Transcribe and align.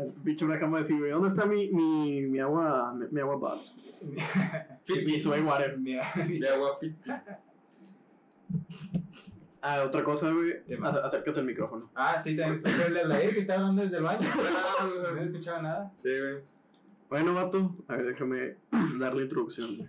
El 0.00 0.12
bicho 0.22 0.44
una 0.44 0.58
cama 0.58 0.78
decir, 0.78 0.98
güey, 0.98 1.10
¿dónde 1.10 1.28
está 1.28 1.46
mi, 1.46 1.68
mi, 1.70 2.22
mi 2.22 2.38
agua, 2.38 2.94
mi, 2.94 3.06
mi 3.10 3.20
agua 3.20 3.36
buzz? 3.36 3.74
mi 4.88 5.18
soy 5.18 5.40
water. 5.40 5.78
Mi- 5.78 5.98
agua 5.98 6.78
Fiji. 6.80 7.10
Ah, 9.62 9.82
otra 9.84 10.02
cosa, 10.02 10.30
güey. 10.32 10.54
Acércate 10.82 11.40
al 11.40 11.46
micrófono. 11.46 11.90
Ah, 11.94 12.18
sí, 12.18 12.34
también 12.36 12.54
escuché 12.64 12.86
el 12.86 12.94
de 12.94 13.00
Aldair 13.02 13.34
que 13.34 13.40
estaba 13.40 13.60
hablando 13.60 13.82
desde 13.82 13.96
el 13.98 14.02
baño. 14.02 14.20
No 15.14 15.20
escuchaba 15.20 15.60
nada. 15.62 15.90
Sí, 15.92 16.08
güey. 16.18 16.36
Bueno, 17.10 17.34
vato, 17.34 17.76
a 17.88 17.96
ver, 17.96 18.06
déjame 18.06 18.56
dar 18.98 19.14
la 19.14 19.22
introducción. 19.22 19.76
güey. 19.76 19.88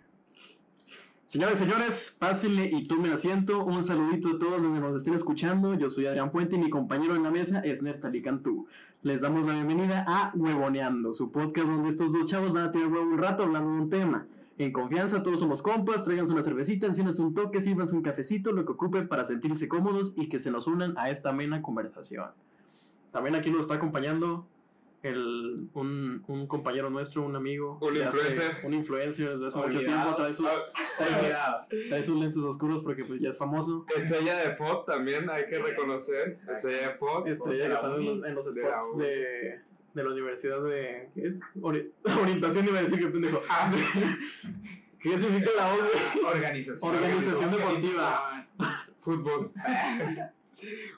Señores, 1.32 1.59
señores, 1.59 2.13
pásenle 2.20 2.66
y 2.66 2.86
tomen 2.86 3.13
asiento. 3.13 3.63
Un 3.63 3.81
saludito 3.84 4.31
a 4.36 4.38
todos 4.38 4.61
donde 4.61 4.81
nos 4.81 4.98
estén 4.98 5.13
escuchando. 5.13 5.73
Yo 5.75 5.88
soy 5.88 6.05
Adrián 6.05 6.30
Puente 6.30 6.57
y 6.57 6.59
mi 6.59 6.70
compañero 6.70 7.16
en 7.16 7.23
la 7.23 7.31
mesa 7.31 7.61
es 7.61 7.81
Neftali 7.81 8.21
Cantú. 8.21 8.68
Les 9.02 9.21
damos 9.21 9.48
la 9.48 9.54
bienvenida 9.54 10.04
a 10.05 10.34
Huevoneando, 10.36 11.13
su 11.13 11.31
podcast 11.31 11.67
donde 11.67 11.88
estos 11.88 12.12
dos 12.12 12.30
chavos 12.30 12.52
van 12.52 12.66
a 12.66 12.71
tener 12.71 12.88
huevo 12.88 13.09
un 13.09 13.17
rato 13.17 13.44
hablando 13.44 13.71
de 13.71 13.77
un 13.80 13.90
tema. 13.90 14.27
En 14.57 14.73
confianza, 14.73 15.23
todos 15.23 15.40
somos 15.40 15.62
compas, 15.62 16.04
tráiganse 16.04 16.34
una 16.34 16.44
cervecita, 16.44 16.88
enciéndanse 16.88 17.21
un 17.21 17.34
toque, 17.34 17.62
sírvanse 17.62 17.95
un 17.95 18.02
cafecito, 18.02 18.52
lo 18.52 18.66
que 18.66 18.73
ocupen 18.73 19.07
para 19.07 19.23
sentirse 19.23 19.70
cómodos 19.70 20.12
y 20.18 20.27
que 20.27 20.38
se 20.38 20.52
nos 20.52 20.68
unan 20.68 20.95
a 20.98 21.12
esta 21.12 21.29
amena 21.29 21.62
conversación. 21.62 22.32
También 23.13 23.38
aquí 23.38 23.52
nos 23.52 23.62
está 23.62 23.76
acompañando 23.76 24.48
el, 25.04 25.68
un, 25.73 26.23
un 26.28 26.48
compañero 26.48 26.90
nuestro, 26.90 27.23
un 27.23 27.36
amigo. 27.36 27.80
Un 27.82 27.94
que 27.94 28.04
hace- 28.04 28.18
influencer. 28.18 28.58
un 28.66 28.73
influencer 28.73 29.30
desde 29.34 29.48
hace 29.48 29.58
mucho 29.58 29.80
tiempo. 29.80 30.16
Trae, 30.16 30.34
su- 30.34 30.48
Ah, 30.48 30.62
trae, 31.68 31.88
trae 31.90 32.04
sus 32.04 32.20
lentes 32.20 32.44
oscuros 32.44 32.84
porque 32.84 33.04
pues 33.05 33.20
ya 33.20 33.30
es 33.30 33.38
famoso. 33.38 33.86
Estrella 33.96 34.38
de 34.38 34.55
FOD 34.55 34.86
también 34.86 35.30
hay 35.30 35.46
que 35.48 35.58
reconocer. 35.60 36.30
Exacto. 36.30 36.52
Estrella 36.54 36.88
de 36.90 36.94
FOD. 36.96 37.27
Estrella 37.27 37.70
que 37.70 37.77
sale 37.77 38.12
en 38.12 38.26
en 38.26 38.36
los 38.36 38.46
spots 38.46 38.98
de, 38.98 39.60
de 39.94 40.04
la 40.04 40.10
universidad 40.12 40.62
de. 40.64 41.10
¿Qué 41.16 41.27
es? 41.27 41.40
Ori- 41.60 41.90
orientación, 42.22 42.68
iba 42.68 42.80
a 42.80 42.82
decir 42.84 42.99
que 42.99 43.08
pendejo. 43.08 43.41
Ah, 43.49 43.72
¿Qué 44.99 45.18
significa 45.18 45.49
la 45.58 45.74
O, 45.74 45.77
güey? 45.77 46.26
Organización. 46.36 46.96
Organización 46.96 47.52
deportiva. 47.52 48.48
Fútbol. 48.99 49.52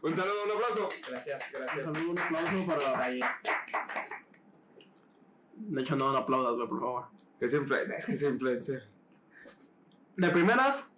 un 0.02 0.16
saludo, 0.16 0.44
un 0.46 0.52
aplauso. 0.52 0.90
Gracias, 1.10 1.44
Un 1.54 1.60
gracias. 1.62 1.86
saludo, 1.86 2.12
un 2.12 2.20
aplauso 2.20 2.66
para. 2.68 3.00
Ahí. 3.04 3.20
De 5.56 5.82
hecho, 5.82 5.96
no, 5.96 6.12
no 6.12 6.18
aplaudas, 6.18 6.56
güey, 6.56 6.68
por 6.68 6.80
favor. 6.80 7.06
Es 7.40 7.54
influencer. 7.54 7.96
Es 7.98 8.06
que 8.06 8.14
es 8.14 8.22
influencer. 8.24 8.84
De 10.18 10.30
primeras, 10.30 10.92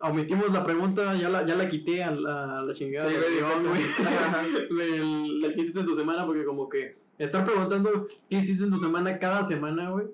omitimos 0.00 0.52
la 0.52 0.64
pregunta, 0.64 1.14
ya 1.14 1.28
la, 1.28 1.44
ya 1.46 1.54
la 1.54 1.68
quité 1.68 2.02
a 2.04 2.10
la, 2.10 2.60
a 2.60 2.62
la 2.62 2.74
chingada 2.74 3.08
Sí, 3.08 3.14
del, 3.16 3.22
del 5.40 5.54
que 5.54 5.60
hiciste 5.60 5.80
en 5.80 5.86
tu 5.86 5.94
semana, 5.96 6.26
porque 6.26 6.44
como 6.44 6.68
que 6.68 6.98
estar 7.18 7.44
preguntando 7.44 8.06
qué 8.28 8.36
hiciste 8.36 8.64
en 8.64 8.70
tu 8.70 8.78
semana 8.78 9.18
cada 9.18 9.42
semana, 9.44 9.90
güey, 9.90 10.06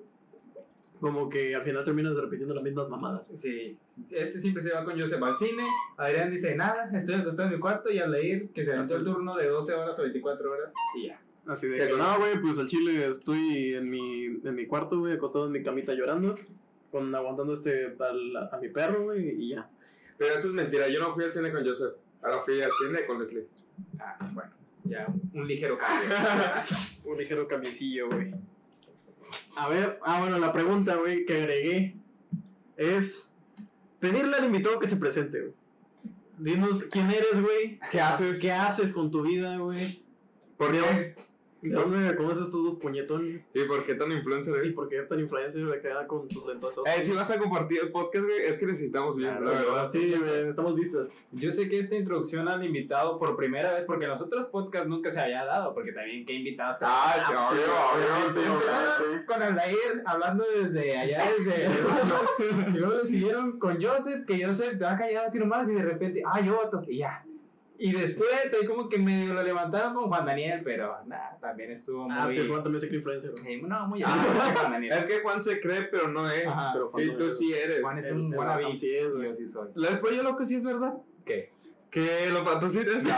como 0.99 1.29
que 1.29 1.55
al 1.55 1.61
final 1.63 1.83
terminas 1.83 2.15
repitiendo 2.15 2.53
las 2.55 2.63
mismas 2.63 2.89
mamadas. 2.89 3.31
Sí, 3.35 3.77
este 4.09 4.39
siempre 4.39 4.61
se 4.63 4.71
va 4.71 4.83
con 4.83 4.99
Joseph 4.99 5.21
al 5.21 5.37
cine. 5.37 5.63
Adrián 5.97 6.31
dice 6.31 6.55
nada, 6.55 6.89
estoy 6.93 7.15
acostado 7.15 7.47
en 7.49 7.55
mi 7.55 7.59
cuarto 7.59 7.89
y 7.91 7.99
al 7.99 8.11
leer 8.11 8.47
que 8.49 8.65
se 8.65 8.73
aventó 8.73 8.97
el 8.97 9.03
turno 9.03 9.35
de 9.35 9.47
12 9.47 9.73
horas 9.73 9.97
o 9.99 10.01
24 10.03 10.51
horas 10.51 10.73
y 10.95 11.07
ya. 11.07 11.21
Así 11.47 11.67
de 11.67 11.75
Sí, 11.81 11.91
que, 11.91 11.97
no, 11.97 12.17
güey, 12.19 12.41
pues 12.41 12.59
al 12.59 12.67
chile 12.67 13.07
estoy 13.07 13.75
en 13.75 13.89
mi, 13.89 14.25
en 14.25 14.55
mi 14.55 14.65
cuarto, 14.65 14.99
güey, 14.99 15.13
acostado 15.13 15.45
en 15.45 15.53
mi 15.53 15.63
camita 15.63 15.93
llorando, 15.93 16.35
con 16.91 17.13
aguantando 17.15 17.53
este 17.53 17.95
al- 17.99 18.35
a, 18.51 18.57
mi 18.61 18.67
perro, 18.69 19.03
güey, 19.05 19.29
y 19.41 19.49
ya. 19.49 19.69
Pero 20.17 20.33
eso 20.35 20.47
es 20.47 20.53
mentira. 20.53 20.89
Yo 20.89 20.99
no 20.99 21.13
fui 21.13 21.23
al 21.23 21.31
cine 21.31 21.51
con 21.51 21.65
Joseph. 21.65 21.93
Ahora 22.21 22.41
fui 22.41 22.61
al 22.61 22.71
cine 22.85 23.05
con 23.05 23.19
Leslie. 23.19 23.45
Ah, 23.99 24.17
bueno, 24.33 24.49
ya 24.83 25.05
un, 25.07 25.39
un 25.41 25.47
ligero 25.47 25.77
cambio. 25.77 26.09
Un 27.05 27.17
ligero 27.17 27.47
cambiecillo, 27.47 28.09
güey. 28.09 28.33
A 29.55 29.67
ver, 29.67 29.99
ah, 30.03 30.19
bueno, 30.19 30.37
la 30.39 30.53
pregunta, 30.53 30.95
güey, 30.95 31.25
que 31.25 31.41
agregué 31.41 31.95
es 32.75 33.29
pedirle 33.99 34.37
al 34.37 34.45
invitado 34.45 34.79
que 34.79 34.87
se 34.87 34.97
presente, 34.97 35.41
güey. 35.41 35.53
Dinos 36.37 36.83
quién 36.83 37.09
eres, 37.09 37.41
güey. 37.41 37.79
¿Qué 37.91 37.99
haces? 37.99 38.39
¿Qué 38.39 38.51
haces 38.51 38.93
con 38.93 39.09
tu 39.09 39.23
vida, 39.23 39.57
güey? 39.57 40.03
¿Por 40.57 40.71
¿De 40.71 40.79
qué? 40.79 41.15
¿De 41.61 41.69
dónde 41.71 42.15
conoces 42.15 42.43
estos 42.43 42.63
dos 42.63 42.75
puñetones? 42.75 43.49
¿Y 43.53 43.63
por 43.63 43.83
qué 43.85 43.95
tan 43.95 44.11
influencer, 44.11 44.63
¿Y 44.63 44.69
eh? 44.69 44.71
por 44.73 44.87
qué 44.89 45.01
tan 45.01 45.19
influencer 45.19 45.63
le 45.63 45.81
queda 45.81 46.05
con 46.05 46.27
tus 46.27 46.45
lentosos? 46.45 46.83
Eh, 46.87 47.03
si 47.03 47.11
vas 47.13 47.29
a 47.31 47.39
compartir 47.39 47.79
el 47.81 47.91
podcast, 47.91 48.25
güey, 48.25 48.41
es 48.45 48.57
que 48.57 48.65
necesitamos 48.67 49.15
bien, 49.15 49.31
Claro, 49.31 49.45
la 49.47 49.51
verdad. 49.63 49.87
Sí, 49.87 50.13
güey, 50.17 50.47
estamos 50.47 50.75
vistas. 50.75 51.09
Yo 51.31 51.51
sé 51.51 51.67
que 51.67 51.79
esta 51.79 51.95
introducción 51.95 52.47
al 52.47 52.63
invitado 52.63 53.17
por 53.17 53.35
primera 53.35 53.73
vez, 53.73 53.85
porque 53.85 54.05
en 54.05 54.11
los 54.11 54.21
otros 54.21 54.47
podcasts 54.47 54.87
nunca 54.87 55.09
se 55.11 55.19
había 55.19 55.45
dado, 55.45 55.73
porque 55.73 55.91
también 55.91 56.25
qué 56.25 56.33
invitados 56.33 56.77
Ah, 56.81 57.15
tenemos? 57.27 57.47
sí, 57.47 57.55
obvio, 57.55 58.31
sí, 58.31 58.39
sí, 59.19 59.25
con 59.25 59.41
Aldair 59.41 60.03
hablando 60.05 60.45
desde 60.61 60.97
allá, 60.97 61.23
desde 61.37 61.67
y 62.75 62.77
luego 62.77 63.01
le 63.01 63.07
siguieron 63.09 63.59
con 63.59 63.81
Joseph, 63.81 64.25
que 64.25 64.43
Joseph 64.45 64.77
te 64.77 64.85
va 64.85 64.97
callado 64.97 65.27
así 65.27 65.39
nomás 65.39 65.67
y 65.69 65.73
de 65.73 65.81
repente, 65.83 66.21
ah, 66.25 66.39
yo 66.39 66.55
voto, 66.55 66.81
y 66.87 66.99
ya. 66.99 67.23
Y 67.79 67.91
después 67.91 68.29
ahí 68.59 68.65
como 68.65 68.89
que 68.89 68.97
medio 68.97 69.33
lo 69.33 69.43
levantaron 69.43 69.93
con 69.93 70.07
Juan 70.07 70.25
Daniel, 70.25 70.61
pero 70.63 70.97
nada, 71.05 71.37
también 71.39 71.71
estuvo 71.71 72.05
muy... 72.05 72.15
Ah, 72.17 72.27
sí, 72.29 72.47
Juan 72.47 72.63
también 72.63 72.81
se 72.81 72.87
cree 72.87 72.97
influencer. 72.97 73.31
Sí, 73.37 73.61
no, 73.61 73.87
muy 73.87 74.01
alto 74.01 74.15
Juan 74.59 74.71
Daniel. 74.71 74.93
Es 74.93 75.05
que 75.05 75.19
Juan 75.19 75.43
se 75.43 75.59
cree, 75.59 75.83
pero 75.83 76.07
no 76.07 76.27
es. 76.29 76.47
Ajá. 76.47 76.71
Pero 76.73 76.89
Juan 76.89 77.03
Y 77.03 77.07
no 77.07 77.17
tú 77.17 77.25
es. 77.25 77.37
sí 77.37 77.53
eres. 77.53 77.81
Juan 77.81 77.97
es 77.99 78.07
el- 78.07 78.17
un 78.17 78.33
wannabe. 78.33 78.75
Sí 78.75 78.95
es, 78.95 79.13
güey. 79.15 79.29
Yo 79.29 79.35
sí 79.35 79.47
soy. 79.47 79.69
¿La 79.75 79.95
fue 79.97 80.15
yo 80.15 80.23
loco 80.23 80.43
sí 80.43 80.55
es 80.55 80.65
verdad? 80.65 80.95
¿Qué? 81.23 81.51
Que 81.97 82.29
lo 82.29 82.43
patrocinas. 82.43 83.03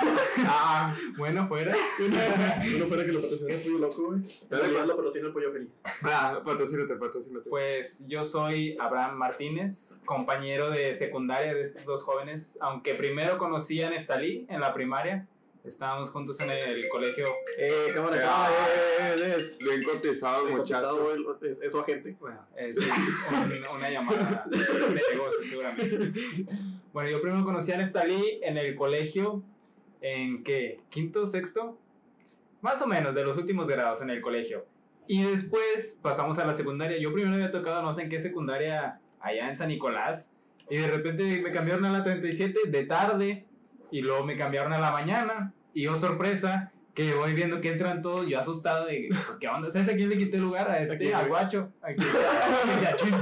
Ah, 0.47 0.95
bueno, 1.17 1.47
fuera. 1.49 1.75
Uno 1.99 2.85
fuera 2.85 3.03
que 3.05 3.11
lo 3.11 3.21
patrocina 3.21 3.53
el 3.53 3.59
pollo 3.59 3.77
loco, 3.79 4.07
güey. 4.07 4.21
Dale, 4.49 4.69
lo 4.69 4.95
patrocina 4.95 5.27
el 5.27 5.33
pollo 5.33 5.51
feliz. 5.51 5.69
ah, 6.03 6.41
patrocínate, 6.45 6.95
patrocínate. 6.95 7.49
Pues 7.49 8.07
yo 8.07 8.23
soy 8.23 8.77
Abraham 8.79 9.17
Martínez, 9.17 9.99
compañero 10.05 10.69
de 10.69 10.95
secundaria 10.95 11.53
de 11.53 11.63
estos 11.63 11.83
dos 11.83 12.03
jóvenes, 12.03 12.57
aunque 12.61 12.93
primero 12.93 13.37
conocí 13.37 13.83
a 13.83 13.89
Neftalí 13.89 14.45
en 14.47 14.61
la 14.61 14.73
primaria. 14.73 15.27
Estábamos 15.69 16.09
juntos 16.09 16.39
en 16.39 16.49
el 16.49 16.87
colegio. 16.89 17.27
Eh, 17.57 17.91
cámara, 17.93 18.17
Eh, 18.17 18.19
cámara, 18.21 18.45
ah, 18.47 18.67
eh, 18.99 19.15
eh, 19.17 19.35
es. 19.37 19.57
Bien 19.59 19.81
cotizado, 19.83 20.47
Sí, 20.47 20.53
muchacho. 20.53 21.11
es, 21.43 21.61
es 21.61 21.71
su 21.71 21.79
agente. 21.79 22.17
Bueno, 22.19 22.45
es 22.57 22.75
un- 22.75 23.75
una 23.77 23.89
llamada 23.89 24.41
de 24.49 24.57
negocio 24.57 25.43
seguramente. 25.47 26.45
Bueno, 26.91 27.09
yo 27.11 27.21
primero 27.21 27.45
conocí 27.45 27.71
a 27.71 27.77
Neftalí 27.77 28.39
en 28.43 28.57
el 28.57 28.75
colegio, 28.75 29.43
¿en 30.01 30.43
qué? 30.43 30.81
¿Quinto, 30.89 31.27
sexto? 31.27 31.77
Más 32.61 32.81
o 32.81 32.87
menos, 32.87 33.13
de 33.13 33.23
los 33.23 33.37
últimos 33.37 33.67
grados 33.67 34.01
en 34.01 34.09
el 34.09 34.21
colegio. 34.21 34.65
Y 35.07 35.23
después 35.23 35.97
pasamos 36.01 36.39
a 36.39 36.45
la 36.45 36.53
secundaria. 36.53 36.97
Yo 36.97 37.13
primero 37.13 37.35
había 37.35 37.51
tocado 37.51 37.81
no 37.83 37.93
sé 37.93 38.01
en 38.03 38.09
qué 38.09 38.19
secundaria 38.19 38.99
allá 39.19 39.49
en 39.49 39.57
San 39.57 39.67
Nicolás. 39.69 40.31
Y 40.69 40.77
de 40.77 40.87
repente 40.87 41.41
me 41.41 41.51
cambiaron 41.51 41.85
a 41.85 41.91
la 41.91 42.03
37 42.03 42.59
de 42.67 42.85
tarde. 42.85 43.45
Y 43.91 44.01
luego 44.01 44.23
me 44.23 44.35
cambiaron 44.35 44.71
a 44.73 44.77
la 44.79 44.91
mañana. 44.91 45.51
Y 45.73 45.83
yo, 45.83 45.97
sorpresa, 45.97 46.71
que 46.93 47.13
voy 47.13 47.33
viendo 47.33 47.61
que 47.61 47.71
entran 47.71 48.01
todos. 48.01 48.27
Yo 48.27 48.39
asustado 48.39 48.85
de, 48.85 49.07
pues, 49.09 49.37
¿qué 49.37 49.47
onda? 49.47 49.71
¿Sabes 49.71 49.89
a 49.89 49.95
quién 49.95 50.09
le 50.09 50.17
quité 50.17 50.37
el 50.37 50.43
lugar? 50.43 50.69
A 50.69 50.73
¿A 50.73 50.79
este, 50.79 51.13
al 51.13 51.27
guacho. 51.27 51.71
Aquí. 51.81 52.03
Chin. 52.97 53.15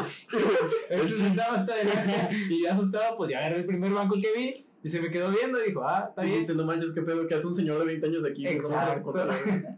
Se 1.08 1.18
sentaba 1.18 1.56
hasta 1.56 1.74
adelante. 1.74 2.36
Y 2.50 2.64
yo 2.64 2.72
asustado, 2.72 3.18
pues 3.18 3.32
ya 3.32 3.40
agarré 3.40 3.60
el 3.60 3.66
primer 3.66 3.92
banco 3.92 4.16
que 4.16 4.34
vi. 4.36 4.66
Y 4.84 4.90
se 4.90 5.02
me 5.02 5.10
quedó 5.10 5.32
viendo 5.32 5.62
y 5.62 5.68
dijo, 5.68 5.84
ah, 5.84 6.06
está 6.10 6.22
bien. 6.22 6.46
No 6.56 6.66
manches, 6.66 6.92
qué 6.94 7.02
pedo, 7.02 7.28
que 7.28 7.36
hace 7.36 7.48
un 7.48 7.56
señor 7.56 7.80
de 7.80 7.86
20 7.86 8.08
años 8.08 8.26
aquí. 8.26 8.44
güey, 8.44 8.58
¿cómo 8.58 8.70
se 8.70 8.86
vas 8.86 8.90
a? 8.90 9.00
Exacto. 9.00 9.28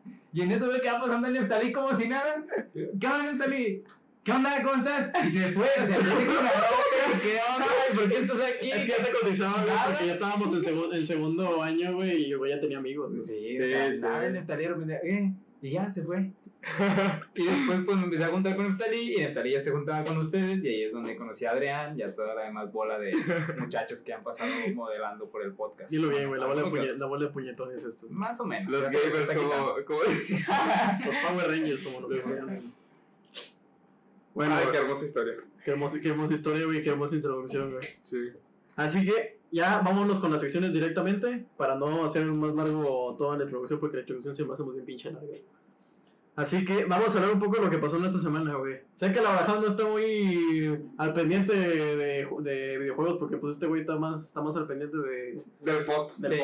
Y 0.31 0.41
en 0.41 0.51
eso 0.51 0.67
ve 0.67 0.79
que 0.79 0.87
va 0.87 0.99
pasando 0.99 1.27
el 1.27 1.33
Neftalí 1.33 1.71
como 1.71 1.97
si 1.97 2.07
nada. 2.07 2.45
¿Qué 2.73 3.07
onda, 3.07 3.31
Neftalí? 3.31 3.83
¿Qué 4.29 4.35
onda? 4.35 4.61
¿Cómo 4.61 4.75
estás? 4.75 5.25
Y 5.25 5.31
se 5.31 5.51
fue, 5.53 5.65
o 5.65 5.87
sea, 5.87 5.97
yo 5.97 6.03
"No, 6.03 7.19
¿qué 7.19 7.39
onda? 7.51 7.65
¿Por 7.95 8.09
qué 8.09 8.17
estás 8.19 8.39
aquí? 8.41 8.71
Es 8.71 8.81
que 8.83 8.87
ya 8.87 8.99
se 8.99 9.11
cotizaba, 9.11 9.63
güey, 9.63 9.73
Nada. 9.73 9.85
porque 9.87 10.05
ya 10.05 10.11
estábamos 10.11 10.53
en, 10.53 10.63
segu- 10.63 10.93
en 10.93 11.05
segundo 11.05 11.63
año, 11.63 11.95
güey, 11.95 12.25
y 12.25 12.33
güey 12.35 12.51
ya 12.51 12.59
tenía 12.59 12.77
amigos, 12.77 13.09
güey. 13.11 13.21
Sí, 13.25 13.57
Sí, 13.57 13.59
o 13.59 13.65
sea, 13.65 13.91
sí. 13.93 14.01
nada, 14.01 14.25
el 14.27 14.91
eh, 15.03 15.33
y 15.63 15.69
ya 15.71 15.91
se 15.91 16.03
fue. 16.03 16.31
y 17.35 17.43
después 17.45 17.79
pues 17.85 17.97
me 17.97 18.03
empecé 18.03 18.23
a 18.25 18.27
juntar 18.27 18.55
con 18.55 18.67
Neftalí 18.67 19.15
y 19.15 19.17
Neftalí 19.21 19.51
ya 19.53 19.61
se 19.61 19.71
juntaba 19.71 20.03
con 20.03 20.17
ustedes 20.17 20.61
y 20.63 20.67
ahí 20.67 20.83
es 20.83 20.91
donde 20.91 21.15
conocí 21.15 21.45
a 21.45 21.51
Adrián 21.51 21.97
y 21.97 22.03
a 22.03 22.13
toda 22.13 22.35
la 22.35 22.43
demás 22.43 22.71
bola 22.71 22.99
de 22.99 23.11
muchachos 23.57 24.01
que 24.01 24.13
han 24.13 24.23
pasado 24.23 24.51
modelando 24.75 25.27
por 25.29 25.41
el 25.41 25.53
podcast. 25.53 25.89
Dilo 25.89 26.09
bien, 26.09 26.27
güey, 26.27 26.39
la 26.39 26.45
bola 26.47 26.61
de, 26.63 26.97
la 26.97 27.05
bola 27.07 27.25
de 27.25 27.31
puñetones 27.31 27.81
esto. 27.83 28.07
Más 28.11 28.39
o 28.41 28.45
menos. 28.45 28.71
Los 28.71 28.89
gamers, 28.91 29.31
como 29.85 30.03
decía. 30.03 30.99
Los 31.05 31.15
Power 31.15 31.47
Rangers, 31.47 31.81
como 31.83 32.01
nos 32.01 32.13
conocían. 32.13 32.78
Bueno, 34.33 34.55
Ay, 34.55 34.67
qué 34.71 34.77
hermosa 34.77 35.05
historia. 35.05 35.33
qué 35.63 35.71
hermosa, 35.71 35.99
qué 36.01 36.09
hermosa 36.09 36.33
historia, 36.33 36.65
güey, 36.65 36.81
qué 36.81 36.89
hermosa 36.89 37.15
introducción, 37.15 37.71
güey. 37.71 37.83
Sí. 38.03 38.29
Así 38.75 39.03
que 39.05 39.39
ya 39.51 39.79
vámonos 39.79 40.19
con 40.19 40.31
las 40.31 40.41
secciones 40.41 40.71
directamente 40.71 41.45
para 41.57 41.75
no 41.75 42.05
hacer 42.05 42.25
más 42.25 42.53
largo 42.55 43.15
toda 43.17 43.37
la 43.37 43.43
introducción 43.43 43.79
porque 43.79 43.97
la 43.97 44.01
introducción 44.01 44.35
siempre 44.35 44.53
hacemos 44.53 44.73
bien 44.73 44.85
pinche 44.85 45.11
larga. 45.11 45.35
Así 46.35 46.63
que 46.63 46.85
vamos 46.85 47.13
a 47.13 47.17
hablar 47.17 47.33
un 47.33 47.39
poco 47.41 47.57
de 47.57 47.63
lo 47.63 47.69
que 47.69 47.79
pasó 47.79 47.97
en 47.97 48.05
esta 48.05 48.17
semana, 48.17 48.55
güey. 48.55 48.79
Sé 48.95 49.11
que 49.11 49.19
la 49.19 49.31
Barajal 49.31 49.59
no 49.59 49.67
está 49.67 49.85
muy 49.85 50.79
al 50.97 51.11
pendiente 51.11 51.53
de, 51.53 52.29
de 52.39 52.77
videojuegos 52.77 53.17
porque 53.17 53.35
pues 53.35 53.53
este 53.55 53.67
güey 53.67 53.81
está 53.81 53.97
más, 53.99 54.27
está 54.27 54.41
más 54.41 54.55
al 54.55 54.65
pendiente 54.65 54.97
de, 54.99 55.41
Del 55.59 55.81
FOT. 55.81 56.15
del 56.15 56.31
De. 56.31 56.37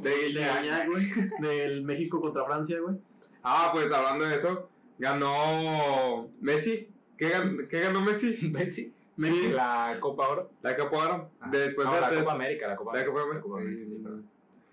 De 0.00 0.86
güey. 0.86 1.06
Del 1.40 1.82
México 1.82 2.20
contra 2.20 2.44
Francia, 2.44 2.78
güey. 2.78 2.94
Ah, 3.42 3.70
pues 3.72 3.90
hablando 3.90 4.24
de 4.26 4.36
eso, 4.36 4.68
ganó 4.96 6.28
Messi. 6.40 6.91
¿Qué, 7.22 7.32
gan- 7.32 7.68
qué 7.68 7.80
ganó 7.80 8.00
Messi? 8.00 8.36
Messi. 8.52 8.92
Messi. 9.16 9.48
La 9.50 9.96
Copa 10.00 10.28
Oro. 10.28 10.50
La 10.62 10.76
Copa 10.76 10.96
Oro. 10.96 11.30
Ah, 11.40 11.48
Después 11.52 11.86
no, 11.86 11.94
de 11.94 12.00
la 12.00 12.08
tres, 12.08 12.20
Copa 12.22 12.34
América, 12.34 12.66
la 12.66 12.76
Copa 12.76 12.92
la 12.94 13.00
América. 13.02 13.18
La 13.34 13.40
Copa 13.40 13.60
América, 13.60 13.86
sí, 13.86 13.94
perdón. 14.02 14.28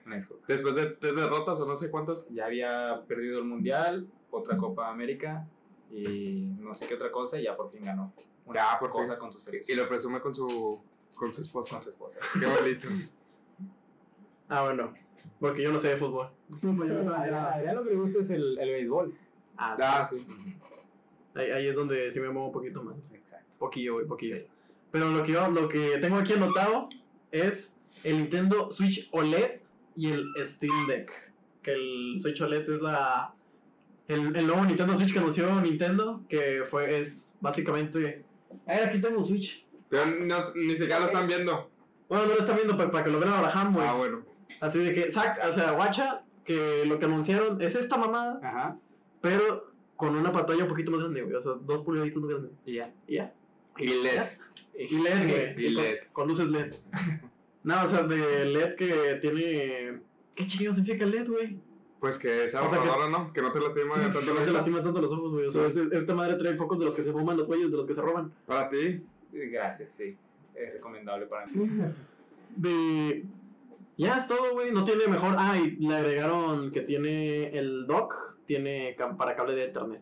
Una 0.07 0.15
disculpa. 0.15 0.45
después 0.47 0.73
de 0.75 0.85
tres 0.87 1.15
derrotas 1.15 1.59
o 1.59 1.67
no 1.67 1.75
sé 1.75 1.91
cuántas. 1.91 2.27
Ya 2.29 2.45
había 2.47 3.03
perdido 3.07 3.37
el 3.37 3.45
Mundial, 3.45 4.07
otra 4.31 4.57
Copa 4.57 4.89
América 4.89 5.45
y 5.91 6.55
no 6.59 6.73
sé 6.73 6.87
qué 6.87 6.95
otra 6.95 7.11
cosa 7.11 7.37
y 7.39 7.43
ya 7.43 7.55
por 7.55 7.69
fin 7.71 7.81
ganó 7.83 8.11
una 8.45 8.59
Ya, 8.59 8.79
por 8.79 8.89
cosa 8.89 9.13
fin. 9.13 9.19
con 9.19 9.31
su 9.33 9.51
Y 9.67 9.75
lo 9.75 9.87
presume 9.87 10.19
con 10.21 10.33
su, 10.33 10.79
con 11.13 11.31
su 11.31 11.41
esposa. 11.41 11.75
con 11.75 11.83
su 11.83 11.89
esposa. 11.91 12.19
Qué 12.39 12.45
bonito. 12.47 12.87
Ah, 14.51 14.63
bueno. 14.63 14.91
Porque 15.39 15.61
yo 15.61 15.71
no 15.71 15.77
sé 15.77 15.89
de 15.89 15.97
fútbol. 15.97 16.31
A 17.13 17.53
Adrián 17.53 17.75
lo 17.75 17.83
que 17.83 17.91
le 17.91 17.95
gusta 17.97 18.19
es 18.21 18.31
el, 18.31 18.57
el 18.57 18.69
béisbol. 18.71 19.13
Ah, 19.55 19.75
sí. 19.77 19.83
Ah, 19.85 20.05
sí. 20.09 20.25
Ahí, 21.35 21.51
ahí 21.51 21.67
es 21.67 21.75
donde 21.75 22.11
sí 22.11 22.19
me 22.19 22.29
muevo 22.29 22.47
un 22.47 22.53
poquito 22.53 22.83
más. 22.83 22.95
Exacto. 23.13 23.45
Poquillo, 23.59 23.93
güey, 23.95 24.05
poquillo. 24.07 24.37
Pero 24.91 25.09
lo 25.09 25.23
que, 25.23 25.31
yo, 25.33 25.49
lo 25.49 25.67
que 25.67 25.97
tengo 25.99 26.17
aquí 26.17 26.33
anotado 26.33 26.89
es 27.31 27.77
el 28.03 28.17
Nintendo 28.17 28.71
Switch 28.71 29.07
OLED 29.11 29.59
y 29.95 30.09
el 30.11 30.25
Steam 30.43 30.87
Deck. 30.87 31.11
Que 31.61 31.73
el 31.73 32.17
Switch 32.21 32.41
OLED 32.41 32.69
es 32.69 32.81
la. 32.81 33.33
El, 34.07 34.35
el 34.35 34.47
nuevo 34.47 34.65
Nintendo 34.65 34.95
Switch 34.97 35.13
que 35.13 35.19
anunció 35.19 35.61
Nintendo. 35.61 36.23
Que 36.27 36.63
fue, 36.69 36.99
es 36.99 37.35
básicamente. 37.39 38.25
A 38.65 38.73
ver, 38.73 38.83
aquí 38.85 38.99
tengo 38.99 39.19
un 39.19 39.25
Switch. 39.25 39.65
Pero 39.89 40.05
no- 40.07 40.37
ni 40.55 40.71
siquiera 40.71 40.99
lo 40.99 41.05
están 41.07 41.27
viendo. 41.27 41.69
Bueno, 42.07 42.25
no 42.25 42.33
lo 42.33 42.39
están 42.39 42.55
viendo 42.55 42.75
para 42.75 43.03
que 43.03 43.09
lo 43.11 43.19
vean 43.19 43.33
ahora, 43.33 43.69
güey. 43.71 43.87
Ah, 43.87 43.93
bueno. 43.93 44.25
Así 44.61 44.79
de 44.79 44.91
que, 44.93 45.11
sac, 45.11 45.39
o 45.47 45.53
sea, 45.53 45.71
guacha, 45.73 46.23
que 46.43 46.83
lo 46.87 46.97
que 46.97 47.05
anunciaron 47.05 47.61
es 47.61 47.75
esta 47.75 47.97
mamada, 47.97 48.39
Ajá. 48.43 48.79
pero 49.21 49.67
con 49.99 50.15
una 50.15 50.31
pantalla 50.31 50.63
un 50.63 50.69
poquito 50.69 50.91
más 50.91 51.01
grande, 51.01 51.21
güey. 51.23 51.35
O 51.35 51.41
sea, 51.41 51.55
dos 51.59 51.81
pulgaditos 51.81 52.21
más 52.21 52.31
grande. 52.31 52.51
Y 52.65 52.75
ya. 52.75 52.93
Y 53.05 53.15
ya. 53.15 53.33
Y 53.77 53.87
LED. 53.87 54.23
Y 54.73 54.97
LED, 54.97 55.29
güey. 55.29 55.65
Y 55.65 55.69
LED. 55.71 55.97
Con, 56.13 56.29
luces 56.29 56.47
LED. 56.47 56.73
no, 57.63 57.83
o 57.83 57.85
sea, 57.85 58.03
de 58.03 58.45
LED 58.45 58.75
que 58.75 59.19
tiene. 59.21 59.99
¿Qué 60.33 60.45
chingados 60.45 60.77
significa 60.77 61.05
LED, 61.05 61.27
güey? 61.27 61.59
Pues 61.99 62.17
que 62.17 62.45
es 62.45 62.55
O 62.55 62.65
sea, 62.65 62.77
ahorradora, 62.77 63.09
¿no? 63.09 63.33
Que 63.33 63.41
no 63.41 63.51
te 63.51 63.59
lastima 63.59 63.95
tanto 64.01 64.21
Que 64.21 64.25
la 64.27 64.33
no 64.35 64.45
te 64.45 64.51
lastima 64.51 64.81
tanto 64.81 65.01
los 65.01 65.11
ojos, 65.11 65.33
güey. 65.33 65.47
O 65.47 65.51
sea, 65.51 65.67
este- 65.67 65.97
esta 65.97 66.15
madre 66.15 66.35
trae 66.35 66.55
focos 66.55 66.79
de 66.79 66.85
los 66.85 66.95
que 66.95 67.03
se 67.03 67.11
fuman 67.11 67.35
los 67.35 67.49
güeyes, 67.49 67.69
de 67.69 67.75
los 67.75 67.85
que 67.85 67.93
se 67.93 68.01
roban. 68.01 68.31
Para 68.45 68.69
ti. 68.69 69.03
Gracias, 69.33 69.91
sí. 69.91 70.15
Es 70.55 70.73
recomendable 70.75 71.25
para 71.25 71.45
mí. 71.47 71.69
De. 72.55 73.25
Ya 73.97 74.15
es 74.15 74.27
todo, 74.27 74.53
güey. 74.53 74.71
No 74.71 74.85
tiene 74.85 75.07
mejor. 75.07 75.35
Ah, 75.37 75.57
y 75.57 75.71
le 75.71 75.93
agregaron 75.93 76.71
que 76.71 76.83
tiene 76.83 77.49
el 77.49 77.85
dock, 77.85 78.38
tiene 78.49 78.95
para 79.15 79.35
cable 79.35 79.53
de 79.53 79.65
Ethernet. 79.65 80.01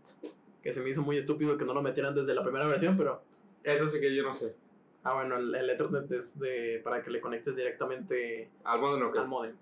Que 0.64 0.72
se 0.72 0.80
me 0.80 0.90
hizo 0.90 1.02
muy 1.02 1.18
estúpido 1.18 1.58
que 1.58 1.66
no 1.66 1.74
lo 1.74 1.82
metieran 1.82 2.16
desde 2.16 2.34
la 2.34 2.44
primera 2.44 2.66
versión, 2.66 2.96
pero. 2.96 3.22
Eso 3.62 3.86
sí 3.88 4.00
que 4.00 4.16
yo 4.16 4.24
no 4.24 4.34
sé. 4.34 4.56
Ah, 5.04 5.16
bueno, 5.16 5.36
el, 5.36 5.54
el 5.54 5.70
Ethernet 5.70 6.10
es 6.14 6.40
de 6.40 6.80
para 6.82 7.04
que 7.04 7.12
le 7.12 7.20
conectes 7.20 7.58
directamente 7.58 8.50
lo 8.64 9.12
que. 9.12 9.20
al 9.20 9.28
modem. 9.28 9.54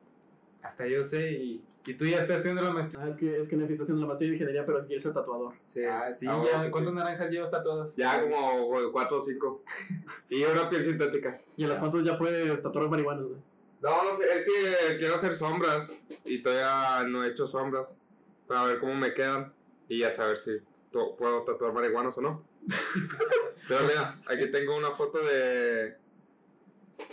Hasta 0.61 0.87
yo 0.87 1.03
sé 1.03 1.31
y, 1.31 1.63
y 1.87 1.93
tú 1.95 2.05
ya 2.05 2.19
estás 2.19 2.41
haciendo 2.41 2.61
la 2.61 2.69
maestría. 2.71 3.03
Ah, 3.03 3.09
es 3.09 3.17
que, 3.17 3.39
es 3.39 3.47
que 3.47 3.55
Nefi 3.55 3.73
está 3.73 3.83
haciendo 3.83 4.01
la 4.01 4.07
maestría 4.07 4.29
de 4.29 4.35
ingeniería, 4.35 4.65
pero 4.67 4.85
quiere 4.85 4.99
ser 5.01 5.13
tatuador. 5.13 5.53
Sí. 5.65 5.83
Ah, 5.83 6.11
sí, 6.13 6.27
Ah, 6.29 6.43
ya. 6.45 6.57
bueno, 6.57 6.71
¿Cuántas 6.71 6.93
sí. 6.93 6.97
naranjas 6.99 7.29
llevas 7.31 7.51
tatuadas? 7.51 7.95
Ya 7.95 8.21
como 8.21 8.91
4 8.91 9.17
o 9.17 9.21
5. 9.21 9.63
y 10.29 10.43
una 10.43 10.69
piel 10.69 10.85
sintética. 10.85 11.39
Y 11.57 11.63
en 11.63 11.69
las 11.69 11.79
cuantas 11.79 12.03
ya 12.03 12.17
puedes 12.19 12.61
tatuar 12.61 12.87
marihuana, 12.89 13.23
güey. 13.23 13.39
No, 13.81 14.03
no 14.03 14.15
sé, 14.15 14.23
es 14.35 14.43
que 14.45 14.97
quiero 14.97 15.15
hacer 15.15 15.33
sombras 15.33 15.91
y 16.23 16.41
todavía 16.43 17.07
no 17.07 17.23
he 17.23 17.29
hecho 17.29 17.45
sombras 17.45 17.99
para 18.47 18.63
ver 18.63 18.79
cómo 18.79 18.95
me 18.95 19.13
quedan 19.13 19.53
y 19.87 19.99
ya 19.99 20.09
saber 20.11 20.37
si 20.37 20.51
puedo 20.91 21.43
tatuar 21.43 21.73
marihuanos 21.73 22.17
o 22.17 22.21
no. 22.21 22.43
Pero 23.67 23.81
mira, 23.87 24.19
aquí 24.27 24.49
tengo 24.51 24.75
una 24.77 24.91
foto 24.91 25.19
de 25.23 25.95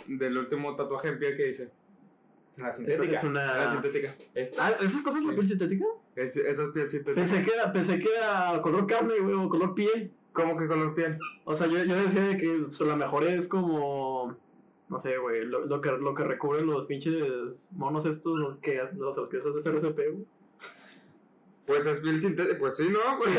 del 0.07 0.37
último 0.37 0.75
tatuaje 0.75 1.09
en 1.09 1.19
piel 1.19 1.35
que 1.35 1.49
hice. 1.49 1.71
La 2.57 2.69
Eso 2.69 2.77
sintética. 2.77 3.17
es 3.17 3.23
La 3.23 3.29
una. 3.29 3.71
sintética. 3.71 4.15
Esta. 4.33 4.67
Ah, 4.67 4.71
¿esas 4.81 5.01
cosas 5.01 5.21
es 5.21 5.27
la 5.27 5.33
piel 5.33 5.47
sintética? 5.47 5.85
Es, 6.15 6.35
esa 6.37 6.63
es 6.63 6.69
piel 6.69 6.89
sintética. 6.89 7.15
Pensé 7.25 7.41
que 7.41 7.51
era, 7.53 7.71
pensé 7.71 7.99
que 7.99 8.09
era 8.15 8.61
color 8.61 8.85
carne, 8.87 9.19
güey, 9.19 9.33
o 9.35 9.49
color 9.49 9.73
piel. 9.73 10.11
¿Cómo 10.31 10.55
que 10.57 10.67
color 10.67 10.93
piel? 10.95 11.17
O 11.45 11.55
sea, 11.55 11.67
yo, 11.67 11.83
yo 11.83 11.95
decía 11.95 12.21
de 12.23 12.37
que 12.37 12.49
o 12.61 12.69
sea, 12.69 12.87
la 12.87 12.95
mejor 12.95 13.23
es 13.23 13.47
como. 13.47 14.37
No 14.89 14.99
sé, 14.99 15.17
güey, 15.17 15.45
lo, 15.45 15.65
lo 15.65 15.81
que, 15.81 15.91
lo 15.91 16.13
que 16.13 16.23
recubren 16.23 16.67
los 16.67 16.85
pinches 16.85 17.69
monos 17.71 18.05
estos, 18.05 18.37
los 18.37 18.57
que, 18.59 18.79
los, 18.95 19.17
los 19.17 19.29
que 19.29 19.37
haces 19.37 19.65
RCP, 19.65 19.97
güey. 20.11 20.25
Pues 21.65 21.85
es 21.85 21.99
piel 21.99 22.19
sintética. 22.19 22.57
Pues 22.59 22.75
sí, 22.75 22.89
¿no? 22.89 22.99
Pues, 23.17 23.37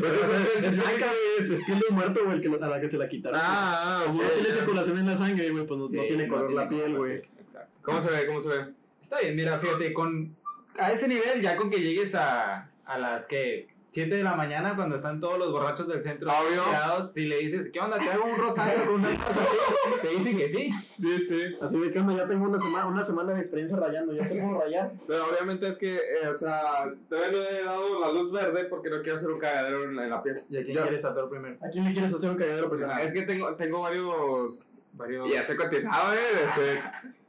pues 0.00 0.12
eso 0.14 0.34
es 0.36 0.46
piel 0.48 0.64
sintética. 0.64 0.82
blanca, 0.90 1.06
güey, 1.06 1.38
es, 1.38 1.46
es 1.46 1.64
piel 1.64 1.78
de 1.80 1.94
muerto, 1.94 2.24
güey, 2.24 2.36
el 2.36 2.42
que, 2.42 2.64
a 2.64 2.68
la 2.68 2.80
que 2.80 2.88
se 2.88 2.98
la 2.98 3.08
quitaron. 3.08 3.40
Ah, 3.42 4.02
Como 4.06 4.18
ok, 4.18 4.24
no 4.24 4.30
tiene 4.30 4.50
circulación 4.50 4.98
en 4.98 5.06
la 5.06 5.16
sangre, 5.16 5.50
güey, 5.50 5.66
pues 5.66 5.78
no, 5.80 5.86
Sí, 5.88 5.96
no 5.96 6.02
tiene 6.04 6.28
color 6.28 6.52
la 6.52 6.68
tiene 6.68 6.84
piel, 6.84 6.96
güey. 6.96 7.16
Exacto. 7.40 7.72
¿Cómo 7.82 8.00
se 8.00 8.10
ve? 8.10 8.26
¿Cómo 8.26 8.40
se 8.40 8.48
ve? 8.48 8.66
Está 9.00 9.20
bien, 9.20 9.36
mira, 9.36 9.58
fíjate, 9.58 9.92
con 9.92 10.36
a 10.78 10.92
ese 10.92 11.08
nivel, 11.08 11.40
ya 11.40 11.56
con 11.56 11.70
que 11.70 11.80
llegues 11.80 12.14
a, 12.14 12.70
a 12.84 12.98
las 12.98 13.26
que 13.26 13.68
7 13.96 14.14
de 14.14 14.22
la 14.22 14.34
mañana, 14.34 14.76
cuando 14.76 14.94
están 14.96 15.20
todos 15.20 15.38
los 15.38 15.50
borrachos 15.50 15.88
del 15.88 16.02
centro 16.02 16.28
Obvio. 16.28 16.62
tirados, 16.64 17.12
si 17.14 17.24
le 17.24 17.38
dices, 17.38 17.70
¿qué 17.72 17.80
onda? 17.80 17.96
¿Te 17.98 18.10
hago 18.10 18.26
un 18.26 18.36
rosario 18.36 18.84
con 18.84 18.96
una 18.96 19.08
taza 19.16 19.40
aquí?", 19.42 19.56
Te 20.02 20.08
dicen 20.08 20.36
que 20.36 20.48
sí. 20.50 20.70
Sí, 20.98 21.18
sí. 21.26 21.56
Así 21.62 21.80
de 21.80 21.90
que 21.90 21.98
onda, 21.98 22.12
ya 22.14 22.26
tengo 22.26 22.44
una 22.44 22.58
semana, 22.58 22.84
una 22.88 23.02
semana 23.02 23.32
de 23.32 23.40
experiencia 23.40 23.74
rayando, 23.78 24.12
ya 24.12 24.28
tengo 24.28 24.60
rayar. 24.60 24.92
Pero 25.06 25.24
obviamente 25.30 25.66
es 25.66 25.78
que, 25.78 25.94
eh, 25.96 26.28
o 26.30 26.34
sea, 26.34 26.92
todavía 27.08 27.32
no 27.32 27.42
he 27.42 27.64
dado 27.64 28.00
la 28.00 28.12
luz 28.12 28.30
verde 28.30 28.66
porque 28.66 28.90
no 28.90 29.00
quiero 29.00 29.14
hacer 29.14 29.30
un 29.30 29.38
cagadero 29.38 29.84
en, 29.84 29.98
en 29.98 30.10
la 30.10 30.22
piel. 30.22 30.42
¿Y 30.50 30.58
a 30.58 30.62
quién 30.64 30.76
Yo- 30.76 30.82
quieres 30.82 31.00
tatuar 31.00 31.30
primero? 31.30 31.56
¿A 31.66 31.70
quién 31.70 31.84
le 31.86 31.92
quieres 31.92 32.12
hacer 32.12 32.28
un 32.30 32.36
cagadero 32.36 32.68
primero? 32.68 32.92
Es 33.02 33.12
que 33.14 33.22
tengo, 33.22 33.56
tengo 33.56 33.80
varios. 33.80 34.66
Varios. 34.92 35.26
Y 35.26 35.32
ya 35.32 35.40
estoy 35.40 35.56
cotizado, 35.56 36.12
eh. 36.12 36.18
Este, 36.44 36.82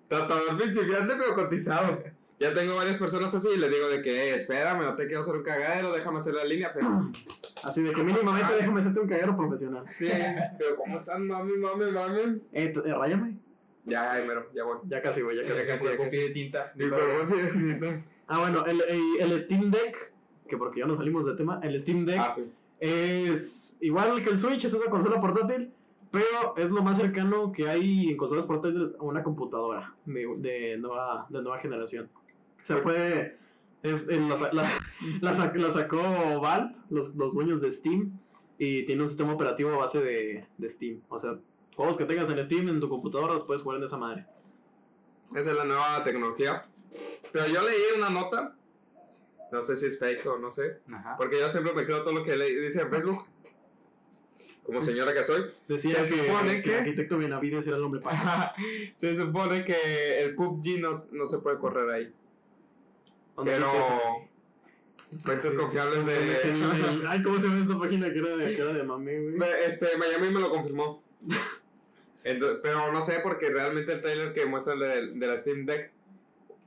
tratador 0.10 0.58
principiante, 0.58 1.14
pero 1.18 1.34
cotizado. 1.34 2.04
Ya 2.39 2.54
tengo 2.54 2.75
varias 2.75 3.00
personas 3.00 3.34
así 3.34 3.48
y 3.56 3.57
les 3.57 3.69
digo 3.72 3.89
de 3.89 4.01
que, 4.01 4.12
eh, 4.30 4.36
espérame, 4.36 4.84
no 4.84 4.95
te 4.95 5.07
quiero 5.07 5.22
hacer 5.22 5.36
un 5.36 5.44
cagadero, 5.44 5.92
déjame 5.92 6.18
hacer 6.19 6.34
la 6.36 6.45
línea, 6.45 6.72
pero. 6.74 6.88
Así 7.63 7.81
de 7.81 7.92
que 7.92 8.04
mínimamente 8.04 8.54
déjame 8.54 8.80
hacerte 8.81 9.00
un 9.00 9.07
cagadero 9.07 9.36
profesional. 9.36 9.84
Sí, 9.95 10.07
pero 10.60 10.75
¿cómo 10.75 10.95
están, 10.95 11.25
mami, 11.25 11.54
mami, 11.57 11.92
mami? 11.92 12.42
Eh, 12.54 12.72
eh, 12.86 12.94
ráyame. 12.94 13.36
Ya, 13.86 14.12
ay, 14.12 14.28
mero, 14.28 14.48
ya 14.54 14.63
voy. 14.63 14.78
Ya 14.88 15.01
casi, 15.01 15.22
güey, 15.22 15.38
ya 15.38 15.42
casi. 15.42 15.62
Ya 15.62 15.66
casi, 15.68 15.86
ya 15.86 15.98
casi. 15.98 16.30
tinta. 16.34 16.72
Ah, 18.28 18.40
bueno, 18.42 18.63
el, 18.66 18.81
el, 18.81 19.31
el 19.31 19.40
Steam 19.45 19.72
Deck, 19.72 20.13
que 20.48 20.56
porque 20.57 20.81
ya 20.81 20.86
no 20.86 20.95
salimos 20.95 21.25
del 21.25 21.36
tema, 21.36 21.60
el 21.63 21.80
Steam 21.81 22.06
Deck 22.06 22.19
Ah, 22.19 22.33
sí. 22.36 22.44
es 22.80 23.76
igual 23.81 24.21
que 24.21 24.30
el 24.30 24.38
Switch, 24.38 24.66
es 24.66 24.73
una 24.73 24.85
consola 24.85 25.19
portátil, 25.19 25.71
pero 26.12 26.56
es 26.57 26.69
lo 26.69 26.83
más 26.83 26.97
cercano 26.97 27.52
que 27.52 27.68
hay 27.68 28.09
en 28.12 28.18
consolas 28.18 28.45
portátiles 28.45 28.94
a 29.00 29.04
una 29.04 29.23
computadora 29.23 29.95
de, 30.06 30.28
de, 30.38 30.78
nueva, 30.78 31.26
de 31.30 31.42
nueva 31.42 31.57
generación. 31.57 32.09
Se 32.68 32.76
puede... 32.78 33.38
Es, 33.83 34.07
eh, 34.09 34.19
la, 34.19 34.36
la- 34.52 34.69
la 35.21 35.33
sa- 35.33 35.54
la 35.56 35.71
sacó 35.71 36.02
Valve, 36.42 36.76
los, 36.90 37.16
los 37.16 37.33
dueños 37.33 37.62
de 37.62 37.71
Steam, 37.71 38.19
y 38.57 38.83
tiene 38.83 39.04
un 39.04 39.07
sistema 39.07 39.33
operativo 39.33 39.71
a 39.71 39.78
base 39.78 40.02
de, 40.02 40.47
de 40.57 40.69
Steam. 40.69 41.02
O 41.09 41.18
sea, 41.19 41.38
juegos 41.76 41.95
que 41.97 42.06
tengas 42.06 42.30
en 42.30 42.44
Steam 42.44 42.68
en 42.69 42.80
tu 42.80 42.90
computadora 42.90 43.33
los 43.33 43.44
puedes 43.44 43.62
jugar 43.62 43.78
en 43.80 43.86
esa 43.86 43.97
madre. 43.97 44.26
Esa 45.36 45.52
es 45.52 45.57
la 45.57 45.64
nueva 45.66 46.04
tecnología. 46.04 46.66
Pero 47.31 47.47
yo 47.47 47.62
leí 47.62 47.76
una 47.97 48.09
nota. 48.09 48.56
No 49.52 49.62
sé 49.62 49.76
si 49.76 49.86
es 49.86 50.00
fake 50.00 50.26
o 50.26 50.38
no 50.40 50.50
sé. 50.50 50.80
Ajá. 50.92 51.16
Porque 51.18 51.40
yo 51.40 51.47
siempre 51.50 51.74
me 51.74 51.86
creo 51.86 52.02
todo 52.04 52.14
lo 52.14 52.24
que 52.24 52.36
le 52.36 52.47
dice 52.62 52.81
en 52.81 52.90
Facebook. 52.90 53.26
Como 54.64 54.81
señora 54.81 55.14
que 55.14 55.24
soy. 55.24 55.45
Decía 55.68 56.04
Se 56.04 56.16
que, 56.16 56.26
supone 56.28 56.56
que 56.57 56.62
que- 56.64 56.74
el 56.74 56.80
arquitecto 56.80 57.18
Benavides 57.18 57.66
era 57.68 57.78
el 57.78 57.83
hombre 57.83 58.02
pájaro. 58.04 58.52
Se 58.95 59.16
supone 59.16 59.64
que 59.64 60.19
el 60.24 60.36
PUBG 60.36 60.80
no, 60.81 61.06
no 61.12 61.26
se 61.26 61.38
puede 61.38 61.57
correr 61.59 61.90
ahí. 61.90 62.14
¿Dónde 63.38 63.52
Pero 63.54 63.72
fuentes 65.24 65.52
Sí. 65.52 65.58
confiables 65.58 66.06
de... 66.06 66.42
el- 66.42 67.08
Ay, 67.08 67.22
¿cómo 67.22 67.40
se 67.40 67.48
llama 67.48 67.62
esta 67.62 67.80
página 67.80 68.12
que 68.12 68.20
era 68.20 68.36
de, 68.36 68.56
que 68.56 68.62
era 68.62 68.74
de 68.74 68.84
mame, 68.84 69.20
güey? 69.22 69.50
Este, 69.66 69.96
Miami 69.98 70.32
me 70.32 70.42
lo 70.42 70.50
confirmó. 70.50 71.02
Pero 72.24 72.92
no 72.92 73.00
sé 73.02 73.20
porque 73.24 73.50
realmente 73.50 73.94
el 73.94 74.02
trailer 74.02 74.34
que 74.34 74.46
muestran 74.46 74.80
de, 74.80 75.14
de 75.14 75.28
la 75.28 75.38
Steam 75.38 75.66
Deck 75.66 75.92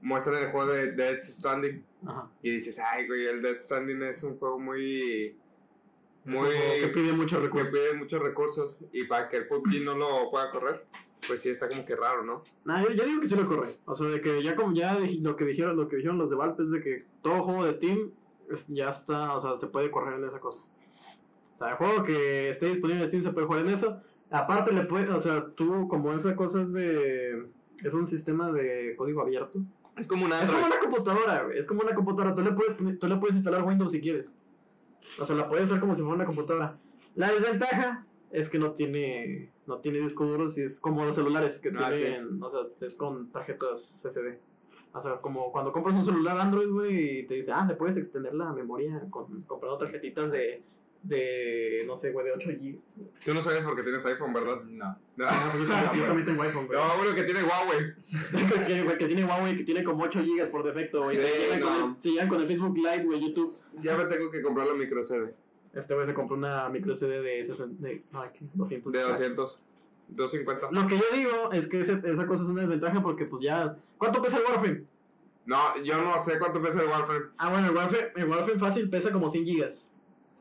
muestran 0.00 0.42
el 0.42 0.50
juego 0.50 0.72
de 0.72 0.92
Dead 0.92 1.18
Stranding 1.22 1.84
Ajá. 2.06 2.30
y 2.42 2.50
dices, 2.52 2.78
ay, 2.78 3.06
güey, 3.06 3.26
el 3.26 3.42
Dead 3.42 3.60
Stranding 3.60 4.02
es 4.04 4.22
un 4.22 4.38
juego 4.38 4.58
muy... 4.58 5.36
Es 6.24 6.26
un 6.26 6.32
Muy... 6.32 6.50
juego 6.50 6.72
que 6.80 6.88
pide 6.88 7.12
muchos 7.12 7.38
que 7.40 7.44
recursos. 7.46 7.70
pide 7.72 7.92
muchos 7.94 8.22
recursos 8.22 8.84
y 8.92 9.04
para 9.04 9.28
que 9.28 9.36
el 9.38 9.46
PUBG 9.48 9.82
no 9.84 9.94
lo 9.96 10.30
pueda 10.30 10.50
correr, 10.50 10.84
pues 11.26 11.40
sí 11.40 11.50
está 11.50 11.68
como 11.68 11.84
que 11.84 11.94
raro, 11.96 12.24
¿no? 12.24 12.42
Nah, 12.64 12.82
yo, 12.82 12.90
yo 12.90 13.04
digo 13.04 13.20
que 13.20 13.26
sí 13.26 13.34
lo 13.36 13.46
corre. 13.46 13.68
O 13.84 13.94
sea, 13.94 14.08
de 14.08 14.20
que 14.20 14.42
ya 14.42 14.54
como 14.56 14.72
ya 14.74 14.98
lo 15.20 15.36
que 15.36 15.44
dijeron, 15.44 15.76
lo 15.76 15.88
que 15.88 15.96
dijeron 15.96 16.18
los 16.18 16.30
de 16.30 16.36
Valve 16.36 16.62
es 16.62 16.70
de 16.70 16.80
que 16.80 17.06
todo 17.22 17.42
juego 17.42 17.64
de 17.64 17.72
Steam 17.72 18.10
es- 18.50 18.66
ya 18.68 18.88
está, 18.88 19.34
o 19.34 19.40
sea, 19.40 19.56
se 19.56 19.66
puede 19.66 19.90
correr 19.90 20.18
en 20.18 20.24
esa 20.24 20.40
cosa. 20.40 20.60
O 21.54 21.58
sea, 21.58 21.70
el 21.70 21.76
juego 21.76 22.02
que 22.02 22.48
esté 22.50 22.66
disponible 22.66 23.02
en 23.02 23.08
Steam 23.08 23.22
se 23.22 23.32
puede 23.32 23.46
jugar 23.46 23.66
en 23.66 23.72
eso. 23.72 24.00
Aparte 24.30 24.72
le 24.72 24.84
puede, 24.84 25.10
o 25.10 25.18
sea, 25.18 25.46
tú 25.54 25.88
como 25.88 26.12
esa 26.12 26.34
cosa 26.36 26.62
es 26.62 26.72
de 26.72 27.48
es 27.82 27.94
un 27.94 28.06
sistema 28.06 28.52
de 28.52 28.94
código 28.96 29.20
abierto. 29.22 29.60
Es 29.96 30.06
como 30.06 30.24
un 30.26 30.32
Es 30.32 30.50
como 30.50 30.64
una 30.66 30.78
computadora, 30.78 31.42
güey. 31.44 31.58
Es 31.58 31.66
como 31.66 31.80
una 31.82 31.94
computadora. 31.94 32.34
Tú 32.34 32.42
le, 32.42 32.52
puedes, 32.52 32.76
tú 32.98 33.06
le 33.08 33.16
puedes 33.16 33.34
instalar 33.36 33.62
Windows 33.64 33.92
si 33.92 34.00
quieres. 34.00 34.36
O 35.18 35.24
sea, 35.24 35.34
la 35.36 35.48
puedes 35.48 35.66
usar 35.66 35.80
como 35.80 35.94
si 35.94 36.00
fuera 36.00 36.14
una 36.14 36.24
computadora. 36.24 36.78
La 37.14 37.30
desventaja 37.32 38.06
es 38.30 38.48
que 38.48 38.58
no 38.58 38.72
tiene 38.72 39.50
no 39.66 39.78
tiene 39.78 39.98
discos 39.98 40.28
duros 40.28 40.58
y 40.58 40.62
es 40.62 40.80
como 40.80 41.04
los 41.04 41.14
celulares 41.14 41.58
que 41.58 41.70
Ah, 41.76 41.90
tienen, 41.92 42.42
o 42.42 42.48
sea, 42.48 42.60
es 42.80 42.94
con 42.96 43.30
tarjetas 43.30 43.80
SSD. 44.02 44.38
O 44.92 45.00
sea, 45.00 45.20
como 45.20 45.52
cuando 45.52 45.70
compras 45.72 45.94
un 45.94 46.02
celular 46.02 46.36
Android, 46.38 46.68
güey, 46.68 47.20
y 47.20 47.26
te 47.26 47.34
dice, 47.34 47.52
ah, 47.52 47.64
le 47.68 47.76
puedes 47.76 47.96
extender 47.96 48.34
la 48.34 48.52
memoria 48.52 49.00
con, 49.10 49.40
comprando 49.42 49.78
tarjetitas 49.78 50.32
de, 50.32 50.62
de, 51.04 51.84
no 51.86 51.94
sé, 51.96 52.10
güey, 52.12 52.26
de 52.26 52.32
8 52.32 52.48
GB. 52.50 52.78
Tú 53.24 53.32
no 53.32 53.40
sabes 53.40 53.62
porque 53.64 53.82
tienes 53.84 54.04
iPhone, 54.06 54.32
¿verdad? 54.32 54.62
No. 54.64 54.98
No, 55.16 55.26
Ah, 55.28 55.52
yo, 55.56 55.66
también- 55.66 55.92
yo 56.00 56.04
también 56.08 56.26
tengo 56.26 56.42
iPhone, 56.42 56.66
güey. 56.66 56.78
no 56.78 57.00
uno 57.02 57.14
que 57.14 57.22
tiene 57.22 57.40
Huawei. 57.44 57.94
que, 58.52 58.64
tiene, 58.66 58.82
güey, 58.82 58.98
que 58.98 59.06
tiene 59.06 59.24
Huawei, 59.24 59.56
que 59.56 59.64
tiene 59.64 59.84
como 59.84 60.02
8 60.04 60.20
GB 60.24 60.50
por 60.50 60.64
defecto, 60.64 61.04
güey. 61.04 61.16
Sí, 61.16 61.22
no. 61.60 61.86
el- 61.94 62.00
se 62.00 62.10
llegan 62.10 62.28
con 62.28 62.40
el 62.40 62.46
Facebook 62.48 62.76
Live, 62.76 63.04
güey, 63.04 63.20
YouTube. 63.20 63.56
Ya 63.80 63.96
me 63.96 64.04
tengo 64.06 64.30
que 64.30 64.42
comprar 64.42 64.66
la 64.66 64.74
micro 64.74 65.02
CD. 65.04 65.32
Este 65.72 65.94
güey 65.94 66.04
se 66.06 66.14
compró 66.14 66.36
una 66.36 66.68
micro 66.68 66.94
CD 66.94 67.20
de, 67.22 67.44
60, 67.44 67.82
de 67.82 68.02
no, 68.12 68.22
¿qué? 68.32 68.40
200. 68.54 68.92
De 68.92 69.02
200. 69.02 69.60
250. 70.08 70.68
Lo 70.72 70.86
que 70.88 70.96
yo 70.96 71.04
digo 71.14 71.52
es 71.52 71.68
que 71.68 71.80
ese- 71.80 72.00
esa 72.04 72.26
cosa 72.26 72.42
es 72.42 72.48
una 72.48 72.62
desventaja 72.62 73.00
porque 73.02 73.26
pues 73.26 73.42
ya... 73.42 73.76
¿Cuánto 73.96 74.20
pesa 74.20 74.38
el 74.38 74.44
Warframe? 74.44 74.84
No, 75.46 75.80
yo 75.84 76.02
no 76.02 76.22
sé 76.24 76.38
cuánto 76.38 76.60
pesa 76.60 76.82
el 76.82 76.88
Warframe. 76.88 77.26
Ah, 77.38 77.50
bueno, 77.50 77.68
el 77.68 77.76
Warframe, 77.76 78.08
el 78.16 78.28
Warframe 78.28 78.58
fácil 78.58 78.90
pesa 78.90 79.12
como 79.12 79.28
100 79.28 79.44
gigas. 79.44 79.90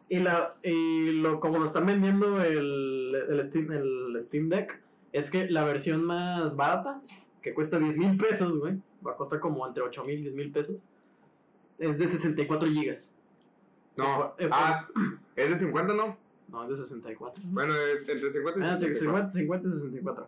Y, 0.09 0.17
la, 0.19 0.55
y 0.63 1.11
lo, 1.11 1.39
como 1.39 1.59
lo 1.59 1.65
están 1.65 1.85
vendiendo 1.85 2.41
el, 2.41 3.13
el, 3.29 3.43
Steam, 3.47 3.71
el 3.71 4.17
Steam 4.21 4.49
Deck, 4.49 4.81
es 5.13 5.29
que 5.29 5.47
la 5.47 5.63
versión 5.63 6.03
más 6.03 6.55
barata, 6.55 6.99
que 7.43 7.53
cuesta 7.53 7.77
10 7.77 7.97
mil 7.97 8.17
pesos, 8.17 8.57
güey, 8.57 8.81
va 9.05 9.11
a 9.11 9.15
costar 9.15 9.39
como 9.39 9.67
entre 9.67 9.83
8 9.83 10.03
mil 10.05 10.17
y 10.17 10.21
10 10.23 10.33
mil 10.33 10.51
pesos, 10.51 10.83
es 11.77 11.99
de 11.99 12.07
64 12.07 12.67
gigas. 12.69 13.13
No. 13.97 14.33
Eh, 14.37 14.49
Ah, 14.51 14.87
es 15.35 15.49
de 15.49 15.55
50, 15.55 15.93
¿no? 15.93 16.17
No, 16.47 16.63
es 16.63 16.69
de 16.69 16.77
64. 16.77 17.43
Bueno, 17.45 17.73
es 17.75 18.07
entre 18.09 18.29
50 18.29 18.59
y 18.59 18.63
Ah, 18.63 18.75
64. 18.77 19.31
50, 19.31 19.31
50 19.39 19.67
y 19.67 19.71
64. 19.71 20.27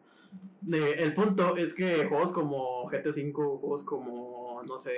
De- 0.62 0.92
el 0.94 1.14
punto 1.16 1.58
es 1.58 1.74
que 1.74 2.06
juegos 2.08 2.32
como 2.32 2.88
GT5, 2.90 3.34
juegos 3.60 3.84
como, 3.84 4.62
no 4.68 4.78
sé, 4.78 4.92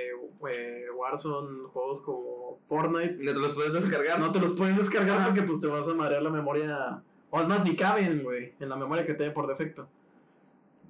eh, 0.49 0.85
Warzone, 0.95 1.63
juegos 1.69 2.01
como 2.01 2.59
Fortnite, 2.65 3.17
No 3.23 3.31
te 3.33 3.39
los 3.39 3.53
puedes 3.53 3.73
descargar. 3.73 4.19
no 4.19 4.31
te 4.31 4.39
los 4.39 4.53
puedes 4.53 4.75
descargar 4.77 5.25
porque 5.25 5.43
pues 5.43 5.59
te 5.61 5.67
vas 5.67 5.87
a 5.87 5.93
marear 5.93 6.21
la 6.21 6.29
memoria. 6.31 7.01
O 7.29 7.39
es 7.39 7.47
más, 7.47 7.63
ni 7.63 7.75
caben, 7.75 8.21
güey, 8.23 8.53
en 8.59 8.69
la 8.69 8.75
memoria 8.75 9.05
que 9.05 9.13
te 9.13 9.23
dé 9.23 9.31
por 9.31 9.47
defecto. 9.47 9.87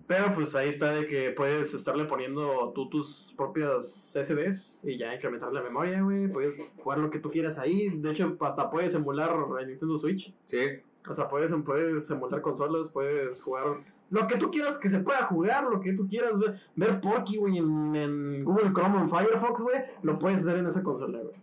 Pero 0.05 0.33
pues 0.33 0.53
ahí 0.55 0.69
está 0.69 0.93
de 0.93 1.05
que 1.05 1.31
puedes 1.31 1.74
estarle 1.74 2.05
poniendo 2.05 2.72
tú 2.75 2.89
tus 2.89 3.33
propios 3.38 4.12
SSDs 4.13 4.81
y 4.83 4.98
ya 4.98 5.15
incrementar 5.15 5.53
la 5.53 5.62
memoria, 5.62 6.01
güey. 6.01 6.27
Puedes 6.27 6.60
jugar 6.77 7.00
lo 7.00 7.10
que 7.10 7.19
tú 7.19 7.29
quieras 7.29 7.57
ahí. 7.57 7.89
De 7.89 8.12
hecho, 8.12 8.36
hasta 8.41 8.69
puedes 8.69 8.93
emular 8.93 9.33
el 9.60 9.67
Nintendo 9.67 9.98
Switch. 9.98 10.33
Sí. 10.45 10.60
O 11.07 11.13
sea, 11.13 11.27
puedes, 11.27 11.51
puedes 11.65 12.10
emular 12.10 12.41
consolas, 12.41 12.89
puedes 12.89 13.41
jugar 13.41 13.83
lo 14.13 14.27
que 14.27 14.38
tú 14.38 14.51
quieras 14.51 14.77
que 14.77 14.89
se 14.89 15.00
pueda 15.00 15.24
jugar, 15.24 15.63
lo 15.63 15.79
que 15.79 15.93
tú 15.93 16.07
quieras 16.07 16.38
ver, 16.38 16.60
ver 16.75 17.01
Porky, 17.01 17.38
güey, 17.38 17.57
en, 17.57 17.95
en 17.95 18.45
Google 18.45 18.72
Chrome 18.72 19.00
o 19.00 19.01
en 19.01 19.10
Firefox, 19.10 19.62
güey, 19.62 19.81
lo 20.03 20.19
puedes 20.19 20.41
hacer 20.41 20.57
en 20.57 20.67
esa 20.67 20.83
consola, 20.83 21.19
güey. 21.19 21.36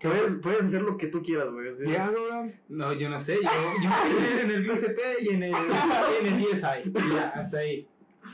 Puedes, 0.00 0.36
puedes 0.36 0.64
hacer 0.64 0.82
lo 0.82 0.96
que 0.96 1.08
tú 1.08 1.22
quieras, 1.22 1.50
güey. 1.50 1.72
Ya, 1.90 2.06
Abraham. 2.06 2.52
No, 2.68 2.92
yo 2.92 3.08
no 3.10 3.18
sé. 3.18 3.36
Yo, 3.36 3.42
yo 3.82 4.40
en 4.40 4.50
el 4.50 4.70
PSP 4.70 4.98
y 5.22 5.28
en 5.30 5.42
el, 5.42 5.54
en 5.54 6.26
el 6.26 6.40
DSi. 6.40 6.92
Ya, 7.14 7.28
hasta 7.34 7.58
ahí. 7.58 7.88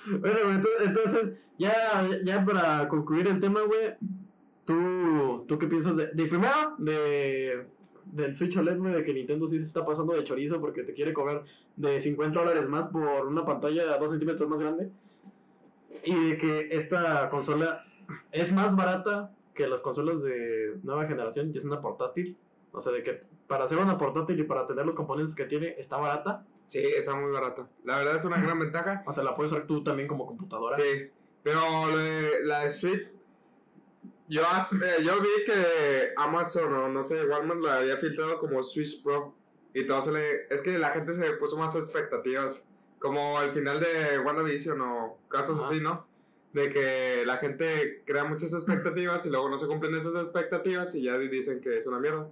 Bueno, 0.06 0.38
güey, 0.44 0.54
entonces, 0.56 0.87
entonces, 0.87 1.33
ya, 1.59 2.06
ya 2.23 2.44
para 2.44 2.87
concluir 2.88 3.28
el 3.28 3.40
tema, 3.40 3.62
güey, 3.62 3.94
¿tú, 4.66 5.44
¿tú 5.49 5.59
qué 5.59 5.66
piensas 5.66 5.97
de, 5.97 6.09
de 6.12 6.26
primero, 6.26 6.75
de, 6.78 7.66
del 8.12 8.35
Switch 8.37 8.56
OLED, 8.56 8.78
güey, 8.78 8.92
de 8.92 9.04
que 9.04 9.14
Nintendo 9.14 9.47
sí 9.47 9.59
se 9.59 9.64
está 9.64 9.87
pasando 9.87 10.12
de 10.12 10.25
chorizo 10.25 10.61
porque 10.61 10.83
te 10.83 10.92
quiere 10.92 11.14
cobrar 11.14 11.44
de 11.76 11.99
50 11.99 12.38
dólares 12.38 12.68
más 12.68 12.88
por 12.88 13.26
una 13.26 13.47
pantalla 13.47 13.97
2 13.97 14.11
centímetros 14.11 14.49
más 14.50 14.61
grande? 14.61 14.90
Y 16.04 16.14
de 16.14 16.37
que 16.37 16.68
esta 16.73 17.30
consola 17.30 17.85
es 18.33 18.52
más 18.52 18.76
barata 18.76 19.33
que 19.54 19.66
las 19.68 19.80
consolas 19.80 20.23
de 20.23 20.78
nueva 20.82 21.06
generación 21.06 21.50
y 21.54 21.56
es 21.58 21.64
una 21.64 21.80
portátil. 21.80 22.37
O 22.73 22.80
sea, 22.80 22.92
de 22.92 23.02
que 23.02 23.23
para 23.46 23.64
hacer 23.64 23.78
una 23.78 23.96
portátil 23.96 24.38
y 24.40 24.44
para 24.44 24.66
tener 24.66 24.84
los 24.84 24.94
componentes 24.96 25.34
que 25.34 25.44
tiene 25.44 25.75
está 25.78 25.96
barata. 25.99 26.44
Sí, 26.66 26.80
está 26.80 27.14
muy 27.14 27.30
barata. 27.30 27.68
La 27.84 27.99
verdad 27.99 28.16
es 28.16 28.25
una 28.25 28.40
gran 28.40 28.58
ventaja. 28.58 29.02
O 29.06 29.12
sea, 29.12 29.23
la 29.23 29.37
puedes 29.37 29.52
usar 29.52 29.66
tú 29.66 29.82
también 29.84 30.08
como 30.08 30.26
computadora. 30.26 30.75
Sí. 30.76 31.11
Pero 31.42 31.61
lo 31.90 31.96
de- 31.99 32.44
la 32.44 32.62
de 32.64 32.70
Switch. 32.70 33.12
Yo, 34.28 34.40
eh, 34.42 35.02
yo 35.04 35.20
vi 35.20 35.44
que 35.46 36.12
Amazon 36.16 36.73
o 36.73 36.88
no 36.88 37.02
sé, 37.02 37.25
Walmart 37.26 37.61
la 37.61 37.76
había 37.76 37.96
filtrado 37.99 38.38
como 38.38 38.62
Switch 38.62 39.02
Pro. 39.02 39.34
Y 39.75 39.84
todo 39.87 40.00
se 40.02 40.12
le. 40.12 40.46
Es 40.50 40.62
que 40.62 40.78
la 40.78 40.90
gente 40.90 41.12
se 41.12 41.30
puso 41.32 41.56
más 41.58 41.75
expectativas. 41.75 42.66
Como 42.99 43.38
al 43.38 43.52
final 43.52 43.80
de 43.80 44.18
WandaVision 44.18 44.80
o 44.80 45.18
casos 45.28 45.58
Ajá. 45.58 45.66
así, 45.68 45.80
¿no? 45.80 46.06
De 46.54 46.70
que 46.70 47.25
la 47.26 47.37
gente 47.38 48.02
crea 48.06 48.25
muchas 48.25 48.52
expectativas 48.54 49.26
y 49.26 49.28
luego 49.28 49.49
no 49.50 49.58
se 49.58 49.66
cumplen 49.66 49.94
esas 49.94 50.14
expectativas 50.14 50.94
y 50.94 51.02
ya 51.02 51.18
dicen 51.18 51.61
que 51.61 51.76
es 51.76 51.87
una 51.87 51.99
mierda. 51.99 52.28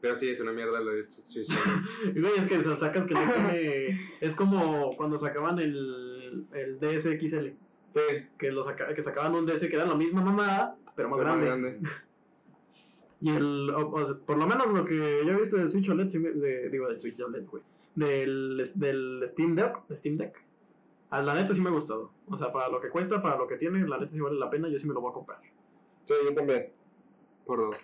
Pero 0.00 0.14
sí, 0.14 0.28
es 0.28 0.40
una 0.40 0.52
mierda 0.52 0.80
lo 0.80 0.90
de 0.90 1.02
Güey, 2.14 2.32
es 2.36 2.46
que 2.46 2.62
sacas 2.76 3.06
que 3.06 3.14
no 3.14 3.20
tiene. 3.32 3.98
Es 4.20 4.34
como 4.34 4.94
cuando 4.96 5.16
sacaban 5.16 5.58
el, 5.60 6.44
el 6.52 6.78
DSXL. 6.80 7.54
Sí, 7.90 8.00
Que, 8.38 8.50
lo 8.50 8.62
saca- 8.64 8.92
que 8.92 9.02
sacaban 9.02 9.34
un 9.36 9.46
DS 9.46 9.60
que 9.68 9.76
era 9.76 9.86
la 9.86 9.94
misma 9.94 10.20
mamada, 10.20 10.76
pero 10.96 11.08
más 11.08 11.20
grande. 11.20 11.78
Y 13.20 13.30
el. 13.30 13.70
o- 13.70 13.90
por 14.26 14.36
lo 14.36 14.46
menos 14.46 14.70
lo 14.72 14.84
que 14.84 14.96
yo 15.24 15.32
he 15.32 15.36
visto 15.36 15.56
de 15.56 15.68
Switch 15.68 15.88
OLED, 15.88 16.08
de- 16.08 16.68
digo 16.70 16.88
del 16.88 16.98
Switch 16.98 17.18
OLED, 17.20 17.46
güey. 17.46 17.62
Del, 17.94 18.70
del 18.74 19.22
Steam 19.28 19.54
Deck. 19.54 19.76
Steam 19.92 20.16
Deck. 20.18 20.34
A 21.14 21.22
la 21.22 21.32
neta 21.32 21.54
sí 21.54 21.60
me 21.60 21.68
ha 21.68 21.72
gustado. 21.72 22.10
O 22.26 22.36
sea, 22.36 22.52
para 22.52 22.68
lo 22.68 22.80
que 22.80 22.88
cuesta, 22.88 23.22
para 23.22 23.36
lo 23.36 23.46
que 23.46 23.56
tiene, 23.56 23.86
la 23.86 23.98
neta 23.98 24.10
sí 24.10 24.20
vale 24.20 24.36
la 24.36 24.50
pena, 24.50 24.68
yo 24.68 24.76
sí 24.76 24.84
me 24.84 24.94
lo 24.94 25.00
voy 25.00 25.12
a 25.12 25.14
comprar. 25.14 25.38
Sí, 26.02 26.14
yo 26.28 26.34
también. 26.34 26.72
Por 27.46 27.58
dos. 27.60 27.78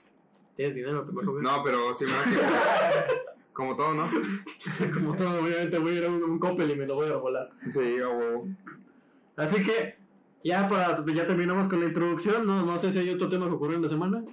Tienes 0.56 0.74
dinero 0.74 0.98
en 0.98 1.06
primer 1.06 1.24
lugar. 1.24 1.44
No, 1.44 1.62
pero 1.62 1.94
sí 1.94 2.06
me 2.06 2.12
Como 3.52 3.76
todo, 3.76 3.94
¿no? 3.94 4.08
Como 4.92 5.14
todo, 5.14 5.44
obviamente 5.44 5.78
voy 5.78 5.92
a 5.92 5.98
ir 5.98 6.04
a 6.06 6.08
un, 6.08 6.24
un 6.24 6.38
Coppel 6.40 6.72
y 6.72 6.74
me 6.74 6.88
lo 6.88 6.96
voy 6.96 7.08
a 7.08 7.18
volar. 7.18 7.50
Sí, 7.70 8.00
a 8.00 8.08
huevo. 8.08 8.48
Así 9.36 9.62
que, 9.62 9.96
ya 10.42 10.66
para 10.66 11.04
ya 11.14 11.24
terminamos 11.24 11.68
con 11.68 11.78
la 11.78 11.86
introducción. 11.86 12.44
No, 12.44 12.66
no 12.66 12.78
sé 12.78 12.90
si 12.90 12.98
hay 12.98 13.10
otro 13.10 13.28
tema 13.28 13.46
que 13.46 13.52
ocurrió 13.52 13.76
en 13.76 13.82
la 13.82 13.88
semana. 13.88 14.24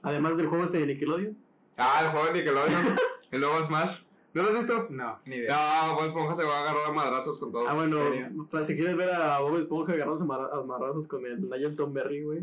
Además 0.00 0.38
del 0.38 0.46
juego 0.46 0.64
este 0.64 0.78
de 0.78 0.86
Nickelodeon. 0.86 1.36
Ah, 1.76 2.00
el 2.04 2.08
juego 2.08 2.26
de 2.28 2.32
Nickelodeon. 2.32 2.96
el 3.32 3.40
nuevo 3.42 3.62
Smash. 3.62 3.98
¿No 4.34 4.42
lo 4.42 4.48
has 4.48 4.56
visto? 4.56 4.88
No, 4.90 5.18
ni 5.26 5.36
idea. 5.36 5.86
No, 5.86 5.94
Bob 5.94 6.04
Esponja 6.06 6.34
se 6.34 6.42
va 6.44 6.58
a 6.58 6.60
agarrar 6.62 6.86
a 6.88 6.92
madrazos 6.92 7.38
con 7.38 7.52
todo. 7.52 7.68
Ah, 7.68 7.74
bueno, 7.74 8.00
pues, 8.50 8.66
si 8.66 8.74
quieres 8.74 8.96
ver 8.96 9.10
a 9.10 9.38
Bob 9.38 9.56
Esponja 9.58 9.92
agarrándose 9.92 10.24
a 10.24 10.60
marrazos 10.62 11.06
con 11.06 11.24
el 11.24 11.48
Nigel 11.48 11.76
Tom 11.76 11.92
Berry, 11.92 12.24
güey. 12.24 12.40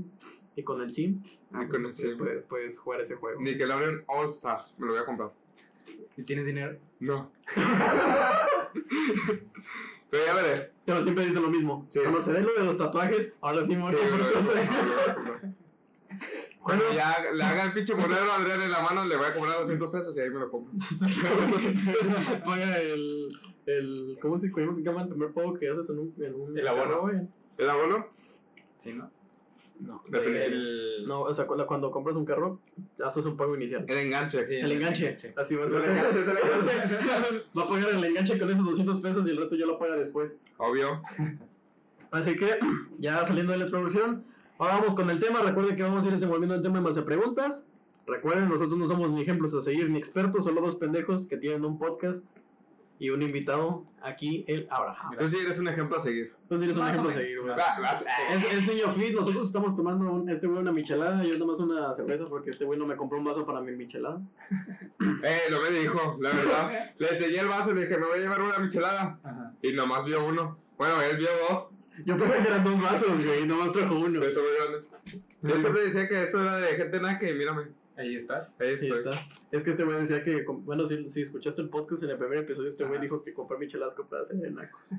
Y 0.55 0.63
con 0.63 0.81
el 0.81 0.93
Sim. 0.93 1.21
Y 1.61 1.67
con 1.67 1.85
el 1.85 1.93
Sim. 1.93 2.17
Puedes, 2.17 2.43
puedes 2.45 2.79
jugar 2.79 3.01
ese 3.01 3.15
juego. 3.15 3.41
Nickelodeon 3.41 4.03
All 4.07 4.25
Stars. 4.27 4.73
Me 4.77 4.87
lo 4.87 4.93
voy 4.93 5.01
a 5.01 5.05
comprar. 5.05 5.31
¿Y 6.15 6.23
tienes 6.23 6.45
dinero? 6.45 6.77
No. 6.99 7.29
Pero 10.09 10.25
ya 10.25 10.35
veré. 10.35 10.71
Pero 10.85 11.03
siempre 11.03 11.25
dice 11.25 11.39
lo 11.39 11.49
mismo. 11.49 11.87
Sí. 11.89 11.99
Cuando 11.99 12.21
se 12.21 12.33
dé 12.33 12.41
lo 12.41 12.53
de 12.53 12.63
los 12.63 12.77
tatuajes, 12.77 13.33
ahora 13.41 13.63
sí 13.65 13.75
me 13.75 13.81
voy 13.83 13.91
Sí, 13.91 13.97
a 14.01 14.09
comprar 14.09 14.31
Cuando 16.63 16.93
ya 16.93 17.17
le 17.33 17.43
haga 17.43 17.63
el 17.63 17.73
pinche 17.73 17.95
monedero 17.95 18.31
a 18.31 18.35
Adrián 18.35 18.61
en 18.61 18.71
la 18.71 18.81
mano, 18.81 19.03
le 19.05 19.17
voy 19.17 19.25
a 19.25 19.33
cobrar 19.33 19.57
200 19.59 19.89
pesos 19.89 20.15
y 20.15 20.19
ahí 20.19 20.29
me 20.29 20.39
lo 20.39 20.51
compro. 20.51 20.71
Paga 22.45 22.77
el, 22.79 23.31
el. 23.65 24.17
¿Cómo 24.21 24.37
se, 24.37 24.51
cómo 24.51 24.73
se 24.73 24.83
llama 24.83 25.01
el 25.03 25.09
primer 25.09 25.31
pago 25.33 25.53
que 25.53 25.69
haces 25.69 25.89
en 25.89 25.99
un. 25.99 26.13
En 26.19 26.35
un 26.35 26.57
¿El 26.57 26.67
abono? 26.67 26.83
carro, 26.83 27.01
güey? 27.01 27.15
¿El 27.57 27.69
abono? 27.69 28.07
Sí, 28.77 28.93
¿no? 28.93 29.09
No. 29.79 30.03
El... 30.13 31.05
no, 31.07 31.21
o 31.21 31.33
sea, 31.33 31.47
cuando, 31.47 31.89
compras 31.89 32.15
un 32.15 32.25
carro, 32.25 32.59
haces 33.03 33.25
un 33.25 33.35
pago 33.35 33.55
inicial. 33.55 33.83
El 33.87 33.97
enganche. 33.97 34.45
Sí, 34.45 34.59
El 34.59 34.71
enganche. 34.73 35.33
Así 35.35 35.55
va 35.55 35.63
a 35.63 35.65
El 35.67 35.81
ser. 35.81 35.89
enganche, 35.89 36.19
es 36.21 36.27
el 36.27 36.37
enganche. 36.37 37.45
Va 37.57 37.63
a 37.63 37.67
pagar 37.67 37.89
el 37.89 38.03
enganche 38.03 38.37
con 38.37 38.51
esos 38.51 38.63
200 38.63 39.01
pesos 39.01 39.27
y 39.27 39.31
el 39.31 39.37
resto 39.37 39.55
ya 39.55 39.65
lo 39.65 39.79
paga 39.79 39.95
después. 39.95 40.37
Obvio. 40.57 41.01
Así 42.11 42.35
que, 42.35 42.59
ya 42.99 43.25
saliendo 43.25 43.53
de 43.53 43.57
la 43.57 43.65
introducción, 43.65 44.23
ahora 44.61 44.75
vamos 44.79 44.95
con 44.95 45.09
el 45.09 45.19
tema. 45.19 45.41
Recuerden 45.41 45.75
que 45.75 45.83
vamos 45.83 46.03
a 46.03 46.07
ir 46.07 46.13
desenvolviendo 46.13 46.55
el 46.55 46.61
tema 46.61 46.77
en 46.77 46.83
base 46.83 46.99
a 46.99 47.05
preguntas. 47.05 47.65
Recuerden, 48.07 48.49
nosotros 48.49 48.77
no 48.77 48.87
somos 48.87 49.09
ni 49.11 49.21
ejemplos 49.21 49.53
a 49.53 49.61
seguir 49.61 49.89
ni 49.89 49.97
expertos, 49.99 50.43
solo 50.43 50.61
dos 50.61 50.75
pendejos 50.75 51.27
que 51.27 51.37
tienen 51.37 51.63
un 51.65 51.77
podcast 51.77 52.23
y 52.99 53.09
un 53.09 53.21
invitado 53.23 53.83
aquí, 54.03 54.43
el 54.47 54.67
Abraham. 54.69 55.15
Tú 55.17 55.27
sí 55.27 55.37
eres 55.37 55.57
un 55.57 55.67
ejemplo 55.67 55.97
a 55.97 55.99
seguir. 55.99 56.33
Entonces 56.43 56.65
eres 56.65 56.77
un 56.77 56.87
ejemplo 56.87 57.09
a 57.09 57.13
menos. 57.15 57.27
seguir, 57.29 57.41
güey. 57.41 57.55
Es, 58.51 58.57
es 58.57 58.67
niño 58.67 58.91
fit, 58.91 59.13
nosotros 59.15 59.47
estamos 59.47 59.75
tomando 59.75 60.11
un- 60.11 60.29
este 60.29 60.45
güey 60.45 60.59
una 60.59 60.71
michelada, 60.71 61.23
yo 61.23 61.35
nomás 61.39 61.59
una 61.59 61.95
cerveza 61.95 62.27
porque 62.29 62.51
este 62.51 62.63
güey 62.65 62.77
no 62.77 62.85
me 62.85 62.95
compró 62.95 63.17
un 63.17 63.23
vaso 63.23 63.43
para 63.45 63.61
mi 63.61 63.71
michelada. 63.73 64.21
Eh, 65.23 65.39
no 65.51 65.59
me 65.61 65.69
dijo, 65.79 66.17
la 66.19 66.29
verdad. 66.31 66.93
Le 66.99 67.09
enseñé 67.09 67.39
el 67.39 67.47
vaso 67.47 67.71
y 67.71 67.75
le 67.75 67.81
dije, 67.81 67.97
me 67.97 68.05
voy 68.05 68.19
a 68.19 68.21
llevar 68.21 68.41
una 68.41 68.57
michelada. 68.59 69.19
Ajá. 69.23 69.53
Y 69.63 69.71
nomás 69.73 70.05
vio 70.05 70.23
uno. 70.25 70.57
Bueno, 70.77 70.99
él 71.01 71.17
vio 71.17 71.27
dos. 71.49 71.70
Yo 72.05 72.17
pensé 72.17 72.37
que 72.41 72.47
eran 72.47 72.63
dos 72.63 72.81
vasos, 72.81 73.23
güey, 73.23 73.45
nomás 73.45 73.71
trajo 73.71 73.99
uno. 73.99 74.23
Eso 74.23 74.41
grande. 74.43 74.87
Yo 75.41 75.61
siempre 75.61 75.83
decía 75.83 76.07
que 76.07 76.23
esto 76.23 76.41
era 76.41 76.57
de 76.57 76.75
gente 76.75 76.99
naca 76.99 77.29
y 77.29 77.33
mírame, 77.33 77.67
Ahí 77.97 78.15
estás. 78.15 78.55
ahí 78.59 78.69
estoy. 78.69 78.91
está. 78.91 79.27
Es 79.51 79.63
que 79.63 79.71
este 79.71 79.83
güey 79.83 79.99
decía 79.99 80.23
que, 80.23 80.43
bueno, 80.47 80.87
si, 80.87 81.09
si 81.09 81.21
escuchaste 81.21 81.61
el 81.61 81.69
podcast 81.69 82.03
en 82.03 82.11
el 82.11 82.17
primer 82.17 82.39
episodio, 82.39 82.69
este 82.69 82.85
güey 82.85 82.99
dijo 83.01 83.23
que 83.23 83.33
comprar 83.33 83.59
michelasco 83.59 84.07
para 84.07 84.23
hacer 84.23 84.37
nacos. 84.37 84.91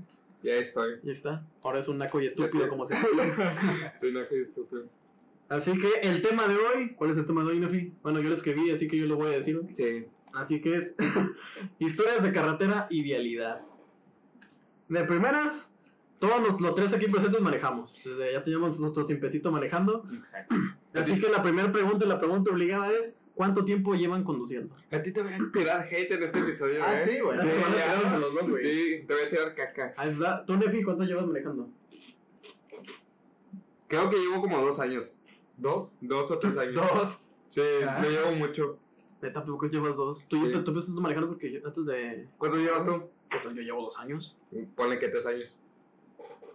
Y 0.43 0.51
ahí 0.51 0.61
estoy. 0.61 1.01
Y 1.03 1.11
está. 1.11 1.47
Ahora 1.63 1.79
es 1.79 1.89
un 1.89 1.99
naco 1.99 2.21
y 2.21 2.27
estúpido 2.27 2.69
como 2.69 2.87
se 2.87 2.95
Soy 4.01 4.13
naca 4.13 4.35
y 4.35 4.41
estúpido. 4.41 4.87
Así 5.49 5.73
que 5.73 6.09
el 6.09 6.23
tema 6.23 6.49
de 6.49 6.57
hoy, 6.57 6.95
¿cuál 6.95 7.11
es 7.11 7.17
el 7.17 7.25
tema 7.25 7.43
de 7.45 7.51
hoy, 7.51 7.61
Nefi? 7.61 7.93
Bueno, 8.03 8.21
yo 8.21 8.29
lo 8.29 8.35
escribí, 8.35 8.71
así 8.71 8.89
que 8.89 8.99
yo 8.99 9.07
lo 9.07 9.17
voy 9.17 9.29
a 9.29 9.37
decir. 9.37 9.61
Sí. 9.73 10.07
Así 10.35 10.61
que 10.61 10.77
es 10.77 10.95
historias 11.79 12.23
de 12.23 12.33
carretera 12.33 12.87
y 12.91 13.03
vialidad. 13.03 13.63
De 14.89 15.05
primeras, 15.05 15.72
todos 16.23 16.41
los, 16.41 16.61
los 16.61 16.75
tres 16.77 16.93
aquí 16.93 17.09
presentes 17.09 17.41
manejamos. 17.43 18.01
Desde 18.05 18.33
ya 18.33 18.43
teníamos 18.45 18.79
nuestro 18.79 19.05
tiempecito 19.05 19.51
manejando. 19.51 20.05
Exacto. 20.15 20.55
Así 20.95 21.19
que 21.19 21.29
la 21.29 21.43
primera 21.43 21.73
pregunta 21.73 22.05
y 22.05 22.09
la 22.09 22.19
pregunta 22.21 22.53
obligada 22.53 22.89
es, 22.93 23.19
¿cuánto 23.35 23.65
tiempo 23.65 23.95
llevan 23.97 24.23
conduciendo? 24.23 24.73
A 24.93 25.03
ti 25.03 25.11
te 25.13 25.21
voy 25.21 25.33
a 25.33 25.39
tirar 25.53 25.83
hate 25.91 26.13
en 26.13 26.23
este 26.23 26.39
episodio, 26.39 26.81
Ah, 26.85 27.03
¿eh? 27.03 27.09
sí, 27.11 27.21
güey. 27.21 27.41
Sí, 27.41 27.47
Sí, 27.49 27.61
a 27.61 28.03
ya. 28.13 28.19
los 28.19 28.35
dos, 28.35 28.49
güey. 28.51 28.63
Sí, 28.65 29.05
te 29.05 29.15
voy 29.15 29.23
a 29.25 29.31
tirar 29.31 29.55
caca. 29.57 29.95
¿Tú, 30.47 30.57
Nefi, 30.57 30.85
cuánto 30.85 31.03
llevas 31.03 31.27
manejando? 31.27 31.69
Creo 33.89 34.09
que 34.09 34.17
llevo 34.17 34.41
como 34.41 34.59
dos 34.65 34.79
años. 34.79 35.11
Dos. 35.57 35.95
Dos 36.01 36.31
o 36.31 36.39
tres 36.39 36.57
años. 36.57 36.75
Dos. 36.77 37.19
Sí, 37.49 37.61
Ah. 37.87 37.99
no 38.03 38.09
llevo 38.09 38.33
mucho. 38.33 38.79
Neta, 39.21 39.41
tampoco 39.41 39.67
llevas 39.67 39.97
dos. 39.97 40.27
Tú, 40.29 40.47
Sí. 40.47 40.53
tú 40.53 40.71
empezaste 40.71 41.01
manejando 41.01 41.29
antes, 41.31 41.41
que 41.41 41.53
yo- 41.53 41.61
antes 41.67 41.85
de... 41.85 42.29
¿Cuánto 42.39 42.57
llevas 42.59 42.85
tú? 42.85 43.03
Yo 43.55 43.63
llevo 43.63 43.83
dos 43.83 43.99
años. 43.99 44.39
Ponle 44.77 44.99
que 44.99 45.09
tres 45.09 45.27
años. 45.27 45.59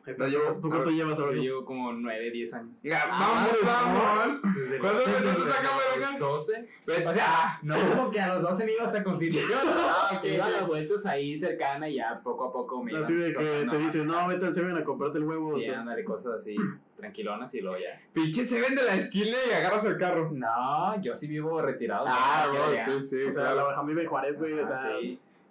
Está. 0.07 0.23
No, 0.23 0.29
yo- 0.29 0.57
¿Tú 0.61 0.69
cuánto 0.69 0.89
a 0.89 0.91
llevas 0.93 1.17
Yo 1.17 1.25
ahora? 1.25 1.37
llevo 1.37 1.65
como 1.65 1.91
nueve, 1.93 2.31
diez 2.31 2.53
años. 2.53 2.77
vamos, 2.83 3.51
vamos. 3.63 4.41
Desde 4.55 4.77
¿Cuándo 4.79 5.01
empezaste 5.01 5.41
a 5.43 5.53
sacar 5.53 5.71
manejar? 5.93 6.19
12. 6.19 6.69
Vete. 6.87 7.07
O 7.07 7.13
sea, 7.13 7.59
no 7.61 7.75
como 7.89 8.09
que 8.09 8.19
a 8.21 8.33
los 8.33 8.41
12 8.41 8.65
me 8.65 8.71
iba 8.71 8.85
hasta 8.85 9.03
Constitución. 9.03 9.59
Ah, 10.09 10.17
ok, 10.17 10.25
Iba 10.25 10.45
a 10.45 10.49
las 10.49 10.67
vueltas 10.67 11.05
ahí 11.05 11.37
cercana 11.37 11.89
y 11.89 11.95
ya 11.95 12.21
poco 12.23 12.45
a 12.45 12.51
poco 12.53 12.81
me 12.83 12.97
Así 12.97 13.11
iban 13.13 13.29
de 13.31 13.35
que 13.37 13.67
te 13.69 13.77
dicen, 13.77 14.07
no, 14.07 14.27
vete 14.27 14.45
al 14.45 14.53
Seven 14.53 14.77
a 14.77 14.83
comprarte 14.83 15.17
el 15.17 15.25
huevo. 15.25 15.57
Sí, 15.57 15.65
ándale, 15.69 16.03
cosas 16.05 16.35
así 16.39 16.55
tranquilonas 16.95 17.53
y 17.53 17.61
luego 17.61 17.77
ya. 17.77 18.01
Pinche 18.13 18.43
se 18.45 18.59
vende 18.61 18.81
la 18.83 18.95
esquina 18.95 19.37
y 19.49 19.51
agarras 19.53 19.83
el 19.85 19.97
carro. 19.97 20.31
No, 20.33 20.99
yo 21.01 21.15
sí 21.15 21.27
vivo 21.27 21.61
retirado. 21.61 22.05
Ah, 22.07 22.47
ya. 22.73 22.85
sí, 22.85 23.01
sí. 23.01 23.23
O 23.23 23.31
sea, 23.31 23.53
la 23.53 23.63
Bajamí 23.63 23.93
de 23.93 24.05
Juárez, 24.05 24.37
güey, 24.39 24.53
o 24.53 24.65
sea, 24.65 24.77
Ah, 24.85 24.99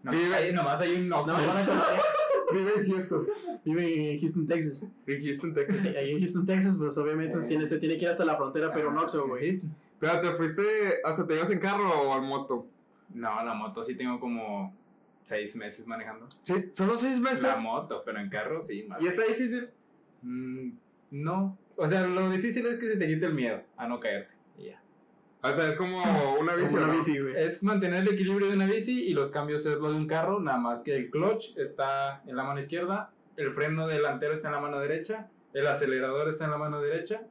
Nomás, 0.02 0.20
Vive- 0.20 0.34
hay, 0.36 0.52
nomás 0.52 0.80
hay 0.80 0.92
un 1.00 1.12
Oxxo. 1.12 1.34
Vive 2.52 2.70
en 2.76 2.90
Houston. 2.90 3.26
vive 3.64 4.12
en 4.12 4.18
Houston, 4.20 4.46
Texas. 4.46 4.86
En 5.06 5.22
Houston, 5.24 5.54
Texas. 5.54 5.86
Ahí 5.96 6.10
en 6.12 6.18
Houston, 6.18 6.46
Texas, 6.46 6.76
pues 6.76 6.96
obviamente 6.98 7.36
Eh. 7.38 7.44
tiene, 7.48 7.66
se 7.66 7.78
tiene 7.78 7.96
que 7.96 8.04
ir 8.04 8.10
hasta 8.10 8.24
la 8.24 8.36
frontera, 8.36 8.72
pero 8.72 8.92
no 8.92 9.00
Oxxo, 9.00 9.26
güey. 9.28 9.52
Pero 9.98 10.20
te 10.20 10.32
fuiste, 10.32 10.62
o 11.04 11.12
sea, 11.12 11.26
¿te 11.26 11.34
ibas 11.34 11.50
en 11.50 11.58
carro 11.58 11.88
o 11.88 12.16
en 12.18 12.24
moto? 12.24 12.66
No, 13.14 13.42
la 13.44 13.54
moto 13.54 13.82
sí 13.82 13.94
tengo 13.94 14.20
como 14.20 14.74
seis 15.24 15.56
meses 15.56 15.86
manejando. 15.86 16.28
Sí, 16.42 16.70
solo 16.72 16.96
seis 16.96 17.18
meses. 17.18 17.42
La 17.42 17.58
moto, 17.58 18.02
pero 18.04 18.20
en 18.20 18.28
carro 18.28 18.62
sí. 18.62 18.84
Más 18.84 19.00
¿Y 19.02 19.06
está 19.06 19.22
difícil? 19.26 19.68
Mm, 20.22 20.70
no. 21.12 21.56
O 21.76 21.88
sea, 21.88 22.06
lo 22.06 22.30
difícil 22.30 22.64
es 22.66 22.76
que 22.78 22.88
se 22.88 22.96
te 22.96 23.06
quite 23.06 23.26
el 23.26 23.34
miedo 23.34 23.62
a 23.76 23.86
no 23.88 23.98
caerte. 24.00 24.32
y 24.58 24.66
ya. 24.66 24.80
O 25.42 25.52
sea, 25.52 25.68
es 25.68 25.76
como 25.76 26.02
una 26.40 26.54
bici. 26.54 26.74
Como 26.74 26.84
una 26.84 26.92
¿no? 26.92 26.98
bici, 26.98 27.18
güey. 27.18 27.34
Es 27.36 27.62
mantener 27.62 28.02
el 28.02 28.12
equilibrio 28.12 28.48
de 28.48 28.54
una 28.54 28.66
bici 28.66 29.04
y 29.04 29.12
los 29.12 29.30
cambios 29.30 29.64
es 29.66 29.78
lo 29.78 29.90
de 29.90 29.96
un 29.96 30.06
carro, 30.06 30.40
nada 30.40 30.58
más 30.58 30.82
que 30.82 30.96
el 30.96 31.10
clutch 31.10 31.56
está 31.56 32.22
en 32.26 32.36
la 32.36 32.44
mano 32.44 32.58
izquierda, 32.58 33.12
el 33.36 33.52
freno 33.52 33.86
delantero 33.86 34.32
está 34.32 34.48
en 34.48 34.54
la 34.54 34.60
mano 34.60 34.78
derecha, 34.80 35.28
el 35.52 35.66
acelerador 35.66 36.28
está 36.28 36.46
en 36.46 36.50
la 36.50 36.58
mano 36.58 36.80
derecha, 36.80 37.22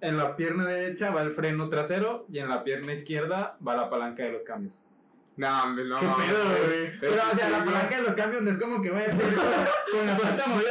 en 0.00 0.16
la 0.16 0.36
pierna 0.36 0.66
derecha 0.66 1.10
va 1.10 1.22
el 1.22 1.32
freno 1.32 1.68
trasero 1.68 2.26
y 2.28 2.38
en 2.38 2.48
la 2.48 2.64
pierna 2.64 2.92
izquierda 2.92 3.56
va 3.66 3.76
la 3.76 3.88
palanca 3.88 4.24
de 4.24 4.32
los 4.32 4.42
cambios. 4.42 4.80
No, 5.42 5.64
hombre, 5.64 5.84
no. 5.86 5.98
¿Qué 5.98 6.06
no, 6.06 6.16
pedo, 6.16 6.66
güey? 6.68 7.00
Pero, 7.00 7.14
o 7.14 7.36
sea, 7.36 7.50
la 7.50 7.64
palanca 7.64 7.96
de 7.96 8.02
los 8.02 8.14
cambios 8.14 8.42
no 8.42 8.50
es 8.52 8.58
como 8.58 8.80
que 8.80 8.90
vaya 8.90 9.10
con 9.10 10.06
la 10.06 10.16
pata 10.16 10.44
segunda, 10.44 10.70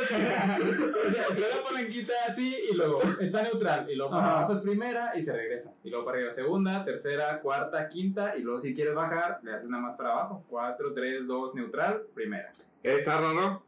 o 0.00 0.14
sea, 0.14 1.26
trae 1.34 1.50
la 1.56 1.64
palanquita 1.64 2.12
así 2.28 2.56
y 2.70 2.76
luego 2.76 3.02
está 3.18 3.42
neutral 3.42 3.90
y 3.90 3.96
luego 3.96 4.12
para 4.12 4.30
abajo 4.30 4.52
es 4.52 4.60
primera 4.60 5.18
y 5.18 5.24
se 5.24 5.32
regresa. 5.32 5.74
Y 5.82 5.90
luego 5.90 6.04
para 6.04 6.18
arriba 6.18 6.32
segunda, 6.32 6.84
tercera, 6.84 7.40
cuarta, 7.40 7.88
quinta 7.88 8.36
y 8.36 8.42
luego 8.42 8.60
si 8.60 8.74
quieres 8.74 8.94
bajar 8.94 9.40
le 9.42 9.54
haces 9.54 9.68
nada 9.68 9.82
más 9.82 9.96
para 9.96 10.12
abajo. 10.12 10.44
4, 10.48 10.94
3, 10.94 11.26
2, 11.26 11.54
neutral, 11.56 12.02
primera. 12.14 12.52
Está 12.84 13.20
raro. 13.20 13.64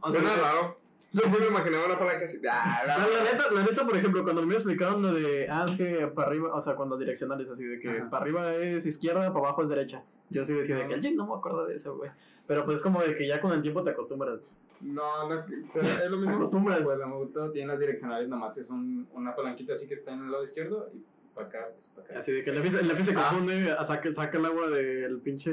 O 0.00 0.10
sea, 0.10 0.22
Suena 0.22 0.36
raro. 0.36 0.81
Yo 1.12 1.22
sí 1.30 1.36
me 1.40 1.46
imaginaba 1.46 1.86
una 1.86 1.98
palanca 1.98 2.24
así. 2.24 2.38
Ah, 2.50 2.82
La, 2.86 2.98
la- 2.98 3.22
neta, 3.24 3.50
la 3.52 3.62
neta, 3.62 3.84
por 3.86 3.96
ejemplo, 3.96 4.22
cuando 4.24 4.46
me 4.46 4.54
explicaron 4.54 5.02
lo 5.02 5.12
de, 5.12 5.46
ah, 5.50 5.66
es 5.68 5.76
que 5.76 6.06
para 6.08 6.28
arriba, 6.28 6.54
o 6.54 6.60
sea, 6.62 6.74
cuando 6.74 6.96
direccionales 6.96 7.50
así, 7.50 7.64
de 7.64 7.78
que 7.78 7.88
Ajá. 7.90 8.10
para 8.10 8.22
arriba 8.22 8.54
es 8.54 8.86
izquierda, 8.86 9.32
para 9.32 9.46
abajo 9.46 9.62
es 9.62 9.68
derecha. 9.68 10.02
Yo 10.30 10.44
sí 10.46 10.54
decía 10.54 10.76
de 10.76 10.86
que, 10.88 10.94
"Ay, 10.94 11.14
no 11.14 11.26
me 11.26 11.34
acuerdo 11.34 11.66
de 11.66 11.76
eso, 11.76 11.96
güey. 11.96 12.10
Pero 12.46 12.64
pues 12.64 12.78
es 12.78 12.82
como 12.82 13.02
de 13.02 13.14
que 13.14 13.26
ya 13.28 13.40
con 13.40 13.52
el 13.52 13.60
tiempo 13.60 13.82
te 13.82 13.90
acostumbras. 13.90 14.40
No, 14.80 15.28
no, 15.28 15.34
o 15.40 15.70
sea, 15.70 15.82
es 16.04 16.10
lo 16.10 16.16
mismo. 16.16 16.34
acostumbras. 16.36 16.82
Pues 16.82 16.98
la 16.98 17.06
moto 17.06 17.50
tiene 17.52 17.68
las 17.68 17.78
direccionales, 17.78 18.28
nomás 18.28 18.56
es 18.58 18.68
un, 18.70 19.06
una 19.12 19.36
palanquita 19.36 19.74
así 19.74 19.86
que 19.86 19.94
está 19.94 20.12
en 20.12 20.24
el 20.24 20.30
lado 20.32 20.42
izquierdo 20.42 20.90
y 20.94 21.04
para 21.34 21.46
acá, 21.48 21.68
pues 21.74 21.86
para 21.94 22.06
acá. 22.08 22.18
Así 22.18 22.32
de 22.32 22.42
que 22.42 22.50
el 22.50 22.56
Lefi, 22.62 22.76
el 22.76 22.88
Lefi 22.88 23.04
se 23.04 23.12
Ah. 23.14 23.28
confunde, 23.28 23.70
a- 23.70 23.84
saca, 23.84 24.12
saca 24.14 24.38
el 24.38 24.46
agua 24.46 24.70
del 24.70 25.20
pinche, 25.20 25.52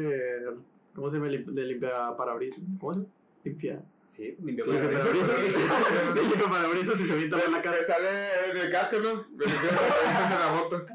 ¿cómo 0.95 1.09
se 1.11 1.17
llama? 1.19 1.29
De 1.29 1.65
limpia 1.65 2.15
parabrisas. 2.17 2.63
¿Cómo? 2.79 3.05
Limpia. 3.43 3.83
Sí, 4.19 4.35
limpia 4.43 4.65
parabrisas. 4.65 5.37
De 6.13 6.21
limpia 6.21 6.49
parabrisas 6.49 6.99
y 6.99 7.05
se 7.07 7.13
avienta 7.13 7.37
por 7.37 7.51
la 7.51 7.61
cara. 7.61 7.77
Sale 7.83 8.07
en 8.51 8.57
el 8.57 8.69
casco, 8.71 8.99
¿no? 8.99 9.15
Me 9.31 9.45
parabrisas 9.45 10.31
en 10.31 10.39
la 10.39 10.51
moto. 10.53 10.85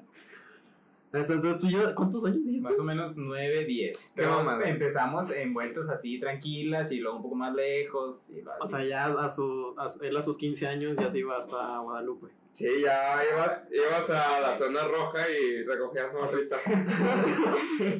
Entonces, 1.12 1.58
¿tú 1.60 1.68
llevas, 1.68 1.92
¿cuántos 1.94 2.24
años 2.24 2.44
dijiste? 2.44 2.68
Más 2.68 2.78
o 2.78 2.82
menos 2.82 3.16
9, 3.16 3.64
10. 3.64 3.96
Qué 3.96 4.04
Pero 4.16 4.30
mamada. 4.32 4.68
empezamos 4.68 5.30
en 5.30 5.54
vueltas 5.54 5.88
así 5.88 6.18
tranquilas 6.18 6.90
y 6.90 6.98
luego 6.98 7.18
un 7.18 7.22
poco 7.22 7.36
más 7.36 7.54
lejos. 7.54 8.26
Y 8.30 8.42
O 8.60 8.66
sea, 8.66 8.84
ya 8.84 9.06
a, 9.06 9.28
su, 9.28 9.74
a 9.78 9.88
su- 9.88 10.02
él 10.02 10.16
a 10.16 10.22
sus 10.22 10.36
15 10.36 10.66
años 10.66 10.96
ya 10.98 11.08
se 11.08 11.20
iba 11.20 11.36
hasta 11.36 11.78
Guadalupe. 11.78 12.26
Sí, 12.52 12.66
ya 12.82 13.14
ibas, 13.32 13.64
ibas 13.70 14.10
a 14.10 14.40
la 14.40 14.58
zona 14.58 14.86
roja 14.88 15.20
y 15.30 15.62
recogías 15.64 16.12
O 16.14 16.20
más 16.20 16.30
sea, 16.30 16.38
lista. 16.40 16.56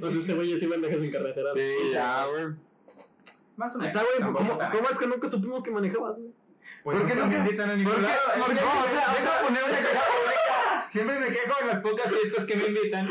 Pues 0.00 0.14
este 0.16 0.34
güey 0.34 0.50
ya 0.50 0.58
se 0.58 0.64
iba 0.64 0.74
en 0.76 0.84
en 0.84 1.10
carretera. 1.12 1.50
Sí, 1.54 1.70
ya, 1.92 2.26
güey. 2.26 2.46
Más 3.56 3.74
o 3.74 3.78
menos. 3.78 3.94
Está, 3.94 4.04
güey, 4.04 4.32
¿cómo, 4.32 4.58
¿cómo 4.58 4.88
es 4.90 4.98
que 4.98 5.06
nunca 5.06 5.28
supimos 5.28 5.62
que 5.62 5.70
manejabas? 5.70 6.18
Pues 6.82 6.98
¿Por 6.98 7.06
qué 7.06 7.14
nunca? 7.14 7.28
me 7.28 7.36
invitan 7.38 7.70
a 7.70 7.76
ningún 7.76 8.02
lado? 8.02 8.14
No, 8.36 8.44
o 8.44 8.86
sea, 8.86 9.12
o 9.12 9.20
sea, 9.20 9.40
poner 9.42 9.62
una 9.64 9.78
queja 9.78 10.00
pública. 10.00 10.88
Siempre 10.90 11.18
me 11.18 11.26
quejo 11.26 11.52
en 11.60 11.68
las 11.68 11.80
pocas 11.80 12.12
fiestas 12.12 12.44
que 12.44 12.56
me 12.56 12.66
invitan. 12.66 13.08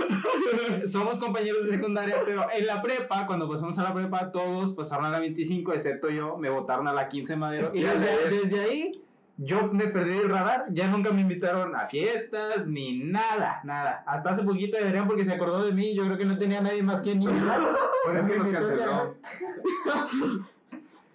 Somos 0.88 1.20
compañeros 1.20 1.66
de 1.66 1.74
secundaria, 1.74 2.18
pero 2.26 2.46
en 2.52 2.66
la 2.66 2.82
prepa, 2.82 3.26
cuando 3.26 3.50
pasamos 3.50 3.78
a 3.78 3.84
la 3.84 3.94
prepa, 3.94 4.32
todos 4.32 4.74
pasaron 4.74 5.06
a 5.06 5.10
la 5.10 5.20
25, 5.20 5.74
excepto 5.74 6.10
yo, 6.10 6.38
me 6.38 6.50
votaron 6.50 6.88
a 6.88 6.94
la 6.94 7.10
15 7.10 7.36
Madero. 7.36 7.72
Y 7.74 7.82
desde 7.82 8.62
ahí, 8.62 9.03
yo 9.38 9.72
me 9.72 9.88
perdí 9.88 10.18
el 10.18 10.30
radar. 10.30 10.66
Ya 10.72 10.88
nunca 10.88 11.12
me 11.12 11.22
invitaron 11.22 11.76
a 11.76 11.88
fiestas, 11.88 12.68
ni 12.68 13.00
nada, 13.00 13.62
nada. 13.64 14.04
Hasta 14.06 14.32
hace 14.32 14.44
poquito 14.44 14.78
deberían 14.78 15.08
porque 15.08 15.26
se 15.26 15.34
acordó 15.34 15.64
de 15.64 15.74
mí. 15.74 15.96
Yo 15.96 16.06
creo 16.06 16.18
que 16.18 16.26
no 16.26 16.38
tenía 16.38 16.62
nadie 16.62 16.84
más 16.84 17.02
que 17.02 17.16
ni 17.16 17.26
Pues 17.26 18.20
es 18.20 18.26
que 18.28 18.38
nos 18.38 18.50
canceló. 18.52 19.16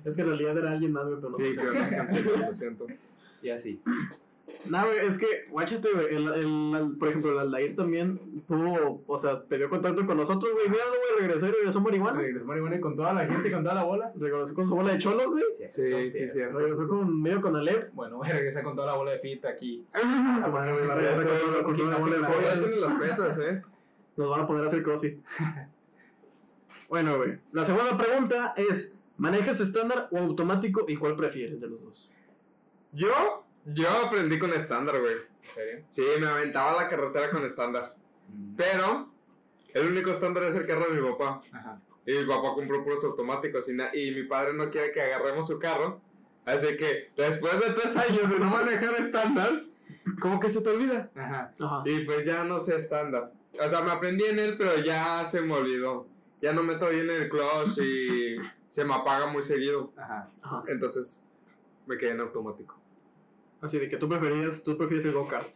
Es 0.05 0.17
que 0.17 0.23
en 0.23 0.29
realidad 0.29 0.59
era 0.59 0.71
alguien 0.73 0.93
más, 0.93 1.05
pero 1.05 1.31
no. 1.31 1.37
Sí, 1.37 1.55
que 1.57 1.65
nos 1.65 1.91
canceló, 1.91 2.37
lo 2.37 2.55
siento. 2.55 2.87
Y 3.43 3.51
así. 3.51 3.81
No, 4.69 4.85
güey, 4.85 4.99
es 5.07 5.19
que, 5.19 5.27
guáchate, 5.51 5.89
güey, 5.93 6.07
el, 6.17 6.29
el- 6.29 6.75
el- 6.75 6.97
por 6.99 7.09
ejemplo, 7.09 7.33
el 7.33 7.39
Aldair 7.39 7.77
también 7.77 8.43
tuvo, 8.47 9.03
o 9.07 9.19
sea, 9.19 9.43
perdió 9.45 9.71
contacto 9.71 10.05
con 10.07 10.17
nosotros, 10.17 10.53
güey, 10.53 10.69
míralo, 10.69 10.91
güey, 10.91 11.21
regresó 11.27 11.47
y 11.49 11.53
regresó 11.53 11.81
marihuana. 11.81 12.19
Regresó 12.21 12.45
marihuana 12.45 12.81
con 12.81 12.97
toda 12.97 13.13
la 13.15 13.27
gente, 13.27 13.51
con 13.53 13.63
toda 13.63 13.75
la 13.75 13.85
bola. 13.85 14.13
Regresó 14.17 14.55
con 14.55 14.67
su 14.67 14.75
bola 14.75 14.93
de 14.93 14.99
cholos, 14.99 15.27
güey. 15.29 15.45
Sí, 15.69 16.11
sí, 16.13 16.29
sí. 16.29 16.43
Regresó 16.43 16.89
con 16.89 17.21
medio 17.23 17.41
con 17.41 17.57
Alep. 17.57 17.93
Bueno, 17.95 18.17
voy 18.19 18.29
a 18.29 18.33
regresar 18.33 18.63
con 18.65 18.75
toda 18.75 18.89
la 18.89 18.97
bola 18.97 19.13
de 19.13 19.19
fit 19.21 19.45
aquí. 19.45 19.87
A 19.93 20.43
su 20.45 20.51
madre, 20.51 20.73
güey, 20.73 20.87
va 20.87 20.93
a 20.95 20.97
regresar 20.97 21.27
con, 21.27 21.39
toda- 21.51 21.63
con 21.63 21.77
toda 21.77 21.91
la 21.91 21.99
bola 21.99 22.17
de 22.17 22.23
Ya 22.23 22.29
pollas. 22.29 22.59
tienen 22.59 22.81
los 22.81 22.93
pesos, 22.95 23.39
¿eh? 23.39 23.63
Nos 24.17 24.31
van 24.31 24.41
a 24.41 24.47
poner 24.47 24.65
a 24.65 24.67
hacer 24.67 24.83
crossfit. 24.83 25.19
bueno, 26.89 27.17
güey, 27.19 27.39
la 27.53 27.65
segunda 27.65 27.97
pregunta 27.99 28.55
es, 28.57 28.93
¿manejas 29.19 29.61
estándar 29.61 30.09
o 30.11 30.19
automático 30.19 30.85
y 30.89 30.97
cuál 30.97 31.17
prefieres 31.17 31.61
de 31.61 31.69
los 31.69 31.83
dos? 31.85 32.11
Yo, 32.93 33.45
yo 33.65 33.89
aprendí 34.07 34.39
con 34.39 34.53
estándar, 34.53 35.01
güey. 35.01 35.15
¿En 35.15 35.55
serio? 35.55 35.85
Sí, 35.91 36.03
me 36.21 36.27
aventaba 36.27 36.83
la 36.83 36.89
carretera 36.89 37.31
con 37.31 37.45
estándar. 37.45 37.95
Pero, 38.57 39.11
el 39.75 39.87
único 39.89 40.11
estándar 40.11 40.45
es 40.45 40.55
el 40.55 40.67
carro 40.67 40.93
de 40.93 41.01
mi 41.01 41.11
papá. 41.11 41.43
Ajá. 41.53 41.81
Y 42.07 42.13
mi 42.13 42.25
papá 42.25 42.55
compró 42.55 42.83
puros 42.83 43.05
automáticos 43.05 43.69
y, 43.69 43.73
y 43.99 44.15
mi 44.15 44.25
padre 44.25 44.55
no 44.55 44.71
quiere 44.71 44.93
que 44.93 45.03
agarremos 45.03 45.47
su 45.47 45.59
carro. 45.59 46.01
Así 46.47 46.77
que 46.79 47.11
después 47.15 47.61
de 47.61 47.73
tres 47.75 47.95
años 47.97 48.31
de 48.31 48.39
no 48.39 48.47
manejar 48.47 48.95
estándar, 48.95 49.65
como 50.21 50.41
que 50.41 50.49
se 50.49 50.63
te 50.63 50.71
olvida. 50.71 51.11
Ajá. 51.15 51.55
Ajá. 51.61 51.83
Y 51.85 52.01
pues 52.07 52.25
ya 52.25 52.45
no 52.45 52.59
sé 52.59 52.77
estándar. 52.77 53.33
O 53.61 53.69
sea, 53.69 53.83
me 53.83 53.91
aprendí 53.91 54.25
en 54.25 54.39
él, 54.39 54.57
pero 54.57 54.79
ya 54.79 55.25
se 55.27 55.43
me 55.43 55.55
olvidó. 55.55 56.07
Ya 56.41 56.53
no 56.53 56.63
meto 56.63 56.89
bien 56.89 57.11
el 57.11 57.29
clutch 57.29 57.79
y 57.79 58.37
se 58.69 58.85
me 58.85 58.95
apaga 58.95 59.27
muy 59.27 59.43
seguido. 59.43 59.93
Ajá. 59.97 60.31
Ajá. 60.43 60.65
Entonces, 60.69 61.23
me 61.87 61.99
quedé 61.99 62.13
en 62.13 62.21
automático. 62.21 62.78
Así 63.61 63.79
de 63.79 63.89
que 63.89 63.97
tú 63.97 64.09
preferías, 64.09 64.63
tú 64.63 64.77
prefieres 64.77 65.05
el 65.07 65.13
go-kart. 65.13 65.49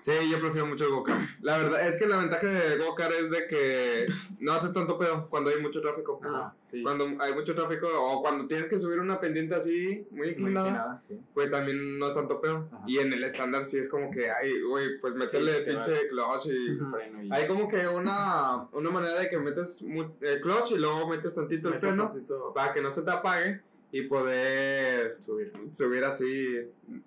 Sí, 0.00 0.12
yo 0.30 0.38
prefiero 0.40 0.66
mucho 0.66 0.84
el 0.84 0.90
go-kart. 0.92 1.20
La 1.40 1.58
verdad 1.58 1.86
es 1.86 1.96
que 1.96 2.06
la 2.06 2.18
ventaja 2.18 2.46
de 2.46 2.78
go-kart 2.78 3.12
es 3.14 3.30
de 3.30 3.46
que 3.48 4.06
no 4.38 4.52
haces 4.52 4.72
tanto 4.72 4.96
pedo 4.96 5.28
cuando 5.28 5.50
hay 5.50 5.60
mucho 5.60 5.80
tráfico. 5.82 6.20
Ajá, 6.22 6.54
sí. 6.66 6.82
Cuando 6.82 7.04
hay 7.20 7.34
mucho 7.34 7.54
tráfico 7.54 7.88
o 7.92 8.22
cuando 8.22 8.46
tienes 8.46 8.68
que 8.68 8.78
subir 8.78 9.00
una 9.00 9.18
pendiente 9.20 9.54
así, 9.56 10.06
muy 10.10 10.20
Muy 10.20 10.28
inclinada, 10.28 10.68
inclinada, 10.68 11.02
sí. 11.06 11.20
pues 11.34 11.50
también 11.50 11.98
no 11.98 12.06
es 12.06 12.14
tanto 12.14 12.40
pedo. 12.40 12.68
Ajá. 12.72 12.84
Y 12.86 12.98
en 12.98 13.12
el 13.12 13.24
estándar 13.24 13.64
sí 13.64 13.76
es 13.78 13.88
como 13.88 14.10
que, 14.10 14.30
ay, 14.30 14.62
güey, 14.62 14.98
pues 15.00 15.14
meterle 15.14 15.56
Sí, 15.56 15.62
pinche 15.66 16.08
clutch 16.08 16.46
y... 16.46 16.78
Freno 16.92 17.22
y- 17.24 17.32
Hay 17.32 17.46
como 17.48 17.68
que 17.68 17.86
una, 17.88 18.68
una 18.72 18.90
manera 18.90 19.18
de 19.18 19.28
que 19.28 19.36
metes 19.38 19.82
el 19.82 20.40
clutch 20.40 20.70
y 20.72 20.78
luego 20.78 21.08
metes 21.08 21.34
tantito 21.34 21.68
el 21.68 21.74
Metes 21.74 21.88
freno 21.90 22.10
tantito- 22.10 22.54
para 22.54 22.72
que 22.72 22.80
no 22.80 22.90
se 22.92 23.02
te 23.02 23.10
apague 23.10 23.60
y 23.92 24.02
poder 24.02 25.16
subir. 25.20 25.52
subir 25.72 26.04
así 26.04 26.56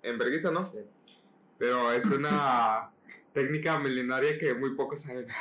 en 0.02 0.18
vergüenza, 0.18 0.50
¿no? 0.50 0.64
Sí. 0.64 0.78
Pero 1.58 1.92
es 1.92 2.04
una 2.06 2.90
técnica 3.32 3.78
milenaria 3.78 4.38
que 4.38 4.52
muy 4.54 4.74
pocos 4.74 5.00
saben. 5.02 5.26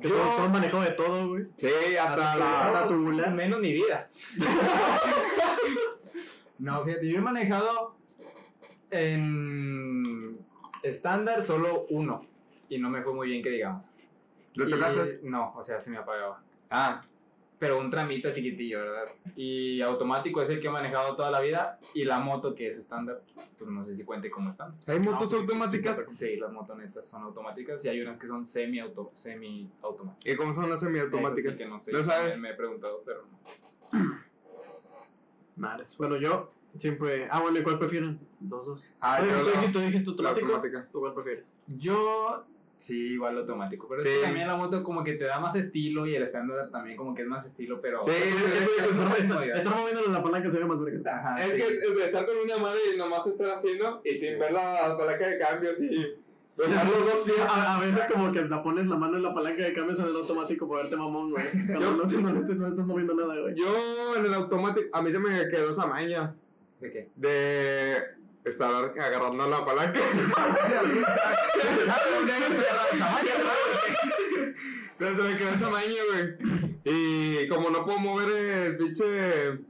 Que 0.00 0.08
Yo- 0.10 0.22
has 0.38 0.50
manejado 0.50 0.82
de 0.82 0.90
todo, 0.90 1.28
güey. 1.28 1.46
Sí, 1.56 1.66
hasta 1.98 2.32
Hasta 2.32 2.36
la... 2.36 2.66
hasta 2.66 2.88
tu 2.88 2.94
Menos 3.34 3.60
mi 3.60 3.72
vida. 3.72 4.10
no, 6.58 6.84
fíjate, 6.84 7.08
yo 7.08 7.18
he 7.18 7.20
manejado 7.22 7.94
en 8.90 10.38
estándar 10.82 11.42
solo 11.42 11.86
uno. 11.90 12.26
Y 12.68 12.78
no 12.78 12.90
me 12.90 13.02
fue 13.02 13.14
muy 13.14 13.28
bien, 13.28 13.42
que 13.42 13.50
digamos. 13.50 13.86
¿Lo 14.56 14.68
chocaste? 14.68 15.20
No, 15.22 15.54
o 15.56 15.62
sea, 15.62 15.80
se 15.80 15.90
me 15.90 15.96
apagaba. 15.96 16.42
Ah, 16.70 17.02
Pero 17.58 17.78
un 17.80 17.90
tramito 17.90 18.32
chiquitillo, 18.32 18.78
¿verdad? 18.78 19.12
Y 19.34 19.80
automático 19.80 20.40
es 20.40 20.48
el 20.48 20.60
que 20.60 20.68
he 20.68 20.70
manejado 20.70 21.16
toda 21.16 21.30
la 21.30 21.40
vida. 21.40 21.80
Y 21.92 22.04
la 22.04 22.20
moto, 22.20 22.54
que 22.54 22.68
es 22.68 22.76
estándar, 22.78 23.20
pues 23.58 23.68
no 23.70 23.84
sé 23.84 23.96
si 23.96 24.04
cuente 24.04 24.30
como 24.30 24.50
están. 24.50 24.74
hay 24.86 25.00
motos 25.00 25.30
sí, 25.30 25.36
automáticas. 25.36 26.06
Sí, 26.10 26.36
las 26.36 26.52
motonetas 26.52 27.08
son 27.08 27.22
automáticas 27.22 27.84
y 27.84 27.88
hay 27.88 28.00
unas 28.00 28.18
que 28.20 28.28
son 28.28 28.46
semi-auto, 28.46 29.10
semi-automáticas. 29.12 30.32
¿Y 30.32 30.36
cómo 30.36 30.52
son 30.52 30.70
las 30.70 30.80
semiautomáticas? 30.80 31.54
Esas 31.54 31.58
sí 31.58 31.64
que 31.64 31.68
no 31.68 31.80
sé. 31.80 31.92
¿No 31.92 32.02
sabes? 32.02 32.38
Me, 32.38 32.50
he 32.50 32.54
preguntado, 32.54 33.02
pero 33.04 33.24
no. 33.92 33.98
Madres. 35.56 35.96
Bueno, 35.96 36.16
yo 36.16 36.52
siempre. 36.76 37.26
Ah, 37.30 37.40
bueno, 37.40 37.58
¿y 37.58 37.62
cuál 37.62 37.78
prefieren? 37.78 38.20
Dos, 38.38 38.66
dos. 38.66 38.88
Ah, 39.00 39.18
Oye, 39.20 39.30
yo 39.30 39.40
¿tú, 39.40 39.46
dijiste, 39.50 39.72
tú 39.72 39.78
dijiste 39.80 40.10
La 40.22 40.28
automático? 40.30 40.46
automática. 40.46 40.88
¿Tú 40.92 41.00
cuál 41.00 41.14
prefieres? 41.14 41.54
Yo, 41.66 42.44
sí, 42.78 43.12
igual 43.12 43.36
automático. 43.36 43.86
Pero 43.88 44.00
Sí. 44.00 44.08
es 44.08 44.16
que 44.18 44.22
también 44.24 44.46
la 44.48 44.56
moto 44.56 44.82
como 44.82 45.04
que 45.04 45.12
te 45.14 45.24
da 45.24 45.38
más 45.38 45.54
estilo 45.54 46.06
y 46.06 46.14
el 46.14 46.22
estándar 46.22 46.70
también 46.70 46.96
como 46.96 47.14
que 47.14 47.22
es 47.22 47.28
más 47.28 47.44
estilo, 47.44 47.80
pero... 47.82 48.02
Sí, 48.02 48.10
Es 48.12 49.62
estar- 49.66 49.76
moviéndole 49.76 50.08
la 50.12 50.22
palanca 50.22 50.50
se 50.50 50.58
ve 50.58 50.64
más 50.64 50.80
verga. 50.82 51.10
Ajá, 51.12 51.44
Es 51.44 51.52
sí. 51.54 51.58
que 51.60 51.66
es 51.74 51.96
de 51.96 52.04
estar 52.04 52.24
con 52.24 52.36
una 52.38 52.56
mano 52.56 52.76
y 52.92 52.96
nomás 52.96 53.26
estar 53.26 53.50
haciendo 53.50 54.00
y 54.04 54.14
sin 54.14 54.38
ver 54.38 54.52
la 54.52 54.96
palanca 54.98 55.28
de 55.28 55.38
cambios 55.38 55.80
y 55.82 55.90
los 56.56 56.70
dos 56.72 57.20
pies. 57.24 57.38
A, 57.40 57.76
a 57.76 57.80
veces 57.80 58.02
como 58.10 58.32
que 58.32 58.40
hasta 58.40 58.62
pones 58.62 58.86
la 58.86 58.96
mano 58.96 59.16
en 59.16 59.22
la 59.22 59.34
palanca 59.34 59.62
de 59.62 59.72
cambios 59.72 59.98
en 59.98 60.06
el 60.06 60.16
automático 60.16 60.68
para 60.68 60.82
verte 60.82 60.96
mamón, 60.96 61.30
güey. 61.30 61.44
Cuando 61.66 61.92
no, 61.96 62.04
no, 62.04 62.20
no, 62.32 62.38
estás- 62.40 62.56
no 62.56 62.66
estás 62.68 62.86
moviendo 62.86 63.14
nada, 63.14 63.38
güey. 63.40 63.54
Yo 63.54 64.16
en 64.16 64.24
el 64.24 64.34
automático, 64.34 64.88
a 64.92 65.02
mí 65.02 65.12
se 65.12 65.18
me 65.18 65.48
quedó 65.48 65.70
esa 65.70 65.86
maña 65.86 66.34
¿De 66.80 66.90
qué? 66.92 67.08
de 67.16 67.96
estar 68.48 68.70
agarrando 68.98 69.46
la 69.48 69.64
palanca. 69.64 70.00
Pero 74.98 75.14
se 75.14 75.22
me 75.22 75.36
quedó 75.36 75.50
esa 75.50 75.70
maña, 75.70 75.94
güey. 76.12 76.36
Y 76.84 77.48
como 77.48 77.70
no 77.70 77.84
puedo 77.84 77.98
mover 77.98 78.28
el 78.28 78.76
pinche. 78.76 79.60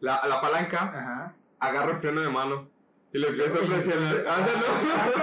La, 0.00 0.20
la 0.26 0.40
palanca, 0.40 0.82
Ajá. 0.94 1.34
agarro 1.58 1.92
el 1.92 1.98
freno 1.98 2.20
de 2.20 2.28
mano. 2.30 2.69
Y 3.12 3.18
le 3.18 3.26
empiezo 3.28 3.58
a 3.58 3.66
presionar. 3.66 4.24
Ah, 4.28 4.38
o 4.40 4.44
sea, 4.44 4.54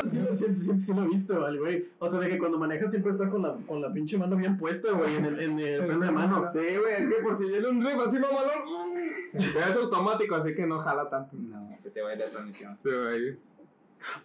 no. 0.03 0.09
Siempre, 0.09 0.35
siempre, 0.35 0.63
siempre 0.63 0.83
sí 0.83 0.93
lo 0.93 1.03
he 1.03 1.07
visto, 1.07 1.45
al 1.45 1.57
güey. 1.57 1.87
O 1.99 2.09
sea, 2.09 2.19
de 2.19 2.27
que 2.29 2.37
cuando 2.37 2.57
manejas 2.57 2.89
siempre 2.89 3.11
está 3.11 3.29
con 3.29 3.41
la, 3.41 3.55
con 3.65 3.79
la 3.81 3.93
pinche 3.93 4.17
mano 4.17 4.35
bien 4.35 4.57
puesta, 4.57 4.91
güey, 4.91 5.15
en 5.15 5.25
el, 5.25 5.39
en 5.39 5.59
el 5.59 5.85
freno 5.85 6.05
de 6.05 6.11
mano. 6.11 6.49
Sí, 6.51 6.59
güey, 6.59 6.93
es 6.99 7.07
que 7.07 7.23
por 7.23 7.33
si 7.35 7.45
viene 7.45 7.67
un 7.69 7.81
riff 7.85 7.97
así 8.05 8.19
mamalón. 8.19 8.97
Es 9.33 9.75
automático, 9.77 10.35
así 10.35 10.53
que 10.53 10.65
no 10.65 10.79
jala 10.79 11.09
tanto. 11.09 11.37
No, 11.37 11.75
se 11.81 11.89
te 11.89 12.01
va 12.01 12.09
a 12.09 12.13
ir 12.13 12.19
la 12.19 12.25
transmisión. 12.25 12.75
Sí, 12.77 12.89
güey. 12.89 13.37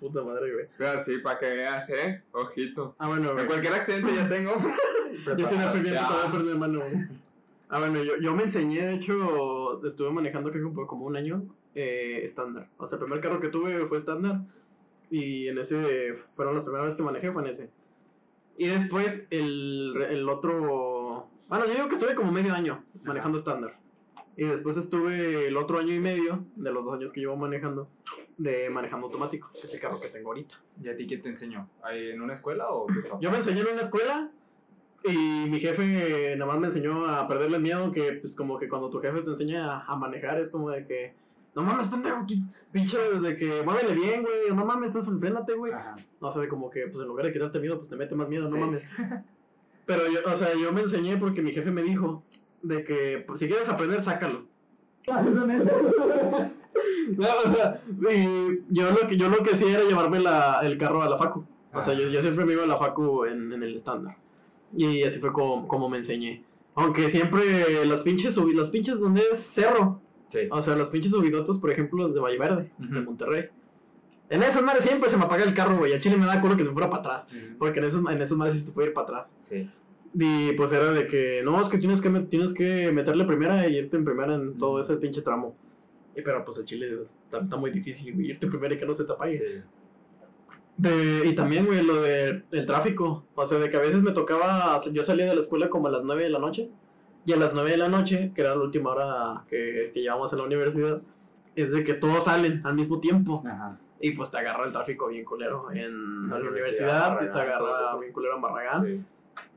Puta 0.00 0.22
madre, 0.22 0.52
güey. 0.52 0.66
Pero 0.76 0.98
sí, 0.98 1.18
para 1.18 1.38
que 1.38 1.46
veas, 1.46 1.88
eh. 1.90 2.22
Ojito. 2.32 2.96
Ah, 2.98 3.08
bueno, 3.08 3.30
güey. 3.32 3.42
En 3.42 3.46
cualquier 3.46 3.74
accidente 3.74 4.14
ya 4.14 4.28
tengo. 4.28 4.54
Yo 5.36 5.46
tenía 5.46 5.72
Ya. 5.72 6.08
todo 6.08 6.24
el 6.24 6.30
freno 6.30 6.44
de 6.46 6.54
mano, 6.56 6.80
güey. 6.80 7.06
Ah, 7.68 7.78
bueno, 7.78 8.02
yo, 8.02 8.16
yo 8.18 8.34
me 8.36 8.42
enseñé, 8.42 8.82
de 8.84 8.94
hecho, 8.94 9.82
estuve 9.86 10.10
manejando 10.12 10.50
creo 10.50 10.68
que 10.68 10.74
por 10.74 10.86
como 10.86 11.06
un 11.06 11.16
año 11.16 11.42
eh, 11.74 12.20
estándar. 12.24 12.68
O 12.76 12.86
sea, 12.86 12.96
el 12.96 13.04
primer 13.04 13.20
carro 13.20 13.40
que 13.40 13.48
tuve 13.48 13.86
fue 13.86 13.98
estándar. 13.98 14.42
Y 15.10 15.48
en 15.48 15.58
ese, 15.58 16.14
fueron 16.30 16.54
las 16.54 16.64
primeras 16.64 16.86
veces 16.86 16.96
que 16.96 17.02
manejé, 17.02 17.32
fue 17.32 17.42
en 17.42 17.48
ese. 17.48 17.70
Y 18.56 18.66
después 18.66 19.26
el, 19.30 19.94
el 20.08 20.28
otro... 20.28 21.28
Bueno, 21.48 21.66
yo 21.66 21.74
digo 21.74 21.88
que 21.88 21.94
estuve 21.94 22.14
como 22.14 22.32
medio 22.32 22.54
año 22.54 22.84
manejando 23.04 23.38
estándar. 23.38 23.78
Y 24.36 24.44
después 24.46 24.78
estuve 24.78 25.48
el 25.48 25.56
otro 25.58 25.78
año 25.78 25.92
y 25.92 26.00
medio, 26.00 26.46
de 26.56 26.72
los 26.72 26.84
dos 26.84 26.94
años 26.94 27.12
que 27.12 27.20
llevo 27.20 27.36
manejando, 27.36 27.88
de 28.38 28.70
manejando 28.70 29.06
automático, 29.06 29.50
que 29.52 29.66
es 29.66 29.74
el 29.74 29.80
carro 29.80 30.00
que 30.00 30.08
tengo 30.08 30.30
ahorita. 30.30 30.54
¿Y 30.82 30.88
a 30.88 30.96
ti 30.96 31.06
quién 31.06 31.20
te 31.20 31.28
enseñó? 31.28 31.68
¿Ahí 31.82 32.10
¿En 32.10 32.22
una 32.22 32.32
escuela 32.32 32.70
o? 32.70 32.86
Yo 33.20 33.30
me 33.30 33.38
enseñé 33.38 33.60
en 33.60 33.68
una 33.68 33.82
escuela 33.82 34.30
y 35.04 35.16
mi 35.50 35.60
jefe 35.60 36.34
nada 36.36 36.50
más 36.50 36.60
me 36.60 36.68
enseñó 36.68 37.06
a 37.06 37.28
perderle 37.28 37.56
el 37.56 37.62
miedo, 37.62 37.92
que 37.92 38.14
pues 38.14 38.34
como 38.34 38.58
que 38.58 38.70
cuando 38.70 38.88
tu 38.88 39.00
jefe 39.00 39.20
te 39.20 39.30
enseña 39.30 39.70
a, 39.70 39.84
a 39.84 39.96
manejar 39.96 40.40
es 40.40 40.48
como 40.48 40.70
de 40.70 40.86
que, 40.86 41.14
no 41.54 41.62
mames, 41.62 41.86
pendejo, 41.86 42.26
pinche, 42.72 42.96
de 43.20 43.34
que 43.34 43.62
muévele 43.62 43.94
bien, 43.94 44.22
güey, 44.22 44.54
no 44.56 44.64
mames, 44.64 44.94
estás 44.94 45.08
frénate, 45.20 45.54
güey. 45.54 45.72
O 46.20 46.30
sea, 46.30 46.40
de 46.42 46.48
como 46.48 46.70
que 46.70 46.86
pues 46.88 47.00
en 47.02 47.08
lugar 47.08 47.26
de 47.26 47.32
quitarte 47.32 47.60
miedo, 47.60 47.76
pues 47.76 47.88
te 47.90 47.96
mete 47.96 48.14
más 48.14 48.28
miedo, 48.28 48.48
no 48.48 48.56
mames. 48.56 48.82
Pero 49.86 50.02
yo, 50.10 50.20
o 50.30 50.36
sea, 50.36 50.54
yo 50.54 50.72
me 50.72 50.80
enseñé 50.82 51.16
porque 51.16 51.42
mi 51.42 51.50
jefe 51.52 51.70
me 51.70 51.82
dijo 51.82 52.22
de 52.62 52.84
que 52.84 53.24
pues, 53.26 53.40
si 53.40 53.48
quieres 53.48 53.68
aprender, 53.68 54.02
sácalo. 54.02 54.46
No, 57.16 57.26
o 57.44 57.48
sea, 57.48 57.80
y 58.10 58.60
yo 58.70 58.90
lo 58.92 59.06
que 59.08 59.16
yo 59.16 59.28
lo 59.28 59.42
que 59.42 59.50
hacía 59.52 59.74
era 59.74 59.84
llevarme 59.84 60.20
la, 60.20 60.60
el 60.62 60.78
carro 60.78 61.02
a 61.02 61.08
la 61.08 61.18
facu. 61.18 61.44
O 61.72 61.80
sea, 61.82 61.92
Ah. 61.94 61.96
yo, 61.96 62.08
yo 62.08 62.20
siempre 62.22 62.44
me 62.44 62.52
iba 62.54 62.64
a 62.64 62.66
la 62.66 62.76
facu 62.76 63.24
en, 63.24 63.52
en 63.52 63.62
el 63.62 63.74
estándar. 63.74 64.16
Y 64.76 65.02
así 65.02 65.18
fue 65.18 65.32
como, 65.32 65.68
como 65.68 65.88
me 65.88 65.98
enseñé. 65.98 66.44
Aunque 66.74 67.10
siempre 67.10 67.84
las 67.84 68.02
pinches 68.02 68.36
subi- 68.38 68.54
las 68.54 68.70
pinches 68.70 69.00
donde 69.00 69.22
es 69.32 69.38
cerro. 69.40 70.00
Sí. 70.32 70.38
O 70.50 70.62
sea, 70.62 70.74
las 70.76 70.88
pinches 70.88 71.12
subidotas, 71.12 71.58
por 71.58 71.70
ejemplo, 71.70 72.04
las 72.04 72.14
de 72.14 72.20
Valle 72.20 72.38
Verde, 72.38 72.72
de. 72.78 73.00
Monterrey. 73.02 73.48
En 74.30 74.42
esas 74.42 74.62
madres 74.62 74.82
siempre 74.84 75.10
se 75.10 75.18
me 75.18 75.24
apaga 75.24 75.44
el 75.44 75.52
carro, 75.52 75.76
güey. 75.76 75.92
A 75.92 76.00
Chile 76.00 76.16
me 76.16 76.24
da 76.24 76.40
culo 76.40 76.56
que 76.56 76.64
se 76.64 76.70
fuera 76.70 76.88
para 76.88 77.00
atrás. 77.00 77.26
Porque 77.58 77.80
en 77.80 77.84
esas, 77.84 78.00
en 78.10 78.22
esas 78.22 78.36
madres 78.38 78.58
sí 78.58 78.64
se 78.66 78.72
puede 78.72 78.88
ir 78.88 78.94
para 78.94 79.04
atrás. 79.04 79.36
Sí. 79.42 79.68
Y 80.14 80.52
pues 80.52 80.72
era 80.72 80.90
de 80.92 81.06
que, 81.06 81.42
no, 81.44 81.62
es 81.62 81.68
que 81.68 81.76
tienes 81.78 82.00
que, 82.00 82.08
tienes 82.08 82.54
que 82.54 82.90
meterle 82.92 83.24
primera 83.26 83.66
y 83.68 83.76
irte 83.76 83.96
en 83.98 84.04
primera 84.06 84.34
en 84.34 84.56
todo 84.56 84.80
ese 84.80 84.96
pinche 84.96 85.20
tramo. 85.20 85.54
Y 86.16 86.22
pero 86.22 86.44
pues 86.44 86.56
el 86.58 86.64
Chile 86.64 86.88
está, 87.02 87.40
está 87.40 87.56
muy 87.56 87.70
difícil, 87.70 88.14
güey, 88.14 88.30
irte 88.30 88.46
primero 88.46 88.74
y 88.74 88.78
que 88.78 88.86
no 88.86 88.94
se 88.94 89.04
te 89.04 89.12
apague. 89.12 89.36
Sí. 89.38 89.62
De- 90.76 91.26
y 91.26 91.34
también, 91.34 91.66
güey, 91.66 91.82
lo 91.82 92.00
del 92.02 92.44
el 92.50 92.66
tráfico. 92.66 93.26
O 93.34 93.46
sea, 93.46 93.58
de 93.58 93.68
que 93.70 93.76
a 93.76 93.80
veces 93.80 94.02
me 94.02 94.12
tocaba, 94.12 94.80
yo 94.90 95.04
salía 95.04 95.26
de 95.26 95.34
la 95.34 95.40
escuela 95.40 95.68
como 95.68 95.88
a 95.88 95.90
las 95.90 96.04
9 96.04 96.22
de 96.24 96.30
la 96.30 96.38
noche. 96.38 96.70
Y 97.24 97.32
a 97.32 97.36
las 97.36 97.54
9 97.54 97.70
de 97.70 97.76
la 97.76 97.88
noche, 97.88 98.32
que 98.34 98.40
era 98.40 98.54
la 98.54 98.62
última 98.62 98.90
hora 98.90 99.44
que, 99.48 99.90
que 99.94 100.00
llevamos 100.00 100.32
a 100.32 100.36
la 100.36 100.42
universidad, 100.42 101.00
es 101.54 101.70
de 101.70 101.84
que 101.84 101.94
todos 101.94 102.24
salen 102.24 102.60
al 102.64 102.74
mismo 102.74 103.00
tiempo. 103.00 103.42
Ajá. 103.46 103.78
Y 104.00 104.10
pues 104.12 104.30
te 104.30 104.38
agarra 104.38 104.66
el 104.66 104.72
tráfico 104.72 105.08
bien 105.08 105.24
culero 105.24 105.70
en 105.72 106.28
la 106.28 106.38
La 106.40 106.50
universidad, 106.50 107.18
te 107.20 107.26
Barragán, 107.26 107.58
todo 107.58 107.74
agarra 107.74 108.00
bien 108.00 108.12
culero 108.12 108.34
en 108.34 108.42
Barragán. 108.42 108.84
Sí. 108.84 109.04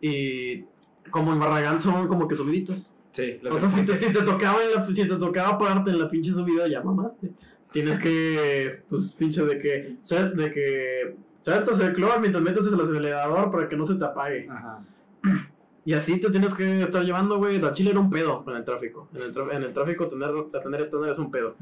Y 0.01 0.65
como 1.10 1.34
en 1.34 1.39
Barragán 1.39 1.80
son 1.82 2.08
como 2.08 2.28
que 2.28 2.36
subiditas. 2.36 2.93
Sí. 3.12 3.39
O 3.49 3.58
sea, 3.58 3.69
si 3.69 3.84
te, 3.86 3.95
si 3.95 4.13
te 4.13 4.21
tocaba 4.21 4.63
en 4.63 4.75
la, 4.75 4.86
si 4.86 5.08
te 5.08 5.15
tocaba 5.15 5.58
pararte 5.58 5.89
en 5.89 5.99
la 5.99 6.10
pinche 6.10 6.32
subida, 6.32 6.67
ya 6.67 6.84
mamaste. 6.84 7.32
Tienes 7.71 7.97
que, 7.97 8.84
pues, 8.88 9.13
pinche 9.13 9.43
de 9.43 9.58
que, 9.58 9.97
de 10.36 10.51
que 10.51 11.15
sueltas 11.39 11.80
el 11.80 11.93
cloro 11.93 12.19
mientras 12.19 12.43
metes 12.43 12.67
el 12.67 12.80
acelerador 12.80 13.49
para 13.51 13.67
que 13.67 13.75
no 13.75 13.86
se 13.86 13.95
te 13.95 14.06
apague. 14.06 14.47
Ajá. 14.49 14.84
Y 15.86 15.93
así 15.93 16.19
te 16.19 16.32
tienes 16.32 16.54
que 16.56 16.82
estar 16.82 17.04
llevando, 17.04 17.38
güey. 17.38 17.60
La 17.62 17.71
chile 17.71 17.91
era 17.91 18.00
un 18.00 18.10
pedo 18.10 18.43
en 18.48 18.56
el 18.56 18.63
tráfico. 18.65 19.08
En 19.13 19.21
el, 19.21 19.52
en 19.52 19.63
el 19.63 19.71
tráfico 19.71 20.08
tener, 20.08 20.32
tener 20.63 20.82
estándar 20.82 21.12
es 21.12 21.19
un 21.19 21.30
pedo. 21.30 21.56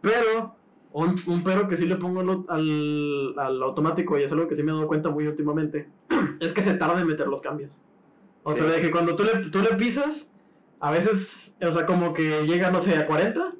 Pero, 0.00 0.54
un, 0.92 1.14
un 1.26 1.44
pero 1.44 1.68
que 1.68 1.76
sí 1.76 1.86
le 1.86 1.96
pongo 1.96 2.20
al, 2.20 2.44
al, 2.48 3.34
al 3.36 3.62
automático, 3.62 4.18
y 4.18 4.22
es 4.22 4.32
algo 4.32 4.48
que 4.48 4.54
sí 4.54 4.62
me 4.62 4.70
he 4.70 4.74
dado 4.74 4.86
cuenta 4.86 5.10
muy 5.10 5.26
últimamente, 5.26 5.88
es 6.40 6.52
que 6.52 6.62
se 6.62 6.74
tarda 6.74 7.00
en 7.00 7.06
meter 7.06 7.26
los 7.26 7.40
cambios. 7.40 7.80
O 8.44 8.54
sea, 8.54 8.66
Sí. 8.66 8.72
de 8.72 8.80
que 8.80 8.90
cuando 8.90 9.14
tú 9.14 9.24
le, 9.24 9.50
tú 9.50 9.60
le 9.60 9.76
pisas, 9.76 10.30
a 10.80 10.90
veces, 10.90 11.56
o 11.60 11.70
sea, 11.72 11.84
como 11.84 12.14
que 12.14 12.46
llega, 12.46 12.70
no 12.70 12.80
sé, 12.80 12.96
a 12.96 13.06
40, 13.06 13.52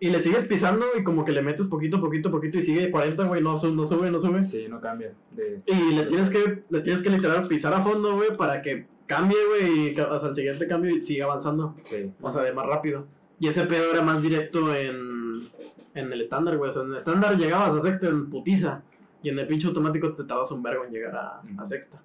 y 0.00 0.10
le 0.10 0.20
sigues 0.20 0.44
pisando, 0.44 0.86
y 0.98 1.04
como 1.04 1.24
que 1.24 1.32
le 1.32 1.42
metes 1.42 1.68
poquito, 1.68 2.00
poquito, 2.00 2.30
poquito, 2.30 2.56
y 2.58 2.62
sigue 2.62 2.90
40, 2.90 3.24
güey, 3.24 3.42
no, 3.42 3.52
no 3.52 3.84
sube, 3.86 4.10
no 4.10 4.18
sube. 4.20 4.44
Sí, 4.44 4.66
no 4.68 4.80
cambia. 4.80 5.12
De... 5.32 5.62
Y 5.66 5.92
le 5.92 6.04
tienes 6.04 6.30
que, 6.30 6.62
le 6.70 6.80
tienes 6.80 7.02
que 7.02 7.10
literal 7.10 7.46
pisar 7.46 7.74
a 7.74 7.80
fondo, 7.80 8.14
güey, 8.16 8.34
para 8.36 8.62
que 8.62 8.86
cambie, 9.06 9.36
güey, 9.48 9.94
y 9.94 10.00
o 10.00 10.18
sea, 10.18 10.28
el 10.30 10.34
siguiente 10.34 10.66
cambio 10.66 10.90
y 10.94 11.00
sigue 11.00 11.22
avanzando. 11.22 11.74
Sí. 11.82 12.12
O 12.20 12.30
sea, 12.30 12.42
de 12.42 12.52
más 12.52 12.66
rápido. 12.66 13.06
Y 13.38 13.48
ese 13.48 13.64
pedo 13.66 13.90
era 13.90 14.02
más 14.02 14.22
directo 14.22 14.74
en, 14.74 15.50
en 15.94 16.12
el 16.12 16.20
estándar, 16.20 16.56
güey. 16.56 16.68
O 16.70 16.72
sea, 16.72 16.82
en 16.82 16.92
el 16.92 16.96
estándar 16.98 17.36
llegabas 17.36 17.74
a 17.74 17.80
sexta 17.80 18.06
en 18.08 18.30
putiza. 18.30 18.82
Y 19.22 19.30
en 19.30 19.38
el 19.38 19.46
pinche 19.46 19.66
automático 19.66 20.12
te 20.12 20.24
tardas 20.24 20.50
un 20.52 20.62
vergo 20.62 20.84
en 20.84 20.92
llegar 20.92 21.16
a, 21.16 21.42
a 21.58 21.64
sexta. 21.64 22.02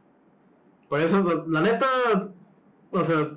Por 0.87 1.01
eso, 1.01 1.21
la- 1.21 1.43
la 1.47 1.61
neta, 1.61 1.85
o 2.91 3.03
sea, 3.03 3.31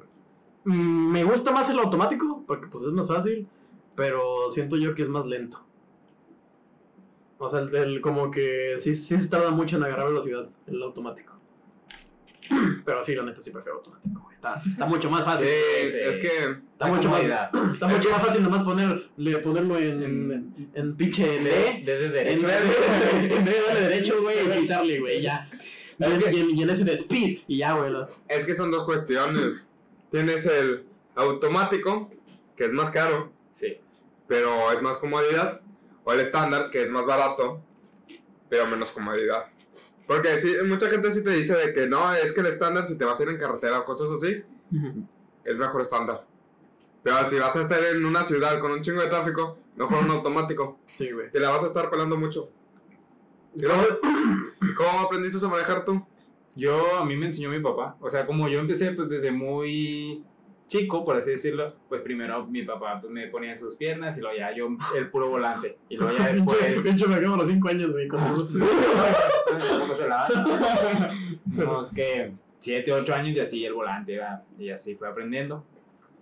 mm, 0.64 1.10
me 1.12 1.24
gusta 1.24 1.50
más 1.50 1.68
el 1.68 1.78
automático, 1.80 2.44
porque 2.46 2.68
pues 2.68 2.84
es 2.84 2.92
más 2.92 3.08
fácil, 3.08 3.46
pero 3.96 4.50
siento 4.50 4.76
yo 4.76 4.94
que 4.94 5.02
es 5.02 5.08
más 5.08 5.26
lento. 5.26 5.64
O 7.38 7.48
sea, 7.48 7.60
el, 7.60 7.74
el- 7.74 8.00
como 8.00 8.30
que 8.30 8.76
sí, 8.78 8.94
sí 8.94 9.18
se 9.18 9.28
tarda 9.28 9.50
mucho 9.50 9.76
en 9.76 9.82
agarrar 9.82 10.06
velocidad 10.08 10.48
el 10.66 10.80
automático. 10.82 11.34
Pero 12.84 13.04
sí, 13.04 13.14
la 13.14 13.22
neta 13.22 13.40
sí 13.40 13.50
prefiero 13.50 13.78
automático, 13.78 14.20
güey. 14.20 14.34
Está, 14.34 14.60
está 14.66 14.86
mucho 14.86 15.08
más 15.10 15.24
Sí, 15.24 15.30
fácil. 15.30 15.48
es 15.48 16.16
que. 16.18 16.26
Está 16.28 16.58
La 16.78 16.86
mucho 16.88 17.08
más, 17.08 17.20
comodidad. 17.20 17.50
está 17.74 17.88
mucho 17.88 18.10
más 18.10 18.22
fácil 18.24 18.42
nomás 18.42 18.62
ponerle, 18.62 19.38
ponerlo 19.38 19.78
en, 19.78 20.02
en, 20.02 20.70
en 20.74 20.96
pinche 20.96 21.24
De, 21.26 21.38
D. 21.38 21.82
de, 21.84 22.08
derecho. 22.08 22.40
en 22.40 23.44
vez 23.44 23.74
de 23.74 23.80
derecho, 23.80 24.20
güey, 24.22 24.36
y 24.44 24.58
pisarle, 24.58 24.98
güey, 25.00 25.22
ya. 25.22 25.48
Y 25.98 26.04
en, 26.04 26.20
y 26.34 26.40
en- 26.40 26.50
y 26.58 26.62
en 26.62 26.70
ese 26.70 26.84
de 26.84 26.94
speed, 26.94 27.38
y 27.46 27.58
ya, 27.58 27.74
güey. 27.74 27.92
Es 28.28 28.44
que 28.44 28.54
son 28.54 28.70
dos 28.72 28.84
cuestiones. 28.84 29.64
Tienes 30.10 30.44
el 30.46 30.84
automático, 31.14 32.10
que 32.56 32.64
es 32.64 32.72
más 32.72 32.90
caro, 32.90 33.32
Sí. 33.52 33.78
pero 34.26 34.72
es 34.72 34.82
más 34.82 34.96
comodidad. 34.96 35.60
O 36.04 36.12
el 36.12 36.18
estándar, 36.18 36.70
que 36.70 36.82
es 36.82 36.90
más 36.90 37.06
barato, 37.06 37.62
pero 38.48 38.66
menos 38.66 38.90
comodidad. 38.90 39.44
Porque 40.12 40.40
sí, 40.40 40.54
mucha 40.66 40.90
gente 40.90 41.10
sí 41.10 41.24
te 41.24 41.30
dice 41.30 41.54
de 41.54 41.72
que 41.72 41.86
no, 41.86 42.12
es 42.12 42.32
que 42.32 42.40
el 42.40 42.46
estándar, 42.46 42.84
si 42.84 42.98
te 42.98 43.04
vas 43.04 43.18
a 43.18 43.22
ir 43.22 43.30
en 43.30 43.38
carretera 43.38 43.80
o 43.80 43.84
cosas 43.84 44.10
así, 44.10 44.42
es 45.44 45.56
mejor 45.56 45.80
estándar. 45.80 46.26
Pero 47.02 47.24
si 47.24 47.38
vas 47.38 47.56
a 47.56 47.60
estar 47.60 47.82
en 47.82 48.04
una 48.04 48.22
ciudad 48.22 48.60
con 48.60 48.72
un 48.72 48.82
chingo 48.82 49.00
de 49.00 49.08
tráfico, 49.08 49.56
mejor 49.74 50.04
un 50.04 50.10
automático. 50.10 50.78
Sí, 50.98 51.10
güey. 51.10 51.30
Te 51.30 51.40
la 51.40 51.50
vas 51.50 51.62
a 51.62 51.66
estar 51.66 51.88
pelando 51.88 52.16
mucho. 52.16 52.50
¿Y 53.54 53.62
luego, 53.62 53.82
¿Cómo 54.76 55.00
aprendiste 55.00 55.44
a 55.44 55.48
manejar 55.48 55.84
tú? 55.84 56.04
Yo, 56.54 56.96
a 56.96 57.04
mí 57.04 57.16
me 57.16 57.26
enseñó 57.26 57.48
mi 57.48 57.60
papá. 57.60 57.96
O 58.00 58.10
sea, 58.10 58.26
como 58.26 58.48
yo 58.48 58.58
empecé 58.58 58.92
pues 58.92 59.08
desde 59.08 59.30
muy 59.30 60.22
chico, 60.72 61.04
por 61.04 61.16
así 61.16 61.30
decirlo, 61.30 61.74
pues 61.88 62.00
primero 62.00 62.46
mi 62.46 62.62
papá 62.62 62.98
pues, 63.00 63.12
me 63.12 63.26
ponía 63.28 63.52
en 63.52 63.58
sus 63.58 63.76
piernas 63.76 64.16
y 64.16 64.20
luego 64.22 64.36
ya 64.38 64.54
yo 64.54 64.68
el 64.96 65.10
puro 65.10 65.28
volante. 65.28 65.76
Y 65.90 65.96
luego 65.96 66.16
ya 66.16 66.28
después... 66.32 66.58
pinche 66.82 67.06
me 67.06 67.14
a 67.16 67.20
los 67.20 67.46
5 67.48 67.68
años, 67.68 67.92
güey. 67.92 68.08
con 68.08 68.22
el- 68.22 68.28
Tampoco 69.68 69.94
se 69.94 70.08
la 70.08 70.28
Unos 71.58 71.90
que 71.90 72.32
7, 72.60 72.90
8 72.92 73.14
años 73.14 73.36
y 73.36 73.40
así 73.40 73.64
el 73.66 73.74
volante, 73.74 74.18
¿va? 74.18 74.42
y 74.58 74.70
así 74.70 74.94
fue 74.94 75.08
aprendiendo. 75.08 75.64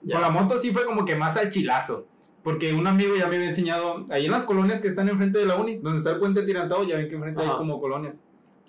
Ya 0.03 0.15
Con 0.17 0.23
la 0.23 0.31
moto 0.31 0.59
sí 0.59 0.73
fue 0.73 0.85
como 0.85 1.05
que 1.05 1.15
más 1.15 1.37
al 1.37 1.51
chilazo. 1.51 2.07
Porque 2.43 2.73
un 2.73 2.87
amigo 2.87 3.15
ya 3.17 3.27
me 3.29 3.37
había 3.37 3.49
enseñado, 3.49 4.07
ahí 4.11 4.25
en 4.25 4.33
las 4.33 4.45
colonias 4.45 4.81
que 4.81 4.89
están 4.89 5.09
enfrente 5.11 5.39
de 5.39 5.47
la 5.47 5.57
uni, 5.57 5.77
donde 5.77 5.99
está 5.99 6.11
el 6.11 6.19
puente 6.19 6.43
tirantado, 6.43 6.83
ya 6.85 6.97
ven 6.97 7.09
que 7.09 7.15
enfrente 7.17 7.43
hay 7.43 7.49
Ajá. 7.49 7.59
como 7.59 7.79
colonias. 7.81 8.21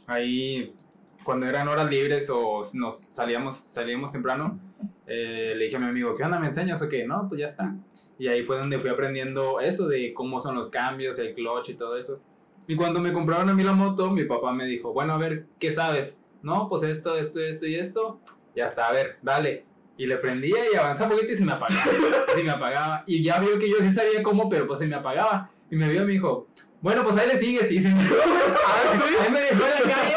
Ahí, 0.07 0.75
cuando 1.23 1.47
eran 1.47 1.69
horas 1.69 1.89
libres 1.89 2.29
o 2.29 2.63
nos 2.73 3.07
salíamos, 3.13 3.57
salíamos 3.57 4.11
temprano, 4.11 4.59
eh, 5.07 5.53
le 5.55 5.65
dije 5.65 5.75
a 5.75 5.79
mi 5.79 5.87
amigo, 5.87 6.15
¿qué 6.15 6.23
onda? 6.23 6.39
¿Me 6.39 6.47
enseñas 6.47 6.81
o 6.81 6.89
qué? 6.89 7.05
No, 7.05 7.27
pues 7.27 7.41
ya 7.41 7.47
está. 7.47 7.75
Y 8.17 8.27
ahí 8.27 8.43
fue 8.43 8.57
donde 8.57 8.79
fui 8.79 8.89
aprendiendo 8.89 9.59
eso 9.59 9.87
de 9.87 10.13
cómo 10.13 10.39
son 10.39 10.55
los 10.55 10.69
cambios, 10.69 11.17
el 11.19 11.33
clutch 11.33 11.69
y 11.69 11.73
todo 11.73 11.97
eso. 11.97 12.21
Y 12.67 12.75
cuando 12.75 12.99
me 12.99 13.11
compraron 13.11 13.49
a 13.49 13.53
mí 13.53 13.63
la 13.63 13.73
moto, 13.73 14.11
mi 14.11 14.25
papá 14.25 14.53
me 14.53 14.65
dijo, 14.65 14.93
bueno, 14.93 15.13
a 15.13 15.17
ver, 15.17 15.47
¿qué 15.59 15.71
sabes? 15.71 16.17
No, 16.41 16.67
pues 16.69 16.83
esto, 16.83 17.17
esto, 17.17 17.39
esto 17.39 17.65
y 17.65 17.75
esto. 17.75 18.19
Ya 18.55 18.67
está, 18.67 18.87
a 18.87 18.91
ver, 18.91 19.17
dale. 19.21 19.65
Y 19.97 20.07
le 20.07 20.17
prendía 20.17 20.57
y 20.71 20.75
avanzaba 20.75 21.09
un 21.09 21.15
poquito 21.15 21.33
y 21.33 21.35
se 21.35 21.45
me 21.45 21.51
apagaba. 21.51 21.83
se 22.35 22.43
me 22.43 22.51
apagaba. 22.51 23.03
Y 23.07 23.23
ya 23.23 23.39
vio 23.39 23.59
que 23.59 23.69
yo 23.69 23.77
sí 23.81 23.91
sabía 23.91 24.23
cómo, 24.23 24.49
pero 24.49 24.67
pues 24.67 24.79
se 24.79 24.87
me 24.87 24.95
apagaba. 24.95 25.51
Y 25.69 25.75
me 25.75 25.89
vio 25.89 26.03
y 26.03 26.05
me 26.05 26.11
dijo, 26.13 26.47
bueno, 26.81 27.03
pues 27.03 27.17
ahí 27.17 27.27
le 27.27 27.37
sigues. 27.37 27.71
Y 27.71 27.79
se 27.79 27.89
me 27.89 27.99
Ahí 27.99 29.31
me 29.31 29.41
dejó 29.41 29.63
en 29.63 29.89
la 29.89 29.95
calle. 29.95 30.15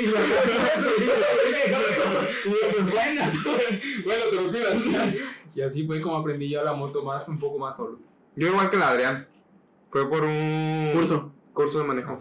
y 0.00 0.06
lo 0.06 0.18
y 2.48 2.74
pues 2.74 2.92
bueno. 2.92 3.22
Bueno, 4.04 4.24
te 4.30 4.36
lo 4.36 4.50
tiras. 4.50 4.82
Y 5.54 5.60
así 5.62 5.84
fue 5.86 6.00
como 6.00 6.16
aprendí 6.16 6.48
yo 6.48 6.62
la 6.62 6.72
moto 6.72 7.02
más, 7.02 7.26
un 7.28 7.38
poco 7.38 7.58
más 7.58 7.76
solo. 7.76 7.98
Yo 8.36 8.46
igual 8.48 8.70
que 8.70 8.76
la 8.76 8.90
Adrián. 8.90 9.26
Fue 9.90 10.08
por 10.08 10.22
un 10.22 10.90
Curso. 10.92 11.32
curso 11.52 11.78
de 11.78 11.84
manejo. 11.84 12.14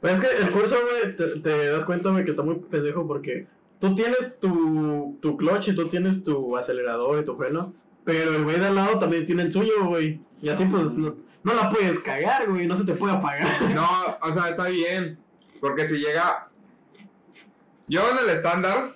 Pues 0.00 0.12
es 0.12 0.20
que 0.20 0.42
el 0.42 0.50
curso, 0.50 0.76
güey, 0.76 1.16
te, 1.16 1.40
te 1.40 1.70
das 1.70 1.84
cuenta, 1.86 2.10
güey, 2.10 2.24
que 2.24 2.30
está 2.32 2.42
muy 2.42 2.56
pendejo 2.56 3.06
porque 3.06 3.46
tú 3.80 3.94
tienes 3.94 4.38
tu, 4.40 5.16
tu 5.22 5.36
clutch 5.38 5.68
y 5.68 5.74
tú 5.74 5.88
tienes 5.88 6.22
tu 6.22 6.56
acelerador 6.56 7.18
y 7.18 7.24
tu 7.24 7.34
freno, 7.34 7.72
pero 8.04 8.34
el 8.34 8.44
güey 8.44 8.58
de 8.60 8.66
al 8.66 8.74
lado 8.74 8.98
también 8.98 9.24
tiene 9.24 9.42
el 9.42 9.52
suyo, 9.52 9.86
güey. 9.86 10.20
Y 10.42 10.50
así, 10.50 10.66
pues, 10.66 10.96
no, 10.96 11.16
no 11.42 11.54
la 11.54 11.70
puedes 11.70 11.98
cagar, 12.00 12.50
güey, 12.50 12.66
no 12.66 12.76
se 12.76 12.84
te 12.84 12.92
puede 12.94 13.14
apagar. 13.14 13.48
No, 13.74 13.88
o 14.20 14.30
sea, 14.32 14.50
está 14.50 14.68
bien. 14.68 15.18
Porque 15.60 15.88
si 15.88 15.96
llega. 15.98 16.50
Yo 17.86 18.02
en 18.10 18.18
el 18.18 18.28
estándar, 18.28 18.94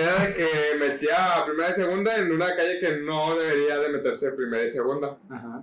era 0.00 0.26
de 0.26 0.34
que 0.34 0.48
metía 0.78 1.42
primera 1.46 1.70
y 1.70 1.72
segunda 1.74 2.16
en 2.16 2.32
una 2.32 2.54
calle 2.56 2.78
que 2.78 2.96
no 2.98 3.36
debería 3.36 3.78
de 3.78 3.88
meterse 3.90 4.30
primera 4.32 4.62
y 4.62 4.68
segunda. 4.68 5.18
Ajá. 5.30 5.62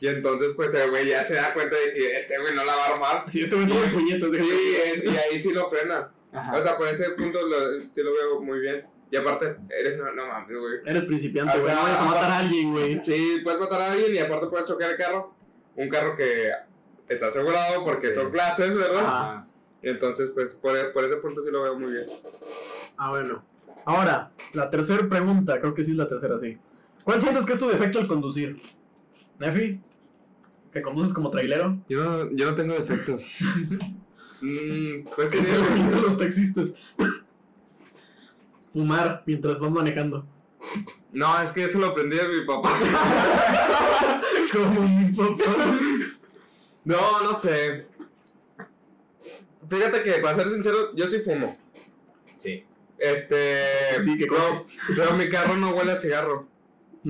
Y 0.00 0.06
entonces, 0.06 0.52
pues 0.54 0.72
el 0.74 0.90
güey 0.90 1.08
ya 1.08 1.22
se 1.22 1.34
da 1.34 1.52
cuenta 1.52 1.76
de 1.76 1.92
que 1.92 2.16
este 2.16 2.38
güey 2.38 2.54
no 2.54 2.64
la 2.64 2.74
va 2.76 2.84
a 2.86 2.92
armar. 2.94 3.24
Así 3.26 3.42
este 3.42 3.56
güey 3.56 3.66
no 3.66 3.74
me 3.74 3.88
puñetos, 3.88 4.36
Sí, 4.36 4.76
en- 4.86 5.04
y 5.12 5.16
ahí 5.16 5.42
sí 5.42 5.52
lo 5.52 5.66
frena. 5.68 6.12
Ajá. 6.32 6.52
O 6.56 6.62
sea, 6.62 6.76
por 6.78 6.86
ese 6.88 7.10
punto 7.10 7.44
lo- 7.46 7.80
sí 7.80 8.02
lo 8.02 8.12
veo 8.12 8.40
muy 8.40 8.60
bien. 8.60 8.86
Y 9.10 9.16
aparte, 9.16 9.46
eres. 9.76 9.98
No, 9.98 10.12
no 10.12 10.26
mames, 10.28 10.56
güey. 10.56 10.74
Eres 10.86 11.04
principiante, 11.04 11.50
O 11.50 11.60
güey, 11.60 11.66
sea, 11.66 11.74
no 11.74 11.82
vayas 11.82 12.00
a 12.00 12.04
matar 12.04 12.30
a 12.30 12.38
alguien, 12.38 12.70
güey. 12.72 13.00
Sí, 13.04 13.40
puedes 13.42 13.58
matar 13.58 13.80
a 13.80 13.92
alguien 13.92 14.14
y 14.14 14.18
aparte 14.18 14.46
puedes 14.46 14.66
chocar 14.66 14.90
el 14.90 14.96
carro. 14.96 15.34
Un 15.74 15.88
carro 15.88 16.14
que 16.16 16.50
está 17.08 17.26
asegurado 17.26 17.84
porque 17.84 18.08
Sí. 18.08 18.14
son 18.14 18.30
clases, 18.30 18.76
¿verdad? 18.76 19.04
Ajá. 19.04 19.46
Y 19.82 19.88
entonces, 19.90 20.30
pues 20.32 20.54
por, 20.54 20.92
por 20.92 21.04
ese 21.04 21.16
punto 21.16 21.42
sí 21.42 21.50
lo 21.50 21.62
veo 21.62 21.76
muy 21.76 21.90
bien. 21.90 22.06
Ah, 22.96 23.10
bueno. 23.10 23.44
Ahora, 23.84 24.32
la 24.52 24.70
tercera 24.70 25.08
pregunta, 25.08 25.60
creo 25.60 25.74
que 25.74 25.84
sí 25.84 25.92
es 25.92 25.96
la 25.96 26.06
tercera, 26.06 26.38
sí. 26.38 26.58
¿Cuál 27.04 27.20
sientes 27.20 27.46
que 27.46 27.54
es 27.54 27.58
tu 27.58 27.68
defecto 27.68 27.98
al 27.98 28.06
conducir? 28.06 28.60
¿Nefi? 29.38 29.80
¿Que 30.72 30.82
conduces 30.82 31.12
como 31.12 31.30
trailero? 31.30 31.78
Yo 31.88 32.04
no, 32.04 32.30
yo 32.32 32.50
no 32.50 32.54
tengo 32.54 32.74
defectos. 32.74 33.26
mm, 34.40 35.04
pues 35.16 35.28
Que 35.28 35.42
sí, 35.42 35.52
los 35.52 35.70
mienten 35.70 36.02
los 36.02 36.16
taxistas. 36.16 36.74
Fumar 38.72 39.24
mientras 39.26 39.58
van 39.58 39.72
manejando. 39.72 40.26
No, 41.12 41.42
es 41.42 41.50
que 41.50 41.64
eso 41.64 41.78
lo 41.78 41.86
aprendí 41.88 42.16
de 42.16 42.28
mi 42.28 42.46
papá. 42.46 42.70
Como 44.52 44.82
mi 44.82 45.12
papá. 45.12 45.66
No, 46.84 47.22
no 47.22 47.34
sé. 47.34 47.86
Fíjate 49.68 50.02
que, 50.02 50.12
para 50.14 50.34
ser 50.34 50.48
sincero, 50.48 50.94
yo 50.94 51.06
sí 51.06 51.18
fumo. 51.20 51.56
Sí. 52.38 52.64
Este. 53.00 54.02
Sí, 54.04 54.18
que 54.18 54.26
no, 54.26 54.66
pero 54.94 55.14
mi 55.14 55.28
carro 55.28 55.56
no 55.56 55.70
huele 55.70 55.92
a 55.92 55.96
cigarro. 55.98 56.46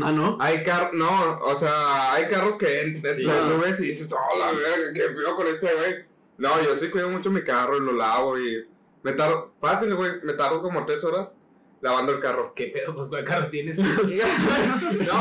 Ah, 0.00 0.12
¿no? 0.12 0.38
Hay 0.40 0.62
car 0.62 0.90
no, 0.94 1.38
o 1.38 1.55
sea, 1.57 2.12
hay 2.14 2.29
carros 2.29 2.57
que 2.57 2.94
Sí. 3.16 3.24
subes 3.24 3.81
y 3.81 3.87
dices, 3.87 4.12
oh 4.12 4.38
la 4.38 4.53
verga, 4.53 4.92
qué 4.94 5.00
feo 5.14 5.35
con 5.37 5.46
este 5.48 5.66
güey. 5.74 6.05
No, 6.38 6.62
yo 6.62 6.74
sí 6.76 6.88
cuido 6.90 7.09
mucho 7.09 7.31
mi 7.31 7.42
carro 7.42 7.76
y 7.76 7.81
lo 7.81 7.92
lavo 7.92 8.38
y 8.38 8.66
me 9.03 9.12
tardo, 9.12 9.53
fácil, 9.61 9.94
güey, 9.96 10.12
me 10.22 10.35
tardo 10.35 10.62
como 10.62 10.87
tres 10.87 11.03
horas 11.03 11.37
lavando 11.80 12.12
el 12.12 12.20
carro. 12.20 12.52
¿Qué 12.54 12.66
pedo? 12.66 12.94
Pues 12.94 13.08
cuál 13.08 13.24
carro 13.24 13.48
tienes. 13.50 13.78
no, 13.78 13.84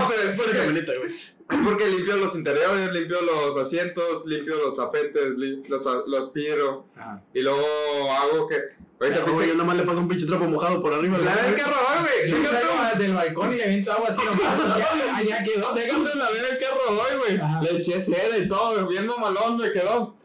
pero 0.09 0.21
es 0.29 0.37
porque, 0.37 0.57
camioneta, 0.57 0.91
güey. 0.97 1.11
es 1.13 1.61
porque 1.63 1.87
limpio 1.87 2.17
los 2.17 2.35
interiores, 2.35 2.91
limpio 2.93 3.21
los 3.21 3.57
asientos, 3.57 4.25
limpio 4.25 4.55
los 4.57 4.75
tapetes, 4.75 5.37
li- 5.37 5.63
los, 5.67 5.85
los 6.07 6.29
piro 6.29 6.85
Ajá. 6.95 7.21
y 7.33 7.41
luego 7.41 7.65
hago 8.11 8.47
que, 8.47 8.55
ahorita 8.99 9.19
No, 9.21 9.25
pinche, 9.27 9.47
yo 9.47 9.55
nomás 9.55 9.77
le 9.77 9.83
paso 9.83 9.99
un 9.99 10.07
pinche 10.07 10.25
trapo 10.25 10.45
mojado 10.45 10.81
por 10.81 10.93
arriba. 10.93 11.17
la 11.17 11.35
del 11.35 11.55
carro, 11.55 11.75
hoy, 11.91 12.29
güey, 12.29 12.41
déjate, 12.41 12.99
del 12.99 13.13
balcón 13.13 13.53
y 13.53 13.57
le 13.57 13.63
aviento 13.63 13.91
agua 13.93 14.09
así 14.09 14.21
nomás. 14.25 14.77
Ya, 14.77 15.23
ya 15.23 15.43
quedó. 15.43 15.73
déjate 15.73 16.17
la 16.17 16.29
ver 16.29 16.43
el 16.51 16.59
carro 16.59 16.81
hoy, 16.89 17.17
güey, 17.19 17.63
le 17.63 17.77
eché 17.79 17.99
cera 17.99 18.37
y 18.37 18.47
todo, 18.47 18.85
bien 18.87 19.07
malón 19.19 19.57
me 19.57 19.71
quedó. 19.71 20.15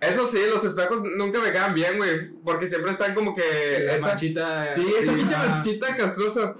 Eso 0.00 0.26
sí, 0.26 0.38
los 0.52 0.64
espejos 0.64 1.02
nunca 1.16 1.40
me 1.40 1.52
quedan 1.52 1.74
bien, 1.74 1.98
güey, 1.98 2.30
porque 2.42 2.68
siempre 2.70 2.90
están 2.92 3.14
como 3.14 3.34
que 3.34 3.82
La 3.84 3.94
esa, 3.96 4.06
manchita. 4.08 4.74
sí, 4.74 4.86
esa 4.98 5.12
pinche 5.12 5.36
manchita 5.36 5.94
castrosa. 5.96 6.54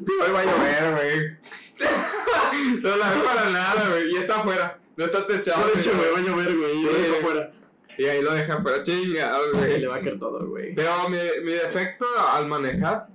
Hoy 0.00 0.32
va 0.32 0.40
a 0.40 0.44
llover, 0.44 0.92
güey. 0.94 1.38
no 2.82 2.96
la 2.96 3.10
veo 3.10 3.24
para 3.24 3.50
nada, 3.50 3.88
güey, 3.90 4.12
y 4.12 4.16
está 4.16 4.36
afuera, 4.40 4.78
no 4.96 5.04
está 5.04 5.26
techado. 5.26 5.66
De 5.74 5.80
hecho, 5.80 5.92
me 5.94 6.08
va 6.08 6.18
a 6.18 6.22
llover, 6.22 6.56
güey. 6.56 6.76
y 6.76 6.80
Sí, 6.80 6.86
lo 6.86 6.92
güey. 6.92 7.18
afuera. 7.18 7.52
Y 7.98 8.04
ahí 8.06 8.22
lo 8.22 8.32
deja 8.32 8.54
afuera, 8.54 8.82
chinga, 8.82 9.32
Se 9.52 9.58
güey. 9.58 9.80
le 9.80 9.86
va 9.88 9.96
a 9.96 10.00
caer 10.00 10.18
todo, 10.18 10.46
güey. 10.46 10.74
Pero 10.74 11.08
mi, 11.08 11.18
mi 11.44 11.52
defecto 11.52 12.04
al 12.32 12.46
manejar, 12.46 13.08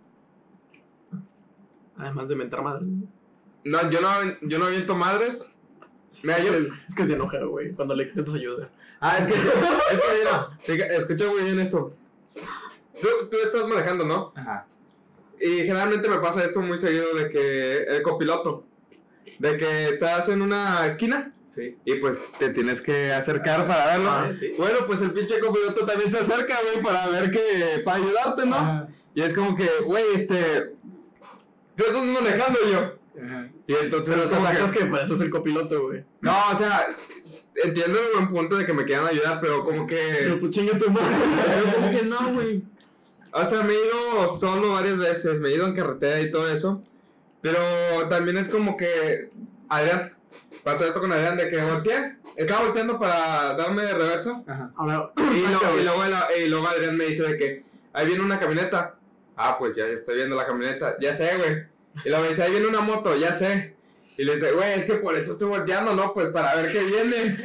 Además 1.98 2.28
de 2.28 2.36
mentar 2.36 2.62
madres. 2.62 2.88
no, 3.64 3.90
yo 3.90 4.02
no, 4.02 4.10
yo 4.42 4.60
no 4.60 4.66
aviento 4.66 4.96
madres. 4.96 5.46
Mira, 6.24 6.38
Es 6.40 6.44
que, 6.44 6.70
es 6.90 6.96
que 6.96 7.06
se 7.06 7.14
enoja, 7.14 7.40
güey, 7.46 7.72
cuando 7.72 7.96
le 7.96 8.04
intentas 8.04 8.34
ayudar. 8.34 8.70
Ah, 9.08 9.18
es 9.20 9.28
que, 9.28 9.34
es 9.34 10.02
que 10.02 10.18
mira, 10.20 10.96
escucha 10.98 11.26
muy 11.28 11.44
bien 11.44 11.60
esto. 11.60 11.96
Tú, 13.02 13.08
tú 13.30 13.38
estás 13.44 13.68
manejando, 13.68 14.06
¿no? 14.06 14.34
Ajá. 14.36 14.68
y 15.40 15.58
generalmente 15.64 16.08
me 16.10 16.18
pasa 16.20 16.44
esto 16.44 16.62
muy 16.62 16.78
seguido 16.78 17.14
de 17.14 17.30
que 17.30 17.84
el 17.84 18.02
copiloto, 18.02 18.66
de 19.38 19.58
que 19.58 19.90
estás 19.90 20.30
en 20.30 20.42
una 20.42 20.86
esquina 20.86 21.34
Sí. 21.48 21.78
y 21.86 21.96
pues 21.96 22.20
te 22.40 22.50
tienes 22.50 22.82
que 22.82 23.14
acercar 23.14 23.66
para 23.66 23.86
verlo. 23.88 24.10
Ah, 24.12 24.30
sí. 24.38 24.52
Bueno, 24.58 24.80
pues 24.88 25.02
el 25.02 25.12
pinche 25.12 25.40
copiloto 25.40 25.86
también 25.86 26.12
se 26.12 26.20
acerca, 26.20 26.58
güey, 26.64 26.84
para 26.84 27.08
ver 27.10 27.32
que, 27.32 27.82
para 27.86 27.98
ayudarte, 27.98 28.46
¿no? 28.46 28.88
Y 29.14 29.22
es 29.22 29.34
como 29.34 29.56
que, 29.56 29.70
güey, 29.86 30.04
este, 30.16 30.74
tú 31.76 31.84
estás 31.86 32.04
manejando 32.04 32.60
yo. 32.70 32.80
Ajá. 33.24 33.50
Y 33.68 33.74
entonces 33.74 34.14
Pero 34.14 34.26
o 34.26 34.28
sea, 34.30 34.38
como 34.40 34.50
que- 34.50 34.56
sacas 34.58 34.72
que 34.72 34.86
para 34.86 35.04
eso 35.04 35.14
es 35.14 35.22
el 35.22 35.30
copiloto, 35.30 35.84
güey. 35.88 36.04
No, 36.22 36.34
o 36.52 36.58
sea, 36.58 36.88
entiendo 37.64 38.00
el 38.00 38.14
buen 38.16 38.30
punto 38.30 38.58
de 38.58 38.66
que 38.66 38.74
me 38.74 38.86
quieran 38.86 39.08
ayudar, 39.08 39.40
pero 39.42 39.64
como 39.64 39.86
Pero 39.88 40.34
que, 40.36 40.38
pues 40.40 40.52
chinga 40.52 40.78
tu 40.78 40.90
madre. 40.92 41.08
pero 41.48 41.76
como 41.76 41.90
que 41.92 42.02
no, 42.04 42.34
güey. 42.34 42.64
O 43.32 43.44
sea, 43.44 43.64
me 43.64 43.74
he 43.74 43.86
ido 43.86 44.28
solo 44.28 44.74
varias 44.74 44.98
veces, 44.98 45.40
me 45.40 45.50
he 45.50 45.56
ido 45.56 45.66
en 45.66 45.74
carretera 45.74 46.22
y 46.22 46.32
todo 46.32 46.50
eso. 46.50 46.82
Pero 47.42 47.60
también 48.10 48.38
es 48.38 48.48
como 48.50 48.76
que, 48.78 49.30
Adrián, 49.70 50.14
pasó 50.64 50.86
esto 50.86 51.00
con 51.00 51.12
Adrián 51.12 51.38
de 51.38 51.48
que 51.50 51.62
volteé, 51.62 52.16
estaba 52.38 52.64
volteando 52.66 52.98
para 53.00 53.54
darme 53.56 53.84
de 53.84 53.94
reversa. 53.94 54.42
Ajá. 54.48 54.72
Y, 55.18 55.42
lo- 55.52 55.80
y 55.80 55.84
luego, 55.84 56.04
el- 56.06 56.44
y 56.46 56.50
luego 56.50 56.68
Adrián 56.68 56.98
me 56.98 57.06
dice 57.06 57.24
de 57.24 57.38
que 57.38 57.64
ahí 57.94 58.06
viene 58.08 58.24
una 58.24 58.40
camioneta. 58.40 58.96
Ah, 59.38 59.58
pues 59.60 59.76
ya 59.76 59.86
estoy 59.86 60.16
viendo 60.16 60.36
la 60.36 60.46
camioneta. 60.48 60.96
Ya 61.00 61.14
sé, 61.14 61.30
güey. 61.38 61.66
Y 62.06 62.10
luego 62.10 62.24
me 62.24 62.30
dice, 62.30 62.44
ahí 62.44 62.52
viene 62.52 62.68
una 62.68 62.82
moto, 62.82 63.16
ya 63.16 63.32
sé. 63.34 63.75
Y 64.18 64.24
le 64.24 64.36
dice, 64.36 64.52
güey, 64.54 64.74
es 64.74 64.86
que 64.86 64.94
por 64.96 65.16
eso 65.18 65.34
estoy 65.34 65.50
volteando, 65.50 65.94
¿no? 65.94 66.14
Pues 66.14 66.30
para 66.30 66.56
ver 66.56 66.72
qué 66.72 66.84
viene. 66.84 67.38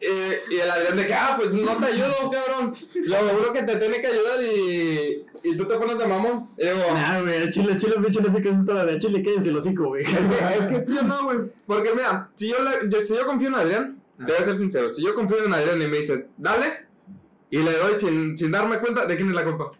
y, 0.00 0.54
y 0.54 0.58
el 0.58 0.70
Adrián 0.70 0.96
de 0.96 1.06
que, 1.06 1.14
ah, 1.14 1.34
pues 1.38 1.52
no 1.52 1.76
te 1.76 1.86
ayudo, 1.86 2.30
cabrón. 2.30 2.74
Lo 3.04 3.16
juro 3.16 3.52
que 3.52 3.62
te 3.62 3.76
tiene 3.76 4.00
que 4.00 4.06
ayudar 4.08 4.42
y, 4.42 5.24
y 5.44 5.56
tú 5.56 5.66
te 5.66 5.76
pones 5.76 5.98
de 5.98 6.06
mamón. 6.06 6.48
Y 6.58 6.62
digo, 6.64 6.78
Nah, 6.92 7.20
güey, 7.20 7.48
Chile, 7.50 7.76
Chile, 7.78 7.94
pinche 8.02 8.20
no 8.20 8.34
fijas 8.36 8.58
esta 8.60 8.84
de 8.84 8.98
Chile, 8.98 9.22
quédense 9.22 9.52
los 9.52 9.62
cinco, 9.64 9.84
güey. 9.86 10.02
es 10.02 10.08
que, 10.10 10.58
es 10.58 10.66
que 10.66 10.84
sí 10.84 10.98
o 10.98 11.02
no, 11.04 11.24
güey. 11.24 11.38
Porque 11.66 11.92
mira, 11.92 12.28
si 12.34 12.48
yo, 12.48 12.56
le- 12.62 12.88
yo- 12.90 13.06
si 13.06 13.14
yo 13.14 13.24
confío 13.24 13.48
en 13.48 13.54
Adrián, 13.54 14.02
debe 14.18 14.42
ser 14.42 14.56
sincero. 14.56 14.92
Si 14.92 15.04
yo 15.04 15.14
confío 15.14 15.44
en 15.44 15.54
Adrián 15.54 15.80
y 15.80 15.86
me 15.86 15.98
dice, 15.98 16.26
dale, 16.36 16.86
y 17.50 17.58
le 17.58 17.72
doy 17.78 17.96
sin, 17.98 18.36
sin 18.36 18.50
darme 18.50 18.80
cuenta, 18.80 19.06
¿de 19.06 19.14
quién 19.14 19.28
es 19.28 19.34
la 19.34 19.44
culpa? 19.44 19.70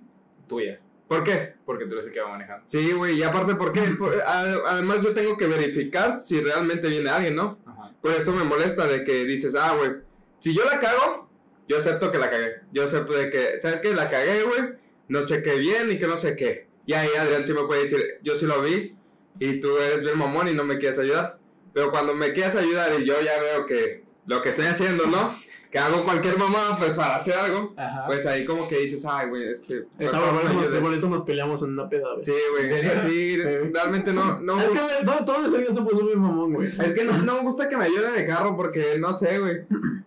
Tuya. 0.47 0.79
¿Por 1.09 1.23
qué? 1.23 1.55
Porque 1.65 1.85
tú 1.87 1.93
eres 1.93 2.07
el 2.07 2.13
que 2.13 2.21
va 2.21 2.29
manejando. 2.31 2.65
Sí, 2.67 2.93
güey, 2.93 3.17
y 3.19 3.23
aparte, 3.23 3.55
¿por 3.55 3.73
qué? 3.73 3.83
Por- 3.99 4.15
además, 4.27 5.03
yo 5.03 5.15
tengo 5.15 5.37
que 5.37 5.47
verificar 5.47 6.19
si 6.21 6.41
realmente 6.41 6.89
viene 6.89 7.09
alguien, 7.11 7.37
¿no? 7.37 7.59
Ajá. 7.65 7.93
Por 8.03 8.13
eso 8.13 8.33
me 8.33 8.43
molesta 8.45 8.87
de 8.87 9.05
que 9.05 9.25
dices, 9.25 9.55
ah, 9.55 9.75
güey, 9.79 9.93
si 10.41 10.53
yo 10.55 10.65
la 10.65 10.81
cago, 10.81 11.31
yo 11.69 11.77
acepto 11.77 12.11
que 12.11 12.19
la 12.19 12.29
cagué. 12.31 12.57
Yo 12.73 12.85
acepto 12.85 13.13
de 13.13 13.31
que, 13.31 13.61
¿sabes 13.61 13.81
qué? 13.81 13.95
La 13.95 14.11
cagué, 14.11 14.43
güey, 14.43 14.63
no 15.09 15.25
chequé 15.25 15.55
bien 15.59 15.93
y 15.93 15.99
que 15.99 16.07
no 16.09 16.17
sé 16.17 16.35
qué. 16.35 16.67
Y 16.87 16.93
ahí 16.95 17.09
Adrián 17.19 17.47
sí 17.47 17.53
me 17.53 17.65
puede 17.65 17.83
decir, 17.83 18.05
yo 18.23 18.35
sí 18.35 18.47
lo 18.47 18.61
vi 18.63 18.97
y 19.39 19.61
tú 19.61 19.77
eres 19.79 20.01
bien 20.03 20.19
mamón 20.19 20.49
y 20.49 20.55
no 20.55 20.65
me 20.65 20.79
quieres 20.79 20.99
ayudar. 20.99 21.39
Pero 21.73 21.91
cuando 21.91 22.15
me 22.15 22.33
quieres 22.33 22.57
ayudar 22.57 22.91
y 23.01 23.05
yo 23.05 23.21
ya 23.21 23.41
veo 23.41 23.67
que 23.67 24.05
lo 24.27 24.43
que 24.43 24.49
estoy 24.51 24.67
haciendo, 24.67 25.07
¿no? 25.07 25.39
Que 25.71 25.79
hago 25.81 26.05
cualquier 26.05 26.39
mamá, 26.39 26.77
pues 26.79 26.95
para 26.95 27.17
hacer 27.17 27.35
algo, 27.35 27.75
Ajá. 27.77 28.07
pues 28.07 28.25
ahí 28.25 28.45
como 28.47 28.69
que 28.69 28.79
dices, 28.79 29.05
ay, 29.05 29.29
güey, 29.29 29.49
este... 29.49 29.87
Está 29.99 30.19
me 30.21 30.33
bueno, 30.33 30.61
ayudes". 30.61 30.81
por 30.81 30.95
eso 30.95 31.09
nos 31.09 31.23
peleamos 31.23 31.61
en 31.63 31.71
una 31.71 31.89
peda, 31.89 32.07
güey. 32.15 32.25
Sí, 32.25 32.33
güey. 32.53 33.01
Sí, 33.11 33.37
realmente 33.73 34.13
no, 34.13 34.39
no. 34.41 34.59
Es 34.59 34.65
que, 34.69 35.05
todo, 35.05 35.25
todo 35.25 35.47
ese 35.47 35.59
día 35.59 35.75
se 35.75 35.83
puso 35.83 36.03
muy 36.05 36.15
mamón, 36.17 36.55
güey. 36.55 36.69
Es 36.69 36.93
que 36.95 37.05
no, 37.05 37.13
no 37.19 37.35
me 37.35 37.41
gusta 37.41 37.69
que 37.69 37.77
me 37.77 37.85
ayuden 37.87 38.15
en 38.15 38.21
el 38.21 38.27
carro 38.27 38.57
porque 38.57 38.97
no 38.99 39.13
sé, 39.13 39.39
güey. 39.39 39.63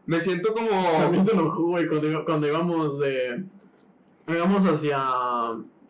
Me 0.06 0.20
siento 0.20 0.54
como. 0.54 0.70
También 0.70 1.26
se 1.26 1.34
enojó, 1.34 1.64
güey, 1.68 1.88
cuando, 1.88 2.08
iba- 2.10 2.26
cuando 2.26 2.48
íbamos 2.48 3.00
de... 3.00 3.44
Íbamos 4.28 4.66
hacia... 4.66 4.98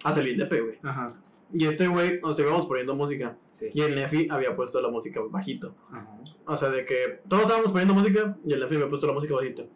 Hacia 0.03 0.21
el 0.21 0.27
Indepe, 0.29 0.61
güey. 0.61 0.79
Ajá. 0.83 1.07
Y 1.51 1.65
este 1.65 1.87
güey, 1.87 2.19
sea, 2.31 2.45
íbamos 2.45 2.65
poniendo 2.65 2.95
música. 2.95 3.37
Sí. 3.49 3.69
Y 3.73 3.81
el 3.81 3.95
Nefi 3.95 4.27
había 4.29 4.55
puesto 4.55 4.81
la 4.81 4.89
música 4.89 5.19
bajito. 5.29 5.75
Ajá. 5.91 6.19
O 6.45 6.57
sea, 6.57 6.69
de 6.69 6.85
que 6.85 7.21
todos 7.27 7.43
estábamos 7.43 7.71
poniendo 7.71 7.93
música 7.93 8.37
y 8.45 8.53
el 8.53 8.59
Nefi 8.59 8.75
había 8.75 8.89
puesto 8.89 9.07
la 9.07 9.13
música 9.13 9.35
bajito. 9.35 9.67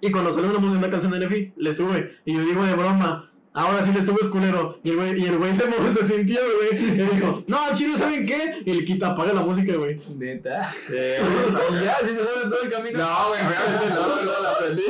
Y 0.00 0.10
cuando 0.10 0.32
sale 0.32 0.48
una, 0.48 0.58
música, 0.58 0.78
una 0.78 0.90
canción 0.90 1.12
de 1.12 1.18
Nefi, 1.18 1.52
le 1.56 1.72
sube. 1.72 2.18
Y 2.24 2.34
yo 2.34 2.40
digo 2.40 2.64
de 2.64 2.74
broma, 2.74 3.32
ahora 3.54 3.82
sí 3.82 3.90
le 3.92 4.04
subes 4.04 4.28
culero. 4.28 4.78
Y 4.82 4.90
el 4.90 4.96
güey, 4.96 5.20
y 5.20 5.24
el 5.24 5.38
güey 5.38 5.54
se, 5.54 5.66
movió, 5.66 5.92
se 5.94 6.04
sintió, 6.04 6.40
güey. 6.40 6.84
Y 6.84 6.90
dijo, 6.90 7.44
no, 7.46 7.58
chino, 7.74 7.96
¿saben 7.96 8.26
qué? 8.26 8.62
Y 8.66 8.74
le 8.74 8.84
quita, 8.84 9.08
apaga 9.08 9.32
la 9.32 9.40
música, 9.40 9.74
güey. 9.76 9.98
Neta. 10.16 10.70
y 10.90 10.92
ya, 11.84 11.96
sí 12.00 12.14
se 12.14 12.22
mueve 12.22 12.50
todo 12.50 12.62
el 12.62 12.70
camino. 12.70 12.98
No, 12.98 13.28
güey, 13.28 13.40
obviamente 13.40 13.94
no, 13.94 14.22
no 14.24 14.42
la 14.42 14.50
aprendí. 14.50 14.82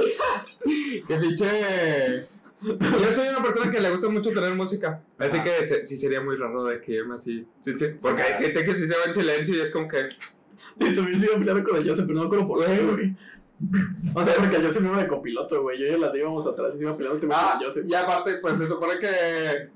Que 1.07 1.17
pinche. 1.17 2.34
Yo 2.81 3.15
soy 3.15 3.29
una 3.29 3.43
persona 3.43 3.71
que 3.71 3.81
le 3.81 3.91
gusta 3.91 4.09
mucho 4.09 4.31
tener 4.33 4.55
música. 4.55 5.03
Así 5.19 5.37
Ajá. 5.37 5.45
que 5.45 5.67
se- 5.67 5.87
sí 5.87 5.97
sería 5.97 6.21
muy 6.21 6.37
raro 6.37 6.65
de 6.65 6.81
que 6.81 6.93
irme 6.93 7.15
así. 7.17 7.47
Sí, 7.61 7.73
sí. 7.77 7.87
Porque 8.01 8.23
hay 8.23 8.43
gente 8.45 8.65
que 8.65 8.75
sí 8.75 8.87
se 8.87 8.95
va 8.95 9.05
en 9.07 9.15
silencio 9.15 9.55
y 9.57 9.61
es 9.61 9.71
como 9.71 9.87
que. 9.89 10.09
Y 10.81 10.95
también 10.95 11.19
se 11.21 11.27
iba 11.27 11.37
a 11.37 11.39
pelear 11.39 11.63
con 11.63 11.77
el 11.77 11.89
Joseph, 11.89 12.07
pero 12.07 12.15
no 12.17 12.21
me 12.23 12.27
acuerdo 12.27 12.49
por 12.49 12.65
qué, 12.67 12.83
güey. 12.83 13.17
O 14.15 14.25
sea, 14.25 14.35
porque 14.37 14.57
el 14.57 14.65
Joseph 14.65 14.83
iba 14.85 14.99
de 15.03 15.07
copiloto, 15.07 15.63
güey. 15.63 15.79
Yo 15.79 15.87
y 15.87 15.99
la 16.01 16.17
íbamos 16.17 16.47
atrás 16.47 16.75
y 16.75 16.79
se 16.79 16.85
iba 16.85 16.97
peleando 16.97 17.27
Ah, 17.33 17.53
con 17.53 17.61
el 17.63 17.67
Joseph. 17.69 17.85
y 17.89 17.95
aparte, 17.95 18.37
pues 18.39 18.59
se 18.59 18.67
supone 18.67 18.99
que. 18.99 19.69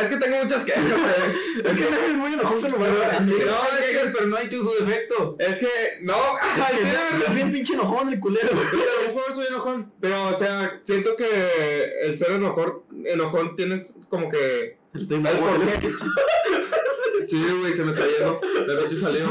Es 0.00 0.08
que 0.08 0.16
tengo 0.16 0.36
muchas 0.42 0.64
quejas, 0.64 0.84
güey. 0.84 1.64
Es 1.64 1.74
que 1.74 1.90
Nefi 1.90 2.10
es 2.10 2.16
muy 2.16 2.32
enojón 2.32 2.60
con 2.60 2.70
lo 2.72 2.78
grande. 2.78 3.32
No, 3.44 3.78
es 3.78 3.86
que, 3.86 4.10
pero 4.10 4.26
no 4.26 4.36
ha 4.36 4.42
hecho 4.42 4.62
su 4.62 4.84
defecto. 4.84 5.36
es 5.38 5.58
que. 5.58 5.68
No, 6.02 6.14
de. 6.14 7.24
Es 7.26 7.34
bien 7.34 7.50
pinche 7.50 7.74
enojón 7.74 8.08
el 8.08 8.20
culero, 8.20 8.48
a 8.50 8.54
lo 8.54 9.14
mejor 9.14 9.34
soy 9.34 9.46
enojón, 9.46 9.92
pero 10.00 10.28
o 10.28 10.34
sea, 10.34 10.80
siento 10.82 11.16
que 11.16 11.26
el 12.02 12.16
ser 12.16 12.32
enojón, 12.32 12.82
enojón 13.04 13.56
tienes 13.56 13.94
como 14.08 14.30
que... 14.30 14.78
Se 14.92 14.98
le 14.98 15.04
está 15.04 15.32
yendo. 15.32 15.66
Sí, 17.28 17.42
güey, 17.60 17.72
se 17.72 17.84
me 17.84 17.92
está 17.92 18.04
yendo. 18.06 18.40
De 18.66 18.74
noche 18.74 18.96
salió. 18.96 19.30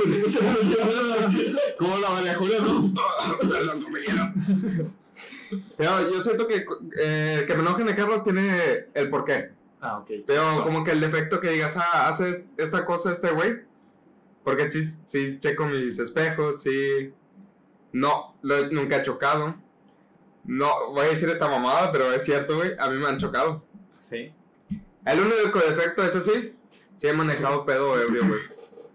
¿Cómo 1.77 1.97
la 1.97 2.33
Julia, 2.35 2.59
no? 2.59 2.93
Perdón, 3.39 3.81
compañero. 3.81 4.33
Pero 5.77 6.09
yo 6.09 6.23
siento 6.23 6.47
que 6.47 6.65
eh, 6.97 7.43
que 7.45 7.55
me 7.55 7.61
enoje 7.61 7.81
en 7.81 7.89
el 7.89 7.95
carro 7.95 8.23
tiene 8.23 8.87
el 8.93 9.09
porqué. 9.09 9.51
Ah, 9.81 9.97
ok. 9.99 10.11
Pero 10.27 10.63
como 10.63 10.83
que 10.83 10.91
el 10.91 11.01
defecto 11.01 11.39
que 11.39 11.49
digas, 11.49 11.75
ah, 11.77 12.07
hace 12.07 12.47
esta 12.57 12.85
cosa 12.85 13.11
este 13.11 13.31
güey. 13.31 13.61
Porque 14.43 14.71
sí, 14.71 14.81
sí 14.83 15.39
checo 15.39 15.65
mis 15.65 15.99
espejos, 15.99 16.61
sí. 16.61 17.13
No, 17.91 18.35
lo- 18.41 18.69
nunca 18.71 18.97
he 18.97 19.01
chocado. 19.03 19.55
No, 20.43 20.67
voy 20.91 21.05
a 21.05 21.09
decir 21.09 21.29
esta 21.29 21.47
mamada, 21.47 21.91
pero 21.91 22.11
es 22.11 22.23
cierto, 22.23 22.55
güey. 22.57 22.73
A 22.79 22.89
mí 22.89 22.97
me 22.97 23.07
han 23.07 23.17
chocado. 23.17 23.63
Sí. 23.99 24.31
El 25.05 25.19
único 25.19 25.59
defecto, 25.59 26.03
eso 26.03 26.21
sí, 26.21 26.55
sí 26.95 27.07
he 27.07 27.13
manejado 27.13 27.65
pedo 27.65 27.99
ebrio, 27.99 28.27
güey. 28.27 28.41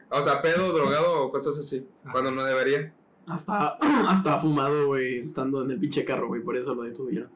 O 0.09 0.22
sea, 0.22 0.40
pedo, 0.40 0.72
drogado 0.72 1.25
o 1.25 1.31
cosas 1.33 1.59
así. 1.59 1.87
Cuando 2.12 2.31
no 2.31 2.44
debería. 2.44 2.92
Hasta, 3.29 3.77
hasta 4.09 4.38
fumado, 4.38 4.87
güey, 4.87 5.18
estando 5.18 5.62
en 5.62 5.70
el 5.72 5.79
pinche 5.81 6.05
carro, 6.05 6.29
güey. 6.29 6.42
Por 6.42 6.57
eso 6.57 6.75
lo 6.75 6.83
detuvieron. 6.83 7.29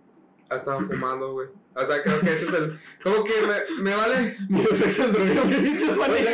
Ha 0.50 0.56
estado 0.56 0.80
fumando, 0.80 1.32
güey. 1.32 1.48
O 1.76 1.84
sea, 1.84 2.02
creo 2.02 2.20
que 2.20 2.32
ese 2.32 2.44
es 2.46 2.52
el. 2.52 2.80
Como 3.02 3.22
que 3.22 3.34
me, 3.42 3.82
me 3.82 3.94
vale. 3.94 4.36
Mi 4.48 4.62
defecto 4.62 5.04
es 5.04 5.12
drogar, 5.12 5.46
mi 5.46 5.54
pinche 5.54 5.92
maneja. 5.92 6.32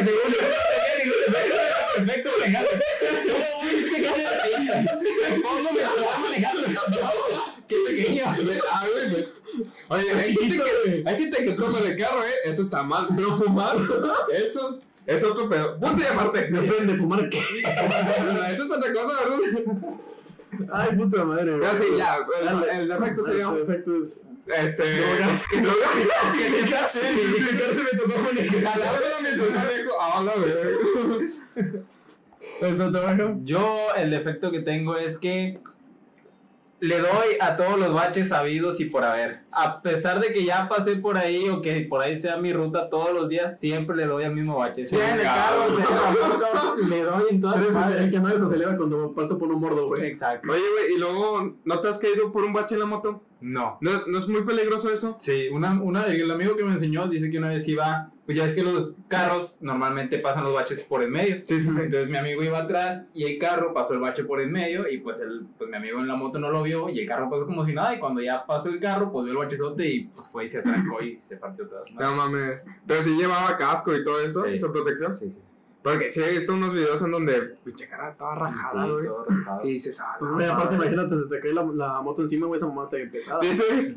Perfecto, 1.96 2.30
Qué 7.68 7.76
pequeño. 7.86 8.24
Ah, 8.26 8.84
güey, 8.90 9.10
pues. 9.12 9.36
Oye, 9.88 10.10
hay 10.12 10.34
gente, 10.34 10.56
que, 10.56 11.04
hay 11.04 11.16
gente 11.18 11.44
que 11.44 11.52
toma 11.52 11.80
de 11.80 11.96
carro, 11.96 12.24
eh. 12.24 12.34
Eso 12.46 12.62
está 12.62 12.82
mal. 12.82 13.08
Pero 13.14 13.36
fumar, 13.36 13.76
eso. 14.32 14.80
Es 15.04 15.22
otro 15.22 15.48
pedo. 15.48 15.78
Punto 15.78 16.02
de 16.02 16.04
llamarte. 16.04 16.50
Depende 16.50 16.92
de 16.92 16.98
fumar 16.98 17.28
qué. 17.28 17.38
Eso 18.52 18.64
es 18.64 18.70
otra 18.70 18.92
cosa, 18.92 19.12
¿verdad? 19.20 19.38
Ay, 20.72 20.96
puta 20.96 21.24
madre. 21.24 21.58
Ya, 21.60 21.76
sí, 21.76 21.84
ya. 21.96 22.18
El, 22.40 22.80
el 22.80 22.88
defecto 22.88 23.26
sería. 23.26 23.50
defecto 23.50 23.96
es. 23.96 24.26
Este. 24.46 25.00
Drogas. 25.00 25.48
Que 25.48 25.60
drogas. 25.60 25.90
¿Qué 26.36 26.64
clase? 26.66 27.00
¿Qué 27.00 27.56
clase 27.56 27.82
me 27.82 27.98
tocó 27.98 28.24
con 28.24 28.38
el 28.38 28.62
la 28.62 28.70
hora 28.70 29.06
mientras 29.22 29.50
manejo. 29.50 29.94
Ah, 30.00 30.22
la 30.24 30.34
verga. 30.36 31.80
¿Eso 32.60 32.90
trabajo? 32.90 33.36
Yo 33.44 33.88
el 33.96 34.10
defecto 34.10 34.50
que 34.50 34.60
tengo 34.60 34.96
es 34.96 35.18
que 35.18 35.58
le 36.80 36.98
doy 36.98 37.36
a 37.40 37.56
todos 37.56 37.78
los 37.78 37.94
baches 37.94 38.28
sabidos 38.28 38.80
y 38.80 38.84
por 38.86 39.02
haber. 39.04 39.40
A 39.50 39.80
pesar 39.80 40.20
de 40.20 40.30
que 40.32 40.44
ya 40.44 40.68
pasé 40.68 40.96
por 40.96 41.16
ahí 41.16 41.48
o 41.48 41.62
que 41.62 41.80
por 41.88 42.02
ahí 42.02 42.16
sea 42.16 42.36
mi 42.36 42.52
ruta 42.52 42.90
todos 42.90 43.12
los 43.14 43.28
días, 43.28 43.58
siempre 43.58 43.96
le 43.96 44.04
doy 44.06 44.24
al 44.24 44.34
mismo 44.34 44.58
bache. 44.58 44.86
Sea 44.86 45.14
en 45.14 45.20
el 45.20 45.22
carro, 45.24 45.64
le 46.88 47.02
doy 47.02 47.22
en 47.30 47.40
todas 47.40 47.56
Eres 47.62 47.74
el, 47.74 47.76
el 47.82 47.88
partes. 47.88 48.10
que 48.10 48.20
no 48.20 48.28
desacelera 48.28 48.76
cuando 48.76 49.12
paso 49.14 49.38
por 49.38 49.48
un 49.50 49.60
mordo, 49.60 49.86
güey. 49.88 50.04
Exacto. 50.04 50.52
Oye, 50.52 50.60
güey, 50.60 50.94
y 50.94 50.98
luego, 50.98 51.54
¿no 51.64 51.80
te 51.80 51.88
has 51.88 51.98
caído 51.98 52.30
por 52.32 52.44
un 52.44 52.52
bache 52.52 52.74
en 52.74 52.80
la 52.80 52.86
moto? 52.86 53.22
No. 53.40 53.78
¿No, 53.80 53.90
es- 53.92 54.06
¿No 54.06 54.18
es 54.18 54.28
muy 54.28 54.42
peligroso 54.44 54.90
eso? 54.90 55.16
Sí, 55.20 55.48
una, 55.50 55.80
una, 55.80 56.06
el 56.06 56.30
amigo 56.30 56.56
que 56.56 56.64
me 56.64 56.72
enseñó 56.72 57.06
dice 57.08 57.30
que 57.30 57.38
una 57.38 57.48
vez 57.48 57.66
iba, 57.68 58.10
pues 58.26 58.36
ya 58.36 58.44
es 58.44 58.54
que 58.54 58.62
los 58.62 58.98
carros 59.06 59.58
normalmente 59.60 60.18
pasan 60.18 60.42
los 60.42 60.52
baches 60.52 60.80
por 60.80 61.02
en 61.02 61.10
medio. 61.10 61.36
Sí, 61.44 61.60
sí, 61.60 61.70
sí. 61.70 61.80
Entonces 61.80 62.08
mi 62.08 62.18
amigo 62.18 62.42
iba 62.42 62.58
atrás 62.58 63.06
y 63.14 63.24
el 63.24 63.38
carro 63.38 63.72
pasó 63.72 63.94
el 63.94 64.00
bache 64.00 64.24
por 64.24 64.40
en 64.40 64.50
medio 64.50 64.88
y 64.90 64.98
pues, 64.98 65.20
el, 65.20 65.46
pues 65.56 65.70
mi 65.70 65.76
amigo 65.76 66.00
en 66.00 66.08
la 66.08 66.16
moto 66.16 66.40
no 66.40 66.50
lo 66.50 66.62
vio 66.62 66.88
y 66.90 66.98
el 66.98 67.06
carro 67.06 67.30
pasó 67.30 67.46
como 67.46 67.64
si 67.64 67.72
nada 67.72 67.94
y 67.94 68.00
cuando 68.00 68.20
ya 68.20 68.44
pasó 68.44 68.68
el 68.68 68.80
carro 68.80 69.12
pues 69.12 69.24
vio 69.24 69.32
el 69.32 69.38
bachezote 69.38 69.88
y 69.88 70.04
pues 70.08 70.28
fue 70.28 70.44
y 70.44 70.48
se 70.48 70.58
atrancó 70.58 71.00
y 71.00 71.16
se 71.18 71.36
partió 71.36 71.68
todas 71.68 71.90
No 71.92 72.14
mames. 72.14 72.68
Pero 72.84 73.02
sí 73.02 73.16
llevaba 73.16 73.56
casco 73.56 73.94
y 73.94 74.02
todo 74.02 74.20
eso, 74.20 74.44
su 74.58 74.72
protección. 74.72 75.14
Sí, 75.14 75.30
sí. 75.30 75.38
Porque 75.92 76.10
sí 76.10 76.20
he 76.20 76.30
visto 76.32 76.52
unos 76.52 76.72
videos 76.72 77.00
en 77.02 77.12
donde 77.12 77.40
pinche 77.64 77.86
cara 77.88 78.12
toda 78.16 78.34
rajada, 78.34 78.84
Sí, 78.86 78.90
güey. 78.90 79.06
todo 79.06 79.24
raspado. 79.28 79.60
y 79.64 79.72
dices, 79.72 80.00
ah, 80.00 80.16
Pues, 80.18 80.32
güey, 80.32 80.46
aparte, 80.46 80.76
madre. 80.76 80.92
imagínate, 80.92 81.22
se 81.22 81.28
te 81.30 81.40
cae 81.40 81.52
la, 81.54 81.62
la 81.62 82.02
moto 82.02 82.22
encima, 82.22 82.46
güey, 82.48 82.58
esa 82.58 82.66
mamá 82.66 82.82
está 82.82 82.96
bien 82.96 83.10
pesada. 83.10 83.40
Dice, 83.40 83.64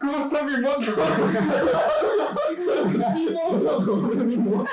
¿cómo 0.00 0.18
está 0.18 0.42
mi 0.42 0.60
moto? 0.60 0.80
Es 4.12 4.24
mi 4.24 4.36
moto, 4.38 4.70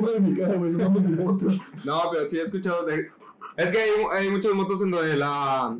güey. 0.00 0.20
mi 0.20 0.36
cara, 0.38 0.54
güey, 0.54 0.70
no 0.72 0.90
mi 0.90 1.16
moto. 1.16 1.46
No, 1.84 2.02
pero 2.10 2.28
sí 2.28 2.38
he 2.38 2.42
escuchado 2.42 2.84
de... 2.84 3.10
Es 3.56 3.70
que 3.70 3.78
hay, 3.78 3.90
hay 4.12 4.30
muchas 4.30 4.52
motos 4.52 4.82
en 4.82 4.90
donde 4.90 5.16
la, 5.16 5.76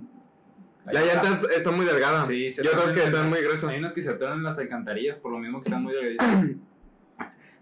la 0.87 1.01
llanta 1.03 1.41
es- 1.51 1.57
está 1.59 1.71
muy 1.71 1.85
delgada. 1.87 2.25
Sí, 2.25 2.51
se 2.51 2.65
y 2.65 2.69
otras 2.69 2.93
que 2.93 3.01
están 3.05 3.13
las- 3.25 3.31
muy 3.31 3.41
gruesas. 3.43 3.69
Hay 3.71 3.79
unas 3.79 3.93
que 3.93 4.03
se 4.03 4.11
atoran 4.11 4.39
en 4.39 4.45
las 4.45 4.59
alcantarillas 4.59 5.17
por 5.19 5.33
lo 5.33 5.39
mismo 5.39 5.61
que 5.61 5.69
están 5.69 5.83
muy 5.83 5.93
delgaditas. 5.95 6.57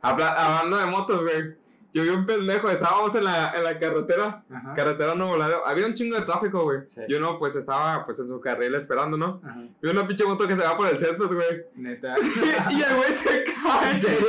Habla- 0.02 0.58
hablando 0.58 0.76
de 0.76 0.86
motos, 0.86 1.20
güey. 1.22 1.63
Yo 1.94 2.02
vi 2.02 2.08
un 2.10 2.26
pendejo, 2.26 2.68
estábamos 2.68 3.14
en 3.14 3.22
la, 3.24 3.52
en 3.56 3.62
la 3.62 3.78
carretera, 3.78 4.44
Ajá. 4.50 4.74
carretera 4.74 5.14
Nuevo 5.14 5.36
Laredo. 5.36 5.64
Había 5.64 5.86
un 5.86 5.94
chingo 5.94 6.16
de 6.16 6.22
tráfico, 6.26 6.64
güey. 6.64 6.80
Sí. 6.86 7.00
Yo 7.08 7.20
no, 7.20 7.38
pues 7.38 7.54
estaba 7.54 8.04
pues 8.04 8.18
en 8.18 8.26
su 8.28 8.40
carril 8.40 8.74
esperando, 8.74 9.16
¿no? 9.16 9.40
Ajá. 9.44 9.62
Vi 9.80 9.88
una 9.90 10.04
pinche 10.06 10.24
moto 10.24 10.46
que 10.48 10.56
se 10.56 10.62
va 10.62 10.76
por 10.76 10.88
el 10.88 10.98
césped, 10.98 11.26
güey. 11.26 11.62
Neta. 11.76 12.16
y 12.70 12.82
el 12.82 12.96
güey 12.96 13.12
se 13.12 13.44
cae. 13.44 13.92
¿En 13.94 14.00
serio? 14.02 14.26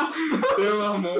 Se 0.56 0.74
mamó. 0.74 1.10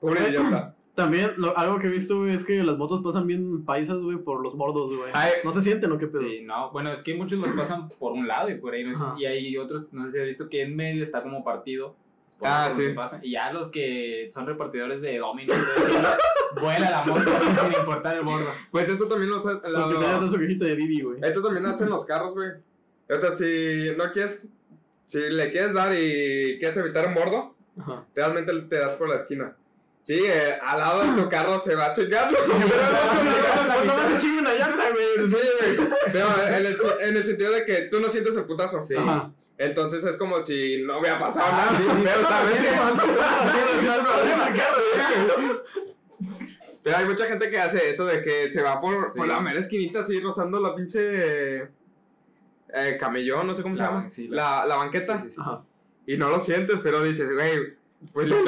Pobre 0.00 0.28
idiota. 0.28 0.74
También, 0.94 1.32
lo- 1.38 1.56
algo 1.58 1.80
que 1.80 1.88
he 1.88 1.90
visto, 1.90 2.18
güey, 2.18 2.32
es 2.34 2.44
que 2.44 2.62
las 2.62 2.76
motos 2.78 3.02
pasan 3.02 3.26
bien 3.26 3.64
paisas, 3.64 3.98
güey, 3.98 4.16
por 4.18 4.40
los 4.40 4.56
bordos, 4.56 4.94
güey. 4.96 5.10
Ay. 5.12 5.32
No 5.42 5.52
se 5.52 5.60
sienten, 5.62 5.90
¿o 5.90 5.98
qué 5.98 6.06
pedo? 6.06 6.22
Sí, 6.22 6.42
no, 6.44 6.70
bueno, 6.70 6.92
es 6.92 7.02
que 7.02 7.14
muchos 7.16 7.40
los 7.40 7.50
pasan 7.50 7.88
por 7.98 8.12
un 8.12 8.28
lado 8.28 8.48
y 8.50 8.54
por 8.58 8.72
ahí, 8.74 8.84
no 8.84 8.96
sé- 8.96 9.04
y 9.20 9.26
hay 9.26 9.56
otros, 9.56 9.92
no 9.92 10.04
sé 10.04 10.12
si 10.12 10.18
has 10.20 10.26
visto 10.26 10.48
que 10.48 10.62
en 10.62 10.76
medio 10.76 11.02
está 11.02 11.20
como 11.24 11.42
partido. 11.42 11.96
Pues, 12.38 12.50
por 12.94 13.02
Ah, 13.04 13.08
sí. 13.10 13.20
que. 13.20 13.26
Y 13.28 13.32
ya 13.32 13.52
los 13.52 13.68
que 13.68 14.28
son 14.32 14.46
repartidores 14.46 15.00
de 15.00 15.18
Domino's, 15.18 15.56
vuela 16.60 16.90
la 16.90 17.04
moto 17.04 17.22
sin 17.62 17.72
importar 17.72 18.16
el 18.16 18.22
bordo. 18.22 18.50
Pues 18.70 18.88
eso 18.88 19.06
también 19.06 19.30
lo 19.30 19.38
hace- 19.38 19.60
Los 19.68 19.94
que 19.94 20.00
la- 20.00 20.28
su 20.28 20.38
viejito 20.38 20.64
de 20.64 20.76
Didi, 20.76 21.02
güey. 21.02 21.18
Eso 21.22 21.42
también 21.42 21.66
hacen 21.66 21.88
los 21.88 22.04
carros, 22.04 22.34
güey. 22.34 22.50
O 23.10 23.16
sea, 23.20 23.30
si 23.30 23.92
no 23.96 24.10
quieres. 24.12 24.46
Si 25.06 25.18
le 25.18 25.52
quieres 25.52 25.74
dar 25.74 25.92
y 25.94 26.56
quieres 26.58 26.76
evitar 26.78 27.06
un 27.06 27.14
bordo, 27.14 27.54
Ajá. 27.78 28.04
realmente 28.14 28.52
te 28.62 28.76
das 28.78 28.94
por 28.94 29.08
la 29.08 29.16
esquina. 29.16 29.54
Sí, 30.02 30.18
eh, 30.24 30.58
al 30.62 30.78
lado 30.80 31.02
de 31.14 31.22
tu 31.22 31.28
carro 31.28 31.58
se 31.58 31.74
va 31.74 31.86
a 31.86 31.92
chingar. 31.94 32.30
¿no? 32.32 32.38
Pero 32.38 33.74
Cuando 33.74 33.94
vas 33.94 34.10
a 34.10 34.16
chingar 34.18 34.40
una 34.44 34.54
llanta, 34.54 34.84
güey. 34.90 35.30
Sí, 35.30 35.36
güey. 35.76 35.88
Pero 36.12 36.26
en 36.48 36.54
el, 36.54 36.76
en 37.00 37.16
el 37.16 37.24
sentido 37.26 37.52
de 37.52 37.64
que 37.66 37.74
tú 37.90 38.00
no 38.00 38.08
sientes 38.08 38.34
el 38.36 38.44
putazo. 38.44 38.82
Sí. 38.82 38.94
Ajá. 38.96 39.30
Entonces 39.56 40.02
es 40.04 40.16
como 40.16 40.40
si 40.42 40.82
no 40.82 40.98
hubiera 40.98 41.18
pasado 41.18 41.46
Ah, 41.48 41.66
nada. 41.66 41.78
sí, 41.78 41.84
sí. 41.84 42.02
Pero 42.04 42.28
sabes 42.28 42.58
Pero 46.82 46.96
hay 46.96 47.06
mucha 47.06 47.26
gente 47.26 47.50
que 47.50 47.58
hace 47.58 47.88
eso 47.90 48.04
de 48.04 48.22
que 48.22 48.50
se 48.50 48.60
va 48.62 48.80
por, 48.80 48.94
Sí. 49.12 49.16
por 49.18 49.26
la 49.28 49.40
mera 49.40 49.58
esquinita 49.60 50.00
así 50.00 50.20
rozando 50.20 50.60
la 50.60 50.74
pinche 50.74 51.62
eh, 52.76 52.96
camellón, 52.98 53.46
no 53.46 53.54
sé 53.54 53.62
cómo 53.62 53.76
se 53.76 53.82
La 53.84 53.88
llama. 53.88 54.06
ban- 54.08 54.28
la- 54.30 54.64
la, 54.66 54.76
banqueta. 54.76 55.24
Y 56.06 56.16
no 56.16 56.28
lo 56.28 56.40
sientes, 56.40 56.80
pero 56.80 57.02
dices, 57.02 57.32
güey, 57.32 57.76
pues 58.12 58.30
no, 58.30 58.38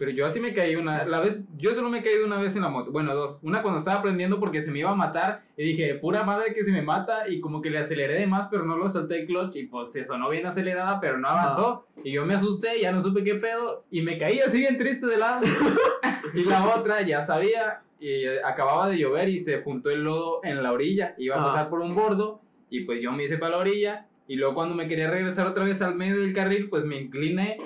Pero 0.00 0.10
yo 0.12 0.24
así 0.24 0.40
me 0.40 0.54
caí 0.54 0.74
una, 0.76 1.04
la 1.04 1.20
vez, 1.20 1.38
yo 1.58 1.74
solo 1.74 1.90
me 1.90 1.98
he 1.98 2.02
caído 2.02 2.24
una 2.26 2.38
vez 2.40 2.56
en 2.56 2.62
la 2.62 2.70
moto, 2.70 2.90
bueno, 2.90 3.14
dos. 3.14 3.38
Una 3.42 3.60
cuando 3.60 3.78
estaba 3.78 3.98
aprendiendo 3.98 4.40
porque 4.40 4.62
se 4.62 4.70
me 4.70 4.78
iba 4.80 4.90
a 4.90 4.94
matar 4.94 5.42
y 5.58 5.62
dije, 5.62 5.94
pura 5.96 6.24
madre 6.24 6.54
que 6.54 6.64
se 6.64 6.72
me 6.72 6.80
mata 6.80 7.28
y 7.28 7.38
como 7.40 7.60
que 7.60 7.68
le 7.68 7.78
aceleré 7.78 8.14
de 8.18 8.26
más, 8.26 8.48
pero 8.50 8.64
no 8.64 8.76
lo 8.78 8.88
solté 8.88 9.20
el 9.20 9.26
clutch 9.26 9.56
y 9.56 9.66
pues 9.66 9.92
se 9.92 10.02
sonó 10.02 10.30
bien 10.30 10.46
acelerada, 10.46 10.98
pero 11.00 11.18
no 11.18 11.28
avanzó. 11.28 11.86
Y 12.02 12.12
yo 12.12 12.24
me 12.24 12.32
asusté, 12.34 12.80
ya 12.80 12.90
no 12.92 13.02
supe 13.02 13.22
qué 13.22 13.34
pedo 13.34 13.84
y 13.90 14.00
me 14.00 14.16
caí 14.16 14.38
así 14.40 14.58
bien 14.60 14.78
triste 14.78 15.06
de 15.06 15.18
lado. 15.18 15.46
y 16.34 16.44
la 16.44 16.66
otra 16.74 17.02
ya 17.02 17.22
sabía 17.22 17.82
y 18.00 18.24
acababa 18.42 18.88
de 18.88 18.96
llover 18.96 19.28
y 19.28 19.38
se 19.38 19.60
juntó 19.60 19.90
el 19.90 20.02
lodo 20.04 20.40
en 20.44 20.62
la 20.62 20.72
orilla, 20.72 21.14
iba 21.18 21.36
a 21.36 21.40
Ah. 21.42 21.46
pasar 21.48 21.68
por 21.68 21.80
un 21.80 21.94
bordo 21.94 22.40
y 22.70 22.84
pues 22.84 23.02
yo 23.02 23.12
me 23.12 23.24
hice 23.24 23.36
para 23.36 23.52
la 23.52 23.58
orilla 23.58 24.06
y 24.26 24.36
luego 24.36 24.54
cuando 24.54 24.74
me 24.74 24.88
quería 24.88 25.10
regresar 25.10 25.46
otra 25.46 25.64
vez 25.64 25.82
al 25.82 25.96
medio 25.96 26.20
del 26.20 26.32
carril, 26.32 26.70
pues 26.70 26.84
me 26.86 26.96
incliné 26.98 27.58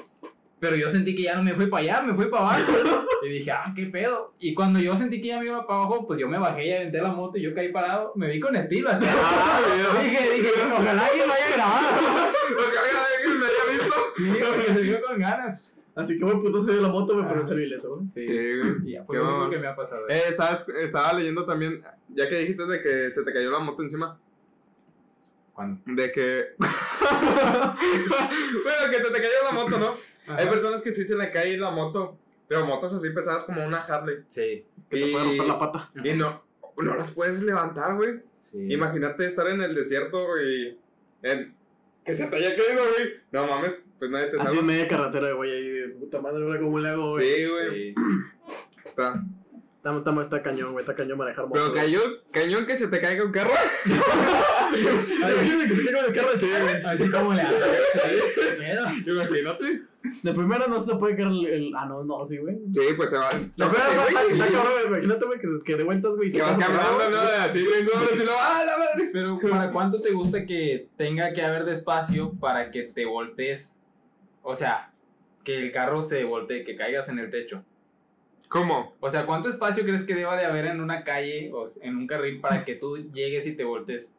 pero 0.64 0.76
yo 0.76 0.88
sentí 0.88 1.14
que 1.14 1.24
ya 1.24 1.34
no 1.34 1.42
me 1.42 1.52
fui 1.52 1.66
para 1.66 1.82
allá, 1.82 2.00
me 2.02 2.14
fui 2.14 2.24
para 2.30 2.44
abajo. 2.54 2.72
Y 3.22 3.28
dije, 3.28 3.50
ah, 3.52 3.70
qué 3.76 3.84
pedo. 3.84 4.32
Y 4.38 4.54
cuando 4.54 4.78
yo 4.80 4.96
sentí 4.96 5.20
que 5.20 5.28
ya 5.28 5.38
me 5.40 5.44
iba 5.44 5.66
para 5.66 5.80
abajo, 5.80 6.06
pues 6.06 6.18
yo 6.18 6.26
me 6.26 6.38
bajé 6.38 6.66
y 6.68 6.72
aventé 6.72 7.02
la 7.02 7.12
moto 7.12 7.36
y 7.36 7.42
yo 7.42 7.52
caí 7.54 7.70
parado. 7.70 8.12
Me 8.16 8.30
vi 8.30 8.40
con 8.40 8.56
estilo. 8.56 8.88
hasta- 8.88 9.04
dije, 10.02 10.30
dije, 10.32 10.50
ojalá 10.72 11.04
alguien 11.06 11.26
lo 11.28 11.34
haya 11.34 11.50
grabado. 11.54 11.86
Ojalá 12.56 13.04
alguien 13.14 13.40
me 13.40 13.44
haya 13.46 13.64
visto. 13.72 13.94
Sí, 14.16 14.30
porque 14.48 14.72
se 14.72 14.80
vio 14.80 15.02
con 15.02 15.18
ganas. 15.18 15.70
Así 15.96 16.18
que, 16.18 16.24
güey, 16.24 16.38
puto 16.40 16.60
se 16.62 16.72
dio 16.72 16.80
la 16.82 16.88
moto, 16.88 17.12
güey, 17.12 17.26
pero 17.26 17.36
Ah. 17.38 17.42
no 17.42 17.46
servil 17.46 17.72
eso, 17.74 17.96
güey. 17.96 18.06
Sí, 18.08 18.24
güey. 18.24 18.88
Y 18.88 18.92
ya 18.92 19.04
fue 19.04 19.16
Qué 19.16 19.22
lo 19.22 19.36
único 19.36 19.50
que 19.50 19.58
me 19.58 19.66
ha 19.68 19.76
pasado. 19.76 20.08
Eh, 20.08 20.22
estaba, 20.30 20.56
estaba 20.82 21.12
leyendo 21.12 21.44
también, 21.44 21.82
ya 22.08 22.26
que 22.28 22.38
dijiste 22.38 22.64
de 22.66 22.80
que 22.82 23.10
se 23.10 23.22
te 23.22 23.32
cayó 23.34 23.50
la 23.50 23.58
moto 23.60 23.82
encima. 23.82 24.18
¿Cuándo? 25.52 25.80
De 25.86 26.10
que. 26.10 26.46
bueno, 26.58 26.74
que 28.90 28.96
se 29.02 29.10
te 29.10 29.18
cayó 29.22 29.42
la 29.44 29.52
moto, 29.52 29.78
¿no? 29.78 29.94
Hay 30.26 30.46
personas 30.48 30.82
que 30.82 30.92
sí 30.92 31.04
se 31.04 31.14
le 31.16 31.30
cae 31.30 31.56
la 31.56 31.70
moto, 31.70 32.18
pero 32.48 32.64
motos 32.66 32.92
así 32.94 33.10
pesadas 33.10 33.44
como 33.44 33.64
una 33.64 33.78
Harley. 33.82 34.18
Sí. 34.28 34.64
Que 34.90 34.96
te 34.96 35.06
Y- 35.08 35.12
puede 35.12 35.24
romper 35.24 35.46
la 35.46 35.58
pata. 35.58 35.90
Y 36.02 36.12
no, 36.14 36.44
no 36.78 36.94
las 36.94 37.10
puedes 37.10 37.42
levantar, 37.42 37.94
güey. 37.96 38.20
sí. 38.50 38.72
Imagínate 38.72 39.26
estar 39.26 39.46
en 39.48 39.62
el 39.62 39.74
desierto 39.74 40.40
y. 40.40 40.78
en- 41.22 41.54
que 42.04 42.12
se 42.12 42.26
te 42.26 42.36
haya 42.36 42.50
caído, 42.54 42.82
güey. 42.94 43.14
No 43.32 43.46
mames, 43.46 43.80
pues 43.98 44.10
nadie 44.10 44.26
te 44.26 44.36
Así 44.36 44.44
salva. 44.46 44.60
en 44.60 44.66
media 44.66 44.86
carretera, 44.88 45.32
güey, 45.32 45.50
ahí 45.50 45.68
de 45.70 45.88
puta 45.88 46.20
madre, 46.20 46.44
ahora 46.44 46.60
cómo 46.60 46.78
le 46.78 46.88
hago, 46.90 47.10
güey. 47.12 47.26
Sí, 47.34 47.46
güey. 47.46 47.70
Sí. 47.70 47.94
Está. 48.84 49.24
Está, 49.84 49.98
está, 49.98 50.22
está 50.22 50.42
cañón, 50.42 50.72
güey, 50.72 50.82
está 50.82 50.94
cañón 50.94 51.18
manejar 51.18 51.44
moto. 51.46 51.54
Pero 51.54 51.70
güey. 51.70 51.80
cayó, 51.82 52.00
cañón 52.30 52.64
que 52.66 52.76
se 52.76 52.88
te 52.88 53.00
caiga 53.00 53.22
un 53.24 53.32
carro. 53.32 53.52
Imagínate 53.84 55.68
que 55.68 55.74
se 55.74 55.84
caiga 55.84 56.00
en 56.00 56.06
el 56.06 56.12
carro 56.12 56.32
de 56.32 56.46
güey. 56.46 56.82
Así 56.84 57.10
como 57.10 57.32
le 57.34 57.42
hace. 57.42 57.54
¿Qué 58.34 59.02
pedo? 59.04 59.14
Imagínate. 59.14 59.82
De 60.22 60.32
primera 60.34 60.66
no 60.66 60.78
se 60.84 60.94
puede 60.96 61.16
caer 61.16 61.28
el, 61.28 61.46
el- 61.46 61.72
Ah, 61.76 61.86
no, 61.86 62.04
no, 62.04 62.24
sí, 62.26 62.36
güey. 62.38 62.56
Sí, 62.72 62.80
pues 62.96 63.10
se 63.10 63.16
va. 63.16 63.30
De 63.30 63.38
No, 63.56 63.70
primera 63.70 63.86
sí, 63.88 63.96
está- 64.08 64.22
güey. 64.24 64.32
está 64.38 64.52
cabrón, 64.52 64.72
güey. 64.74 64.86
Imagínate, 65.04 65.26
güey, 65.26 65.38
que, 65.40 65.48
que 65.64 65.76
de 65.76 65.82
vueltas, 65.84 66.12
güey. 66.16 66.30
Que 66.32 66.38
te 66.38 66.42
vas 66.44 66.58
caminando, 66.58 67.10
¿no? 67.10 67.18
Así, 67.18 67.64
güey, 67.64 67.84
sobres, 67.86 68.12
y 68.14 68.24
luego, 68.24 68.38
¡ah, 68.38 68.62
la 68.66 68.76
madre! 68.78 69.10
Pero 69.12 69.38
¿para 69.38 69.70
cuánto 69.70 70.00
te 70.00 70.12
gusta 70.12 70.44
que 70.44 70.88
tenga 70.96 71.32
que 71.32 71.42
haber 71.42 71.64
despacio 71.64 72.32
para 72.38 72.70
que 72.70 72.82
te 72.82 73.06
voltees? 73.06 73.74
O 74.42 74.54
sea, 74.54 74.92
que 75.42 75.56
el 75.58 75.72
carro 75.72 76.02
se 76.02 76.24
voltee, 76.24 76.64
que 76.64 76.76
caigas 76.76 77.08
en 77.08 77.18
el 77.18 77.30
techo. 77.30 77.64
¿Cómo? 78.48 78.94
O 79.00 79.10
sea, 79.10 79.26
¿cuánto 79.26 79.48
espacio 79.48 79.84
crees 79.84 80.04
que 80.04 80.14
deba 80.14 80.36
de 80.36 80.44
haber 80.44 80.66
en 80.66 80.80
una 80.80 81.02
calle 81.02 81.50
o 81.52 81.66
en 81.80 81.96
un 81.96 82.06
carril 82.06 82.40
para 82.40 82.64
que 82.64 82.74
tú 82.74 82.98
llegues 83.12 83.46
y 83.46 83.52
te 83.56 83.64
voltees? 83.64 84.12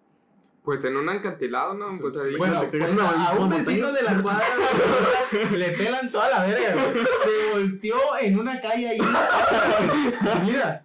Pues 0.65 0.83
en 0.83 0.97
un 0.97 1.07
acantilado, 1.07 1.75
¿no? 1.75 1.93
Sí, 1.93 1.99
Pues 2.01 2.17
ahí. 2.17 2.35
Bueno, 2.35 2.61
te 2.65 2.77
pues 2.79 2.89
una- 2.91 3.07
a, 3.09 3.29
a 3.29 3.33
un 3.39 3.49
vecino 3.49 3.91
de 3.93 4.01
la 4.01 4.19
cuadra 4.21 4.43
le 5.51 5.71
pelan 5.73 6.11
toda 6.11 6.27
la 6.29 6.43
verga. 6.43 6.73
güey. 6.73 7.05
Se 7.05 7.51
volteó 7.53 7.95
en 8.19 8.39
una 8.39 8.59
calle 8.59 8.89
ahí. 8.89 8.97
Mira. 10.43 10.81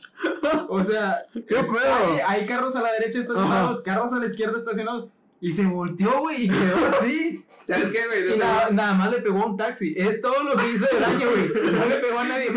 O 0.68 0.85
sea, 0.85 1.18
¿Qué 1.49 1.57
hay, 1.57 2.18
hay 2.26 2.47
carros 2.47 2.76
a 2.76 2.83
la 2.83 2.93
derecha 2.93 3.20
estacionados, 3.20 3.81
carros 3.81 4.12
a 4.12 4.16
la 4.18 4.26
izquierda 4.26 4.59
estacionados. 4.59 5.09
Y 5.41 5.53
se 5.53 5.64
volteó, 5.64 6.20
güey, 6.20 6.45
y 6.45 6.49
quedó 6.51 6.87
así. 7.01 7.45
¿Sabes 7.64 7.91
qué, 7.91 8.01
güey? 8.07 8.39
Nada, 8.39 8.68
nada 8.70 8.93
más 8.95 9.11
le 9.11 9.22
pegó 9.22 9.43
a 9.43 9.47
un 9.47 9.57
taxi. 9.57 9.95
Es 9.97 10.20
todo 10.20 10.43
lo 10.45 10.55
que 10.57 10.68
hizo 10.72 10.87
de 10.93 11.01
daño, 11.01 11.31
güey. 11.31 11.72
No 11.72 11.87
le 11.87 11.97
pegó 11.97 12.18
a 12.18 12.24
nadie. 12.24 12.51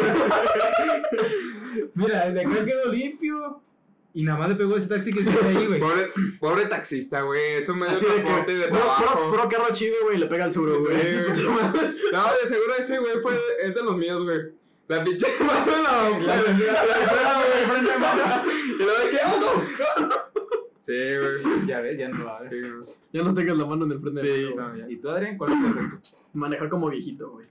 Mira, 1.95 2.25
el 2.27 2.33
de 2.33 2.41
acá 2.41 2.65
quedó 2.65 2.91
limpio. 2.91 3.62
Y 4.15 4.21
nada 4.23 4.37
más 4.37 4.49
le 4.49 4.55
pegó 4.55 4.75
a 4.75 4.77
ese 4.77 4.85
taxi 4.87 5.11
que 5.11 5.23
se 5.23 5.47
ahí, 5.47 5.65
güey. 5.65 5.79
Pobre, 5.79 6.11
pobre 6.39 6.65
taxista, 6.67 7.21
güey. 7.21 7.41
Es 7.57 7.67
un 7.67 7.79
medio 7.79 7.93
Así 7.97 8.05
de 8.05 8.11
de 8.11 8.17
transporte 8.21 8.53
que. 8.53 8.59
de 8.59 8.67
Puro, 8.67 8.79
trabajo. 8.81 9.15
puro, 9.15 9.29
puro 9.29 9.49
carro 9.49 9.65
chido, 9.73 9.95
güey, 10.03 10.17
le 10.19 10.27
pega 10.27 10.43
al 10.45 10.53
seguro, 10.53 10.81
güey. 10.81 10.95
Sí, 11.35 11.43
güey. 11.43 11.57
No, 12.13 12.23
de 12.41 12.47
seguro 12.47 12.73
ese 12.77 12.99
güey 12.99 13.13
fue, 13.23 13.35
es 13.63 13.73
de 13.73 13.83
los 13.83 13.97
míos, 13.97 14.21
güey. 14.23 14.39
La 14.87 15.03
pinche 15.03 15.25
mano 15.39 15.71
la. 15.81 16.09
la, 16.09 16.19
la, 16.19 16.41
la- 16.43 16.43
Y 18.45 18.83
luego 18.83 18.99
de 19.03 19.09
que, 19.09 19.17
¡oh, 19.25 19.39
no! 19.39 19.47
Sí, 20.79 20.93
güey. 20.93 21.65
Ya 21.67 21.81
ves, 21.81 21.97
ya 21.97 22.09
no 22.09 22.17
lo 22.23 22.29
hagas. 22.29 22.51
Sí, 22.51 22.59
güey. 22.61 22.73
Ya 23.13 23.23
no 23.23 23.33
tengas 23.33 23.57
la 23.57 23.65
mano 23.65 23.85
en 23.85 23.91
el 23.93 23.99
frente 23.99 24.21
Sí, 24.21 24.27
del 24.27 24.55
carro, 24.55 24.67
no, 24.67 24.73
güey. 24.73 24.81
ya. 24.81 24.89
¿Y 24.91 24.97
tú, 24.97 25.09
Adrián, 25.09 25.37
cuál 25.37 25.53
es 25.53 25.59
tu 25.59 25.67
efecto? 25.67 25.99
Manejar 26.33 26.69
como 26.69 26.89
viejito, 26.89 27.31
güey. 27.31 27.47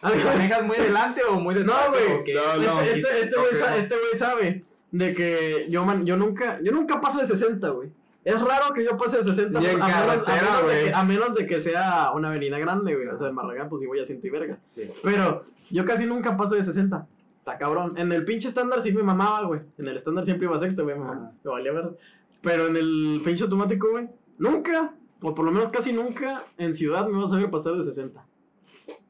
¿Te 0.00 0.24
manejas 0.24 0.62
muy 0.64 0.76
adelante 0.76 1.22
o 1.24 1.34
muy 1.34 1.54
despacio? 1.54 2.00
No, 2.00 2.06
güey. 2.06 2.12
o 2.20 2.24
qué? 2.24 2.32
No, 2.34 2.52
Este, 2.54 2.66
no. 2.66 2.80
este, 2.80 3.20
este 3.20 3.36
güey 3.36 3.50
Ok. 3.52 3.58
sa- 3.58 3.76
este 3.76 3.94
güey 3.96 4.14
sabe 4.16 4.64
de 4.92 5.14
que 5.14 5.66
yo, 5.70 5.84
man, 5.84 6.04
yo 6.04 6.16
nunca, 6.16 6.60
yo 6.62 6.72
nunca 6.72 7.00
paso 7.00 7.18
de 7.18 7.26
60, 7.26 7.68
güey. 7.70 7.92
Es 8.24 8.40
raro 8.40 8.74
que 8.74 8.84
yo 8.84 8.98
pase 8.98 9.16
de 9.16 9.24
60 9.24 9.58
Ni 9.60 9.66
en 9.66 9.80
a, 9.80 9.86
menos, 9.86 9.88
a 9.88 10.24
carretera, 10.24 10.62
menos 10.62 10.66
de 10.68 10.84
que, 10.84 10.94
a 10.94 11.04
menos 11.04 11.34
de 11.34 11.46
que 11.46 11.60
sea 11.60 12.12
una 12.14 12.28
avenida 12.28 12.58
grande, 12.58 12.94
güey. 12.94 13.06
O 13.06 13.16
sea, 13.16 13.28
de 13.28 13.32
Marragán, 13.32 13.68
pues 13.68 13.80
sí 13.80 13.86
voy 13.86 14.00
a 14.00 14.04
ciento 14.04 14.26
y 14.26 14.30
verga. 14.30 14.58
Sí. 14.70 14.82
Pero 15.02 15.46
yo 15.70 15.84
casi 15.84 16.06
nunca 16.06 16.36
paso 16.36 16.54
de 16.54 16.62
60. 16.62 17.06
Está 17.38 17.56
cabrón. 17.56 17.96
En 17.96 18.12
el 18.12 18.24
pinche 18.24 18.48
estándar 18.48 18.82
sí 18.82 18.92
me 18.92 19.02
mamaba, 19.02 19.44
güey. 19.44 19.62
En 19.78 19.86
el 19.86 19.96
estándar 19.96 20.24
siempre 20.26 20.46
iba 20.46 20.56
a 20.56 20.60
sexto, 20.60 20.84
güey. 20.84 20.98
Me, 20.98 21.04
Ajá. 21.04 21.32
me 21.42 21.50
valía 21.50 21.72
ver. 21.72 21.96
Pero 22.42 22.66
en 22.66 22.76
el 22.76 23.20
pinche 23.24 23.44
automático, 23.44 23.90
güey, 23.90 24.08
nunca, 24.38 24.94
o 25.20 25.34
por 25.34 25.44
lo 25.44 25.50
menos 25.50 25.68
casi 25.68 25.92
nunca, 25.92 26.44
en 26.58 26.74
ciudad 26.74 27.06
me 27.06 27.20
vas 27.20 27.32
a 27.32 27.36
ver 27.36 27.50
pasar 27.50 27.74
de 27.74 27.84
60. 27.84 28.24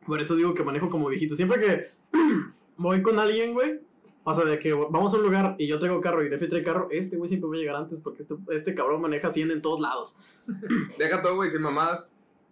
Por 0.07 0.21
eso 0.21 0.35
digo 0.35 0.55
que 0.55 0.65
manejo 0.65 0.91
como 0.91 1.09
viejito. 1.09 1.37
Siempre 1.37 1.61
que 1.61 1.91
voy 2.77 3.03
con 3.03 3.19
alguien, 3.19 3.55
güey, 3.55 3.81
o 4.25 4.35
sea, 4.35 4.45
de 4.45 4.59
que 4.59 4.73
vamos 4.73 5.13
a 5.15 5.17
un 5.17 5.23
lugar 5.23 5.55
y 5.59 5.67
yo 5.67 5.79
traigo 5.79 6.01
carro 6.01 6.23
y 6.25 6.29
Defi 6.29 6.49
trae 6.49 6.63
carro, 6.63 6.89
este 6.91 7.17
güey 7.17 7.29
siempre 7.29 7.49
va 7.49 7.55
a 7.57 7.59
llegar 7.59 7.77
antes 7.77 8.01
porque 8.01 8.23
este, 8.23 8.35
este 8.51 8.75
cabrón 8.75 9.01
maneja 9.01 9.31
100 9.31 9.51
en 9.51 9.63
todos 9.63 9.81
lados. 9.81 10.17
Deja 10.99 11.23
todo, 11.23 11.37
güey, 11.37 11.51
sin 11.51 11.63
mamadas. 11.63 12.05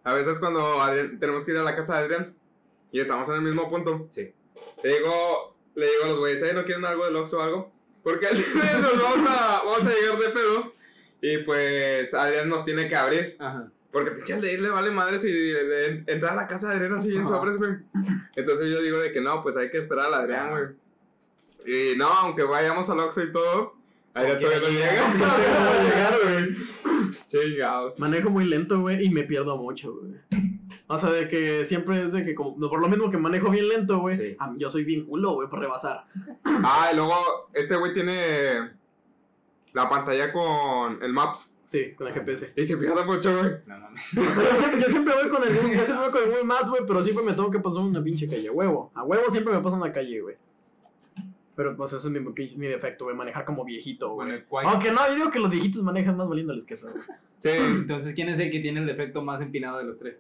A 0.05 0.15
veces 0.15 0.39
cuando 0.39 0.81
Adrián- 0.81 1.19
tenemos 1.19 1.45
que 1.45 1.53
ir 1.53 1.59
a 1.59 1.63
la 1.63 1.77
casa 1.77 1.99
de 1.99 2.05
Adrián 2.05 2.35
y 2.93 3.01
estamos 3.01 3.29
en 3.29 3.35
el 3.37 3.43
mismo 3.43 3.69
punto, 3.69 4.07
Sí. 4.11 4.33
le 4.83 4.97
digo, 4.97 5.55
le 5.75 5.87
digo 5.87 6.05
a 6.05 6.07
los 6.09 6.19
güeyes, 6.19 6.43
¿eh? 6.43 6.55
¿No 6.55 6.65
quieren 6.65 6.85
algo 6.85 7.05
del 7.05 7.17
Oxxo 7.17 7.39
o 7.39 7.43
algo? 7.43 7.73
Porque 8.03 8.27
al 8.27 8.37
final 8.37 8.81
nos 8.81 9.03
vamos 9.03 9.29
a, 9.31 9.61
vamos 9.65 9.87
a 9.87 9.91
llegar 9.91 10.19
de 10.19 10.29
pedo 10.31 10.73
y 11.21 11.39
pues 11.39 12.15
Adrián 12.15 12.49
nos 12.49 12.65
tiene 12.65 12.89
que 12.89 12.97
abrir. 12.97 13.37
Ajá. 13.39 13.71
Porque 13.93 14.13
pinche 14.13 14.35
al 14.35 14.41
de 14.41 14.53
ir 14.53 14.61
le 14.61 14.71
vale 14.71 14.91
madre 14.91 15.19
si 15.19 15.31
entra 16.07 16.33
a 16.33 16.35
la 16.37 16.47
casa 16.47 16.69
de 16.71 16.77
Adrián 16.77 16.95
así 16.95 17.11
bien 17.11 17.27
sobres, 17.27 17.57
güey. 17.59 17.73
Entonces 18.37 18.71
yo 18.71 18.81
digo 18.83 18.99
de 18.99 19.13
que 19.13 19.21
no, 19.21 19.43
pues 19.43 19.57
hay 19.57 19.71
que 19.71 19.79
esperar 19.79 20.07
al 20.07 20.15
Adrián, 20.15 20.51
güey. 20.51 20.65
Y 21.69 21.97
no, 21.97 22.07
aunque 22.07 22.43
vayamos 22.45 22.89
al 22.89 23.01
Oxxo 23.01 23.23
y 23.23 23.33
todo, 23.33 23.75
Como 24.15 24.27
todavía 24.27 24.61
no 24.61 24.69
llega. 24.69 25.09
No 25.19 25.25
tengo 25.27 25.57
cómo 25.57 25.83
llegar, 25.83 26.15
güey. 26.25 27.19
Chingados. 27.29 27.99
Manejo 27.99 28.31
muy 28.31 28.45
lento, 28.45 28.81
güey, 28.81 29.05
y 29.05 29.11
me 29.11 29.25
pierdo 29.25 29.57
mucho, 29.59 29.95
güey. 29.95 30.15
O 30.87 30.99
sea, 30.99 31.11
de 31.11 31.29
que 31.29 31.67
siempre 31.67 32.03
es 32.03 32.13
de 32.13 32.25
que, 32.25 32.35
como, 32.35 32.57
por 32.69 32.81
lo 32.81 32.89
mismo 32.89 33.11
que 33.11 33.19
manejo 33.19 33.51
bien 33.51 33.69
lento, 33.69 33.99
güey, 33.99 34.17
Sí. 34.17 34.37
a- 34.39 34.55
yo 34.57 34.71
soy 34.71 34.85
bien 34.85 35.05
culo, 35.05 35.33
güey, 35.35 35.49
por 35.49 35.61
rebasar. 35.61 36.07
Ah, 36.45 36.89
y 36.93 36.97
luego 36.97 37.15
este 37.53 37.77
güey 37.77 37.93
tiene 37.93 38.71
la 39.75 39.89
pantalla 39.91 40.33
con 40.33 41.03
el 41.03 41.13
Maps. 41.13 41.53
Sí, 41.65 41.93
con 41.95 42.07
el 42.07 42.15
GPS. 42.15 42.55
Y 42.57 42.65
se 42.65 42.79
pierde 42.79 43.05
mucho, 43.05 43.31
güey. 43.39 43.53
No 43.67 43.79
mames. 43.79 44.03
O 44.17 44.31
sea, 44.33 44.51
yo 44.51 44.57
siempre, 44.57 44.81
yo 44.81 44.89
siempre 44.89 45.15
voy 45.15 45.29
con 45.29 45.43
el 45.47 45.55
Google, 45.55 45.77
yo 45.77 45.85
siempre 45.85 46.05
voy 46.09 46.11
con 46.13 46.23
el 46.23 46.29
Google 46.31 46.45
Maps, 46.45 46.69
güey, 46.71 46.83
pero 46.87 47.03
siempre 47.05 47.25
me 47.27 47.33
tengo 47.35 47.51
que 47.51 47.59
pasar 47.61 47.83
una 47.83 48.03
pinche 48.03 48.27
calle, 48.27 48.49
a 48.49 48.53
huevo. 48.53 48.91
A 48.95 49.03
huevo 49.05 49.31
siempre 49.31 49.53
me 49.55 49.61
paso 49.61 49.77
una 49.77 49.93
calle, 49.93 50.21
güey. 50.23 50.37
Pero 51.59 51.75
pues 51.77 51.93
eso 51.93 52.09
es 52.09 52.55
mi, 52.57 52.67
defecto, 52.69 53.05
güey, 53.07 53.17
manejar 53.17 53.45
como 53.45 53.65
viejito, 53.65 54.11
güey. 54.11 54.29
Bueno, 54.29 54.45
¿cuál- 54.49 54.67
Aunque 54.69 54.93
no, 54.93 55.05
yo 55.09 55.15
digo 55.17 55.31
que 55.33 55.41
los 55.41 55.51
viejitos 55.51 55.83
manejan 55.83 56.17
más 56.17 56.29
valiéndoles 56.29 56.65
que 56.65 56.75
eso, 56.75 56.89
güey. 56.89 57.03
Sí. 57.41 57.49
Entonces, 57.51 58.15
¿quién 58.15 58.29
es 58.29 58.39
el 58.39 58.53
que 58.53 58.61
tiene 58.61 58.79
el 58.79 58.87
defecto 58.87 59.23
más 59.23 59.41
empinado 59.41 59.79
de 59.79 59.85
los 59.85 59.99
tres? 59.99 60.19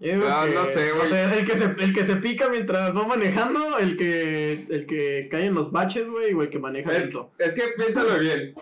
Yo 0.00 0.12
digo 0.12 0.26
Ah, 0.28 0.44
que- 0.46 0.54
no 0.54 0.66
sé, 0.66 0.92
O 0.92 0.96
güey. 0.96 1.08
sea, 1.08 1.34
el 1.34 1.46
que, 1.46 1.56
se, 1.56 1.64
el 1.64 1.94
que 1.94 2.04
se 2.04 2.16
pica 2.16 2.50
mientras 2.50 2.94
va 2.94 3.06
manejando, 3.06 3.78
el 3.78 3.96
que, 3.96 4.66
el 4.68 4.84
que 4.84 5.28
cae 5.30 5.46
en 5.46 5.54
los 5.54 5.72
baches, 5.72 6.06
güey, 6.10 6.34
o 6.34 6.42
el 6.42 6.50
que 6.50 6.58
maneja 6.58 6.92
Es, 6.94 7.04
lento. 7.04 7.30
es 7.38 7.54
que 7.54 7.62
piénsalo 7.78 8.18
bien. 8.18 8.54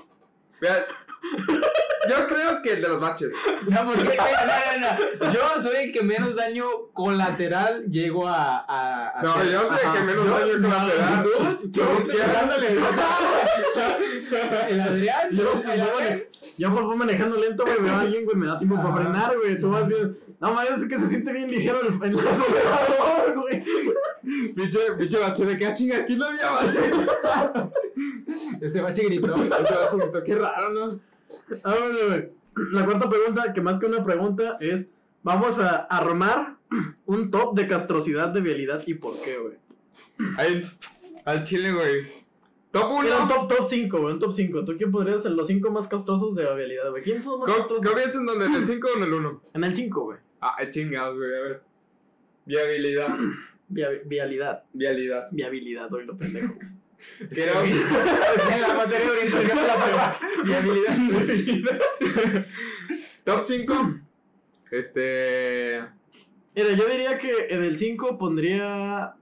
Vea, 0.60 0.86
yo 2.08 2.26
creo 2.26 2.62
que 2.62 2.72
el 2.74 2.82
de 2.82 2.88
los 2.88 3.00
baches. 3.00 3.32
No, 3.68 3.84
porque, 3.86 4.04
no, 4.04 4.10
no, 4.80 5.26
no. 5.26 5.32
Yo 5.32 5.40
soy 5.62 5.76
el 5.84 5.92
que 5.92 6.02
menos 6.02 6.34
daño 6.34 6.64
colateral 6.92 7.84
llego 7.90 8.26
a. 8.28 8.58
a, 8.58 9.18
a 9.18 9.22
No, 9.22 9.34
hacer. 9.34 9.52
yo 9.52 9.66
soy 9.66 9.78
el 9.84 9.92
que 9.92 10.04
menos 10.04 10.26
daño 10.26 10.52
colateral. 10.62 11.26
El 14.68 14.80
Adrián. 14.80 15.30
Yo, 15.30 15.52
el 15.72 16.26
yo, 16.58 16.70
por 16.70 16.80
favor 16.80 16.96
manejando 16.96 17.36
lento, 17.38 17.64
güey, 17.64 17.80
veo 17.80 17.92
a 17.94 18.00
alguien, 18.00 18.24
güey, 18.24 18.36
me 18.36 18.46
da 18.46 18.58
tiempo 18.58 18.76
para 18.76 18.94
frenar, 18.96 19.36
güey. 19.36 19.60
Tú 19.60 19.70
vas 19.70 19.86
bien. 19.86 20.16
No, 20.40 20.52
mames, 20.54 20.82
es 20.82 20.88
que 20.88 20.98
se 20.98 21.08
siente 21.08 21.32
bien 21.32 21.50
ligero 21.50 21.80
el, 21.80 21.88
el 22.02 22.18
acelerador, 22.18 23.34
güey. 23.34 23.62
Pinche, 24.54 24.78
pinche 24.98 25.18
bache 25.18 25.44
de 25.44 25.58
que 25.58 25.66
ah, 25.66 25.74
chinga, 25.74 25.98
aquí 25.98 26.16
no 26.16 26.26
había 26.26 26.50
bache. 26.50 26.80
Ese 28.60 28.80
bache 28.80 29.04
gritó. 29.04 29.34
Ese 29.36 29.74
bache 29.74 29.96
gritó, 29.98 30.24
qué 30.24 30.34
raro, 30.34 30.70
¿no? 30.70 31.00
Ahora, 31.62 32.06
güey. 32.06 32.28
La 32.72 32.84
cuarta 32.84 33.08
pregunta, 33.08 33.52
que 33.52 33.60
más 33.60 33.78
que 33.78 33.86
una 33.86 34.02
pregunta, 34.04 34.56
es: 34.60 34.90
Vamos 35.22 35.58
a 35.58 35.76
armar 35.76 36.56
un 37.06 37.30
top 37.30 37.54
de 37.54 37.66
castrosidad 37.66 38.28
de 38.30 38.40
vialidad 38.40 38.82
y 38.86 38.94
por 38.94 39.14
qué, 39.20 39.36
güey. 39.38 39.54
Ahí, 40.38 40.70
al 41.24 41.44
chile, 41.44 41.72
güey. 41.72 42.02
Top 42.70 42.90
1. 42.90 43.02
Mira, 43.02 43.22
un 43.22 43.28
top, 43.28 43.48
top 43.48 43.66
5, 43.68 43.98
güey, 44.00 44.12
un 44.14 44.18
top 44.18 44.32
5. 44.32 44.64
¿Tú 44.64 44.76
quién 44.76 44.90
podrías 44.90 45.22
ser 45.22 45.32
los 45.32 45.46
5 45.46 45.70
más 45.70 45.88
castrosos 45.88 46.34
de 46.34 46.44
la 46.44 46.54
vialidad, 46.54 46.90
güey? 46.90 47.02
¿Quiénes 47.02 47.24
son 47.24 47.38
los 47.40 47.48
más 47.48 47.56
castrosos? 47.58 47.84
¿Comienza 47.86 48.18
en 48.18 48.26
dónde? 48.26 48.44
¿En 48.46 48.54
el 48.54 48.66
5 48.66 48.88
o 48.92 48.96
en 48.98 49.02
el 49.04 49.12
1? 49.14 49.42
En 49.54 49.64
el 49.64 49.74
5, 49.74 50.00
güey. 50.04 50.18
Ah, 50.40 50.56
chingados, 50.70 51.16
güey, 51.16 51.30
a 51.36 51.40
ver. 51.42 51.62
Viabilidad. 52.44 53.16
Via- 53.68 54.00
vialidad. 54.04 54.62
Vialidad. 54.72 55.28
Viabilidad, 55.30 55.92
hoy 55.92 56.04
lo 56.06 56.16
pendejo. 56.16 56.54
Creo 57.30 57.62
en 57.64 58.60
la 58.60 58.74
materia 58.74 59.06
de 59.06 59.10
orientación 59.10 59.56
de 59.58 59.66
la 59.66 59.84
prueba. 59.84 60.18
Y 60.46 60.52
habilidad. 60.52 61.78
Top 63.24 63.44
5. 63.44 63.94
Este. 64.70 65.80
Mira, 66.54 66.72
yo 66.72 66.86
diría 66.88 67.18
que 67.18 67.48
en 67.50 67.62
el 67.62 67.78
5 67.78 68.18
pondría. 68.18 69.14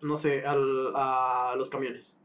No 0.00 0.16
sé, 0.16 0.44
al, 0.46 0.92
a 0.94 1.54
los 1.56 1.68
camiones. 1.68 2.16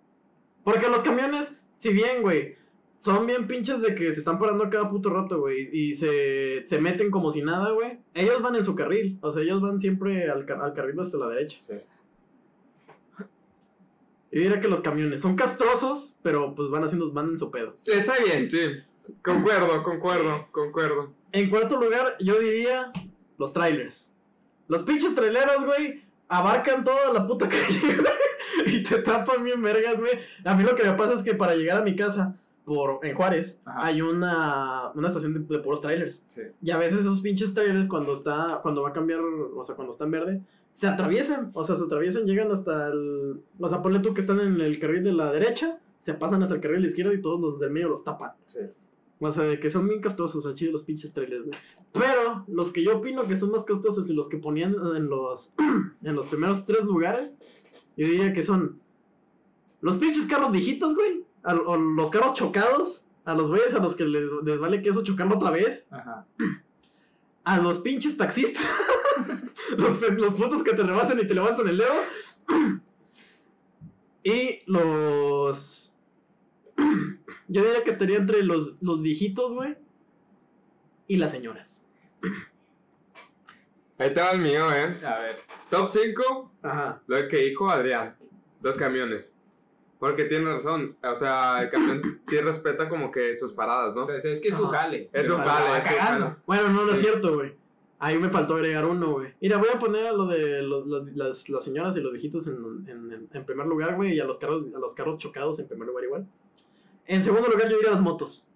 Porque 0.63 0.87
los 0.89 1.01
camiones, 1.01 1.53
si 1.79 1.91
bien, 1.91 2.21
güey, 2.21 2.55
son 2.97 3.25
bien 3.25 3.47
pinches 3.47 3.81
de 3.81 3.95
que 3.95 4.13
se 4.13 4.19
están 4.19 4.37
parando 4.37 4.69
cada 4.69 4.89
puto 4.89 5.09
rato, 5.09 5.39
güey, 5.39 5.69
y 5.73 5.93
se, 5.95 6.65
se 6.67 6.79
meten 6.79 7.09
como 7.11 7.31
si 7.31 7.41
nada, 7.41 7.71
güey. 7.71 7.99
Ellos 8.13 8.41
van 8.43 8.55
en 8.55 8.63
su 8.63 8.75
carril, 8.75 9.17
o 9.21 9.31
sea, 9.31 9.41
ellos 9.41 9.59
van 9.59 9.79
siempre 9.79 10.29
al, 10.29 10.45
car- 10.45 10.61
al 10.61 10.73
carril 10.73 10.99
hasta 10.99 11.17
la 11.17 11.27
derecha. 11.29 11.57
Sí. 11.59 11.73
Yo 14.33 14.41
diría 14.41 14.59
que 14.59 14.67
los 14.67 14.81
camiones 14.81 15.21
son 15.21 15.35
castrosos, 15.35 16.15
pero 16.23 16.55
pues 16.55 16.69
van 16.71 16.83
haciendo, 16.83 17.11
van 17.11 17.29
en 17.29 17.37
su 17.37 17.51
pedo. 17.51 17.73
Está 17.85 18.13
bien, 18.17 18.49
sí. 18.49 18.59
Concuerdo, 19.21 19.83
concuerdo, 19.83 20.47
concuerdo. 20.51 21.13
En 21.31 21.51
cuarto 21.51 21.79
lugar, 21.79 22.15
yo 22.19 22.39
diría 22.39 22.91
los 23.37 23.53
trailers. 23.53 24.09
Los 24.67 24.81
pinches 24.83 25.13
traileros, 25.13 25.65
güey, 25.65 26.03
abarcan 26.29 26.83
toda 26.83 27.13
la 27.13 27.27
puta 27.27 27.47
calle, 27.49 27.79
güey, 27.95 28.75
y 28.77 28.81
te 28.81 29.03
tapan 29.03 29.43
bien 29.43 29.61
vergas, 29.61 29.99
güey. 29.99 30.13
A 30.45 30.55
mí 30.55 30.63
lo 30.63 30.75
que 30.75 30.83
me 30.83 30.93
pasa 30.93 31.13
es 31.13 31.21
que 31.21 31.35
para 31.35 31.53
llegar 31.53 31.77
a 31.77 31.83
mi 31.83 31.95
casa, 31.95 32.35
por 32.65 33.05
en 33.05 33.13
Juárez, 33.13 33.59
Ajá. 33.65 33.85
hay 33.85 34.01
una, 34.01 34.91
una 34.95 35.09
estación 35.09 35.33
de, 35.33 35.39
de 35.41 35.61
puros 35.61 35.81
trailers. 35.81 36.23
Sí. 36.29 36.41
Y 36.61 36.71
a 36.71 36.77
veces 36.77 37.01
esos 37.01 37.21
pinches 37.21 37.53
trailers, 37.53 37.87
cuando 37.87 38.13
está, 38.13 38.61
cuando 38.63 38.81
va 38.81 38.89
a 38.89 38.93
cambiar, 38.93 39.19
o 39.19 39.63
sea, 39.63 39.75
cuando 39.75 39.91
está 39.91 40.05
en 40.05 40.11
verde, 40.11 40.41
se 40.73 40.87
atraviesan. 40.87 41.51
O 41.53 41.63
sea, 41.63 41.77
se 41.77 41.83
atraviesan, 41.85 42.25
llegan 42.25 42.51
hasta 42.51 42.89
el. 42.89 43.41
O 43.59 43.69
sea, 43.69 43.81
ponle 43.81 43.99
tú 43.99 44.13
que 44.13 44.19
están 44.21 44.39
en 44.41 44.59
el 44.59 44.77
carril 44.79 45.03
de 45.05 45.13
la 45.13 45.31
derecha, 45.31 45.79
se 46.01 46.13
pasan 46.13 46.43
hasta 46.43 46.55
el 46.55 46.61
carril 46.61 46.77
de 46.77 46.81
la 46.81 46.87
izquierda 46.87 47.13
y 47.13 47.21
todos 47.21 47.39
los 47.39 47.59
del 47.59 47.71
medio 47.71 47.87
los 47.89 48.03
tapan. 48.03 48.31
Sí. 48.47 48.59
O 49.19 49.31
sea, 49.31 49.43
de 49.43 49.57
que 49.59 49.69
son 49.69 49.87
bien 49.87 50.01
castrosos, 50.01 50.45
al 50.45 50.53
chile 50.55 50.71
los 50.73 50.83
pinches 50.83 51.13
trailers, 51.13 51.45
güey. 51.45 51.57
Pero 51.93 52.43
los 52.49 52.71
que 52.71 52.83
yo 52.83 52.97
opino 52.97 53.25
que 53.25 53.37
son 53.37 53.51
más 53.51 53.63
castrosos 53.63 54.09
y 54.09 54.13
los 54.13 54.27
que 54.27 54.37
ponían 54.37 54.75
en 54.97 55.07
los, 55.07 55.53
en 56.03 56.15
los 56.15 56.25
primeros 56.27 56.65
tres 56.65 56.83
lugares, 56.83 57.37
yo 57.95 58.05
diría 58.07 58.33
que 58.33 58.43
son 58.43 58.81
los 59.79 59.95
pinches 59.97 60.25
carros 60.25 60.51
viejitos, 60.51 60.93
güey. 60.95 61.23
a- 61.43 61.53
O 61.55 61.77
los 61.77 62.09
carros 62.11 62.33
chocados. 62.33 62.99
A 63.25 63.33
los 63.35 63.47
güeyes 63.47 63.73
a 63.73 63.79
los 63.79 63.95
que 63.95 64.03
les, 64.05 64.23
les 64.43 64.59
vale 64.59 64.81
queso 64.81 65.01
chocarlo 65.03 65.35
otra 65.35 65.51
vez. 65.51 65.85
Ajá. 65.89 66.25
A 67.45 67.57
los 67.59 67.79
pinches 67.79 68.17
taxistas. 68.17 68.63
los, 69.77 70.01
los 70.01 70.33
putos 70.33 70.63
que 70.63 70.73
te 70.73 70.83
rebasan 70.83 71.19
y 71.19 71.27
te 71.27 71.33
levantan 71.33 71.67
el 71.67 71.77
dedo. 71.77 71.93
y 74.23 74.61
los. 74.65 75.93
Yo 77.47 77.63
diría 77.63 77.83
que 77.83 77.91
estaría 77.91 78.17
entre 78.17 78.43
los, 78.43 78.73
los 78.81 79.01
viejitos, 79.01 79.53
güey. 79.53 79.77
Y 81.07 81.17
las 81.17 81.31
señoras. 81.31 81.83
Ahí 83.97 84.13
te 84.13 84.19
va 84.19 84.31
el 84.31 84.39
mío, 84.39 84.71
eh. 84.73 84.99
A 85.05 85.19
ver. 85.19 85.39
Top 85.69 85.89
5. 85.89 86.51
Ajá. 86.63 87.01
Lo 87.07 87.27
que 87.27 87.37
dijo 87.37 87.69
Adrián. 87.69 88.17
Los 88.61 88.75
camiones. 88.75 89.31
Porque 89.99 90.25
tiene 90.25 90.51
razón. 90.51 90.97
O 91.03 91.15
sea, 91.15 91.61
el 91.61 91.69
camión 91.69 92.21
sí 92.27 92.37
respeta 92.39 92.89
como 92.89 93.11
que 93.11 93.37
sus 93.37 93.53
paradas, 93.53 93.93
¿no? 93.93 94.01
O 94.01 94.03
sea, 94.03 94.17
es 94.17 94.39
que 94.41 94.49
es 94.49 94.55
su 94.55 94.67
jale. 94.67 95.09
Es 95.13 95.29
vale, 95.29 95.45
va 95.45 95.77
es 95.77 95.85
un 95.85 95.91
cagando. 95.91 96.25
vale. 96.25 96.37
Bueno, 96.45 96.69
no, 96.69 96.85
no 96.85 96.91
es 96.93 96.99
cierto, 96.99 97.35
güey. 97.35 97.55
Ahí 98.05 98.17
me 98.17 98.29
faltó 98.29 98.55
agregar 98.55 98.83
uno, 98.85 99.11
güey. 99.13 99.33
Mira, 99.39 99.57
voy 99.57 99.69
a 99.73 99.79
poner 99.79 100.07
a 100.07 100.11
lo 100.11 100.25
de 100.25 100.61
lo- 100.61 100.83
lo- 100.85 101.05
las, 101.15 101.47
las 101.47 101.63
señoras 101.63 101.95
y 101.95 102.01
los 102.01 102.11
viejitos 102.11 102.47
en, 102.47 102.55
en- 102.87 103.11
en- 103.11 103.29
en 103.31 103.45
primer 103.45 103.65
lugar, 103.65 103.95
güey, 103.95 104.13
y 104.15 104.19
a 104.19 104.25
los 104.25 104.37
carros, 104.37 104.65
a 104.75 104.79
los 104.79 104.93
carros 104.93 105.17
chocados 105.19 105.57
en 105.59 105.67
primer 105.69 105.87
lugar 105.87 106.03
igual. 106.03 106.27
En 107.05 107.23
segundo 107.23 107.47
lugar, 107.49 107.69
yo 107.69 107.77
diría 107.77 107.91
las 107.91 108.01
motos. 108.01 108.49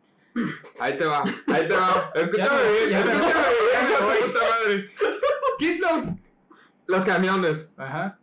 Ahí 0.79 0.97
te 0.97 1.05
va, 1.05 1.23
ahí 1.23 1.67
te 1.67 1.73
va. 1.73 2.11
Escúchame 2.15 2.59
bien, 2.87 2.99
escúchame 2.99 3.45
bien, 3.71 4.27
puta 4.27 4.39
madre. 4.49 4.91
Quito 5.57 5.87
los 6.87 7.05
camiones. 7.05 7.69
Ajá. 7.77 7.87
Los 7.87 8.05
camiones. 8.15 8.17
Ajá. 8.17 8.19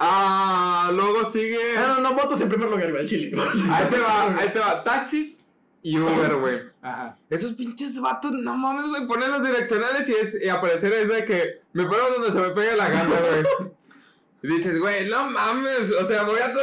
Ah, 0.00 0.90
luego 0.94 1.24
sigue. 1.24 1.58
Ah, 1.76 1.96
no, 1.96 2.00
no, 2.02 2.12
motos 2.14 2.40
en 2.40 2.48
primer 2.48 2.70
lugar, 2.70 2.90
güey, 2.92 3.04
chile. 3.04 3.32
Ahí 3.70 3.88
te 3.90 3.98
va, 3.98 4.36
ahí 4.38 4.48
te 4.52 4.58
va. 4.58 4.82
Taxis 4.84 5.40
y 5.88 5.98
Uber, 5.98 6.36
güey. 6.36 6.60
Ajá. 6.82 7.16
Esos 7.30 7.52
pinches 7.52 7.98
vatos, 7.98 8.32
no 8.32 8.54
mames, 8.54 8.88
güey, 8.88 9.06
ponen 9.06 9.32
los 9.32 9.42
direccionales 9.42 10.06
y, 10.06 10.12
es, 10.12 10.36
y 10.42 10.48
aparecer 10.50 10.92
es 10.92 11.08
de 11.08 11.24
que 11.24 11.62
me 11.72 11.86
paro 11.86 12.10
donde 12.12 12.30
se 12.30 12.40
me 12.40 12.50
pegue 12.50 12.76
la 12.76 12.90
gana, 12.90 13.08
güey. 13.08 13.72
Y 14.42 14.48
dices, 14.48 14.78
güey, 14.78 15.08
no 15.08 15.30
mames, 15.30 15.90
o 15.90 16.06
sea, 16.06 16.24
voy 16.24 16.40
a 16.40 16.52
todo 16.52 16.62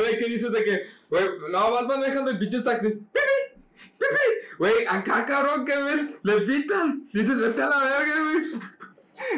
ver, 0.00 0.18
¿qué 0.18 0.24
dices 0.24 0.52
de 0.52 0.64
que, 0.64 0.86
güey, 1.10 1.24
no, 1.52 1.70
vas 1.70 1.86
manejando 1.86 2.30
en 2.30 2.38
pinches 2.38 2.64
taxis? 2.64 2.94
¡Pipi! 2.94 3.60
¡Pipi! 3.98 4.56
Güey, 4.58 4.86
acá, 4.88 5.26
cabrón, 5.26 5.66
que 5.66 5.76
ven, 5.76 6.16
le 6.22 6.40
pitan. 6.40 7.08
Dices, 7.12 7.38
vete 7.38 7.60
a 7.60 7.68
la 7.68 7.78
verga, 7.78 8.14
güey. 8.24 8.79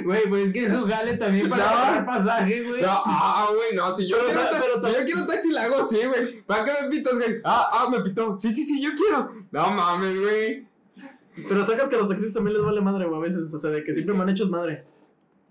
Güey, 0.04 0.28
pues 0.28 0.46
es 0.46 0.52
que 0.52 0.64
es 0.64 0.72
un 0.72 0.88
jale 0.88 1.16
también 1.16 1.48
para 1.48 1.64
No. 1.64 1.70
pagar 1.72 2.06
pasaje, 2.06 2.62
güey. 2.62 2.82
No, 2.82 2.88
ah, 2.90 3.48
güey, 3.54 3.74
no, 3.76 3.94
si 3.94 4.06
yo, 4.08 4.16
Pero, 4.18 4.28
quiero, 4.48 4.48
pero 4.50 4.82
si 4.82 4.98
yo 5.00 5.04
quiero 5.04 5.26
taxi, 5.26 5.50
la 5.52 5.62
hago 5.62 5.76
así, 5.80 5.96
güey. 6.04 6.42
¿Para 6.46 6.64
qué 6.64 6.72
me 6.82 6.88
pitas, 6.90 7.14
güey? 7.14 7.40
Ah, 7.44 7.68
ah, 7.72 7.88
me 7.90 8.00
pitó. 8.02 8.38
Sí, 8.38 8.54
sí, 8.54 8.62
sí, 8.64 8.80
yo 8.82 8.90
quiero. 8.96 9.30
No 9.50 9.70
mames, 9.72 10.20
güey. 10.20 10.66
Pero 11.48 11.64
sacas 11.66 11.88
que 11.88 11.96
a 11.96 11.98
los 11.98 12.08
taxistas 12.08 12.34
también 12.34 12.54
les 12.54 12.62
vale 12.64 12.80
madre, 12.80 13.06
güey, 13.06 13.18
a 13.18 13.22
veces. 13.22 13.52
O 13.52 13.58
sea, 13.58 13.70
de 13.70 13.82
que 13.84 13.92
siempre 13.94 14.14
me 14.14 14.22
han 14.22 14.28
hecho 14.28 14.46
madre. 14.48 14.84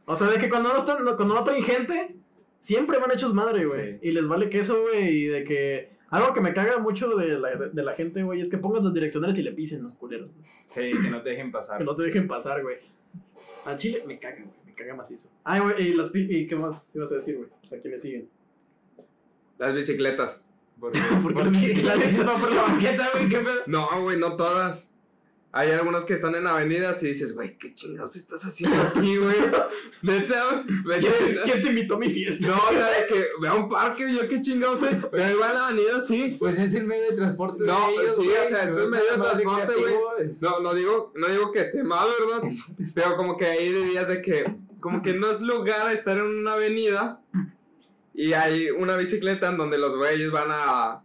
O 0.05 0.15
sea, 0.15 0.27
de 0.27 0.37
que 0.37 0.49
cuando 0.49 0.69
no 0.73 0.79
están, 0.79 1.03
no- 1.03 1.15
cuando 1.15 1.35
no 1.35 1.43
traen 1.43 1.63
gente, 1.63 2.15
siempre 2.59 2.99
me 2.99 3.05
han 3.05 3.11
hecho 3.11 3.33
madre, 3.33 3.65
güey. 3.65 3.93
Sí. 3.93 3.99
Y 4.03 4.11
les 4.11 4.27
vale 4.27 4.49
queso, 4.49 4.81
güey. 4.81 5.09
Y 5.09 5.25
de 5.25 5.43
que. 5.43 5.91
Algo 6.09 6.33
que 6.33 6.41
me 6.41 6.53
caga 6.53 6.77
mucho 6.79 7.15
de 7.15 7.39
la, 7.39 7.55
de 7.55 7.83
la 7.83 7.93
gente, 7.93 8.21
güey, 8.23 8.41
es 8.41 8.49
que 8.49 8.57
pongas 8.57 8.83
los 8.83 8.93
direccionales 8.93 9.37
y 9.37 9.43
le 9.43 9.53
pisen 9.53 9.81
los 9.81 9.93
culeros. 9.93 10.29
Sí, 10.67 10.91
que 10.91 11.09
no 11.09 11.21
te 11.21 11.29
dejen 11.29 11.53
pasar. 11.53 11.77
Que 11.77 11.85
no 11.85 11.95
te 11.95 12.03
dejen 12.03 12.27
pasar, 12.27 12.61
güey. 12.61 12.77
A 13.65 13.75
Chile 13.75 14.03
me 14.07 14.19
cagan, 14.19 14.45
güey. 14.45 14.57
Me 14.65 14.73
caga 14.73 14.95
macizo. 14.95 15.29
Ay, 15.43 15.59
güey, 15.61 15.89
y 15.89 15.93
las 15.93 16.11
¿Y 16.13 16.47
qué 16.47 16.55
más 16.55 16.95
ibas 16.95 17.11
a 17.11 17.15
decir, 17.15 17.37
güey? 17.37 17.49
O 17.61 17.65
sea, 17.65 17.79
¿quiénes 17.81 18.01
siguen? 18.01 18.29
Las 19.57 19.73
bicicletas. 19.73 20.41
¿Por 20.79 20.91
¿Por 20.91 21.01
qué 21.01 21.21
¿Por 21.21 21.47
las 21.47 21.61
qué? 21.61 21.67
bicicletas? 21.69 22.11
¿Se 22.15 22.23
va 22.23 22.37
por 22.37 22.53
la 22.53 22.63
banqueta, 22.63 23.09
güey? 23.13 23.29
¿Qué 23.29 23.39
pedo? 23.39 23.61
No, 23.67 23.87
güey, 24.01 24.17
no 24.17 24.35
todas. 24.35 24.89
Hay 25.53 25.69
algunas 25.71 26.05
que 26.05 26.13
están 26.13 26.33
en 26.35 26.47
avenidas 26.47 27.03
y 27.03 27.07
dices, 27.07 27.33
güey, 27.35 27.57
¿qué 27.57 27.73
chingados 27.75 28.15
estás 28.15 28.45
haciendo 28.45 28.81
aquí, 28.83 29.17
güey? 29.17 29.35
Neta. 30.01 30.63
¿Quién, 30.99 31.13
quién 31.43 31.61
te 31.61 31.67
invitó 31.67 31.95
a 31.95 31.99
mi 31.99 32.09
fiesta? 32.09 32.47
No, 32.47 32.55
o 32.55 32.71
sea, 32.71 32.87
de 33.01 33.07
que 33.07 33.25
ve 33.41 33.47
a 33.49 33.55
un 33.55 33.67
parque, 33.67 34.13
yo 34.13 34.25
qué 34.29 34.41
chingados 34.41 34.79
sé. 34.79 34.89
Pero 35.11 35.25
ahí 35.25 35.33
va 35.35 35.49
en 35.49 35.53
la 35.55 35.67
avenida, 35.67 35.99
sí. 36.01 36.37
Pues 36.39 36.57
es 36.57 36.73
el 36.75 36.85
medio 36.85 37.09
de 37.11 37.17
transporte 37.17 37.65
No, 37.65 37.87
de 37.87 37.93
ellos, 37.95 38.15
sí, 38.15 38.23
güey, 38.23 38.37
o 38.37 38.45
sea, 38.45 38.63
es 38.63 38.77
un 38.77 38.89
medio 38.91 39.11
de 39.11 39.17
transporte, 39.17 39.73
güey. 39.77 39.93
es- 40.19 40.41
No, 40.41 40.59
no 40.61 40.73
digo, 40.73 41.11
no 41.15 41.27
digo 41.27 41.51
que 41.51 41.59
esté 41.59 41.83
mal, 41.83 42.07
¿verdad? 42.19 42.49
Pero 42.95 43.17
como 43.17 43.35
que 43.35 43.45
ahí 43.45 43.73
dirías 43.73 44.07
de 44.07 44.21
que, 44.21 44.55
como 44.79 45.01
que 45.01 45.13
no 45.13 45.29
es 45.29 45.41
lugar 45.41 45.91
estar 45.91 46.17
en 46.17 46.23
una 46.27 46.53
avenida 46.53 47.21
y 48.13 48.31
hay 48.33 48.69
una 48.69 48.95
bicicleta 48.95 49.49
en 49.49 49.57
donde 49.57 49.77
los 49.77 49.97
güeyes 49.97 50.31
van 50.31 50.47
a 50.49 51.03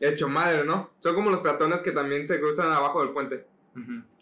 hecho 0.00 0.28
madre, 0.28 0.64
¿no? 0.64 0.90
Son 0.98 1.14
como 1.14 1.30
los 1.30 1.40
peatones 1.40 1.80
que 1.80 1.92
también 1.92 2.26
se 2.26 2.38
cruzan 2.40 2.70
abajo 2.72 3.00
del 3.00 3.10
puente 3.12 3.46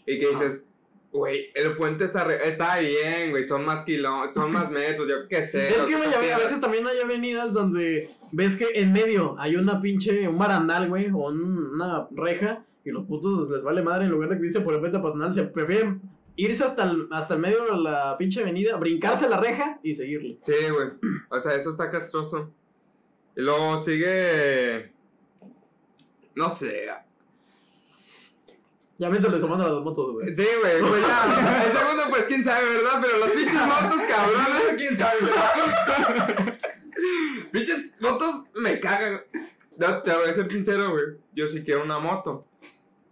Y 0.07 0.19
que 0.19 0.29
dices, 0.29 0.65
güey, 1.13 1.47
el 1.55 1.77
puente 1.77 2.05
está, 2.05 2.25
re- 2.25 2.47
está 2.49 2.79
bien, 2.79 3.31
güey, 3.31 3.45
son 3.45 3.65
más 3.65 3.83
kilómetros, 3.83 4.35
son 4.35 4.53
más 4.53 4.71
metros, 4.71 5.09
yo 5.09 5.29
qué 5.29 5.43
sé. 5.43 5.69
Es 5.69 5.77
que, 5.85 5.95
a 5.95 6.39
veces 6.39 6.61
también 6.61 6.87
hay 6.87 6.99
avenidas 7.01 7.53
donde 7.53 8.11
ves 8.33 8.57
que 8.57 8.67
en 8.75 8.93
medio 8.93 9.35
hay 9.39 9.57
una 9.57 9.81
pinche, 9.81 10.29
un 10.29 10.39
barandal, 10.39 10.89
güey, 10.89 11.09
o 11.11 11.29
un- 11.29 11.75
una 11.75 12.09
reja, 12.11 12.65
y 12.85 12.91
los 12.91 13.05
putos 13.07 13.51
les 13.51 13.63
vale 13.63 13.83
madre 13.83 14.05
en 14.07 14.11
lugar 14.11 14.31
de 14.31 14.39
que 14.39 14.47
irse 14.47 14.61
por 14.61 14.75
el 14.75 14.81
puente 14.81 14.99
peatonal, 14.99 15.35
se 15.35 15.45
prefieren 15.45 16.01
irse 16.37 16.63
hasta 16.65 16.85
el, 16.85 17.09
hasta 17.11 17.35
el 17.35 17.41
medio 17.41 17.65
de 17.65 17.77
la 17.83 18.17
pinche 18.17 18.41
avenida, 18.41 18.77
brincarse 18.77 19.29
la 19.29 19.39
reja 19.39 19.81
y 19.83 19.95
seguirle. 19.95 20.39
Sí, 20.41 20.55
güey. 20.71 20.89
O 21.31 21.39
sea, 21.39 21.55
eso 21.55 21.69
está 21.71 21.91
castroso. 21.91 22.51
Y 23.37 23.41
luego 23.43 23.77
sigue. 23.77 24.93
No 26.35 26.49
sé. 26.49 26.87
Ya 28.99 29.09
métele 29.11 29.39
sumando 29.41 29.63
las 29.65 29.73
dos 29.75 29.85
motos, 29.85 30.13
güey. 30.13 30.35
Sí, 30.35 30.45
güey. 30.61 30.81
Pues 30.81 31.07
ya. 31.07 31.65
El 31.67 31.73
segundo, 31.73 32.03
pues 32.11 32.27
quién 32.27 32.43
sabe, 32.45 32.69
¿verdad? 32.69 32.99
Pero 33.01 33.19
los 33.19 33.31
pinches 33.31 33.55
motos, 33.55 34.01
cabrones. 34.09 34.75
¿Quién 34.77 34.99
sabe, 34.99 35.17
verdad? 35.21 36.59
pinches 37.53 37.91
motos 38.01 38.43
me 38.55 38.81
cagan. 38.81 39.21
No, 39.77 40.03
te 40.03 40.13
voy 40.15 40.29
a 40.29 40.33
ser 40.33 40.47
sincero, 40.47 40.91
güey. 40.91 41.05
Yo 41.33 41.47
sí 41.47 41.63
quiero 41.63 41.85
una 41.85 41.99
moto. 42.01 42.45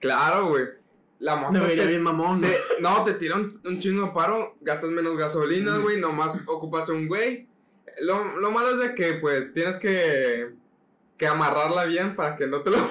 Claro, 0.00 0.48
güey. 0.48 0.64
La 1.20 1.36
moto. 1.36 1.52
Me 1.52 1.60
vería 1.60 1.84
te- 1.84 1.88
bien 1.90 2.02
mamón, 2.02 2.40
güey. 2.40 2.50
te- 2.50 2.82
no, 2.82 3.04
te 3.04 3.14
tira 3.14 3.36
un, 3.36 3.60
un 3.64 3.80
chingo 3.80 4.12
paro, 4.12 4.56
gastas 4.60 4.90
menos 4.90 5.16
gasolina, 5.16 5.78
güey, 5.78 5.98
nomás 6.00 6.42
ocupas 6.46 6.88
un 6.88 7.06
güey. 7.06 7.48
Lo, 8.00 8.36
lo 8.38 8.50
malo 8.50 8.70
es 8.72 8.88
de 8.88 8.94
que, 8.94 9.14
pues, 9.14 9.54
tienes 9.54 9.78
que, 9.78 10.50
que 11.16 11.26
amarrarla 11.26 11.84
bien 11.84 12.14
para 12.14 12.36
que 12.36 12.46
no 12.46 12.62
te 12.62 12.70
lo 12.70 12.78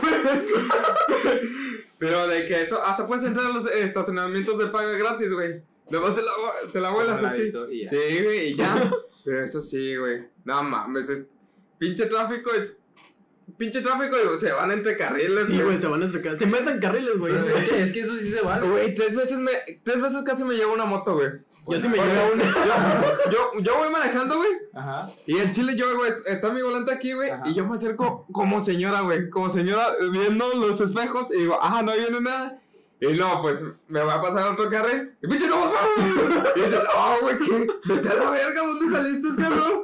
Pero 1.97 2.27
de 2.27 2.45
que 2.45 2.61
eso, 2.61 2.83
hasta 2.83 3.07
puedes 3.07 3.23
entrar 3.23 3.45
a 3.45 3.53
los 3.53 3.69
estacionamientos 3.71 4.57
de 4.57 4.65
paga 4.67 4.91
gratis, 4.93 5.31
güey. 5.31 5.61
Nomás 5.89 6.15
te 6.15 6.21
la, 6.21 6.31
te 6.71 6.81
la 6.81 6.89
vuelas 6.89 7.23
así. 7.23 7.51
ladito 7.51 7.71
y 7.71 7.83
ya. 7.83 7.89
Sí, 7.89 8.23
güey, 8.23 8.49
y 8.49 8.55
ya. 8.55 8.91
Pero 9.23 9.43
eso 9.43 9.61
sí, 9.61 9.95
güey. 9.95 10.25
No 10.43 10.63
mames, 10.63 11.09
es 11.09 11.25
pinche 11.77 12.05
tráfico 12.07 12.51
y... 12.55 12.71
Pinche 13.57 13.81
tráfico 13.81 14.15
y 14.17 14.39
se 14.39 14.51
van 14.51 14.71
entre 14.71 14.97
carriles, 14.97 15.47
Sí, 15.47 15.61
güey, 15.61 15.77
se 15.77 15.87
van 15.87 16.01
a 16.01 16.05
entrecar. 16.05 16.37
Se 16.37 16.47
meten 16.47 16.79
carriles, 16.79 17.17
güey. 17.17 17.31
Pero 17.31 17.55
es, 17.55 17.69
que, 17.69 17.83
es 17.83 17.91
que 17.91 18.01
eso 18.01 18.15
sí 18.17 18.31
se 18.31 18.41
vale. 18.41 18.67
Güey, 18.67 18.95
tres 18.95 19.15
veces 19.15 19.37
me, 19.39 19.51
tres 19.83 20.01
veces 20.01 20.23
casi 20.23 20.43
me 20.43 20.55
llevo 20.55 20.73
una 20.73 20.85
moto, 20.85 21.13
güey. 21.13 21.29
Yo 21.67 21.79
sí 21.79 21.87
me 21.87 21.97
llevo 21.97 22.33
una. 22.33 22.43
Yo, 23.31 23.59
yo, 23.59 23.77
voy 23.77 23.89
manejando, 23.89 24.37
güey. 24.37 24.51
Ajá. 24.73 25.09
Y 25.25 25.37
en 25.39 25.51
Chile 25.51 25.75
yo, 25.75 25.97
güey, 25.97 26.11
está 26.27 26.51
mi 26.51 26.61
volante 26.61 26.93
aquí, 26.93 27.13
güey. 27.13 27.29
Ajá. 27.31 27.43
Y 27.47 27.53
yo 27.53 27.65
me 27.65 27.73
acerco 27.73 28.25
como 28.31 28.59
señora, 28.59 29.01
güey. 29.01 29.29
Como 29.29 29.49
señora 29.49 29.87
viendo 30.11 30.47
los 30.55 30.79
espejos. 30.79 31.31
Y 31.31 31.39
digo, 31.41 31.57
ah, 31.61 31.81
no 31.81 31.93
viene 31.93 32.21
nada. 32.21 32.59
Y 33.01 33.07
no, 33.13 33.41
pues 33.41 33.63
me 33.87 34.01
va 34.01 34.15
a 34.15 34.21
pasar 34.21 34.51
otro 34.51 34.69
carril. 34.69 35.15
Y 35.21 35.27
pinche 35.27 35.47
no, 35.47 35.71
Y 36.55 36.59
dices, 36.59 36.79
oh, 36.95 37.17
güey, 37.21 37.37
¿qué? 37.39 37.67
Vete 37.85 38.09
a 38.09 38.15
la 38.15 38.29
verga, 38.29 38.61
¿dónde 38.61 38.89
saliste, 38.89 39.41
cabrón? 39.41 39.83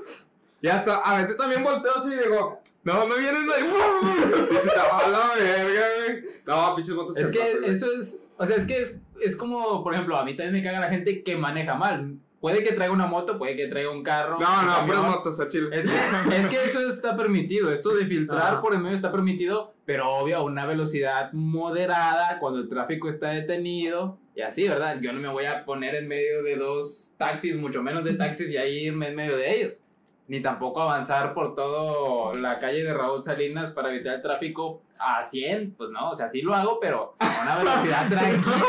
Y 0.61 0.67
hasta 0.67 0.95
a 0.97 1.21
veces 1.21 1.37
también 1.37 1.63
volteo 1.63 1.91
así 1.95 2.13
y 2.13 2.17
digo, 2.17 2.61
no, 2.83 3.07
no 3.07 3.15
viene 3.15 3.43
nadie. 3.43 3.65
Y 4.49 4.53
dices, 4.53 4.71
a 4.77 5.07
la 5.07 5.33
verga, 5.35 5.87
güey. 5.97 6.23
No, 6.45 6.75
pinches 6.75 6.95
motos 6.95 7.17
Es 7.17 7.31
que 7.31 7.57
güey. 7.57 7.71
eso 7.71 7.91
es, 7.91 8.17
o 8.41 8.45
sea, 8.47 8.55
es 8.55 8.65
que 8.65 8.81
es, 8.81 8.99
es 9.21 9.35
como, 9.35 9.83
por 9.83 9.93
ejemplo, 9.93 10.17
a 10.17 10.25
mí 10.25 10.35
también 10.35 10.53
me 10.53 10.63
caga 10.63 10.79
la 10.79 10.89
gente 10.89 11.21
que 11.21 11.37
maneja 11.37 11.75
mal. 11.75 12.15
Puede 12.39 12.63
que 12.63 12.71
traiga 12.73 12.91
una 12.91 13.05
moto, 13.05 13.37
puede 13.37 13.55
que 13.55 13.67
traiga 13.67 13.91
un 13.91 14.01
carro. 14.01 14.39
No, 14.39 14.63
no, 14.63 14.87
puras 14.87 15.03
motos 15.03 15.39
a 15.39 15.47
Chile. 15.47 15.67
Es 15.71 15.87
que, 15.87 16.35
es 16.37 16.47
que 16.47 16.63
eso 16.63 16.79
está 16.89 17.15
permitido, 17.15 17.71
esto 17.71 17.93
de 17.93 18.07
filtrar 18.07 18.53
Ajá. 18.53 18.61
por 18.61 18.73
el 18.73 18.79
medio 18.79 18.95
está 18.95 19.11
permitido, 19.11 19.75
pero 19.85 20.11
obvio 20.11 20.37
a 20.37 20.41
una 20.41 20.65
velocidad 20.65 21.31
moderada 21.33 22.39
cuando 22.39 22.57
el 22.57 22.67
tráfico 22.67 23.09
está 23.09 23.29
detenido 23.29 24.17
y 24.35 24.41
así, 24.41 24.67
¿verdad? 24.67 24.97
Yo 24.99 25.13
no 25.13 25.19
me 25.19 25.27
voy 25.27 25.45
a 25.45 25.63
poner 25.65 25.93
en 25.93 26.07
medio 26.07 26.41
de 26.41 26.55
dos 26.55 27.13
taxis, 27.19 27.55
mucho 27.55 27.83
menos 27.83 28.03
de 28.03 28.15
taxis 28.15 28.49
y 28.49 28.57
ahí 28.57 28.85
irme 28.87 29.09
en 29.09 29.15
medio 29.15 29.37
de 29.37 29.59
ellos. 29.59 29.79
Ni 30.27 30.41
tampoco 30.41 30.81
avanzar 30.81 31.35
por 31.35 31.53
toda 31.53 32.35
la 32.39 32.57
calle 32.57 32.83
de 32.83 32.93
Raúl 32.93 33.21
Salinas 33.21 33.69
para 33.71 33.93
evitar 33.93 34.15
el 34.15 34.21
tráfico 34.23 34.81
a 35.03 35.23
100, 35.25 35.75
pues 35.75 35.89
no, 35.89 36.11
o 36.11 36.15
sea, 36.15 36.29
sí 36.29 36.41
lo 36.41 36.53
hago, 36.55 36.79
pero 36.79 37.15
a 37.19 37.41
una 37.41 37.57
velocidad 37.57 38.09
tranquila. 38.09 38.65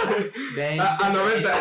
20, 0.57 0.81
A, 0.81 0.97
a 0.97 1.13
90. 1.13 1.55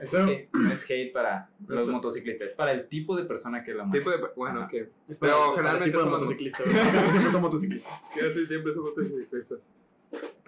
Es 0.00 0.10
Pero- 0.10 0.26
que 0.26 0.48
no 0.52 0.72
es 0.72 0.82
hate 0.90 1.12
para 1.12 1.48
los 1.68 1.80
Esto- 1.80 1.92
motociclistas, 1.92 2.48
es 2.48 2.54
para 2.54 2.72
el 2.72 2.88
tipo 2.88 3.14
de 3.14 3.24
persona 3.24 3.62
que 3.62 3.72
la 3.72 3.84
maneja. 3.84 4.04
tipo 4.04 4.10
de. 4.10 4.32
Bueno, 4.34 4.66
que. 4.68 4.90
Es 5.08 5.16
Pero 5.18 5.52
generalmente 5.52 5.96
son- 5.96 6.10
motociclista, 6.10 6.58
güey. 6.64 6.74
Casi 6.92 7.08
siempre 7.10 7.30
son 7.30 7.42
motociclistas. 7.42 8.00
Casi 8.18 8.46
siempre 8.46 8.72
son 8.72 8.82
motociclistas. 8.82 9.58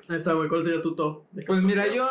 Ahí 0.08 0.16
está, 0.16 0.32
güey. 0.34 0.48
¿Cuál 0.48 0.62
sería 0.62 0.82
tu 0.82 0.94
top? 0.94 1.22
Pues 1.46 1.62
mira, 1.62 1.86
yo 1.86 2.06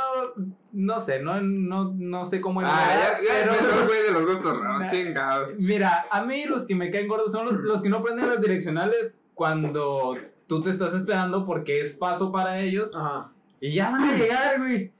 no 0.71 0.99
sé, 0.99 1.19
no, 1.21 1.39
no, 1.41 1.93
no 1.95 2.25
sé 2.25 2.41
cómo 2.41 2.61
Ah, 2.61 2.65
ya, 2.65 3.21
ya 3.21 3.33
pero- 3.41 3.53
empezó 3.53 3.81
el 3.81 3.87
güey 3.87 4.03
de 4.03 4.11
los 4.11 4.25
gustos 4.25 4.59
raros, 4.59 4.91
chingados. 4.91 5.49
Mira, 5.59 6.05
a 6.09 6.23
mí 6.23 6.45
los 6.45 6.65
que 6.65 6.75
me 6.75 6.89
caen 6.89 7.07
gordos 7.07 7.31
son 7.31 7.45
los, 7.45 7.55
los 7.59 7.81
que 7.81 7.89
no 7.89 8.01
prenden 8.01 8.29
las 8.29 8.41
direccionales 8.41 9.19
cuando 9.33 10.15
tú 10.47 10.61
te 10.63 10.69
estás 10.71 10.93
esperando 10.93 11.45
porque 11.45 11.81
es 11.81 11.93
paso 11.93 12.31
para 12.31 12.59
ellos 12.59 12.89
Ajá. 12.95 13.31
y 13.61 13.73
ya 13.73 13.89
van 13.91 14.09
a 14.09 14.13
llegar, 14.17 14.59
güey. 14.59 14.91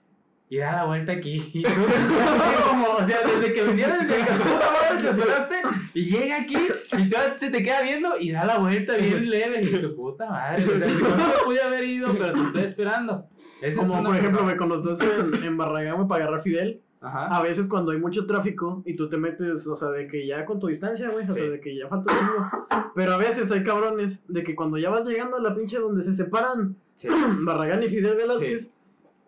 Y 0.54 0.58
da 0.58 0.72
la 0.74 0.86
vuelta 0.86 1.14
aquí. 1.14 1.50
Y 1.54 1.64
tú 1.64 1.70
como, 2.70 2.88
o 2.92 3.06
sea, 3.08 3.22
desde 3.26 3.54
que 3.54 3.64
venía 3.64 3.88
desde 3.88 4.24
puta 4.24 4.72
madre 4.72 5.02
te 5.04 5.10
esperaste 5.10 5.56
y 5.96 6.06
llega 6.06 6.38
aquí 6.38 6.58
y 6.98 7.10
tú 7.10 7.16
se 7.40 7.50
te 7.50 7.64
queda 7.64 7.82
viendo 7.82 8.18
y 8.20 8.32
da 8.32 8.46
la 8.46 8.60
vuelta 8.60 8.96
bien 8.98 9.30
leve. 9.32 9.64
Y 9.64 9.82
tu 9.82 9.96
puta 9.96 10.30
madre, 10.30 10.66
o 10.66 10.78
sea, 10.78 10.88
yo 10.88 11.00
no 11.18 11.28
me 11.28 11.34
pude 11.46 11.62
haber 11.62 11.84
ido, 11.84 12.14
pero 12.14 12.34
te 12.34 12.40
estoy 12.40 12.64
esperando. 12.66 13.26
Esa 13.62 13.78
Como 13.82 14.04
por 14.04 14.16
ejemplo, 14.16 14.46
persona- 14.46 14.58
cuando 14.58 14.76
estás 14.94 15.02
en, 15.02 15.44
en 15.44 15.58
Barragán, 15.58 16.08
para 16.08 16.24
agarrar 16.26 16.42
Fidel. 16.42 16.82
Ajá. 17.06 17.26
a 17.36 17.42
veces 17.42 17.68
cuando 17.68 17.92
hay 17.92 17.98
mucho 18.00 18.26
tráfico 18.26 18.82
y 18.86 18.96
tú 18.96 19.10
te 19.10 19.18
metes, 19.18 19.68
o 19.68 19.76
sea, 19.76 19.90
de 19.90 20.08
que 20.08 20.26
ya 20.26 20.46
con 20.46 20.58
tu 20.62 20.68
distancia, 20.68 21.10
güey, 21.10 21.30
o 21.30 21.34
sea, 21.34 21.44
de 21.50 21.60
que 21.60 21.76
ya 21.76 21.90
falta 21.90 22.14
un 22.14 22.18
chingo. 22.20 22.68
Pero 22.96 23.14
a 23.16 23.18
veces 23.18 23.52
hay 23.52 23.62
cabrones 23.64 24.24
de 24.30 24.42
que 24.44 24.56
cuando 24.56 24.78
ya 24.78 24.90
vas 24.90 25.06
llegando 25.06 25.36
a 25.36 25.42
la 25.42 25.54
pinche 25.54 25.80
donde 25.80 26.02
se 26.04 26.14
separan 26.14 26.78
Sí. 26.96 27.08
Barragán 27.42 27.84
y 27.84 27.90
Fidel 27.90 28.16
Velázquez, 28.16 28.72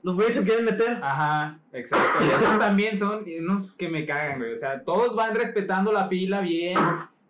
los 0.06 0.16
güeyes 0.16 0.36
se 0.36 0.44
quieren 0.44 0.66
meter. 0.66 1.00
Ajá, 1.02 1.58
exacto. 1.74 2.24
Y 2.24 2.28
esos 2.28 2.60
también 2.60 2.96
son 2.96 3.26
unos 3.40 3.72
que 3.72 3.90
me 3.90 4.06
cagan, 4.06 4.38
güey. 4.38 4.52
O 4.52 4.56
sea, 4.56 4.84
todos 4.84 5.16
van 5.16 5.34
respetando 5.34 5.92
la 5.92 6.08
fila 6.08 6.42
bien. 6.42 6.78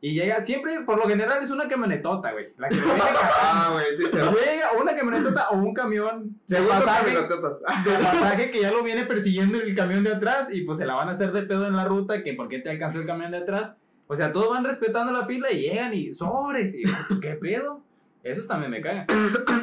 Y 0.01 0.13
llega, 0.13 0.43
siempre, 0.43 0.81
por 0.81 0.97
lo 0.97 1.07
general, 1.07 1.41
es 1.41 1.49
una 1.51 1.69
camionetota, 1.69 2.33
güey. 2.33 2.49
La 2.57 2.67
que 2.67 2.75
cagando. 2.79 3.19
Ah, 3.41 3.69
güey, 3.71 3.95
sí, 3.95 4.03
sí. 4.11 4.17
Llega 4.17 4.71
o 4.75 4.81
una 4.81 4.93
camionetota 4.93 5.47
o 5.51 5.55
un 5.55 5.73
camión 5.73 6.37
de 6.49 6.61
pasaje, 6.63 7.15
de 7.15 7.23
pasaje 8.03 8.51
que 8.51 8.59
ya 8.59 8.71
lo 8.71 8.83
viene 8.83 9.05
persiguiendo 9.05 9.57
el 9.57 9.73
camión 9.73 10.03
de 10.03 10.11
atrás 10.11 10.49
y 10.51 10.65
pues 10.65 10.77
se 10.77 10.85
la 10.85 10.95
van 10.95 11.07
a 11.07 11.13
hacer 11.13 11.31
de 11.31 11.43
pedo 11.43 11.65
en 11.67 11.77
la 11.77 11.85
ruta, 11.85 12.23
que 12.23 12.33
por 12.33 12.49
qué 12.49 12.59
te 12.59 12.71
alcanzó 12.71 12.99
el 12.99 13.05
camión 13.05 13.31
de 13.31 13.37
atrás. 13.37 13.71
O 14.07 14.17
sea, 14.17 14.33
todos 14.33 14.49
van 14.49 14.65
respetando 14.65 15.13
la 15.13 15.25
fila 15.25 15.49
y 15.49 15.61
llegan 15.61 15.93
y 15.93 16.13
sobres. 16.13 16.75
Y, 16.75 16.83
¿Qué 17.21 17.35
pedo? 17.35 17.84
Esos 18.25 18.47
también 18.47 18.71
me 18.71 18.81
cagan. 18.81 19.05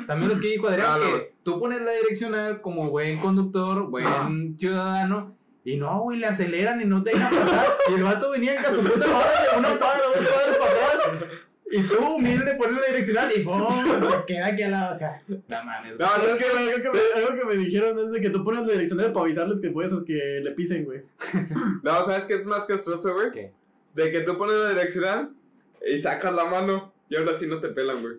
También 0.06 0.28
los 0.30 0.38
que 0.38 0.46
dijo 0.48 0.68
Adrián, 0.68 0.86
Claro. 0.98 1.18
que 1.18 1.34
tú 1.42 1.58
pones 1.58 1.82
la 1.82 1.92
direccional 1.92 2.60
como 2.60 2.88
buen 2.90 3.18
conductor, 3.18 3.88
buen 3.88 4.56
ciudadano, 4.58 5.36
y 5.64 5.76
no, 5.76 6.00
güey, 6.02 6.18
le 6.20 6.26
aceleran 6.26 6.80
y 6.80 6.84
no 6.84 7.02
te 7.02 7.10
dejan 7.10 7.34
pasar. 7.34 7.66
Y 7.90 7.94
el 7.94 8.04
vato 8.04 8.30
venía 8.30 8.54
en 8.54 8.64
su 8.64 8.80
puta 8.82 9.06
madre, 9.06 9.58
una 9.58 9.76
cuadra, 9.78 10.00
dos 10.14 10.24
cuadras 10.26 10.56
para 10.58 10.70
atrás. 10.70 11.28
Y 11.72 11.82
tú, 11.82 12.14
humilde, 12.16 12.54
pones 12.54 12.80
la 12.80 12.86
direccional 12.86 13.32
y 13.34 13.40
¡pum! 13.42 13.66
Queda 14.26 14.46
aquí 14.46 14.62
al 14.62 14.70
lado, 14.72 14.94
o 14.94 14.98
sea, 14.98 15.22
no 15.26 15.64
mames. 15.64 15.98
No, 15.98 16.04
Es 16.06 16.12
¿sabes 16.12 16.38
que, 16.38 16.44
qué? 16.44 16.50
güey, 16.52 16.68
algo, 16.70 16.82
que 16.82 16.90
me, 16.90 17.20
algo 17.24 17.34
que 17.36 17.44
me 17.56 17.64
dijeron 17.64 17.98
es 17.98 18.12
de 18.12 18.20
que 18.20 18.30
tú 18.30 18.44
pones 18.44 18.66
la 18.66 18.72
direccional 18.72 19.12
para 19.12 19.24
avisarles 19.24 19.60
que 19.60 19.70
puedes 19.70 19.92
que 20.06 20.40
le 20.42 20.50
pisen, 20.52 20.84
güey. 20.84 21.02
No, 21.82 22.04
¿sabes 22.04 22.26
qué 22.26 22.34
es 22.34 22.44
más 22.44 22.64
castroso, 22.66 23.14
güey? 23.14 23.30
¿Qué? 23.32 23.52
De 23.94 24.12
que 24.12 24.20
tú 24.20 24.36
pones 24.38 24.56
la 24.56 24.68
direccional 24.68 25.30
y 25.84 25.98
sacas 25.98 26.32
la 26.32 26.44
mano 26.44 26.92
y 27.08 27.16
ahora 27.16 27.34
sí 27.34 27.46
no 27.46 27.58
te 27.60 27.68
pelan, 27.68 28.00
güey. 28.02 28.14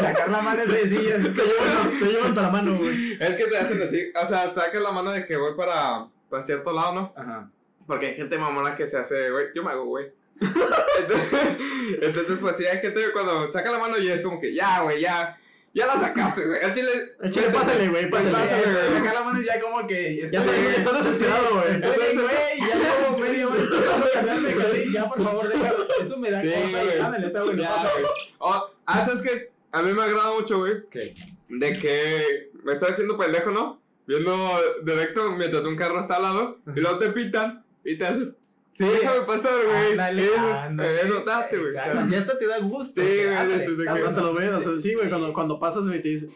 Sacar 0.00 0.28
la 0.30 0.40
mano 0.40 0.62
es 0.62 0.68
Te 0.68 0.86
llevan, 0.98 1.34
te 1.34 2.06
llevan 2.06 2.34
la 2.34 2.50
mano, 2.50 2.76
güey. 2.76 3.12
Es 3.20 3.36
que 3.36 3.44
te 3.44 3.56
hacen 3.58 3.80
así, 3.82 4.12
o 4.20 4.26
sea, 4.26 4.52
sacas 4.54 4.82
la 4.82 4.92
mano 4.92 5.12
de 5.12 5.24
que 5.26 5.36
voy 5.36 5.54
para, 5.56 6.06
para 6.28 6.42
cierto 6.42 6.72
lado, 6.72 6.92
¿no? 6.94 7.14
Ajá. 7.16 7.48
Porque 7.86 8.06
hay 8.06 8.14
gente 8.16 8.36
mamona 8.38 8.74
que 8.74 8.86
se 8.86 8.98
hace, 8.98 9.30
güey, 9.30 9.46
yo 9.54 9.62
me 9.62 9.70
hago, 9.70 9.84
güey. 9.86 10.06
Entonces, 10.40 11.56
entonces, 12.02 12.38
pues 12.40 12.56
sí, 12.56 12.66
hay 12.66 12.78
gente 12.80 13.00
que 13.00 13.12
cuando 13.12 13.50
saca 13.52 13.70
la 13.70 13.78
mano 13.78 13.96
y 13.98 14.08
es 14.08 14.20
como 14.22 14.40
que, 14.40 14.52
ya, 14.52 14.80
güey, 14.82 15.00
ya, 15.00 15.38
ya 15.72 15.86
la 15.86 15.92
sacaste, 15.94 16.44
güey. 16.44 16.62
Al 16.62 16.72
chile, 16.72 16.90
Al 17.22 17.30
chile, 17.30 17.50
pásale, 17.50 17.88
güey, 17.88 18.10
pásale. 18.10 18.30
Güey. 18.32 18.98
Sacar 18.98 19.14
la 19.14 19.22
mano 19.22 19.40
ya 19.40 19.60
como 19.60 19.86
que. 19.86 20.28
Ya 20.32 20.40
estoy- 20.40 20.56
está, 20.56 20.76
está 20.78 20.92
desesperado, 20.92 21.48
güey. 21.60 21.74
Estoy 21.74 22.16
güey, 22.16 22.58
ya 22.58 22.74
llevo 22.76 23.18
media 23.18 23.48
hora 23.48 23.60
intentando 23.62 24.06
cambiarme 24.12 24.48
de 24.48 24.56
carril, 24.56 24.92
ya 24.92 25.08
por 25.08 25.22
favor, 25.22 25.48
déjalo. 25.48 25.86
Eso 26.02 26.16
me 26.18 26.30
da 26.30 26.42
Sí, 26.42 26.50
cosa. 26.50 27.06
Ándale, 27.06 27.26
está 27.28 27.44
bueno. 27.44 27.62
Ya, 27.62 27.70
güey. 27.94 28.75
Ah, 28.86 29.04
¿sabes 29.04 29.22
qué? 29.22 29.50
A 29.72 29.82
mí 29.82 29.92
me 29.92 30.02
agrada 30.02 30.32
mucho, 30.32 30.58
güey, 30.58 30.84
¿Qué? 30.90 31.14
de 31.48 31.70
que 31.78 32.50
me 32.64 32.72
estoy 32.72 32.90
haciendo 32.90 33.16
pendejo, 33.18 33.50
¿no? 33.50 33.80
Viendo 34.06 34.58
directo 34.84 35.32
mientras 35.32 35.64
un 35.64 35.76
carro 35.76 36.00
está 36.00 36.16
al 36.16 36.22
lado 36.22 36.58
y 36.74 36.80
luego 36.80 36.98
te 36.98 37.10
pitan 37.10 37.64
y 37.84 37.96
te 37.98 38.06
hacen, 38.06 38.36
Sí, 38.78 38.84
déjame 38.84 39.22
pasar, 39.22 39.54
güey. 39.64 39.92
Ándale. 39.92 40.26
eh, 40.26 41.08
notate, 41.08 41.56
güey. 41.56 41.72
Ya 41.74 42.18
hasta 42.18 42.38
te 42.38 42.46
da 42.46 42.58
gusto. 42.58 43.00
Sí, 43.00 43.06
güey, 43.24 43.28
Hasta, 43.28 44.20
lo 44.20 44.34
ves, 44.34 44.82
sí, 44.82 44.94
güey, 44.94 45.08
cuando, 45.08 45.32
cuando 45.32 45.58
pasas, 45.58 45.84
güey, 45.84 46.02
te 46.02 46.08
dice. 46.10 46.28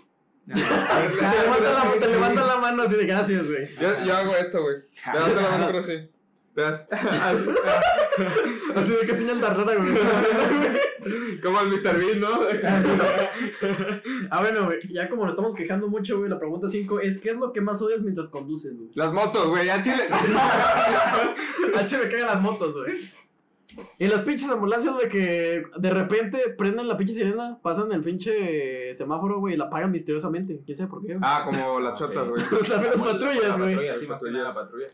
Ajá, 0.51 1.03
Te 1.11 1.42
levantan 1.42 1.74
la, 1.74 1.98
te 1.98 2.09
levantan 2.09 2.46
la 2.46 2.57
mano 2.57 2.82
así 2.82 2.96
de 2.96 3.07
gracias, 3.07 3.46
güey. 3.46 3.68
Yo, 3.76 4.05
yo 4.05 4.16
hago 4.16 4.34
esto, 4.36 4.62
güey. 4.62 4.76
Levanto 5.14 5.40
la 5.40 5.51
mano, 5.51 5.66
pero 5.66 5.82
sí. 5.82 6.09
Das- 6.55 6.86
Así 8.76 8.90
de 8.92 9.07
que 9.07 9.14
señal 9.14 9.40
tan 9.40 9.57
rara, 9.57 9.74
güey. 9.76 9.94
Como 11.42 11.61
el 11.61 11.68
Mr. 11.68 11.96
Bean, 11.98 12.20
¿no? 12.20 12.28
Ah, 14.30 14.40
bueno, 14.40 14.66
güey, 14.66 14.78
ya 14.90 15.09
como 15.09 15.22
nos 15.22 15.32
estamos 15.32 15.55
quejando 15.55 15.88
mucho, 15.88 16.18
güey, 16.18 16.28
la 16.28 16.38
pregunta 16.38 16.68
5 16.68 17.01
es: 17.01 17.20
¿qué 17.20 17.30
es 17.30 17.36
lo 17.36 17.53
que 17.53 17.61
más 17.62 17.80
odias 17.80 18.03
mientras 18.03 18.28
conduces, 18.28 18.76
güey? 18.76 18.90
Las 18.94 19.12
motos, 19.12 19.48
güey, 19.48 19.66
ya 19.66 19.80
chile. 19.82 20.05
H 21.76 21.98
me 21.98 22.09
cagan 22.09 22.26
las 22.26 22.40
motos, 22.42 22.74
güey. 22.76 22.98
Y 23.98 24.09
las 24.09 24.22
pinches 24.22 24.51
ambulancias, 24.51 24.92
güey, 24.92 25.09
que 25.09 25.62
de 25.78 25.90
repente 25.90 26.38
prenden 26.59 26.88
la 26.88 26.96
pinche 26.98 27.14
sirena, 27.14 27.59
pasan 27.62 27.90
el 27.92 28.03
pinche 28.03 28.94
semáforo, 28.94 29.38
güey, 29.38 29.55
y 29.55 29.57
la 29.57 29.64
apagan 29.66 29.90
misteriosamente. 29.92 30.61
¿Quién 30.66 30.76
sabe 30.76 30.90
por 30.90 31.07
qué? 31.07 31.16
Ah, 31.22 31.42
como 31.46 31.80
las 31.80 31.98
chotas, 31.98 32.28
güey. 32.28 32.42
Pues 32.51 32.68
las 32.68 32.82
las 32.84 32.96
patrullas, 32.96 33.48
La 33.48 33.57
güey. 33.57 33.74
patrulla, 33.76 33.96
sí, 33.96 34.07
más 34.07 34.20
que 34.20 34.30
nada 34.32 34.48
la 34.48 34.55
patrulla. 34.55 34.88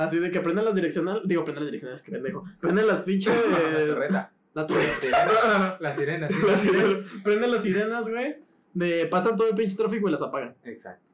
Así 0.00 0.18
de 0.18 0.30
que 0.30 0.40
prenden 0.40 0.64
las 0.64 0.74
direccionales. 0.74 1.22
Digo, 1.26 1.44
prenden 1.44 1.64
las 1.64 1.70
direccionales, 1.70 2.02
que 2.02 2.10
pendejo. 2.10 2.44
Prenden 2.58 2.86
las 2.86 3.02
pinches. 3.02 3.34
La 3.44 3.86
torreta. 3.86 4.32
La 4.54 4.66
torreta. 4.66 4.94
Sirena. 4.98 5.76
La 5.80 5.94
sirena, 5.94 6.28
sí. 6.28 6.34
Las 6.46 6.60
sirenas. 6.60 7.10
Prenden 7.22 7.50
las 7.50 7.62
sirenas, 7.62 8.08
güey. 8.08 8.36
De 8.72 9.06
pasan 9.06 9.36
todo 9.36 9.48
el 9.50 9.54
pinche 9.54 9.76
tráfico 9.76 10.08
y 10.08 10.12
las 10.12 10.22
apagan. 10.22 10.56
Exacto. 10.64 11.04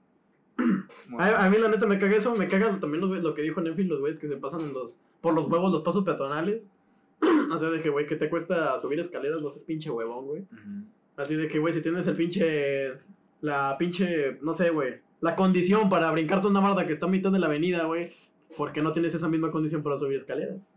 A, 1.19 1.45
a 1.45 1.51
mí 1.51 1.59
la 1.59 1.69
neta 1.69 1.87
me 1.87 1.99
caga 1.99 2.17
eso, 2.17 2.35
me 2.37 2.47
caga 2.47 2.79
también 2.79 3.01
lo, 3.01 3.13
lo 3.13 3.35
que 3.35 3.43
dijo 3.43 3.61
Nenfi, 3.61 3.83
los 3.85 3.99
güeyes 3.99 4.19
que 4.19 4.29
se 4.29 4.37
pasan 4.37 4.61
en 4.61 4.73
los, 4.73 4.99
por 5.21 5.35
los 5.35 5.47
huevos 5.47 5.73
los 5.73 5.83
pasos 5.83 6.05
peatonales. 6.05 6.69
o 7.53 7.59
sea, 7.59 7.71
de 7.71 7.83
que, 7.83 7.91
güey, 7.91 8.07
que 8.07 8.15
te 8.15 8.31
cuesta 8.31 8.79
subir 8.81 9.01
escaleras, 9.01 9.41
no 9.43 9.51
seas 9.51 9.65
pinche 9.65 9.91
huevón, 9.91 10.27
güey. 10.27 10.47
Así 11.17 11.35
de 11.35 11.49
que, 11.49 11.59
güey, 11.59 11.75
si 11.75 11.83
tienes 11.83 12.07
el 12.07 12.15
pinche, 12.15 12.93
la 13.41 13.77
pinche, 13.79 14.39
no 14.43 14.55
sé, 14.55 14.71
güey, 14.71 15.01
la 15.21 15.35
condición 15.35 15.89
para 15.89 16.09
brincarte 16.13 16.47
una 16.47 16.61
barda 16.61 16.87
que 16.87 16.93
está 16.93 17.07
a 17.07 17.09
mitad 17.09 17.33
de 17.33 17.41
la 17.41 17.47
avenida, 17.47 17.85
güey, 17.85 18.13
¿por 18.57 18.73
qué 18.73 18.83
no 18.83 18.93
tienes 18.93 19.15
esa 19.15 19.29
misma 19.29 19.51
condición 19.51 19.83
para 19.83 19.99
subir 19.99 20.17
escaleras? 20.17 20.73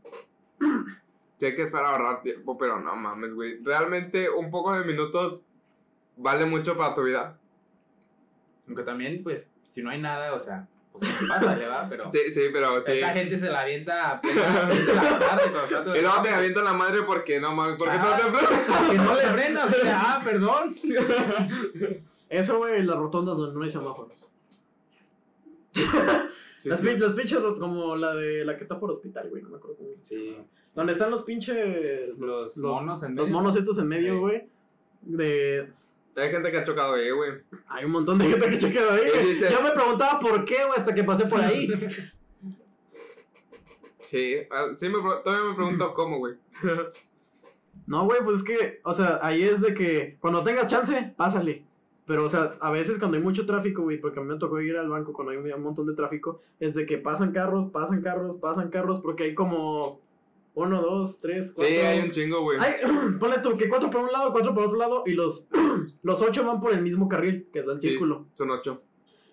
Sí, 1.38 1.46
hay 1.46 1.56
que 1.56 1.62
esperar 1.62 1.86
a 1.86 1.90
ahorrar 1.92 2.22
tiempo, 2.22 2.58
pero 2.58 2.80
no 2.80 2.96
mames, 2.96 3.34
güey. 3.34 3.64
Realmente 3.64 4.30
un 4.30 4.52
poco 4.52 4.74
de 4.74 4.84
minutos 4.84 5.46
vale 6.18 6.46
mucho 6.46 6.76
para 6.78 6.94
tu 6.96 7.04
vida. 7.04 7.38
Aunque 8.68 8.84
también, 8.84 9.24
pues, 9.24 9.50
si 9.72 9.82
no 9.82 9.90
hay 9.90 10.02
nada, 10.02 10.34
o 10.34 10.40
sea, 10.40 10.68
pues 10.92 11.10
pasa, 11.30 11.56
le 11.56 11.68
va, 11.68 11.88
pero. 11.90 12.12
Sí, 12.12 12.20
sí, 12.32 12.42
pero 12.52 12.84
sí. 12.84 12.92
Esa 12.92 13.14
gente 13.14 13.38
se 13.38 13.50
la 13.50 13.62
avienta 13.62 14.12
a 14.12 14.22
plenas 14.22 14.68
seis 14.70 14.86
de 14.86 14.94
la 14.96 15.20
tarde 15.20 15.42
cuando 15.44 15.64
está 15.64 15.84
todo 15.86 15.96
Y 15.96 16.02
luego 16.02 16.22
te 16.22 16.30
avientan 16.30 16.66
la 16.66 16.74
madre 16.74 17.04
porque 17.04 17.40
no 17.40 17.54
mames, 17.56 17.76
porque 17.78 17.96
Ah. 17.98 18.20
no 18.22 18.32
te 18.32 18.38
frenas. 18.38 18.90
Que 18.90 18.98
no 18.98 19.16
le 19.16 19.22
frenas, 19.22 19.74
o 19.74 19.78
sea, 19.78 20.02
ah, 20.02 20.22
perdón. 20.24 20.76
Eso, 22.28 22.58
güey, 22.58 22.84
las 22.84 22.98
rotondas 22.98 23.38
donde 23.38 23.58
no 23.58 23.64
hay 23.64 23.72
semáforos. 23.72 24.30
Sí, 26.60 26.70
las, 26.70 26.80
sí. 26.82 26.98
las 26.98 27.14
pinches, 27.14 27.40
como 27.60 27.96
la 27.96 28.14
de 28.14 28.46
la 28.46 28.56
que 28.58 28.64
está 28.64 28.80
por 28.80 28.92
hospital, 28.92 29.30
güey, 29.30 29.42
no 29.42 29.50
me 29.50 29.58
acuerdo 29.58 29.78
cómo 29.78 29.90
se 29.96 30.06
Sí. 30.06 30.38
Donde 30.76 30.94
están 30.94 31.10
los 31.10 31.24
pinches. 31.24 32.10
Los 32.18 32.56
monos 32.58 33.02
en 33.04 33.16
Los 33.16 33.26
medio. 33.28 33.38
monos 33.42 33.56
estos 33.56 33.78
en 33.80 33.88
medio, 33.88 34.20
güey. 34.20 34.48
De. 35.02 35.72
Hay 36.16 36.30
gente 36.32 36.52
que 36.52 36.58
ha 36.58 36.64
chocado 36.64 36.94
ahí, 36.96 37.10
güey. 37.12 37.32
Hay 37.68 37.86
un 37.86 37.92
montón 37.92 38.18
de 38.18 38.26
gente 38.26 38.46
que 38.46 38.80
ahí. 38.80 39.08
Y 39.08 39.10
güey. 39.12 39.28
dices- 39.30 39.52
Yo 39.52 39.62
me 39.64 39.72
preguntaba 39.72 40.20
por 40.20 40.44
qué, 40.46 40.58
güey, 40.66 40.78
hasta 40.78 40.94
que 40.94 41.04
pasé 41.04 41.26
por 41.26 41.42
ahí. 41.42 41.68
Sí, 44.10 44.38
ah, 44.50 44.70
sí 44.76 44.90
me, 44.90 44.98
todavía 45.24 45.50
me 45.50 45.56
pregunto 45.56 45.94
cómo, 45.94 46.18
güey. 46.18 46.36
No, 47.86 48.06
güey, 48.06 48.22
pues 48.24 48.38
es 48.38 48.44
que, 48.44 48.82
o 48.84 48.94
sea, 48.94 49.20
ahí 49.24 49.42
es 49.44 49.62
de 49.62 49.74
que 49.74 50.18
cuando 50.20 50.44
tengas 50.44 50.68
chance, 50.68 51.14
pásale. 51.18 51.66
Pero, 52.10 52.26
o 52.26 52.28
sea, 52.28 52.58
a 52.60 52.72
veces 52.72 52.98
cuando 52.98 53.18
hay 53.18 53.24
mucho 53.24 53.46
tráfico, 53.46 53.84
güey, 53.84 54.02
porque 54.02 54.20
a 54.20 54.24
mí 54.24 54.28
me 54.30 54.40
tocó 54.40 54.60
ir 54.60 54.76
al 54.76 54.90
banco 54.90 55.14
cuando 55.14 55.32
hay 55.32 55.38
un 55.38 55.62
montón 55.62 55.86
de 55.86 55.94
tráfico, 55.94 56.42
es 56.60 56.74
de 56.74 56.88
que 56.88 56.98
pasan 56.98 57.32
carros, 57.32 57.68
pasan 57.68 58.02
carros, 58.02 58.38
pasan 58.38 58.72
carros, 58.72 59.00
porque 59.00 59.26
hay 59.26 59.36
como 59.36 60.02
uno, 60.56 60.82
dos, 60.82 61.20
tres, 61.20 61.52
cuatro. 61.56 61.72
Sí, 61.72 61.80
hay 61.80 62.00
un 62.00 62.10
chingo, 62.10 62.42
güey. 62.42 62.58
Ay, 62.60 62.78
ponle 63.20 63.38
tú 63.44 63.56
que 63.56 63.70
cuatro 63.70 63.92
por 63.92 64.02
un 64.02 64.12
lado, 64.12 64.32
cuatro 64.32 64.56
por 64.56 64.64
otro 64.64 64.80
lado, 64.80 65.04
y 65.06 65.14
los, 65.14 65.50
los 66.02 66.20
ocho 66.24 66.44
van 66.44 66.60
por 66.60 66.74
el 66.74 66.82
mismo 66.82 67.08
carril, 67.08 67.48
que 67.54 67.60
es 67.60 67.68
el 67.68 67.80
Sí, 67.80 67.90
círculo. 67.90 68.26
Son 68.34 68.50
ocho. 68.50 68.82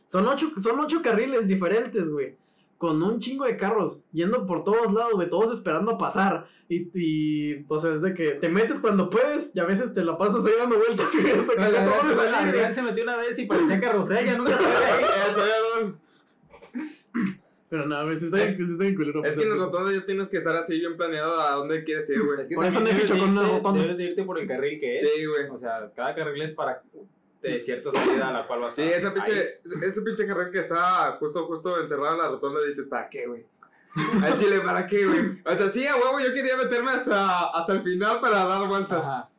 Son 0.07 0.29
ocho, 0.29 0.51
son 0.61 0.79
ocho 0.79 1.01
carriles 1.01 1.49
diferentes, 1.49 2.11
güey. 2.11 2.37
Con 2.79 3.03
un 3.03 3.19
chingo 3.21 3.45
de 3.47 3.57
carros, 3.57 4.01
yendo 4.13 4.47
por 4.47 4.63
todos 4.63 4.93
lados, 4.93 5.13
güey, 5.15 5.31
todos 5.31 5.51
esperando 5.53 5.93
a 5.93 5.99
pasar. 5.99 6.47
Y, 6.69 6.91
y, 6.95 7.65
o 7.69 7.79
sea, 7.79 7.95
es 7.95 8.03
de 8.03 8.13
que 8.13 8.33
te 8.33 8.49
metes 8.49 8.81
cuando 8.81 9.09
puedes 9.09 9.51
y 9.55 9.61
a 9.61 9.65
veces 9.65 9.95
te 9.95 10.05
la 10.05 10.19
pasas 10.19 10.45
ahí 10.45 10.53
dando 10.59 10.77
vueltas, 10.77 11.07
güey, 11.13 11.33
hasta 11.33 11.55
que 11.55 11.63
acabas 11.79 12.09
de 12.09 12.15
salir, 12.15 12.35
Adrián 12.35 12.75
se 12.75 12.83
metió 12.83 13.05
una 13.05 13.17
vez 13.17 13.39
y 13.39 13.47
parecía 13.47 13.81
carrusel, 13.81 14.27
ya 14.27 14.37
nunca 14.37 14.59
se 14.59 14.65
ve 14.67 14.75
ahí. 14.75 15.05
Eso, 15.31 15.41
ya, 15.47 15.81
güey. 15.81 15.95
Pero 17.69 17.87
nada, 17.87 18.05
güey, 18.05 18.17
si 18.19 18.27
está, 18.27 18.43
Es- 18.45 18.57
si 18.57 18.63
está 18.63 18.83
bien 18.85 18.95
culero. 18.95 19.25
Es 19.25 19.35
pues, 19.35 19.37
que 19.37 19.43
en 19.43 19.49
pues. 19.57 19.61
rotondas 19.61 19.95
ya 19.95 20.07
tienes 20.07 20.29
que 20.29 20.37
estar 20.37 20.55
así 20.55 20.79
bien 20.79 20.97
planeado 20.97 21.41
a 21.41 21.53
dónde 21.53 21.83
quieres 21.83 22.09
ir, 22.11 22.23
güey. 22.23 22.41
Es 22.41 22.49
que 22.49 22.55
Por 22.55 22.65
eso 22.67 22.81
debes 22.81 23.05
chocó 23.07 23.25
en 23.25 23.35
de 23.35 23.41
una 23.41 23.49
rotonda. 23.49 23.83
Debes 23.83 23.97
de 23.97 24.05
irte 24.05 24.23
por 24.23 24.39
el 24.39 24.47
carril 24.47 24.79
que 24.79 24.95
es. 24.95 25.01
Sí, 25.01 25.25
güey. 25.25 25.49
O 25.51 25.59
sea, 25.59 25.91
cada 25.97 26.15
carril 26.15 26.43
es 26.43 26.53
para 26.53 26.83
de 27.43 27.61
cierta 27.61 27.91
salida 27.91 28.29
a 28.29 28.33
la 28.33 28.47
cual 28.47 28.61
vas 28.61 28.73
a 28.73 28.77
Sí, 28.77 28.83
esa 28.83 29.13
pinche, 29.15 29.61
ese 29.65 30.03
pinche 30.03 30.27
carril 30.27 30.51
que 30.51 30.59
está 30.61 31.17
justo, 31.19 31.47
justo 31.47 31.81
encerrado 31.81 32.15
en 32.15 32.19
la 32.23 32.29
rotonda, 32.29 32.61
dices, 32.67 32.87
¿para 32.87 33.09
qué, 33.09 33.27
güey? 33.27 33.47
Al 34.23 34.37
chile, 34.37 34.61
¿para 34.61 34.87
qué, 34.87 35.07
güey? 35.07 35.43
O 35.45 35.57
sea, 35.57 35.69
sí, 35.69 35.87
a 35.87 35.97
huevo, 35.97 36.21
yo 36.21 36.35
quería 36.35 36.57
meterme 36.57 36.91
hasta, 36.91 37.51
hasta 37.51 37.73
el 37.73 37.83
final 37.83 38.21
para 38.21 38.45
dar 38.45 38.69
vueltas. 38.69 39.05
Ajá. 39.05 39.31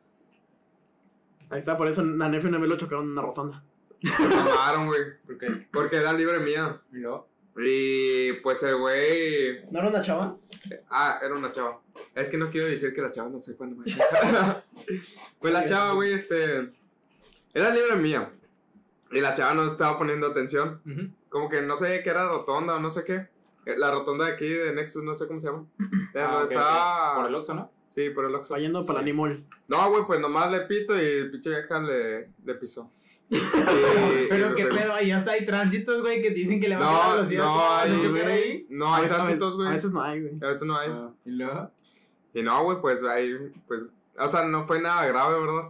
Ahí 1.50 1.58
está, 1.58 1.76
por 1.76 1.88
eso 1.88 2.00
a 2.02 2.04
Nefi 2.04 2.46
una 2.46 2.58
vez 2.58 2.68
lo 2.68 2.76
chocaron 2.76 3.06
en 3.06 3.12
una 3.12 3.22
rotonda. 3.22 3.62
Me 4.02 4.28
mamaron, 4.28 4.86
güey. 4.86 5.00
Porque, 5.26 5.66
Porque 5.72 5.96
era 5.96 6.12
libre 6.12 6.38
mía. 6.40 6.80
y 6.92 6.96
luego, 6.96 7.28
Y 7.56 8.32
pues 8.42 8.62
el 8.62 8.76
güey. 8.76 9.64
¿No 9.70 9.78
era 9.78 9.88
una 9.88 10.02
chava? 10.02 10.36
Ah, 10.90 11.18
era 11.22 11.34
una 11.34 11.50
chava. 11.50 11.80
Es 12.14 12.28
que 12.28 12.36
no 12.36 12.50
quiero 12.50 12.66
decir 12.66 12.92
que 12.92 13.00
la 13.00 13.10
chava 13.10 13.28
no 13.28 13.38
sé 13.38 13.56
cuándo 13.56 13.76
me 13.76 13.84
Pues 15.38 15.52
la 15.52 15.64
chava, 15.64 15.94
güey, 15.94 16.12
este. 16.12 16.70
Era 17.54 17.70
libre 17.74 17.96
mía. 17.96 18.32
Y 19.10 19.20
la 19.20 19.34
chava 19.34 19.54
no 19.54 19.64
estaba 19.64 19.96
poniendo 19.98 20.26
atención. 20.26 20.82
Como 21.28 21.48
que 21.48 21.62
no 21.62 21.76
sé 21.76 22.02
qué 22.02 22.10
era 22.10 22.28
rotonda 22.28 22.76
o 22.76 22.80
no 22.80 22.90
sé 22.90 23.04
qué. 23.04 23.28
Eh, 23.66 23.74
La 23.76 23.90
rotonda 23.90 24.26
de 24.26 24.32
aquí 24.32 24.48
de 24.48 24.72
Nexus, 24.72 25.02
no 25.02 25.14
sé 25.14 25.26
cómo 25.26 25.40
se 25.40 25.46
llama. 25.48 25.66
Ah, 26.14 26.38
donde 26.40 26.44
ok, 26.44 26.50
está. 26.52 27.10
ok. 27.12 27.16
Por 27.18 27.26
el 27.26 27.34
Oxxo, 27.34 27.54
¿no? 27.54 27.70
Sí, 27.94 28.10
por 28.10 28.24
el 28.24 28.34
Oxxo. 28.34 28.54
Fallando 28.54 28.84
para 28.86 28.98
el 29.00 29.04
animal. 29.04 29.44
No, 29.68 29.90
güey, 29.90 30.04
pues 30.06 30.20
nomás 30.20 30.50
le 30.50 30.60
pito 30.62 30.94
y 30.96 31.04
el 31.04 31.30
pinche 31.30 31.50
vieja 31.50 31.80
le, 31.80 32.30
le 32.44 32.54
pisó. 32.54 32.90
Y- 33.30 33.38
Pero 34.28 34.54
qué 34.54 34.66
pedo, 34.66 34.92
ahí 34.94 35.10
hasta 35.10 35.32
hay 35.32 35.44
tránsitos, 35.44 36.00
güey, 36.00 36.22
que 36.22 36.30
dicen 36.30 36.60
que 36.60 36.68
le 36.68 36.76
van 36.76 36.88
a 36.88 36.92
dar 36.92 37.08
No, 37.10 37.14
velocidad. 37.16 37.44
no 37.44 37.56
¿Vas 37.56 37.70
a 37.70 37.82
hay, 37.82 38.08
güey. 38.08 38.22
ahí? 38.22 38.66
No 38.70 38.94
hay 38.94 39.04
a 39.04 39.08
tránsitos, 39.08 39.56
güey. 39.56 39.68
A 39.68 39.72
veces 39.72 39.90
no 39.92 40.02
hay, 40.02 40.20
güey. 40.22 40.34
A 40.42 40.46
veces 40.46 40.66
no 40.66 40.76
hay. 40.78 40.90
Ah, 40.90 41.10
¿Y 41.24 41.30
luego? 41.30 41.70
Y 42.34 42.42
no, 42.42 42.64
güey, 42.64 42.80
pues 42.80 43.02
ahí, 43.04 43.34
pues. 43.66 43.80
O 44.18 44.28
sea, 44.28 44.44
no 44.44 44.66
fue 44.66 44.80
nada 44.80 45.06
grave, 45.06 45.38
¿verdad? 45.40 45.68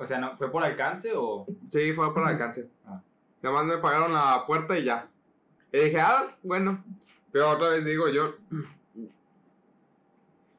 O 0.00 0.06
sea, 0.06 0.18
¿no, 0.18 0.34
¿fue 0.36 0.50
por 0.50 0.64
alcance 0.64 1.12
o...? 1.14 1.46
Sí, 1.68 1.92
fue 1.92 2.12
por 2.14 2.24
alcance. 2.24 2.68
Ah. 2.86 3.02
Nada 3.42 3.54
más 3.56 3.64
me 3.66 3.76
pagaron 3.78 4.12
la 4.14 4.44
puerta 4.46 4.78
y 4.78 4.84
ya. 4.84 5.08
Y 5.72 5.78
dije, 5.78 6.00
ah, 6.00 6.36
bueno. 6.42 6.82
Pero 7.30 7.50
otra 7.50 7.68
vez 7.68 7.84
digo, 7.84 8.08
yo. 8.08 8.34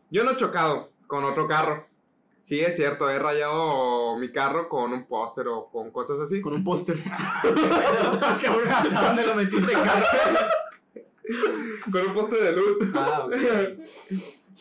Yo 0.10 0.24
no 0.24 0.32
he 0.32 0.36
chocado 0.38 0.92
con 1.08 1.24
otro 1.24 1.48
carro. 1.48 1.88
Sí, 2.42 2.60
es 2.60 2.76
cierto, 2.76 3.10
he 3.10 3.20
rayado 3.20 4.16
mi 4.18 4.32
carro 4.32 4.68
con 4.70 4.94
un 4.94 5.06
póster 5.06 5.48
o 5.48 5.68
con 5.70 5.92
cosas 5.92 6.20
así. 6.20 6.42
Con 6.42 6.54
un 6.54 6.64
póster. 6.64 6.98
¿A 7.12 9.04
dónde 9.08 9.26
lo 9.28 9.36
metiste, 9.36 9.74
carro? 9.74 10.06
Con 11.92 12.08
un 12.08 12.14
póster 12.14 12.44
de 12.44 12.52
luz. 12.54 12.78
Ah. 12.96 13.28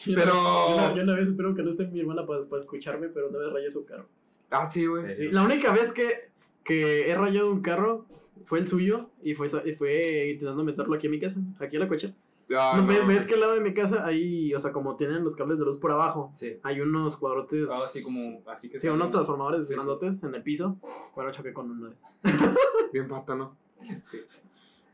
Pero- 0.07 0.33
Yo 0.35 0.75
una, 0.75 0.95
yo 0.95 1.03
una 1.03 1.15
vez 1.15 1.29
espero 1.29 1.55
que 1.55 1.63
no 1.63 1.71
esté 1.71 1.87
mi 1.87 2.01
hermana 2.01 2.25
para, 2.27 2.47
para 2.47 2.63
escucharme, 2.63 3.09
pero 3.09 3.29
una 3.29 3.39
vez 3.39 3.53
rayé 3.53 3.71
su 3.71 3.85
carro. 3.85 4.07
Ah, 4.51 4.67
sí, 4.67 4.87
güey. 4.87 5.17
Sí. 5.17 5.29
La 5.31 5.43
única 5.43 5.73
vez 5.73 5.93
que, 5.93 6.31
que 6.65 7.11
he 7.11 7.15
rayado 7.15 7.51
un 7.51 7.61
carro 7.63 8.07
fue 8.47 8.59
el 8.59 8.67
suyo 8.69 9.11
y 9.23 9.35
fue, 9.35 9.49
y 9.65 9.73
fue 9.73 10.31
intentando 10.33 10.65
meterlo 10.65 10.95
aquí 10.95 11.07
a 11.07 11.11
mi 11.11 11.21
casa, 11.21 11.37
aquí 11.61 11.77
a 11.77 11.81
la 11.81 11.89
coche. 11.89 12.15
Ah, 12.53 12.75
no, 12.77 12.83
no, 12.93 13.07
¿ves, 13.07 13.27
que 13.27 13.35
al 13.35 13.41
lado 13.41 13.55
de 13.55 13.61
mi 13.61 13.73
casa 13.73 14.05
hay, 14.05 14.53
o 14.55 14.59
sea, 14.61 14.73
como 14.73 14.97
tienen 14.97 15.23
los 15.23 15.37
cables 15.37 15.57
de 15.61 15.65
luz 15.65 15.79
por 15.79 15.93
abajo, 15.93 16.33
Sí. 16.35 16.57
hay 16.65 16.81
unos 16.81 17.17
cuadrotes. 17.17 17.69
Ah, 17.71 17.79
así 17.85 18.03
como... 18.03 18.43
Así 18.51 18.69
que 18.69 18.81
Sí, 18.81 18.89
unos 18.89 19.13
transformadores 19.13 19.63
Sí, 19.63 19.69
sí. 19.69 19.75
grandotes 19.75 20.21
en 20.25 20.35
el 20.35 20.43
piso. 20.43 20.77
Bueno, 21.15 21.31
choqué 21.31 21.53
con 21.53 21.71
uno 21.71 21.87
de 21.87 21.93
esos. 21.93 22.09
Bien 22.93 23.07
pata, 23.07 23.37
¿no? 23.37 23.57
Sí. 24.05 24.19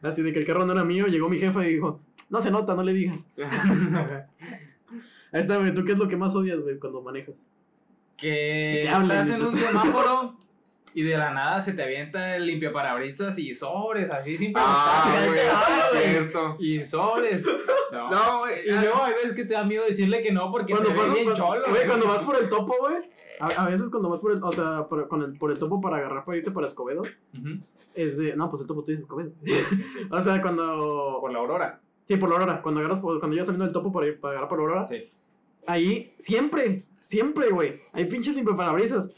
Así 0.02 0.20
de 0.20 0.34
que 0.34 0.40
el 0.40 0.44
carro 0.46 0.66
no 0.66 0.72
era 0.74 0.84
mío, 0.84 1.06
llegó 1.06 1.30
mi 1.30 1.38
jefa 1.38 1.66
y 1.66 1.72
dijo, 1.72 1.98
no 2.28 2.42
se 2.42 2.50
nota, 2.50 2.74
no 2.74 2.82
le 2.82 2.92
digas. 2.92 3.26
Ahí 5.32 5.40
está, 5.40 5.56
güey, 5.56 5.72
¿tú 5.74 5.82
qué 5.84 5.92
es 5.92 5.98
lo 5.98 6.08
que 6.08 6.16
más 6.16 6.34
odias, 6.34 6.60
güey, 6.60 6.78
cuando 6.78 7.00
manejas? 7.00 7.46
Que 8.16 8.88
te 8.90 9.02
estás 9.02 9.28
en 9.28 9.42
un 9.42 9.56
semáforo 9.56 10.36
y 10.94 11.02
de 11.02 11.16
la 11.18 11.30
nada 11.32 11.60
se 11.60 11.74
te 11.74 11.82
avienta 11.82 12.34
el 12.36 12.46
limpiaparabrisas 12.46 13.38
y 13.38 13.52
sobres, 13.54 14.10
así 14.10 14.38
sin 14.38 14.52
Ah, 14.56 15.04
preguntar. 15.04 15.28
güey, 15.28 15.40
Ah, 15.52 15.86
es 15.86 15.92
güey. 15.92 16.10
cierto. 16.10 16.56
Y 16.58 16.80
sobres. 16.86 17.44
No. 17.92 18.10
No, 18.10 18.38
güey. 18.40 18.54
Y 18.66 18.70
luego 18.72 19.02
hay 19.02 19.12
veces 19.14 19.32
que 19.34 19.44
te 19.44 19.54
da 19.54 19.64
miedo 19.64 19.84
decirle 19.86 20.22
que 20.22 20.32
no 20.32 20.50
porque 20.50 20.74
se 20.74 20.82
ve 20.82 20.90
pasas 20.90 21.12
bien 21.14 21.26
por- 21.26 21.36
cholo. 21.36 21.62
güey, 21.68 21.86
cuando 21.86 22.08
vas 22.08 22.22
por 22.22 22.36
el 22.42 22.48
topo, 22.48 22.74
güey. 22.80 22.94
A, 23.38 23.46
a 23.48 23.66
veces 23.68 23.90
cuando 23.90 24.08
vas 24.08 24.20
por 24.20 24.32
el, 24.32 24.42
o 24.42 24.50
sea, 24.52 24.86
por, 24.88 25.06
con 25.08 25.22
el, 25.22 25.36
por 25.36 25.50
el 25.50 25.58
topo 25.58 25.78
para 25.82 25.98
agarrar 25.98 26.24
para 26.24 26.38
irte 26.38 26.50
para 26.50 26.66
Escobedo, 26.66 27.02
Ujú. 27.02 27.60
es 27.94 28.16
de, 28.16 28.34
no, 28.34 28.48
pues 28.48 28.62
el 28.62 28.66
topo 28.66 28.80
tú 28.82 28.92
dices 28.92 29.02
Escobedo. 29.04 29.32
o 30.10 30.22
sea, 30.22 30.40
cuando, 30.40 31.18
Por 31.20 31.30
la 31.32 31.38
aurora. 31.40 31.80
sí, 32.06 32.16
por 32.16 32.30
la 32.30 32.36
aurora, 32.36 32.62
cuando 32.62 32.80
agarras, 32.80 33.00
por- 33.00 33.18
cuando 33.18 33.36
ibas 33.36 33.46
saliendo 33.46 33.66
del 33.66 33.74
topo 33.74 33.92
para 33.92 34.06
ir, 34.06 34.18
para 34.18 34.32
agarrar 34.32 34.48
por 34.48 34.58
la 34.58 34.64
aurora, 34.64 34.88
Sí. 34.88 35.12
Ahí, 35.66 36.14
siempre, 36.18 36.84
siempre, 36.98 37.50
güey, 37.50 37.80
hay 37.92 38.06
pinches 38.06 38.34
limpiaparabrisas. 38.34 39.10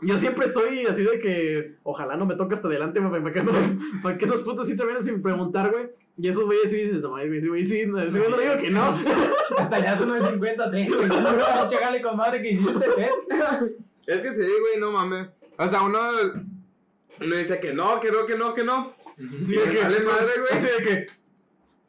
Yo 0.00 0.16
siempre 0.16 0.46
estoy 0.46 0.86
así 0.86 1.02
de 1.02 1.18
que, 1.18 1.74
ojalá 1.82 2.16
no 2.16 2.24
me 2.24 2.36
toque 2.36 2.54
hasta 2.54 2.68
adelante, 2.68 3.00
güey, 3.00 3.22
para 3.22 3.34
que, 3.34 3.42
no, 3.42 3.52
para 4.02 4.16
que 4.16 4.24
esos 4.24 4.42
putos 4.42 4.66
sí 4.66 4.76
te 4.76 4.84
vienen 4.84 5.04
sin 5.04 5.22
preguntar, 5.22 5.70
güey. 5.72 5.90
Y 6.20 6.28
esos 6.28 6.44
güeyes 6.44 6.70
sí 6.70 6.76
dices, 6.76 7.00
no, 7.00 7.10
mames, 7.10 7.28
güey, 7.28 7.40
sí, 7.40 7.48
güey, 7.48 7.64
sí, 7.64 7.86
no, 7.86 8.00
sí, 8.00 8.18
güey, 8.18 8.30
no 8.30 8.36
le 8.36 8.42
digo 8.42 8.58
que 8.60 8.70
no. 8.70 8.98
Hasta 9.58 9.80
das 9.80 10.00
uno 10.00 10.14
de 10.14 10.28
50, 10.30 10.70
sí. 10.72 10.88
Chécale, 11.68 12.02
comadre, 12.02 12.42
que 12.42 12.50
hiciste, 12.52 12.86
¿eh? 12.98 13.10
Es 14.06 14.22
que 14.22 14.32
sí, 14.32 14.42
güey, 14.42 14.80
no 14.80 14.90
mames. 14.90 15.28
O 15.58 15.68
sea, 15.68 15.82
uno. 15.82 15.98
Uno 17.20 17.36
dice 17.36 17.60
que 17.60 17.74
no, 17.74 18.00
que 18.00 18.10
no, 18.10 18.24
que 18.24 18.36
no, 18.36 18.54
que 18.54 18.64
no. 18.64 18.94
Sí, 19.44 19.54
Y 19.54 19.70
que, 19.70 19.82
vale 19.82 20.00
madre, 20.00 20.32
güey. 20.38 20.52
Así 20.52 20.66
de 20.66 20.84
que. 20.84 21.06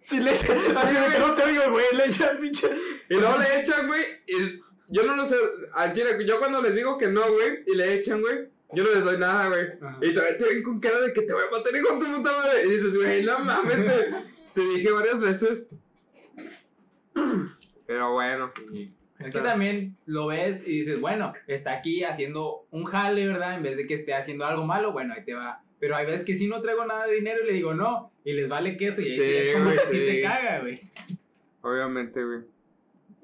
Sí, 0.10 0.20
le 0.20 0.32
echa, 0.34 0.54
así 0.76 0.96
de 0.96 1.08
que 1.14 1.20
no 1.20 1.36
te 1.36 1.44
oigo, 1.44 1.72
güey, 1.72 1.86
le 1.96 2.06
echa 2.06 2.32
el 2.32 2.40
pinche. 2.40 2.68
Y 3.10 3.14
luego 3.16 3.38
le 3.38 3.60
echan, 3.62 3.86
güey. 3.88 4.02
Y 4.28 4.60
yo 4.88 5.04
no 5.04 5.16
lo 5.16 5.24
sé. 5.26 5.36
Al 5.74 5.94
chile, 5.94 6.18
yo 6.26 6.40
cuando 6.40 6.62
les 6.64 6.76
digo 6.76 6.98
que 6.98 7.08
no, 7.08 7.22
güey, 7.32 7.64
y 7.68 7.76
le 7.76 7.94
echan, 7.94 8.22
güey, 8.22 8.50
yo 8.74 8.84
no 8.84 8.90
les 8.92 9.04
doy 9.04 9.18
nada, 9.20 9.48
güey. 9.50 9.68
Ajá. 9.82 10.00
Y 10.02 10.14
todavía 10.14 10.38
te 10.38 10.46
ven 10.46 10.64
con 10.64 10.80
cara 10.80 11.00
de 11.02 11.14
que 11.14 11.22
te 11.22 11.34
voy 11.34 11.44
a 11.48 11.56
matar, 11.56 11.76
hijo 11.76 11.94
de 11.94 12.06
tu 12.06 12.12
puta 12.16 12.32
madre. 12.32 12.66
Y 12.66 12.70
dices, 12.72 12.96
güey, 12.98 13.24
no 13.24 13.40
mames, 13.40 13.86
te, 13.86 14.12
te 14.56 14.62
dije 14.62 14.92
varias 14.92 15.20
veces. 15.20 15.68
Pero 17.86 18.14
bueno. 18.14 18.52
Es 19.20 19.28
Está- 19.28 19.40
que 19.42 19.48
también 19.48 19.98
lo 20.06 20.28
ves 20.28 20.64
y 20.66 20.80
dices, 20.80 21.02
bueno, 21.02 21.34
está 21.48 21.74
aquí 21.74 22.04
haciendo 22.04 22.66
un 22.72 22.86
jale, 22.86 23.28
¿verdad? 23.28 23.56
En 23.56 23.64
vez 23.64 23.76
de 23.76 23.86
que 23.86 23.96
esté 23.96 24.14
haciendo 24.14 24.46
algo 24.46 24.64
malo, 24.66 24.94
bueno, 24.94 25.14
ahí 25.14 25.26
te 25.26 25.34
va. 25.34 25.62
Pero 25.80 25.96
hay 25.96 26.06
veces 26.06 26.26
que 26.26 26.36
si 26.36 26.48
no 26.48 26.62
traigo 26.62 26.86
nada 26.86 27.08
de 27.08 27.16
dinero 27.16 27.40
y 27.44 27.48
le 27.48 27.54
digo 27.54 27.74
no, 27.74 28.12
y 28.26 28.34
les 28.34 28.50
vale 28.50 28.76
queso, 28.78 29.02
y 29.02 29.06
ahí 29.06 29.16
Sí, 29.16 29.22
sí 29.22 29.28
es 29.28 29.54
como 29.54 29.66
güey, 29.66 29.78
que 29.78 29.86
sí 29.86 29.98
sí. 30.00 30.06
te 30.08 30.22
caga, 30.22 30.60
güey. 30.62 30.76
Obviamente, 31.62 32.24
güey. 32.24 32.40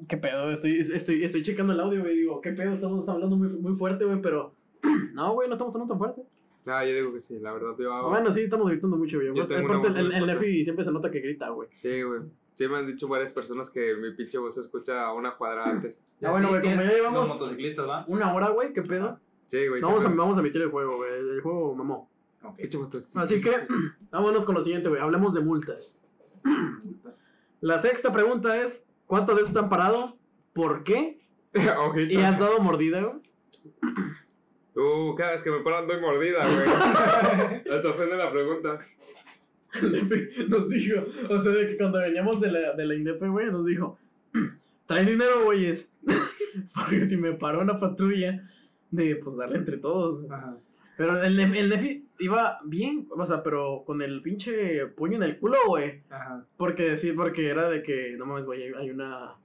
¿Qué 0.07 0.17
pedo? 0.17 0.51
Estoy, 0.51 0.79
estoy, 0.79 1.23
estoy 1.23 1.41
checando 1.41 1.73
el 1.73 1.79
audio, 1.79 2.01
güey. 2.01 2.15
Digo, 2.15 2.41
¿qué 2.41 2.51
pedo? 2.51 2.73
Estamos 2.73 3.07
hablando 3.07 3.35
muy, 3.37 3.47
muy 3.49 3.75
fuerte, 3.75 4.05
güey, 4.05 4.21
pero. 4.21 4.53
No, 5.13 5.33
güey, 5.33 5.47
no 5.47 5.53
estamos 5.55 5.73
hablando 5.73 5.93
tan 5.93 5.99
fuerte. 5.99 6.21
No, 6.65 6.83
yo 6.83 6.93
digo 6.93 7.13
que 7.13 7.19
sí, 7.21 7.39
la 7.39 7.53
verdad, 7.53 7.75
yo 7.79 7.93
hago. 7.93 8.09
Bueno, 8.09 8.33
sí, 8.33 8.41
estamos 8.41 8.67
gritando 8.69 8.97
mucho, 8.97 9.17
güey. 9.17 9.29
Aparte, 9.29 9.55
el, 9.55 10.11
el 10.11 10.11
fuerte. 10.11 10.25
Nefi 10.33 10.63
siempre 10.63 10.83
se 10.83 10.91
nota 10.91 11.09
que 11.11 11.19
grita, 11.21 11.49
güey. 11.49 11.69
Sí, 11.75 12.01
güey. 12.01 12.21
Sí 12.53 12.67
me 12.67 12.77
han 12.77 12.87
dicho 12.87 13.07
varias 13.07 13.31
personas 13.31 13.69
que 13.69 13.95
mi 13.95 14.11
pinche 14.13 14.37
voz 14.37 14.55
se 14.55 14.61
escucha 14.61 15.05
a 15.05 15.13
una 15.13 15.35
cuadra 15.35 15.65
antes. 15.65 16.03
Ah, 16.21 16.31
bueno, 16.31 16.49
güey, 16.49 16.61
como 16.61 16.75
ya 16.75 16.91
llevamos- 16.91 17.27
Los 17.27 17.37
motociclistas, 17.37 17.87
¿va? 17.87 18.05
Una 18.07 18.33
hora, 18.33 18.49
güey, 18.49 18.73
¿qué 18.73 18.81
pedo? 18.81 19.19
Sí, 19.47 19.67
güey. 19.67 19.79
No, 19.79 19.87
vamos, 19.89 20.05
a, 20.05 20.09
vamos 20.09 20.37
a 20.37 20.39
emitir 20.41 20.61
el 20.61 20.69
juego, 20.69 20.97
güey. 20.97 21.11
El 21.35 21.41
juego 21.41 21.75
mamó. 21.75 22.09
Ok. 22.45 22.57
Pinche 22.57 22.77
moto- 22.77 23.01
Así 23.15 23.41
que, 23.41 23.51
vámonos 24.11 24.45
con 24.45 24.55
lo 24.55 24.63
siguiente, 24.63 24.89
güey. 24.89 25.01
Hablemos 25.01 25.33
de 25.33 25.41
multas. 25.41 25.97
La 27.61 27.79
sexta 27.79 28.11
pregunta 28.13 28.55
es: 28.61 28.83
¿cuántas 29.07 29.35
veces 29.35 29.53
te 29.53 29.59
han 29.59 29.69
parado? 29.69 30.17
¿Por 30.53 30.83
qué? 30.83 31.19
Ojito. 31.53 32.13
¿Y 32.13 32.17
has 32.17 32.37
dado 32.39 32.59
mordida, 32.59 33.01
güey? 33.03 33.21
Uh, 34.77 35.15
cada 35.15 35.31
vez 35.31 35.41
que 35.41 35.49
me 35.49 35.61
paran 35.61 35.87
doy 35.87 36.01
mordida, 36.01 36.45
güey. 36.45 37.63
Hasta 37.71 37.89
ofende 37.91 38.17
la 38.17 38.29
pregunta. 38.29 38.79
Nos 40.49 40.69
dijo, 40.69 41.01
o 41.29 41.39
sea, 41.39 41.51
de 41.53 41.67
que 41.69 41.77
cuando 41.77 41.99
veníamos 41.99 42.41
de 42.41 42.51
la, 42.51 42.73
de 42.73 42.85
la 42.85 42.93
Indepe, 42.93 43.29
güey, 43.29 43.49
nos 43.49 43.65
dijo: 43.65 43.97
traen 44.85 45.05
dinero, 45.07 45.45
güeyes. 45.45 45.87
Porque 46.75 47.07
si 47.07 47.15
me 47.15 47.31
paró 47.33 47.61
una 47.61 47.79
patrulla, 47.79 48.49
de 48.91 49.15
pues 49.15 49.37
darle 49.37 49.55
entre 49.59 49.77
todos. 49.77 50.29
Ajá. 50.29 50.57
Pero 50.97 51.21
el, 51.23 51.37
Nef- 51.37 51.55
el 51.57 51.69
Nefi 51.69 52.07
iba 52.19 52.59
bien, 52.63 53.07
o 53.09 53.25
sea, 53.25 53.43
pero 53.43 53.83
con 53.85 54.01
el 54.01 54.21
pinche 54.21 54.85
puño 54.87 55.17
en 55.17 55.23
el 55.23 55.37
culo, 55.39 55.57
güey. 55.67 56.01
Ajá. 56.09 56.45
Porque 56.57 56.97
sí, 56.97 57.11
porque 57.11 57.49
era 57.49 57.69
de 57.69 57.83
que, 57.83 58.15
no 58.17 58.25
mames, 58.25 58.45
güey, 58.45 58.73
hay, 58.73 58.89
una. 58.89 59.35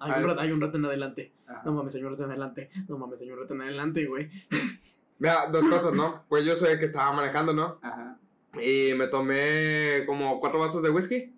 Hay 0.00 0.22
un, 0.22 0.24
rat, 0.28 0.38
hay 0.38 0.52
un 0.52 0.60
rato 0.60 0.76
en 0.78 0.84
adelante. 0.86 1.32
Ajá. 1.46 1.62
No 1.64 1.72
mames, 1.72 1.94
un 1.96 2.10
rato 2.10 2.24
en 2.24 2.30
adelante. 2.30 2.70
No 2.88 2.98
mames, 2.98 3.20
un 3.22 3.36
rato 3.38 3.54
en 3.54 3.62
adelante, 3.62 4.06
güey. 4.06 4.28
Mira, 5.18 5.48
dos 5.50 5.64
cosas, 5.66 5.92
¿no? 5.94 6.24
Pues 6.28 6.44
yo 6.44 6.54
soy 6.56 6.72
el 6.72 6.78
que 6.78 6.84
estaba 6.84 7.12
manejando, 7.12 7.52
¿no? 7.52 7.78
Ajá. 7.82 8.18
Y 8.60 8.94
me 8.94 9.06
tomé 9.08 10.04
como 10.06 10.40
cuatro 10.40 10.58
vasos 10.60 10.82
de 10.82 10.90
whisky. 10.90 11.32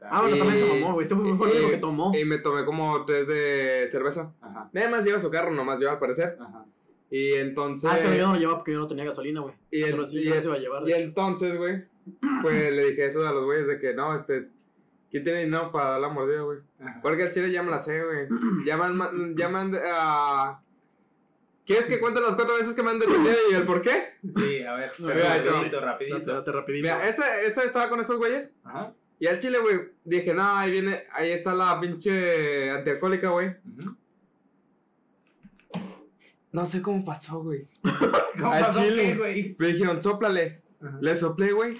Ah, 0.00 0.20
bueno, 0.20 0.36
Y- 0.36 0.38
también 0.38 0.58
se 0.58 0.66
mamó, 0.66 0.92
güey. 0.94 1.02
Este 1.04 1.14
fue, 1.14 1.34
fue 1.36 1.50
el 1.50 1.56
único 1.56 1.70
que 1.70 1.76
tomó. 1.78 2.12
Y 2.16 2.24
me 2.24 2.38
tomé 2.38 2.64
como 2.64 3.04
tres 3.04 3.26
de 3.26 3.86
cerveza. 3.90 4.32
Ajá. 4.40 4.68
Nada 4.72 4.90
más 4.90 5.04
lleva 5.04 5.18
su 5.18 5.30
carro, 5.30 5.50
nomás 5.52 5.80
yo 5.80 5.90
al 5.90 5.98
parecer. 5.98 6.36
Ajá. 6.40 6.64
Y 7.14 7.34
entonces. 7.34 7.90
Ah, 7.92 7.96
es 7.98 8.02
que 8.02 8.16
yo 8.16 8.26
no 8.26 8.32
lo 8.32 8.38
llevaba 8.38 8.58
porque 8.58 8.72
yo 8.72 8.78
no 8.78 8.88
tenía 8.88 9.04
gasolina, 9.04 9.42
güey. 9.42 9.54
Y 9.70 9.82
el- 9.82 9.90
Pero 9.90 10.06
sí, 10.06 10.18
y 10.20 10.24
yo 10.24 10.34
el- 10.34 10.40
se 10.40 10.46
iba 10.48 10.56
a 10.56 10.60
llevar. 10.60 10.88
Y 10.88 10.92
entonces, 10.94 11.56
güey, 11.58 11.84
pues 12.42 12.72
le 12.72 12.90
dije 12.90 13.04
eso 13.04 13.26
a 13.28 13.32
los 13.32 13.44
güeyes 13.44 13.66
de 13.66 13.78
que 13.78 13.92
no, 13.94 14.14
este. 14.14 14.48
¿Quién 15.10 15.22
tiene 15.24 15.44
dinero 15.44 15.70
para 15.70 15.90
dar 15.90 16.00
la 16.00 16.08
mordida, 16.08 16.40
güey? 16.40 16.60
Porque 17.02 17.24
el 17.24 17.30
chile 17.30 17.52
ya 17.52 17.62
me 17.62 17.70
la 17.70 17.78
sé, 17.78 18.02
güey. 18.02 18.28
Ya 18.66 18.78
me 18.78 18.84
han. 18.86 18.96
ma- 18.96 19.10
Ya 19.36 19.48
me 19.50 19.58
han 19.58 19.74
a. 19.84 20.62
¿Quieres 21.66 21.84
que 21.84 22.00
cuente 22.00 22.20
las 22.20 22.34
cuatro 22.34 22.56
veces 22.56 22.74
que 22.74 22.82
me 22.82 22.90
han 22.90 22.98
detenido 22.98 23.36
y 23.50 23.54
el 23.54 23.64
por 23.64 23.82
qué? 23.82 24.14
Sí, 24.34 24.62
a 24.62 24.74
ver, 24.74 24.90
pero 24.96 25.14
Mira, 25.14 25.36
rapidito, 25.44 25.80
rapidito. 25.80 26.32
date 26.32 26.50
rapidito. 26.52 26.82
Mira, 26.82 27.08
esta, 27.08 27.40
esta 27.42 27.62
estaba 27.62 27.88
con 27.90 28.00
estos 28.00 28.16
güeyes. 28.16 28.52
Ajá. 28.64 28.94
Y 29.20 29.26
al 29.28 29.38
chile, 29.38 29.58
güey, 29.58 29.90
dije, 30.04 30.34
no, 30.34 30.42
ahí 30.58 30.72
viene, 30.72 31.04
ahí 31.12 31.30
está 31.30 31.54
la 31.54 31.78
pinche 31.78 32.70
antialcohólica, 32.70 33.28
güey. 33.28 33.48
Ujú. 33.78 33.96
No 36.52 36.66
sé 36.66 36.82
cómo 36.82 37.04
pasó, 37.04 37.40
güey. 37.42 37.66
¿Cómo 38.38 38.52
Al 38.52 38.66
pasó 38.66 38.82
chile. 38.82 39.02
qué, 39.02 39.14
güey? 39.14 39.56
Me 39.58 39.66
dijeron, 39.68 40.02
sóplale. 40.02 40.62
Ajá. 40.82 40.98
Le 41.00 41.16
soplé, 41.16 41.52
güey. 41.52 41.78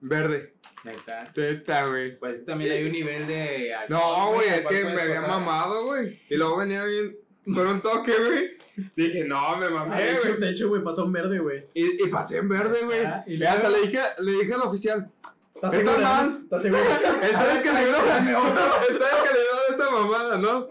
Verde. 0.00 0.54
Neta. 0.84 1.24
Teta, 1.34 1.86
güey. 1.86 2.18
Pues 2.18 2.44
también 2.44 2.72
hay 2.72 2.84
un 2.84 2.92
nivel 2.92 3.26
de. 3.26 3.74
alcohol, 3.74 4.00
No, 4.00 4.32
güey, 4.34 4.48
es 4.48 4.62
¿cuál 4.64 4.74
que 4.76 4.84
me 4.84 5.00
había 5.02 5.14
pasar? 5.22 5.30
mamado, 5.30 5.84
güey. 5.86 6.20
Y 6.30 6.36
luego 6.36 6.56
venía 6.58 6.84
bien 6.84 7.16
con 7.54 7.66
un 7.66 7.80
toque, 7.80 8.12
güey. 8.12 8.58
Dije, 8.94 9.24
no, 9.24 9.56
me 9.56 9.66
Ah, 9.66 9.70
mamé, 9.70 9.96
de 10.02 10.12
hecho, 10.12 10.28
güey. 10.28 10.40
de 10.40 10.50
hecho, 10.50 10.68
güey, 10.68 10.82
pasó 10.84 11.04
en 11.04 11.12
verde, 11.12 11.38
güey. 11.40 11.64
Y, 11.74 12.04
y 12.04 12.08
pasé 12.08 12.36
en 12.38 12.48
verde, 12.48 12.84
güey. 12.84 13.00
Ah, 13.04 13.24
y 13.26 13.34
Y 13.36 13.44
hasta 13.44 13.68
le 13.70 13.80
dije, 13.80 13.98
le 14.18 14.32
dije 14.32 14.54
al 14.54 14.60
oficial, 14.62 15.10
¿Estás 15.54 15.74
Está 15.74 15.90
seguro? 15.92 16.06
mal. 16.08 16.40
¿Estás 16.44 16.62
seguro? 16.62 16.82
Está 17.22 17.54
descalibrado. 17.54 18.06
Está 18.88 19.06
descalibrado 19.08 19.60
esta 19.70 19.90
mamada, 19.90 20.38
¿no? 20.38 20.68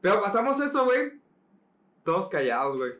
Pero 0.00 0.20
pasamos 0.20 0.60
eso, 0.60 0.84
güey. 0.84 1.20
Todos 2.04 2.28
callados, 2.28 2.76
güey. 2.76 2.92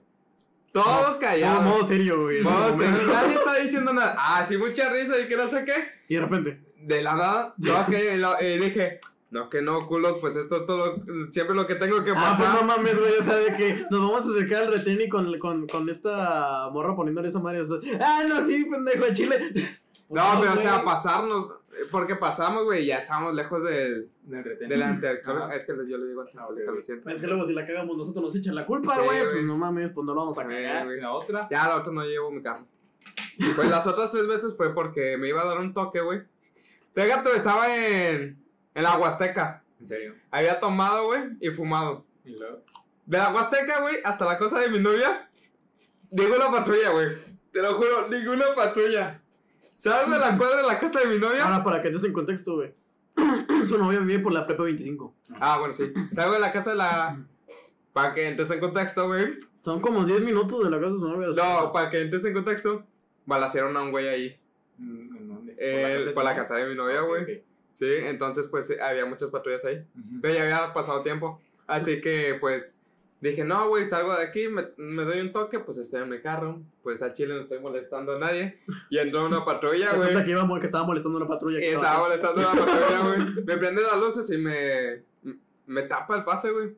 Todos 0.73 0.87
Modo, 0.87 1.19
callados. 1.19 1.65
modo 1.65 1.85
serio, 1.85 2.23
güey. 2.23 2.41
Modo 2.43 2.71
momento. 2.71 2.97
serio. 2.97 3.13
Nadie 3.13 3.35
está 3.35 3.55
diciendo 3.57 3.93
nada. 3.93 4.17
Ah, 4.19 4.45
sí, 4.49 4.57
mucha 4.57 4.89
risa 4.91 5.19
y 5.19 5.29
que 5.29 5.37
no 5.37 5.49
sé 5.49 5.65
qué. 5.65 5.75
Y 6.09 6.15
de 6.15 6.21
repente. 6.21 6.61
De 6.79 7.03
la 7.03 7.15
nada, 7.15 7.55
todos 7.63 7.87
callados. 7.89 8.43
Y, 8.43 8.59
dije, 8.59 8.99
no, 9.31 9.49
que 9.51 9.61
no, 9.63 9.87
culos, 9.87 10.17
pues 10.21 10.37
esto 10.37 10.57
es 10.57 10.67
todo, 10.67 10.97
siempre 11.31 11.55
lo 11.55 11.67
que 11.67 11.75
tengo 11.77 12.03
que 12.05 12.11
Ah, 12.13 12.35
pues 12.37 12.49
pasar. 12.49 12.55
no 12.55 12.67
mames, 12.67 12.99
güey, 12.99 13.13
o 13.19 13.23
sea, 13.23 13.37
de 13.37 13.55
que 13.55 13.87
nos 13.91 14.01
vamos 14.01 14.27
a 14.27 14.31
acercar 14.31 14.65
al 14.65 14.73
retén 14.73 15.01
y 15.01 15.09
con, 15.09 15.39
con, 15.39 15.67
con 15.67 15.89
esta 15.89 16.69
morra 16.73 16.97
poniéndole 16.97 17.29
esa 17.29 17.39
madre. 17.39 17.61
o 17.61 17.67
sea, 17.67 17.79
ah, 18.01 18.25
no, 18.29 18.43
sí, 18.45 18.65
pendejo, 18.65 19.05
Chile. 19.13 19.53
No, 20.09 20.23
pero 20.41 20.55
o 20.55 20.57
sea, 20.63 20.85
pasarnos, 20.85 21.53
porque 21.91 22.17
pasamos, 22.17 22.65
güey, 22.65 22.83
y 22.85 22.87
ya 22.87 22.99
estábamos 22.99 23.35
lejos 23.35 23.65
del, 23.65 24.11
Del 24.25 24.45
retén. 24.45 24.69
del 24.69 24.83
antialcohol. 24.83 25.43
Ajá. 25.43 25.55
Es 25.55 25.65
que 25.65 25.73
yo 25.89 25.97
le 25.99 26.07
digo 26.07 26.21
antes, 26.21 26.37
Ah, 26.39 26.47
ok, 26.49 26.59
lo 26.67 26.81
siento. 26.81 27.09
Es 27.11 27.21
que 27.21 27.27
luego 27.27 27.47
si 27.47 27.55
la 27.55 27.67
cagamos 27.67 27.97
nosotros 27.97 28.25
nos 28.27 28.37
echan 28.37 28.55
la 28.55 28.67
culpa, 28.67 28.95
Sí, 28.95 29.01
güey. 29.05 29.21
güey. 29.21 29.33
pues 29.33 29.45
no 29.45 29.57
mames, 29.57 29.91
pues 29.93 30.05
no 30.07 30.15
lo 30.15 30.21
vamos 30.21 30.39
a 30.39 30.43
Sí, 30.43 30.49
cagar. 30.49 30.87
La 30.87 31.13
otra. 31.13 31.49
Ya, 31.51 31.67
la 31.69 31.77
otra 31.77 31.93
no 31.93 32.05
llevo 32.05 32.31
mi 32.31 32.43
carro. 32.43 32.67
Pues 33.57 33.71
las 33.71 33.87
otras 33.87 34.11
tres 34.13 34.27
veces 34.27 34.55
fue 34.57 34.75
porque 34.75 35.17
me 35.17 35.29
iba 35.29 35.41
a 35.43 35.47
dar 35.47 35.59
un 35.59 35.73
toque, 35.73 36.01
güey. 36.01 36.23
Fíjate, 36.95 37.31
estaba 37.35 37.75
en, 37.75 38.39
en 38.75 38.83
la 38.83 38.99
Huasteca. 38.99 39.65
En 39.81 39.87
serio. 39.87 40.15
Había 40.31 40.61
tomado, 40.61 41.07
güey, 41.07 41.23
y 41.41 41.49
fumado. 41.51 42.05
Y 42.25 42.33
luego. 42.37 42.63
De 43.07 43.17
la 43.19 43.33
Huasteca, 43.33 43.81
güey, 43.81 43.97
hasta 44.05 44.27
la 44.27 44.37
cosa 44.39 44.61
de 44.61 44.69
mi 44.69 44.79
novia. 44.79 45.29
Ninguna 46.11 46.51
patrulla, 46.51 46.91
güey. 46.91 47.09
Te 47.51 47.63
lo 47.63 47.73
juro, 47.75 48.09
ninguna 48.09 48.55
patrulla. 48.55 49.22
Salgo 49.83 50.13
de 50.13 50.19
la 50.21 50.39
cuadra 50.39 50.59
de 50.59 50.63
la 50.63 50.79
casa 50.79 51.01
de 51.01 51.07
mi 51.09 51.19
novia. 51.19 51.45
Ahora, 51.45 51.65
para 51.65 51.83
que 51.83 51.91
te 51.91 52.07
en 52.07 52.13
contexto, 52.13 52.55
güey. 52.55 52.73
Su 53.67 53.77
novia 53.77 53.99
vive 53.99 54.21
por 54.21 54.33
la 54.33 54.47
prepa 54.47 54.63
25. 54.63 55.13
Ah, 55.41 55.59
bueno, 55.59 55.75
sí. 55.75 55.93
Salgo 56.15 56.35
de 56.35 56.39
la 56.39 56.53
casa 56.53 56.71
de 56.71 56.77
la. 56.77 57.27
Para 57.93 58.15
que 58.15 58.29
entres 58.29 58.49
en 58.53 58.61
contexto, 58.61 59.09
güey. 59.09 59.41
Son 59.61 59.81
como 59.81 60.05
10 60.05 60.21
minutos 60.21 60.63
de 60.63 60.71
la 60.71 60.79
casa 60.79 60.93
de 60.93 60.99
su 61.01 61.09
novia. 61.09 61.29
No, 61.31 61.73
para 61.73 61.91
que 61.91 62.01
entres 62.01 62.25
en 62.25 62.33
contexto. 62.33 62.85
Balacearon 63.27 63.77
a 63.77 63.83
un 63.83 63.91
güey 63.91 64.07
ahí. 64.07 64.41
Mm, 64.79 65.17
¿En 65.17 65.29
dónde? 65.29 65.57
Eh, 65.59 66.13
por 66.15 66.23
la 66.23 66.37
casa 66.37 66.55
de 66.59 66.69
mi 66.69 66.77
novia, 66.77 67.03
Ok, 67.03 67.09
güey. 67.09 67.43
Sí, 67.73 67.89
entonces 67.89 68.47
pues 68.47 68.73
había 68.81 69.05
muchas 69.05 69.33
patrullas 69.33 69.65
ahí. 69.65 69.85
Pero 70.21 70.33
ya 70.33 70.43
había 70.43 70.73
pasado 70.73 71.03
tiempo. 71.03 71.41
Así 71.67 72.01
que 72.01 72.37
pues 72.41 72.81
dije, 73.31 73.45
no, 73.45 73.69
güey, 73.69 73.89
salgo 73.89 74.17
de 74.17 74.23
aquí, 74.25 74.49
me, 74.49 74.65
me 74.77 75.05
doy 75.05 75.21
un 75.21 75.33
toque, 75.33 75.61
pues 75.61 75.79
estoy 75.79 76.03
en 76.03 76.09
mi 76.11 76.21
carro. 76.21 76.61
Pues 76.83 77.01
al 77.03 77.13
chile 77.13 77.35
no 77.35 77.43
estoy 77.43 77.61
molestando 77.61 78.17
a 78.17 78.19
nadie. 78.19 78.59
Y 78.91 78.99
entró 78.99 79.25
una 79.27 79.45
patrulla, 79.45 79.93
güey. 79.95 80.25
Que, 80.25 80.31
iba, 80.31 80.61
que 80.61 80.67
estaba 80.67 80.85
molestando 80.85 81.19
a 81.19 81.23
una 81.23 81.31
patrulla. 81.31 81.59
Y 81.59 81.61
que 81.61 81.75
estaba 81.75 82.01
molestando 82.01 82.41
a 82.41 82.55
la 82.55 82.65
patrulla, 82.65 83.01
güey. 83.35 83.45
Me 83.45 83.57
prende 83.57 83.83
las 83.83 83.97
luces 83.99 84.31
y 84.31 84.39
me, 84.39 85.03
me 85.67 85.83
tapa 85.83 86.17
el 86.17 86.25
pase, 86.25 86.51
güey. 86.51 86.75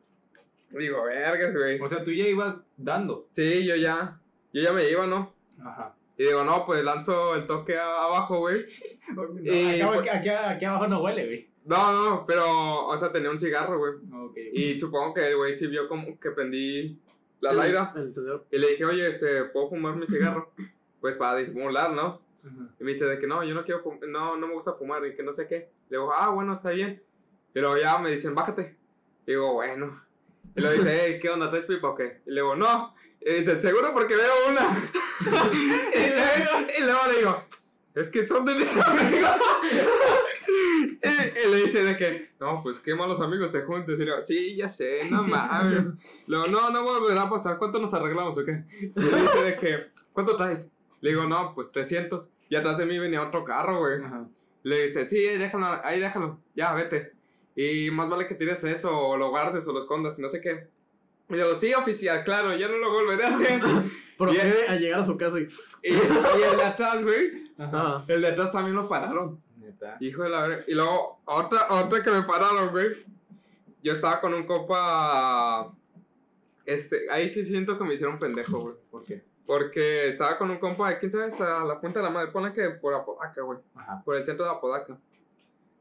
Digo, 0.71 1.03
vergas, 1.05 1.55
güey. 1.55 1.79
O 1.79 1.87
sea, 1.87 2.03
tú 2.03 2.11
ya 2.11 2.27
ibas 2.27 2.57
dando. 2.77 3.27
Sí, 3.31 3.65
yo 3.65 3.75
ya, 3.75 4.19
yo 4.53 4.61
ya 4.61 4.71
me 4.71 4.89
iba, 4.89 5.07
¿no? 5.07 5.33
Ajá. 5.63 5.95
Y 6.17 6.25
digo, 6.25 6.43
no, 6.43 6.65
pues 6.65 6.83
lanzo 6.83 7.35
el 7.35 7.45
toque 7.45 7.77
a- 7.77 8.03
abajo, 8.03 8.39
güey. 8.39 8.65
Y, 9.43 9.81
acá, 9.81 9.93
pues- 9.93 10.09
aquí, 10.11 10.29
aquí 10.29 10.65
abajo 10.65 10.87
no 10.87 11.01
huele, 11.01 11.25
güey. 11.25 11.49
No, 11.65 11.91
no, 11.91 12.25
pero, 12.27 12.85
o 12.87 12.97
sea, 12.97 13.11
tenía 13.11 13.31
un 13.31 13.39
cigarro, 13.39 13.77
güey. 13.79 13.93
Ok. 14.13 14.37
Y 14.53 14.77
supongo 14.77 15.13
que 15.15 15.27
el 15.27 15.35
güey 15.35 15.55
sí 15.55 15.67
vio 15.67 15.87
como 15.87 16.19
que 16.19 16.31
prendí 16.31 16.99
la 17.41 17.51
El- 17.51 17.57
laira. 17.57 17.93
Y 18.51 18.57
le 18.59 18.67
dije, 18.69 18.85
oye, 18.85 19.07
este, 19.07 19.45
¿puedo 19.45 19.69
fumar 19.69 19.95
mi 19.95 20.05
cigarro? 20.07 20.51
Pues 21.01 21.17
para 21.17 21.37
disimular, 21.37 21.91
¿no? 21.91 22.19
Ajá. 22.39 22.73
Y 22.79 22.83
me 22.83 22.91
dice 22.91 23.05
de 23.05 23.19
que 23.19 23.27
no, 23.27 23.43
yo 23.43 23.53
no 23.53 23.63
quiero 23.63 23.81
fumar, 23.83 24.07
no, 24.07 24.35
no 24.37 24.47
me 24.47 24.53
gusta 24.55 24.73
fumar 24.73 25.05
y 25.05 25.15
que 25.15 25.21
no 25.21 25.31
sé 25.31 25.47
qué. 25.47 25.69
Le 25.89 25.97
digo, 25.97 26.11
ah, 26.11 26.29
bueno, 26.29 26.51
está 26.53 26.71
bien. 26.71 27.03
Y 27.53 27.59
luego 27.59 27.77
ya 27.77 27.99
me 27.99 28.09
dicen, 28.09 28.33
bájate. 28.33 28.75
Y 29.27 29.31
digo, 29.31 29.53
bueno. 29.53 30.01
Y 30.55 30.61
luego 30.61 30.75
dice, 30.77 30.99
hey, 30.99 31.19
¿qué 31.21 31.29
onda? 31.29 31.47
¿Traes 31.51 31.65
pipa 31.65 31.89
o 31.89 31.95
qué? 31.95 32.21
Y 32.25 32.31
le 32.31 32.41
digo, 32.41 32.55
no. 32.55 32.95
Y 33.21 33.33
dice, 33.33 33.59
seguro 33.59 33.91
porque 33.93 34.15
veo 34.15 34.49
una. 34.49 34.61
y, 35.53 36.09
luego, 36.09 36.71
y 36.75 36.81
luego 36.81 36.99
le 37.11 37.17
digo, 37.19 37.43
es 37.93 38.09
que 38.09 38.25
son 38.25 38.43
de 38.45 38.55
mis 38.55 38.75
amigos. 38.77 39.31
y, 41.45 41.49
le 41.49 41.61
dice 41.61 41.83
de 41.83 41.97
que, 41.97 42.29
no, 42.39 42.61
pues 42.63 42.79
qué 42.79 42.95
malos 42.95 43.19
amigos 43.21 43.51
te 43.51 43.61
juntes. 43.61 43.99
Y 43.99 44.05
le 44.05 44.11
digo, 44.11 44.25
sí, 44.25 44.55
ya 44.55 44.67
sé, 44.67 45.09
no 45.09 45.23
mames. 45.27 45.93
Luego, 46.27 46.47
no, 46.47 46.69
no 46.69 46.83
volverá 46.83 47.23
a 47.23 47.29
pasar. 47.29 47.57
¿Cuánto 47.57 47.79
nos 47.79 47.93
arreglamos 47.93 48.37
o 48.37 48.45
qué? 48.45 48.63
Y 48.79 48.99
le 48.99 49.21
dice 49.21 49.43
de 49.43 49.57
que, 49.57 49.77
¿cuánto 50.13 50.35
traes? 50.35 50.71
Le 51.01 51.11
digo, 51.11 51.25
no, 51.25 51.53
pues 51.53 51.71
300. 51.71 52.29
Y 52.49 52.55
atrás 52.55 52.77
de 52.77 52.85
mí 52.85 52.97
venía 52.99 53.21
otro 53.21 53.43
carro, 53.43 53.79
güey. 53.79 54.03
Ajá. 54.03 54.27
Le 54.63 54.87
dice, 54.87 55.07
sí, 55.07 55.19
déjalo, 55.37 55.79
ahí 55.83 55.99
déjalo, 55.99 56.39
ya, 56.55 56.73
vete. 56.73 57.11
Y 57.55 57.91
más 57.91 58.09
vale 58.09 58.27
que 58.27 58.33
tires 58.33 58.63
eso, 58.63 58.97
o 58.97 59.15
lo 59.15 59.29
guardes, 59.29 59.67
o 59.67 59.71
lo 59.71 59.79
escondas, 59.79 60.17
y 60.17 60.23
no 60.23 60.27
sé 60.27 60.41
qué. 60.41 60.67
Y 61.29 61.33
le 61.33 61.43
digo, 61.43 61.53
sí, 61.53 61.71
oficial, 61.73 62.23
claro, 62.23 62.55
ya 62.55 62.67
no 62.67 62.77
lo 62.77 62.91
volveré 62.91 63.25
a 63.25 63.27
hacer. 63.27 63.61
Procede 64.17 64.67
a 64.67 64.75
llegar 64.75 65.01
a 65.01 65.05
su 65.05 65.17
casa 65.17 65.39
y. 65.39 65.43
y, 65.83 65.93
y 65.93 66.43
el 66.51 66.57
de 66.57 66.63
atrás, 66.63 67.03
güey, 67.03 67.51
Ajá. 67.57 68.05
el 68.07 68.21
de 68.21 68.27
atrás 68.29 68.51
también 68.51 68.75
lo 68.75 68.87
pararon. 68.87 69.39
Neta. 69.75 69.97
Hijo 69.99 70.23
de 70.23 70.29
la 70.29 70.47
verga. 70.47 70.63
Y 70.67 70.73
luego, 70.73 71.19
otra, 71.25 71.67
otra 71.69 72.03
que 72.03 72.11
me 72.11 72.23
pararon, 72.23 72.69
güey. 72.71 73.05
Yo 73.83 73.91
estaba 73.93 74.19
con 74.19 74.33
un 74.33 74.45
compa. 74.45 75.71
Este, 76.65 77.09
ahí 77.11 77.29
sí 77.29 77.45
siento 77.45 77.77
que 77.77 77.83
me 77.83 77.93
hicieron 77.93 78.17
pendejo, 78.17 78.59
güey. 78.59 78.75
¿Por 78.89 79.03
qué? 79.03 79.23
Porque 79.45 80.07
estaba 80.07 80.37
con 80.39 80.49
un 80.49 80.57
compa 80.57 80.89
de, 80.89 80.97
quién 80.97 81.11
sabe, 81.11 81.25
hasta 81.25 81.63
la 81.63 81.79
punta 81.79 81.99
de 81.99 82.05
la 82.05 82.09
madre. 82.11 82.31
Ponle 82.31 82.51
que 82.51 82.69
por 82.71 82.93
Apodaca, 82.95 83.41
güey. 83.43 83.59
Ajá. 83.75 84.01
por 84.03 84.15
el 84.15 84.25
centro 84.25 84.43
de 84.45 84.51
Apodaca. 84.51 84.97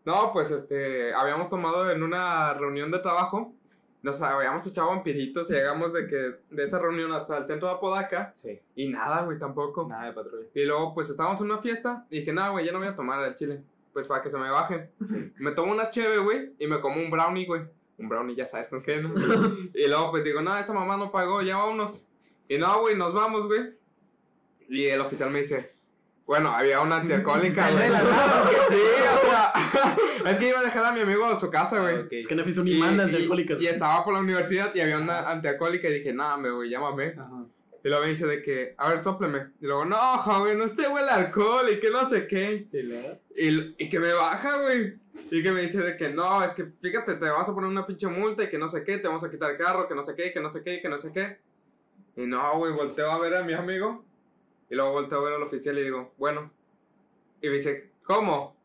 No, 0.05 0.33
pues 0.35 0.51
este, 0.51 1.15
habíamos 1.15 1.49
tomado 1.49 1.91
en 1.91 2.03
una 2.03 2.53
reunión 2.53 2.91
de 2.91 2.99
trabajo, 2.99 3.55
nos 4.03 4.21
habíamos 4.21 4.67
echado 4.67 4.89
vampiritos 4.89 5.49
y 5.49 5.55
llegamos 5.55 5.95
de 5.95 6.07
que 6.07 6.35
de 6.51 6.63
esa 6.63 6.79
reunión 6.79 7.11
hasta 7.13 7.39
el 7.39 7.47
centro 7.47 7.69
de 7.69 7.75
Apodaca 7.77 8.31
Sí. 8.35 8.61
y 8.77 8.89
nada, 8.91 9.23
güey, 9.23 9.39
tampoco. 9.39 9.87
Nada 9.89 10.05
de 10.05 10.13
patrulla. 10.13 10.47
Y 10.55 10.67
luego 10.67 10.93
pues 10.93 11.09
estábamos 11.09 11.41
en 11.41 11.47
una 11.47 11.57
fiesta 11.57 12.05
y 12.11 12.19
dije, 12.19 12.35
nada, 12.35 12.51
güey, 12.51 12.67
ya 12.67 12.73
no 12.73 12.81
voy 12.81 12.89
a 12.89 12.95
tomar 12.95 13.25
el 13.25 13.35
chile, 13.35 13.63
pues 13.95 14.07
para 14.09 14.21
que 14.21 14.29
se 14.29 14.37
me 14.37 14.51
baje. 14.51 14.91
Me 15.37 15.53
tomo 15.53 15.73
una 15.73 15.89
cheve, 15.89 16.19
güey, 16.19 16.53
y 16.59 16.67
me 16.67 16.81
como 16.81 17.01
un 17.01 17.11
brownie, 17.11 17.47
güey. 17.47 17.63
Un 17.97 18.09
brownie, 18.09 18.35
ya 18.35 18.45
sabes 18.45 18.67
con 18.69 18.83
qué, 18.83 19.01
¿no? 19.01 19.15
y 19.73 19.87
luego 19.87 20.11
pues 20.11 20.25
digo, 20.25 20.43
no, 20.43 20.59
esta 20.59 20.73
mamá 20.73 20.97
no 20.97 21.11
pagó, 21.13 21.41
ya 21.41 21.57
vámonos. 21.57 22.05
Y 22.49 22.59
no, 22.59 22.81
güey, 22.81 22.97
nos 22.97 23.15
vamos, 23.15 23.47
güey. 23.47 23.73
Y 24.69 24.87
el 24.87 25.01
oficial 25.01 25.31
me 25.31 25.39
dice, 25.39 25.75
bueno, 26.27 26.51
había 26.51 26.81
una 26.81 26.97
antialcohólica. 26.97 27.69
Sí, 28.69 28.81
o 29.17 29.31
sea, 29.31 29.53
es 30.33 30.39
que 30.39 30.49
iba 30.49 30.59
a 30.59 30.65
dejar 30.65 30.85
a 30.87 30.93
mi 30.93 31.01
amigo 31.01 31.25
a 31.27 31.39
su 31.39 31.49
casa, 31.51 31.81
güey. 31.81 31.97
Ah. 31.97 32.07
Es 32.11 32.27
que 32.27 32.35
no 32.35 32.43
hizo 32.49 32.63
Y, 32.63 32.73
ni 32.73 32.79
manda 32.79 33.07
de 33.07 33.21
y- 33.21 33.67
estaba 33.67 34.05
por 34.05 34.15
la 34.15 34.21
universidad 34.21 34.75
y 34.75 34.81
había 34.81 34.99
una 34.99 35.31
antialcohólica 35.31 35.89
y 35.89 35.95
dije, 35.95 36.13
nada, 36.13 36.37
me 36.37 36.51
güey, 36.51 36.69
llámame. 36.71 37.15
Ajá. 37.17 37.44
Y 37.85 37.89
luego 37.89 38.03
me 38.03 38.09
dice 38.09 38.27
de 38.27 38.43
que, 38.43 38.75
a 38.79 38.89
ver, 38.89 38.99
sópleme. 38.99 39.51
Y 39.61 39.67
luego, 39.67 39.85
no, 39.85 40.17
joven, 40.17 40.57
no 40.57 40.65
esté 40.65 40.89
huele 40.89 41.11
alcohol 41.11 41.67
y 41.71 41.79
que 41.79 41.91
no 41.91 42.09
sé 42.09 42.27
qué. 42.27 42.67
¿Y 42.73 42.83
luego? 42.83 43.19
Y, 43.37 43.85
y 43.85 43.89
que 43.91 44.01
me 44.01 44.11
baja, 44.15 44.59
güey. 44.63 44.95
Y 45.31 45.43
que 45.43 45.53
me 45.53 45.61
dice 45.61 45.83
de 45.83 45.95
que 45.99 46.09
no, 46.09 46.43
es 46.43 46.55
que 46.55 46.65
fíjate, 46.65 47.17
te 47.17 47.29
vas 47.29 47.47
a 47.47 47.55
poner 47.55 47.69
una 47.69 47.87
pinche 47.87 48.07
multa 48.07 48.45
y 48.45 48.49
que 48.49 48.57
no 48.57 48.69
sé 48.69 48.85
qué, 48.85 48.97
te 48.97 49.07
vamos 49.07 49.23
a 49.23 49.31
quitar 49.31 49.51
el 49.51 49.59
carro, 49.59 49.87
que 49.87 49.95
no 49.95 50.03
sé 50.03 50.15
qué, 50.15 50.33
que 50.33 50.41
no 50.41 50.49
sé 50.49 50.63
qué, 50.65 50.81
que 50.81 50.89
no 50.89 50.97
sé 50.97 51.13
qué. 51.13 51.39
Y 52.17 52.27
no, 52.27 52.57
güey, 52.57 52.73
volteo 52.73 53.11
a 53.11 53.19
ver 53.19 53.35
a 53.37 53.45
mi 53.45 53.53
amigo. 53.53 54.03
Y 54.71 54.77
luego 54.77 54.93
volteo 54.93 55.19
a 55.19 55.25
ver 55.25 55.35
al 55.35 55.43
oficial 55.43 55.79
y 55.79 55.83
digo, 55.83 56.15
bueno. 56.17 56.51
Y 57.43 57.49
me 57.49 57.57
dice, 57.57 57.91
¿cómo? 58.03 58.57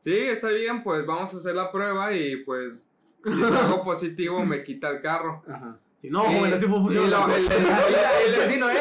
Sí, 0.00 0.18
está 0.18 0.48
bien, 0.48 0.82
pues 0.82 1.06
vamos 1.06 1.32
a 1.32 1.38
hacer 1.38 1.54
la 1.56 1.72
prueba 1.72 2.12
y 2.12 2.36
pues 2.44 2.84
si 3.24 3.40
salgo 3.40 3.82
positivo 3.84 4.44
me 4.44 4.62
quita 4.62 4.90
el 4.90 5.00
carro. 5.00 5.42
Ajá. 5.48 5.80
Si 5.98 6.10
no, 6.10 6.20
joven, 6.24 6.52
así 6.52 6.66
fue 6.66 6.78
funcionando. 6.78 7.26
le- 7.28 8.38
vecino 8.38 8.66
que, 8.68 8.74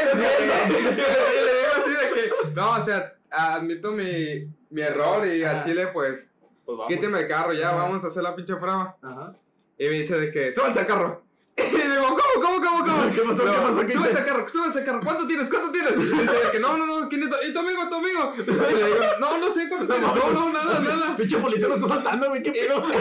no, 2.54 2.72
o 2.78 2.82
sea, 2.82 3.14
admito 3.32 3.92
mi, 3.92 4.48
mi 4.70 4.82
error 4.82 5.26
y 5.28 5.44
al 5.44 5.62
chile, 5.64 5.88
pues, 5.88 6.30
Pues 6.66 6.78
vamos. 6.78 6.94
quíteme 6.94 7.20
el 7.20 7.28
carro, 7.28 7.54
ya, 7.54 7.70
Ajá. 7.70 7.84
vamos 7.84 8.04
a 8.04 8.08
hacer 8.08 8.24
la 8.24 8.36
pinche 8.36 8.56
prueba. 8.56 8.98
Ajá. 9.02 9.34
Y 9.78 9.84
me 9.90 9.96
dice 9.98 10.18
de 10.20 10.32
que, 10.32 10.52
súbanse 10.52 10.80
al 10.80 10.88
carro. 10.88 11.24
Y 11.58 11.62
digo, 11.64 12.08
¿cómo, 12.08 12.20
cómo, 12.42 12.62
cómo, 12.62 12.86
cómo? 12.86 13.12
¿Qué 13.14 13.22
pasó? 13.22 13.46
No, 13.46 13.54
¿Qué 13.54 13.60
pasó? 13.60 13.86
¿Qué 13.86 13.94
hice? 13.94 14.18
al 14.18 14.26
carro, 14.26 14.50
súbanse 14.50 14.80
al 14.80 14.86
carro. 14.86 15.02
¿Cuánto 15.04 15.26
tienes? 15.26 15.50
¿Cuánto 15.50 15.72
tienes? 15.72 15.94
Y 15.94 16.06
dice 16.06 16.52
que, 16.52 16.60
no, 16.60 16.78
no, 16.78 16.86
no, 16.86 17.08
500. 17.08 17.40
¿Y 17.48 17.54
tu 17.54 17.60
amigo, 17.60 17.90
tu 17.90 17.96
amigo? 17.96 18.34
Y 18.38 18.74
le 18.76 18.86
digo, 18.86 19.00
no, 19.20 19.38
no 19.38 19.50
sé 19.50 19.70
cuánto 19.70 19.94
tienes. 19.94 20.16
No, 20.16 20.32
no, 20.32 20.52
nada, 20.52 20.78
Así, 20.78 20.86
nada. 20.86 21.16
Pinche 21.16 21.38
policía 21.38 21.68
nos 21.70 21.78
está 21.78 21.88
saltando, 21.88 22.30
güey. 22.30 22.44
¿Qué 22.44 22.52
pedo? 22.52 22.82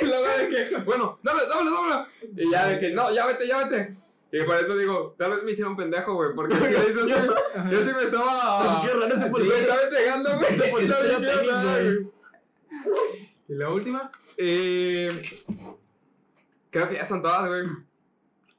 Y 0.00 0.04
luego 0.04 0.26
de 0.26 0.48
que, 0.48 0.76
bueno, 0.84 1.18
dame, 1.22 1.40
dame, 1.48 1.70
dame. 1.70 2.06
Y 2.36 2.50
ya 2.50 2.66
de 2.66 2.78
que, 2.78 2.90
no, 2.90 3.12
ya 3.12 3.26
vete, 3.26 3.46
ya 3.46 3.64
vete. 3.64 3.96
Y 4.30 4.42
por 4.42 4.56
eso 4.56 4.76
digo, 4.76 5.14
tal 5.18 5.30
vez 5.30 5.42
me 5.42 5.52
hicieron 5.52 5.76
pendejo, 5.76 6.14
güey. 6.14 6.34
Porque 6.34 6.54
si 6.54 6.60
le 6.60 6.90
hizo 6.90 7.02
así, 7.02 7.12
yo 7.70 7.84
sí 7.84 7.90
me 7.94 8.02
estaba. 8.02 8.82
Qué 8.82 8.92
raro 8.92 9.14
ese 9.14 9.26
policía. 9.26 9.54
me 9.54 9.60
estaba 9.60 9.82
entregando, 9.82 10.36
güey. 10.36 10.52
Ese 10.52 10.68
policía 10.68 10.96
No 11.18 11.18
tenis, 11.18 11.52
güey. 11.64 12.12
¿Y 13.48 13.54
la 13.54 13.70
última? 13.70 14.10
Y. 14.36 15.08
Creo 16.70 16.88
que 16.88 16.96
ya 16.96 17.04
son 17.04 17.22
todas, 17.22 17.46
güey. 17.48 17.66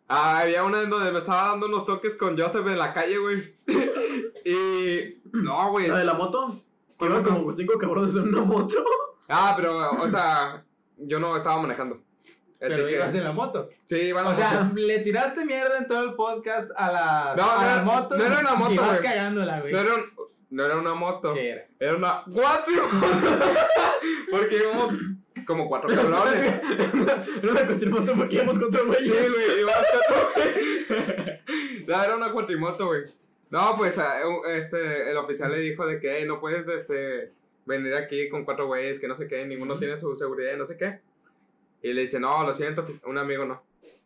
Ah, 0.07 0.39
había 0.39 0.63
una 0.63 0.81
en 0.81 0.89
donde 0.89 1.11
me 1.11 1.19
estaba 1.19 1.49
dando 1.49 1.67
unos 1.67 1.85
toques 1.85 2.15
con 2.15 2.37
Joseph 2.37 2.65
en 2.67 2.77
la 2.79 2.93
calle, 2.93 3.17
güey. 3.19 3.55
y. 4.45 5.21
No, 5.31 5.71
güey. 5.71 5.87
¿La 5.87 5.97
de 5.97 6.05
la 6.05 6.13
moto? 6.15 6.55
Que 6.55 6.95
¿Cuál 7.07 7.11
iban 7.11 7.23
como 7.23 7.51
cinco 7.53 7.77
cabrones 7.77 8.15
en 8.15 8.27
una 8.29 8.41
moto. 8.41 8.75
Ah, 9.27 9.53
pero, 9.55 9.77
o 10.01 10.07
sea, 10.09 10.63
yo 10.97 11.19
no 11.19 11.37
estaba 11.37 11.61
manejando. 11.61 11.95
Así 12.61 12.71
Pero 12.73 12.87
que- 12.87 12.95
ibas 12.95 13.13
en 13.13 13.23
la 13.23 13.31
moto. 13.31 13.69
Sí, 13.85 13.95
iba 13.97 14.19
en 14.21 14.25
la 14.25 14.31
O 14.33 14.35
sea, 14.35 14.71
le 14.75 14.99
tiraste 14.99 15.45
mierda 15.45 15.77
en 15.77 15.87
todo 15.87 16.03
el 16.03 16.13
podcast 16.15 16.69
a 16.75 16.91
las, 16.91 17.37
No, 17.37 17.43
a 17.43 17.55
no 17.55 18.17
no 18.17 18.25
era 18.25 18.39
una 18.39 18.55
moto, 18.55 18.83
güey. 18.83 19.01
cagándola, 19.01 19.61
güey. 19.61 19.71
No 19.71 19.79
era, 19.79 19.93
un- 19.95 20.13
no 20.49 20.65
era 20.65 20.75
una 20.77 20.93
moto. 20.95 21.33
¿Qué 21.35 21.49
era? 21.51 21.67
Era 21.79 21.95
una 21.95 22.23
cuatrimoto. 22.23 22.89
Porque 24.31 24.57
íbamos 24.57 24.95
como 25.49 25.67
cuatro 25.67 25.89
cabrones. 25.95 26.41
Era 26.43 27.51
una 27.51 27.65
cuatrimoto 27.65 28.13
porque 28.13 28.35
íbamos 28.35 28.59
contra 28.59 28.81
Sí, 28.81 28.87
güeyes. 28.87 29.31
güey, 29.31 29.59
íbamos 29.61 29.85
cuatro. 30.07 30.43
No, 31.87 32.03
era 32.03 32.15
una 32.15 32.31
cuatrimoto, 32.31 32.85
güey. 32.85 33.01
No, 33.49 33.73
pues 33.75 33.97
a- 33.97 34.21
este, 34.55 35.09
el 35.09 35.17
oficial 35.17 35.51
le 35.51 35.57
dijo 35.57 35.87
de 35.87 35.99
que 35.99 36.19
"Ey, 36.19 36.27
no 36.27 36.39
puedes 36.39 36.67
este, 36.67 37.31
venir 37.65 37.95
aquí 37.95 38.29
con 38.29 38.45
cuatro 38.45 38.67
güeyes 38.67 38.99
que 38.99 39.07
no 39.07 39.15
sé 39.15 39.27
qué, 39.27 39.43
ninguno 39.43 39.73
Ujú. 39.73 39.79
tiene 39.79 39.97
su 39.97 40.15
seguridad 40.15 40.53
y 40.53 40.57
no 40.57 40.67
sé 40.67 40.77
qué. 40.77 40.99
Y 41.81 41.93
le 41.93 42.01
dice, 42.01 42.19
no, 42.19 42.43
lo 42.43 42.53
siento, 42.53 42.85
un 43.05 43.17
amigo 43.17 43.43
no. 43.45 43.63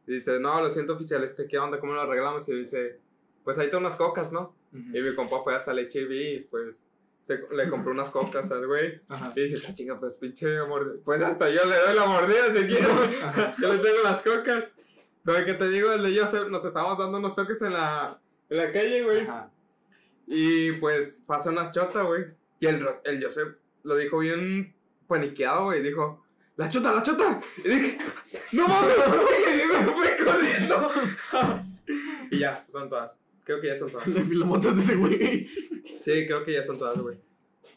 Y 0.08 0.14
dice, 0.14 0.40
no, 0.40 0.62
lo 0.62 0.72
siento, 0.72 0.94
oficial, 0.94 1.24
este, 1.26 1.46
¿qué 1.48 1.58
onda? 1.58 1.78
¿Cómo 1.80 1.94
lo 1.94 2.02
arreglamos? 2.02 2.48
Y 2.48 2.54
dice, 2.54 3.00
pues 3.44 3.58
ahí 3.60 3.70
te 3.70 3.76
unas 3.76 3.96
cocas, 3.98 4.32
¿no? 4.32 4.56
Ujú. 4.72 4.98
Y 4.98 5.02
mi 5.02 5.14
compa 5.14 5.44
fue 5.44 5.54
hasta 5.56 5.72
el 5.72 5.80
HEB 5.80 6.12
y 6.12 6.40
pues 6.50 6.86
se- 7.24 7.42
le 7.52 7.70
compró 7.70 7.92
unas 7.92 8.10
cocas 8.10 8.52
al 8.52 8.68
güey. 8.68 9.02
Y 9.36 9.42
dices, 9.42 9.66
ah, 9.68 9.74
chinga, 9.74 10.00
pues 10.00 10.18
pinche 10.18 10.62
mordida. 10.68 11.02
Pues 11.04 11.22
hasta 11.22 11.50
yo 11.50 11.66
le 11.66 11.76
doy 11.76 11.96
la 11.96 12.06
mordida 12.06 12.54
si 12.54 12.68
quiero. 12.68 12.88
Yo 13.62 13.74
le 13.74 13.80
tengo 13.80 14.04
las 14.04 14.22
cocas. 14.22 14.66
Pero 15.26 15.46
que 15.46 15.54
te 15.54 15.70
digo, 15.70 15.92
el 15.94 16.04
de 16.04 16.20
Joseph, 16.20 16.50
nos 16.50 16.66
estábamos 16.66 16.98
dando 16.98 17.18
unos 17.18 17.34
toques 17.34 17.62
en 17.62 17.74
la, 17.74 18.20
en 18.50 18.58
la 18.58 18.72
calle, 18.72 19.04
güey. 19.04 19.22
Ajá. 19.22 19.50
Y 20.28 20.74
pues 20.74 21.24
pasa 21.26 21.50
una 21.50 21.72
chota, 21.72 22.02
güey. 22.04 22.26
Y 22.60 22.68
el, 22.68 22.86
el 23.06 23.24
Joseph 23.24 23.56
lo 23.84 23.96
dijo 23.96 24.20
bien 24.20 24.76
paniqueado, 25.08 25.66
güey. 25.66 25.82
Dijo, 25.82 26.26
la 26.58 26.70
chota, 26.70 26.92
la 26.94 27.04
chota. 27.04 27.40
Y 27.58 27.70
dije, 27.70 27.98
no 28.52 28.68
mames. 28.68 28.96
y 29.54 29.68
me 29.86 29.92
fui 29.94 30.26
corriendo. 30.26 30.92
y 32.32 32.40
ya, 32.40 32.66
son 32.70 32.90
todas. 32.90 33.18
Creo 33.44 33.60
que 33.62 33.68
ya 33.68 33.76
son 33.76 33.90
todas. 33.92 34.08
Le 34.08 34.24
filamotas 34.24 34.76
de 34.76 34.82
ese 34.82 34.96
güey. 34.96 35.48
Sí, 36.02 36.26
creo 36.28 36.44
que 36.46 36.54
ya 36.54 36.64
son 36.64 36.78
todas, 36.78 37.00
güey. 37.00 37.18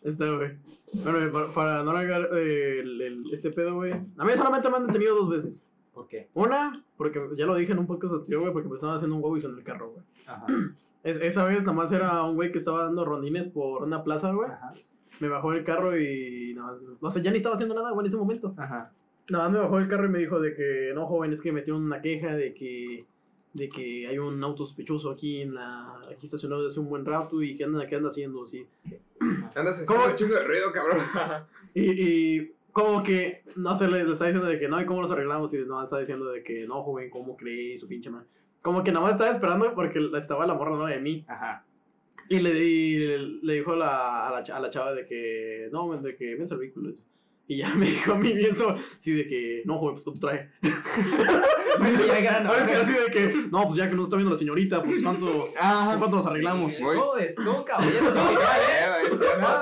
Está, 0.02 0.30
güey. 0.36 0.52
Bueno, 0.92 1.18
güey, 1.18 1.32
para, 1.32 1.46
para 1.48 1.82
no 1.82 1.92
largar 1.92 2.28
eh, 2.34 2.80
el, 2.80 3.00
el- 3.02 3.24
este 3.32 3.50
pedo, 3.50 3.74
güey. 3.76 3.92
A 3.92 4.24
mí 4.24 4.30
solamente 4.36 4.70
me 4.70 4.76
han 4.76 4.86
detenido 4.86 5.16
dos 5.16 5.28
veces. 5.30 5.66
¿Por 5.92 6.06
qué? 6.08 6.28
Una, 6.34 6.84
porque 6.96 7.20
ya 7.36 7.46
lo 7.46 7.54
dije 7.56 7.72
en 7.72 7.78
un 7.78 7.86
podcast 7.86 8.14
anterior, 8.14 8.42
güey, 8.42 8.52
porque 8.52 8.68
me 8.68 8.74
estaban 8.76 8.96
haciendo 8.96 9.16
un 9.16 9.22
huevo 9.24 9.36
en 9.38 9.58
el 9.58 9.64
carro, 9.64 9.90
güey. 9.92 10.04
Ajá. 10.26 10.46
Es- 11.02 11.18
esa 11.18 11.44
vez 11.44 11.60
nada 11.60 11.72
más 11.72 11.92
era 11.92 12.22
un 12.24 12.34
güey 12.34 12.50
que 12.50 12.58
estaba 12.58 12.82
dando 12.82 13.04
rondines 13.04 13.46
por 13.48 13.84
una 13.84 14.02
plaza, 14.02 14.32
güey. 14.32 14.50
Ajá. 14.50 14.74
Me 15.20 15.28
bajó 15.28 15.52
del 15.52 15.62
carro 15.64 15.96
y. 15.96 16.52
No, 16.54 16.68
o 17.00 17.10
sea, 17.12 17.22
ya 17.22 17.30
ni 17.30 17.36
estaba 17.36 17.54
haciendo 17.54 17.74
nada, 17.76 17.90
güey, 17.92 18.04
en 18.04 18.08
ese 18.08 18.16
momento. 18.16 18.54
Ajá. 18.56 18.92
Nada 19.30 19.44
más 19.44 19.52
me 19.52 19.58
bajó 19.60 19.78
del 19.78 19.88
carro 19.88 20.06
y 20.06 20.08
me 20.10 20.18
dijo 20.18 20.40
de 20.40 20.54
que, 20.54 20.90
no, 20.94 21.06
joven, 21.06 21.32
es 21.32 21.40
que 21.40 21.52
metieron 21.52 21.82
una 21.84 22.02
queja 22.02 22.34
de 22.34 22.52
que. 22.54 23.06
De 23.56 23.68
que 23.68 24.06
hay 24.06 24.18
un 24.18 24.42
auto 24.44 24.64
sospechoso 24.64 25.10
aquí 25.10 25.40
en 25.40 25.54
la. 25.54 25.98
Aquí 26.10 26.26
estacionado 26.26 26.62
desde 26.62 26.74
hace 26.74 26.80
un 26.80 26.90
buen 26.90 27.06
rato 27.06 27.42
y 27.42 27.56
que 27.56 27.64
anda, 27.64 27.86
que 27.86 27.96
anda 27.96 28.08
haciendo, 28.08 28.46
sí. 28.46 28.66
Andas 29.54 29.80
haciendo 29.80 29.94
¿Cómo? 29.94 30.06
un 30.10 30.14
chingo 30.14 30.34
de 30.34 30.44
ruido, 30.44 30.72
cabrón. 30.72 30.98
Y, 31.74 31.90
y 32.02 32.52
como 32.72 33.02
que, 33.02 33.42
no 33.54 33.76
sé, 33.76 33.86
le, 33.86 34.02
le 34.04 34.12
está 34.14 34.24
diciendo 34.24 34.48
de 34.48 34.58
que 34.58 34.66
no, 34.66 34.80
¿y 34.80 34.86
cómo 34.86 35.02
los 35.02 35.10
arreglamos? 35.10 35.52
Y 35.52 35.58
no, 35.66 35.82
está 35.82 35.98
diciendo 35.98 36.30
de 36.30 36.42
que 36.42 36.66
no, 36.66 36.82
joven, 36.82 37.10
¿cómo 37.10 37.36
cree? 37.36 37.78
Su 37.78 37.86
pinche 37.86 38.08
madre. 38.08 38.26
Como 38.62 38.82
que 38.82 38.92
nada 38.92 39.04
más 39.04 39.12
estaba 39.12 39.30
esperando 39.30 39.74
porque 39.74 39.98
estaba 40.16 40.46
la 40.46 40.54
morra, 40.54 40.76
¿no? 40.76 40.86
De 40.86 40.98
mí. 41.00 41.24
Ajá. 41.28 41.64
Y 42.28 42.38
le, 42.38 42.50
y 42.58 42.98
le, 42.98 43.18
le 43.42 43.54
dijo 43.54 43.72
a 43.72 43.76
la, 43.76 44.26
a, 44.28 44.30
la, 44.30 44.56
a 44.56 44.60
la 44.60 44.70
chava 44.70 44.92
de 44.94 45.06
que, 45.06 45.68
no, 45.70 45.96
de 45.98 46.16
que 46.16 46.24
vienes 46.28 46.50
el 46.50 46.58
vehículo. 46.58 46.94
Y 47.48 47.58
ya 47.58 47.68
me 47.74 47.86
dijo 47.86 48.12
a 48.12 48.16
mí 48.18 48.32
bien 48.32 48.56
so, 48.56 48.74
sí, 48.98 49.12
de 49.12 49.26
que, 49.26 49.62
no, 49.64 49.78
joven, 49.78 49.94
pues 49.94 50.04
tú 50.04 50.14
trae. 50.18 50.50
Ahora 51.78 52.66
sí, 52.66 52.72
así 52.74 52.92
de 52.92 53.06
que, 53.12 53.34
no, 53.50 53.64
pues 53.64 53.76
ya 53.76 53.88
que 53.88 53.94
nos 53.94 54.04
está 54.04 54.16
viendo 54.16 54.32
la 54.32 54.38
señorita, 54.38 54.82
pues 54.82 55.02
¿cuánto, 55.02 55.48
¿cuánto 55.54 56.16
nos 56.16 56.26
arreglamos? 56.26 56.80
Muy- 56.80 56.96
Todo 57.44 57.64
caballero. 57.64 58.06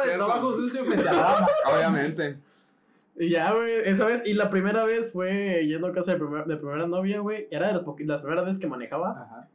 Cierto. 0.03 0.16
trabajo 0.16 0.55
sucio 0.57 0.85
frente 0.85 1.09
a 1.09 1.12
dama. 1.12 1.47
Obviamente. 1.74 2.39
Y 3.18 3.28
ya, 3.30 3.53
güey, 3.53 3.72
esa 3.85 4.07
vez, 4.07 4.22
y 4.24 4.35
la 4.35 4.51
primera 4.51 4.85
vez 4.85 5.12
fue 5.12 5.64
yendo 5.66 5.87
a 5.89 5.93
casa 5.93 6.12
de, 6.12 6.18
primer- 6.18 6.47
de 6.47 6.57
primera 6.57 6.87
novia, 6.87 7.20
güey, 7.20 7.47
era 7.51 7.68
de 7.68 7.74
las, 7.74 7.82
las 7.85 8.20
primeras 8.20 8.45
veces 8.45 8.59
que 8.59 8.66
manejaba. 8.66 9.11
Ajá. 9.11 9.49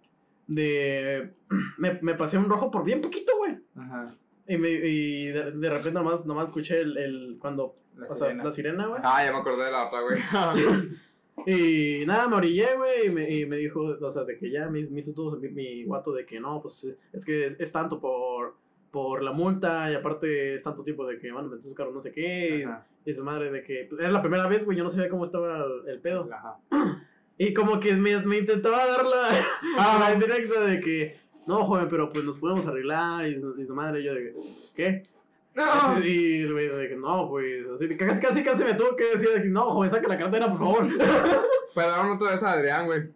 de 0.47 1.31
me, 1.77 1.99
me 2.01 2.13
pasé 2.15 2.37
un 2.37 2.49
rojo 2.49 2.71
por 2.71 2.83
bien 2.83 3.01
poquito, 3.01 3.31
güey. 3.37 3.57
Ajá. 3.77 4.05
Y, 4.49 4.57
me, 4.57 4.69
y 4.69 5.27
de, 5.27 5.51
de 5.51 5.69
repente 5.69 5.91
nomás, 5.93 6.25
nomás 6.25 6.47
escuché 6.47 6.81
el, 6.81 6.97
el 6.97 7.37
cuando 7.39 7.75
La 7.95 8.07
o 8.07 8.13
sea, 8.13 8.27
sirena. 8.27 8.43
la 8.43 8.51
sirena, 8.51 8.87
güey. 8.87 9.01
Ah, 9.03 9.23
ya 9.23 9.31
me 9.31 9.37
acordé 9.37 9.63
de 9.65 9.71
la 9.71 9.87
otra, 9.87 10.01
güey. 10.01 10.19
Y 11.45 12.03
nada, 12.05 12.27
me 12.27 12.35
orillé, 12.35 12.75
güey, 12.75 13.07
y 13.07 13.09
me, 13.09 13.29
y 13.29 13.45
me 13.45 13.55
dijo, 13.55 13.79
o 13.81 14.11
sea, 14.11 14.23
de 14.25 14.37
que 14.37 14.51
ya 14.51 14.67
me, 14.69 14.85
me 14.89 14.99
hizo 14.99 15.13
todo 15.13 15.37
mi, 15.37 15.47
mi 15.47 15.85
guato 15.85 16.11
de 16.11 16.25
que 16.25 16.37
no, 16.39 16.61
pues 16.61 16.85
es 17.13 17.23
que 17.25 17.45
es, 17.45 17.57
es 17.59 17.71
tanto 17.71 18.01
por, 18.01 18.57
por 18.91 19.23
la 19.23 19.31
multa 19.31 19.89
y 19.89 19.95
aparte 19.95 20.55
es 20.55 20.63
tanto 20.63 20.83
tiempo 20.83 21.07
de 21.07 21.17
que 21.17 21.29
a 21.29 21.41
meter 21.41 21.63
su 21.63 21.73
carro 21.73 21.91
no 21.93 22.01
sé 22.01 22.11
qué. 22.11 22.65
Y, 23.05 23.09
y 23.09 23.13
su 23.13 23.23
madre 23.23 23.51
de 23.51 23.63
que 23.63 23.85
pues, 23.89 24.01
era 24.01 24.11
la 24.11 24.21
primera 24.21 24.47
vez, 24.47 24.65
güey, 24.65 24.77
yo 24.77 24.83
no 24.83 24.89
sabía 24.89 25.07
cómo 25.07 25.23
estaba 25.23 25.63
el, 25.63 25.87
el 25.89 26.01
pedo. 26.01 26.29
Ajá. 26.31 26.59
Y 27.41 27.53
como 27.53 27.79
que 27.79 27.93
me, 27.93 28.19
me 28.25 28.39
intentaba 28.39 28.85
dar 28.85 29.05
la, 29.05 29.29
la 29.99 30.13
indirecta 30.13 30.59
de 30.59 30.81
que, 30.81 31.15
no, 31.49 31.65
joven, 31.65 31.87
pero 31.89 32.09
pues 32.09 32.23
nos 32.23 32.37
podemos 32.37 32.65
arreglar. 32.67 33.27
Y 33.27 33.41
su, 33.41 33.59
y 33.59 33.65
su 33.65 33.73
madre, 33.73 34.01
y 34.01 34.03
yo 34.03 34.13
de 34.13 34.19
que, 34.21 34.33
¿qué? 34.75 35.03
No. 35.55 35.99
Y 36.05 36.43
el 36.43 36.53
güey 36.53 36.69
de 36.69 36.87
que, 36.87 36.95
no, 36.95 37.27
pues, 37.27 37.65
así, 37.73 37.97
casi, 37.97 38.21
casi, 38.21 38.43
casi 38.43 38.63
me 38.63 38.75
tuvo 38.75 38.95
que 38.95 39.05
decir, 39.05 39.29
de 39.29 39.41
que, 39.41 39.49
no, 39.49 39.63
joven, 39.63 39.89
saca 39.89 40.07
la 40.07 40.17
cartera, 40.17 40.47
por 40.47 40.59
favor. 40.59 40.87
Pero 41.75 42.13
otra 42.13 42.31
vez 42.31 42.43
a 42.43 42.51
Adrián, 42.51 42.85
güey. 42.85 43.09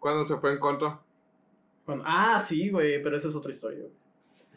Cuando 0.00 0.24
se 0.24 0.36
fue 0.38 0.52
en 0.52 0.58
contra. 0.58 0.98
Cuando- 1.86 2.04
ah, 2.06 2.42
sí, 2.44 2.70
güey, 2.70 3.02
pero 3.02 3.16
esa 3.16 3.28
es 3.28 3.34
otra 3.34 3.50
historia, 3.50 3.78
güey. 3.80 3.92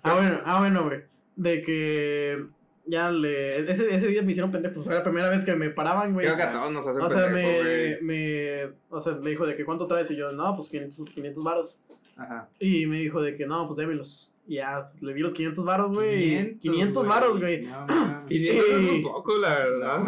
Ah, 0.02 0.14
bueno, 0.16 0.42
ah, 0.46 0.60
bueno, 0.60 0.84
güey. 0.86 1.02
De 1.36 1.62
que 1.62 2.46
ya 2.86 3.12
le. 3.12 3.60
Ese, 3.72 3.94
ese 3.96 4.08
día 4.08 4.22
me 4.22 4.32
hicieron 4.32 4.52
pendejo. 4.52 4.76
Pues 4.76 4.86
fue 4.86 4.96
la 4.96 5.04
primera 5.04 5.30
vez 5.30 5.44
que 5.44 5.56
me 5.56 5.70
paraban, 5.70 6.14
güey. 6.14 6.26
Creo 6.26 6.38
que 6.38 6.44
a 6.44 6.52
todos 6.54 6.72
nos 6.72 6.86
hacen 6.88 7.02
O 7.02 7.10
sea, 7.10 7.26
pendejos, 7.26 7.64
me, 7.64 7.96
güey. 7.96 8.02
me, 8.02 8.74
o 8.90 9.02
sea, 9.02 9.14
me 9.16 9.30
dijo 9.32 9.46
de 9.46 9.56
que 9.56 9.66
cuánto 9.66 9.88
traes 9.88 10.10
y 10.12 10.16
yo, 10.16 10.32
no, 10.32 10.56
pues 10.56 10.70
500, 10.70 11.10
500 11.14 11.44
varos. 11.44 11.82
Ajá. 12.16 12.50
Y 12.60 12.86
me 12.86 13.00
dijo 13.00 13.22
de 13.22 13.36
que 13.36 13.46
no, 13.46 13.66
pues 13.68 13.78
démelos. 13.78 14.30
Y 14.48 14.56
ya, 14.56 14.90
pues, 14.90 15.02
le 15.02 15.14
di 15.14 15.22
los 15.22 15.34
500 15.34 15.64
varos, 15.66 15.94
güey. 15.94 16.58
500, 16.60 16.62
500 16.62 17.08
varos, 17.08 17.40
güey. 17.40 17.62
No. 17.64 17.86
Y 18.30 18.48
eso 18.50 18.62
es 18.78 18.92
un 18.92 19.04
poco, 19.04 19.38
la 19.38 19.50
verdad. 19.60 20.04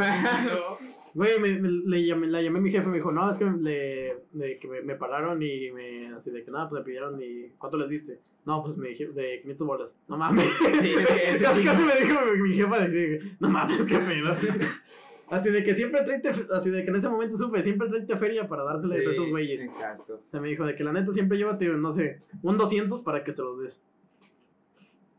Güey, 1.14 1.40
me, 1.40 1.60
me- 1.60 1.70
le 1.70 2.06
llamé, 2.06 2.28
la 2.28 2.42
llamé 2.42 2.60
a 2.60 2.62
mi 2.62 2.70
jefe, 2.70 2.88
me 2.90 2.98
dijo, 2.98 3.10
no, 3.14 3.32
es 3.32 3.38
que, 3.38 3.46
le, 3.46 4.18
de 4.34 4.60
que 4.60 4.68
me, 4.68 4.82
me 4.82 4.96
pararon 4.96 5.42
y 5.42 5.72
me, 5.72 6.14
así 6.14 6.30
de 6.30 6.44
que 6.44 6.52
nada, 6.52 6.68
pues 6.68 6.82
me 6.82 6.86
pidieron 6.86 7.18
y, 7.22 7.52
¿cuánto 7.58 7.78
les 7.78 7.88
diste? 7.88 8.20
No, 8.46 8.62
pues 8.62 8.76
me 8.76 8.90
dijeron 8.90 9.16
de 9.16 9.40
500 9.42 9.66
bolas. 9.68 9.96
No 10.10 10.18
mames. 10.18 10.44
Sí, 10.44 10.94
casi, 11.42 11.64
casi 11.64 11.84
me 11.86 11.96
dijo 11.96 12.20
mi, 12.34 12.42
mi 12.50 12.54
jefa, 12.54 12.84
así, 12.84 13.18
no 13.40 13.50
mames, 13.50 13.86
qué 13.86 13.98
pedo. 14.00 14.36
Así 15.30 15.50
de 15.50 15.64
que 15.64 15.74
siempre 15.74 16.04
traite, 16.04 16.30
así 16.54 16.70
de 16.70 16.84
que 16.84 16.90
en 16.92 16.98
ese 16.98 17.10
momento 17.10 17.36
supe, 17.36 17.64
siempre 17.64 17.88
traite 17.88 18.16
feria 18.18 18.48
para 18.48 18.64
dárseles 18.64 19.08
a 19.08 19.12
esos 19.12 19.30
güeyes. 19.30 19.64
Exacto. 19.64 20.22
O 20.28 20.32
sea, 20.32 20.40
me 20.40 20.50
dijo 20.50 20.66
de 20.66 20.76
que 20.76 20.84
la 20.84 20.94
neta 20.94 21.12
siempre 21.12 21.38
llévate, 21.38 21.68
no 21.78 21.92
sé, 21.94 22.22
un 22.44 22.58
200 22.58 23.02
para 23.02 23.24
que 23.24 23.32
se 23.32 23.42
los 23.42 23.60
des. 23.60 23.82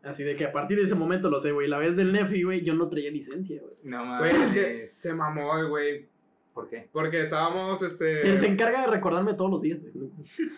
Así 0.04 0.22
de 0.22 0.36
que 0.36 0.44
a 0.44 0.52
partir 0.52 0.78
de 0.78 0.84
ese 0.84 0.94
momento 0.94 1.28
lo 1.28 1.40
sé, 1.40 1.50
güey. 1.50 1.66
La 1.66 1.78
vez 1.78 1.96
del 1.96 2.12
Nefi, 2.12 2.44
güey, 2.44 2.62
yo 2.62 2.74
no 2.74 2.88
traía 2.88 3.10
licencia, 3.10 3.60
güey. 3.60 3.74
No 3.82 4.04
mames. 4.04 4.30
Güey, 4.30 4.44
es 4.44 4.52
que 4.52 4.90
se 4.98 5.12
mamó, 5.12 5.66
güey. 5.68 6.06
¿Por 6.54 6.68
qué? 6.68 6.88
Porque 6.92 7.22
estábamos, 7.22 7.82
este. 7.82 8.20
Se, 8.20 8.38
se 8.38 8.46
encarga 8.46 8.82
de 8.82 8.86
recordarme 8.86 9.34
todos 9.34 9.50
los 9.50 9.60
días, 9.60 9.82
güey. 9.82 10.08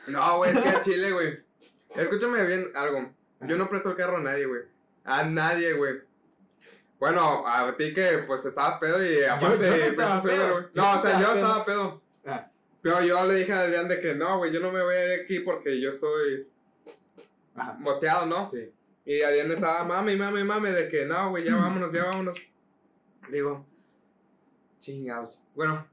No, 0.08 0.36
güey, 0.36 0.50
es 0.52 0.58
que 0.60 0.68
a 0.68 0.80
Chile, 0.82 1.12
güey. 1.12 1.38
Escúchame 1.96 2.46
bien 2.46 2.66
algo. 2.74 3.10
Yo 3.46 3.56
no 3.56 3.68
presto 3.70 3.90
el 3.90 3.96
carro 3.96 4.18
a 4.18 4.20
nadie, 4.20 4.44
güey. 4.44 4.62
A 5.04 5.24
nadie, 5.24 5.72
güey. 5.72 5.94
Bueno, 6.98 7.46
a 7.46 7.74
ti 7.76 7.94
que 7.94 8.24
pues 8.26 8.44
estabas 8.44 8.78
pedo 8.78 9.04
y 9.04 9.22
aparte 9.24 9.64
yo 9.64 9.76
no 9.76 9.84
estaba 9.84 10.22
pedo. 10.22 10.60
Yo 10.60 10.68
No, 10.74 10.92
no 10.94 10.98
o 10.98 11.02
sea, 11.02 11.20
yo 11.20 11.32
estaba 11.32 11.64
pedo. 11.64 12.02
Ah. 12.26 12.50
Pero 12.82 13.02
yo 13.02 13.24
le 13.26 13.34
dije 13.34 13.52
a 13.52 13.60
Adrián 13.60 13.88
de 13.88 14.00
que 14.00 14.14
no, 14.14 14.38
güey, 14.38 14.52
yo 14.52 14.60
no 14.60 14.72
me 14.72 14.82
voy 14.82 14.94
a 14.94 15.14
ir 15.14 15.20
aquí 15.20 15.40
porque 15.40 15.80
yo 15.80 15.88
estoy 15.90 16.48
Ajá. 17.54 17.76
boteado, 17.80 18.26
¿no? 18.26 18.50
Sí. 18.50 18.72
Y 19.04 19.22
Adrián 19.22 19.50
estaba 19.52 19.84
mame, 19.84 20.16
mame, 20.16 20.44
mame, 20.44 20.72
de 20.72 20.88
que 20.88 21.04
no, 21.04 21.30
güey, 21.30 21.44
ya 21.44 21.54
vámonos, 21.56 21.92
ya 21.92 22.04
vámonos. 22.04 22.36
Digo, 23.30 23.64
chingados. 24.80 25.38
Bueno, 25.54 25.86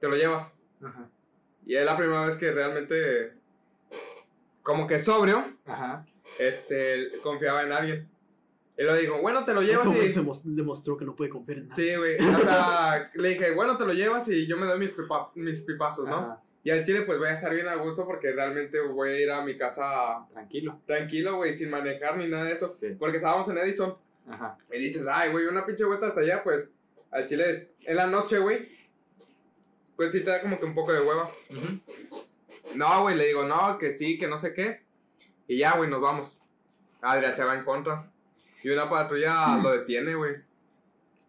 te 0.00 0.08
lo 0.08 0.16
llevas. 0.16 0.52
Ajá. 0.84 1.08
Y 1.66 1.76
es 1.76 1.84
la 1.84 1.96
primera 1.96 2.24
vez 2.26 2.36
que 2.36 2.50
realmente 2.52 3.34
como 4.62 4.86
que 4.86 4.98
sobrio, 4.98 5.44
Ajá. 5.66 6.04
este, 6.38 7.12
confiaba 7.22 7.62
en 7.62 7.72
alguien. 7.72 8.08
Y 8.80 8.84
le 8.84 8.96
digo, 8.98 9.20
bueno, 9.20 9.44
te 9.44 9.52
lo 9.52 9.60
llevas 9.60 9.84
Eso, 9.84 10.20
y... 10.20 10.24
mos- 10.24 10.40
demostró 10.42 10.96
que 10.96 11.04
no 11.04 11.14
puede 11.14 11.28
confiar 11.28 11.58
en 11.58 11.64
nada. 11.68 11.74
Sí, 11.74 11.94
güey. 11.96 12.16
O 12.16 12.38
sea, 12.38 13.10
le 13.14 13.28
dije, 13.28 13.50
bueno, 13.54 13.76
te 13.76 13.84
lo 13.84 13.92
llevas 13.92 14.26
y 14.28 14.46
yo 14.46 14.56
me 14.56 14.64
doy 14.64 14.78
mis, 14.78 14.96
pipa- 14.96 15.30
mis 15.34 15.60
pipazos, 15.62 16.08
¿no? 16.08 16.16
Ajá. 16.16 16.42
Y 16.64 16.70
al 16.70 16.82
chile, 16.84 17.02
pues 17.02 17.18
voy 17.18 17.28
a 17.28 17.32
estar 17.32 17.52
bien 17.54 17.68
a 17.68 17.74
gusto 17.74 18.06
porque 18.06 18.32
realmente 18.32 18.80
voy 18.80 19.10
a 19.10 19.20
ir 19.20 19.30
a 19.30 19.42
mi 19.42 19.56
casa 19.58 20.26
Tranquilo. 20.32 20.80
tranquilo, 20.86 21.36
güey, 21.36 21.54
sin 21.54 21.70
manejar 21.70 22.16
ni 22.16 22.26
nada 22.28 22.44
de 22.44 22.52
eso. 22.52 22.68
Sí. 22.68 22.96
Porque 22.98 23.18
estábamos 23.18 23.48
en 23.50 23.58
Edison. 23.58 23.96
Ajá. 24.28 24.56
Y 24.72 24.78
dices, 24.78 25.06
ay, 25.10 25.30
güey, 25.30 25.44
una 25.46 25.66
pinche 25.66 25.84
vuelta 25.84 26.06
hasta 26.06 26.20
allá, 26.20 26.42
pues 26.42 26.70
al 27.10 27.26
chile 27.26 27.50
es 27.50 27.72
en 27.84 27.96
la 27.96 28.06
noche, 28.06 28.38
güey. 28.38 28.68
Pues 29.96 30.12
sí 30.12 30.20
te 30.20 30.30
da 30.30 30.40
como 30.40 30.58
que 30.58 30.64
un 30.66 30.74
poco 30.74 30.92
de 30.92 31.00
hueva. 31.02 31.30
No, 32.74 33.02
güey, 33.02 33.16
le 33.16 33.26
digo, 33.26 33.44
no, 33.44 33.76
que 33.78 33.90
sí, 33.90 34.16
que 34.18 34.26
no 34.28 34.36
sé 34.38 34.54
qué. 34.54 34.82
Y 35.48 35.58
ya, 35.58 35.76
güey, 35.76 35.90
nos 35.90 36.00
vamos. 36.00 36.38
Adrián 37.02 37.34
se 37.36 37.44
va 37.44 37.54
en 37.56 37.64
contra. 37.64 38.09
Y 38.62 38.70
una 38.70 38.88
patrulla 38.88 39.58
lo 39.62 39.70
detiene, 39.72 40.14
güey. 40.14 40.36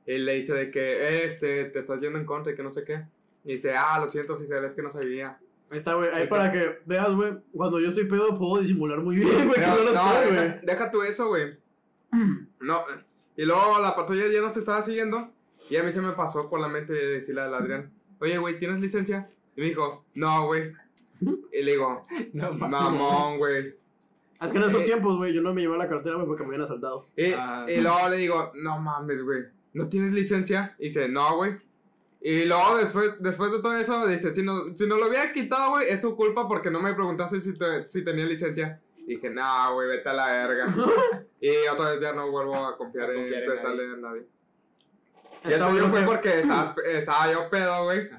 Y 0.05 0.17
le 0.17 0.35
dice 0.35 0.53
de 0.53 0.71
que, 0.71 1.23
este, 1.25 1.65
te 1.65 1.79
estás 1.79 2.01
yendo 2.01 2.19
en 2.19 2.25
contra 2.25 2.51
y 2.51 2.55
que 2.55 2.63
no 2.63 2.71
sé 2.71 2.83
qué. 2.83 3.05
Y 3.45 3.53
dice, 3.53 3.75
ah, 3.75 3.99
lo 3.99 4.07
siento, 4.07 4.33
oficial, 4.33 4.63
es 4.65 4.73
que 4.73 4.81
no 4.81 4.89
sabía. 4.89 5.37
Ahí 5.69 5.77
está, 5.77 5.93
güey. 5.93 6.09
Ahí 6.13 6.27
para 6.27 6.51
que 6.51 6.79
veas, 6.85 7.11
güey. 7.11 7.33
Cuando 7.53 7.79
yo 7.79 7.87
estoy 7.89 8.05
pedo, 8.05 8.37
puedo 8.37 8.59
disimular 8.61 8.99
muy 8.99 9.17
bien, 9.17 9.47
güey. 9.47 9.59
No 9.61 9.75
lo 9.77 9.83
no, 9.83 9.89
estoy, 9.91 10.31
deja, 10.33 10.45
güey. 10.47 10.65
deja 10.65 10.91
tú 10.91 11.01
eso, 11.03 11.27
güey. 11.27 11.57
No. 12.59 12.83
Y 13.37 13.45
luego 13.45 13.79
la 13.79 13.95
patrulla 13.95 14.27
ya 14.27 14.41
nos 14.41 14.55
estaba 14.57 14.81
siguiendo. 14.81 15.31
Y 15.69 15.77
a 15.77 15.83
mí 15.83 15.91
se 15.91 16.01
me 16.01 16.11
pasó 16.11 16.49
por 16.49 16.59
la 16.59 16.67
mente 16.67 16.91
de 16.93 17.07
decirle 17.13 17.41
al 17.41 17.53
Adrián, 17.55 17.91
oye, 18.19 18.37
güey, 18.37 18.59
¿tienes 18.59 18.79
licencia? 18.79 19.29
Y 19.55 19.61
me 19.61 19.67
dijo, 19.67 20.03
no, 20.13 20.45
güey. 20.47 20.73
Y 21.53 21.63
le 21.63 21.71
digo, 21.71 22.03
No 22.33 22.51
mames. 22.53 22.69
mamón, 22.71 23.37
güey. 23.37 23.75
Es 24.41 24.51
que 24.51 24.57
en 24.57 24.63
esos 24.63 24.81
Eh. 24.81 24.85
tiempos, 24.85 25.17
güey, 25.17 25.33
yo 25.33 25.41
no 25.41 25.53
me 25.53 25.61
llevaba 25.61 25.83
la 25.83 25.89
cartera, 25.89 26.15
güey, 26.15 26.27
porque 26.27 26.43
me 26.43 26.49
habían 26.49 26.61
asaltado. 26.63 27.07
Y, 27.15 27.31
Ah. 27.33 27.65
y 27.67 27.79
luego 27.79 28.09
le 28.09 28.17
digo, 28.17 28.51
no 28.55 28.79
mames, 28.79 29.23
güey, 29.23 29.43
¿no 29.73 29.87
tienes 29.87 30.11
licencia? 30.11 30.75
Y 30.79 30.85
dice, 30.85 31.07
no, 31.07 31.35
güey. 31.35 31.55
Y 32.21 32.45
luego 32.45 32.77
después, 32.77 33.15
después 33.19 33.51
de 33.51 33.59
todo 33.61 33.75
eso, 33.75 34.05
dice, 34.07 34.31
si 34.33 34.43
no, 34.43 34.75
si 34.75 34.85
no 34.87 34.97
lo 34.97 35.07
hubiera 35.07 35.31
quitado, 35.33 35.71
güey, 35.71 35.89
es 35.89 36.01
tu 36.01 36.15
culpa 36.15 36.47
porque 36.47 36.69
no 36.71 36.79
me 36.79 36.93
preguntaste 36.93 37.39
si, 37.39 37.57
te- 37.57 37.87
si 37.89 38.03
tenía 38.03 38.25
licencia. 38.25 38.79
Y 39.07 39.15
dije, 39.15 39.29
no, 39.29 39.73
güey, 39.73 39.87
vete 39.87 40.09
a 40.09 40.13
la 40.13 40.27
verga. 40.27 40.65
y 41.41 41.49
otra 41.71 41.91
vez 41.91 42.01
ya 42.01 42.13
no 42.13 42.29
vuelvo 42.29 42.55
a 42.55 42.77
confiar, 42.77 43.09
en 43.11 43.33
en 43.33 43.45
prestarle 43.45 43.93
a 43.93 43.97
nadie. 43.97 44.23
Y 45.43 45.49
tuyo 45.49 45.69
bueno 45.69 45.87
fue 45.89 45.99
que- 46.01 46.05
porque 46.05 46.39
estabas- 46.41 46.75
estaba 46.85 47.31
yo 47.31 47.49
pedo, 47.49 47.83
güey. 47.85 48.09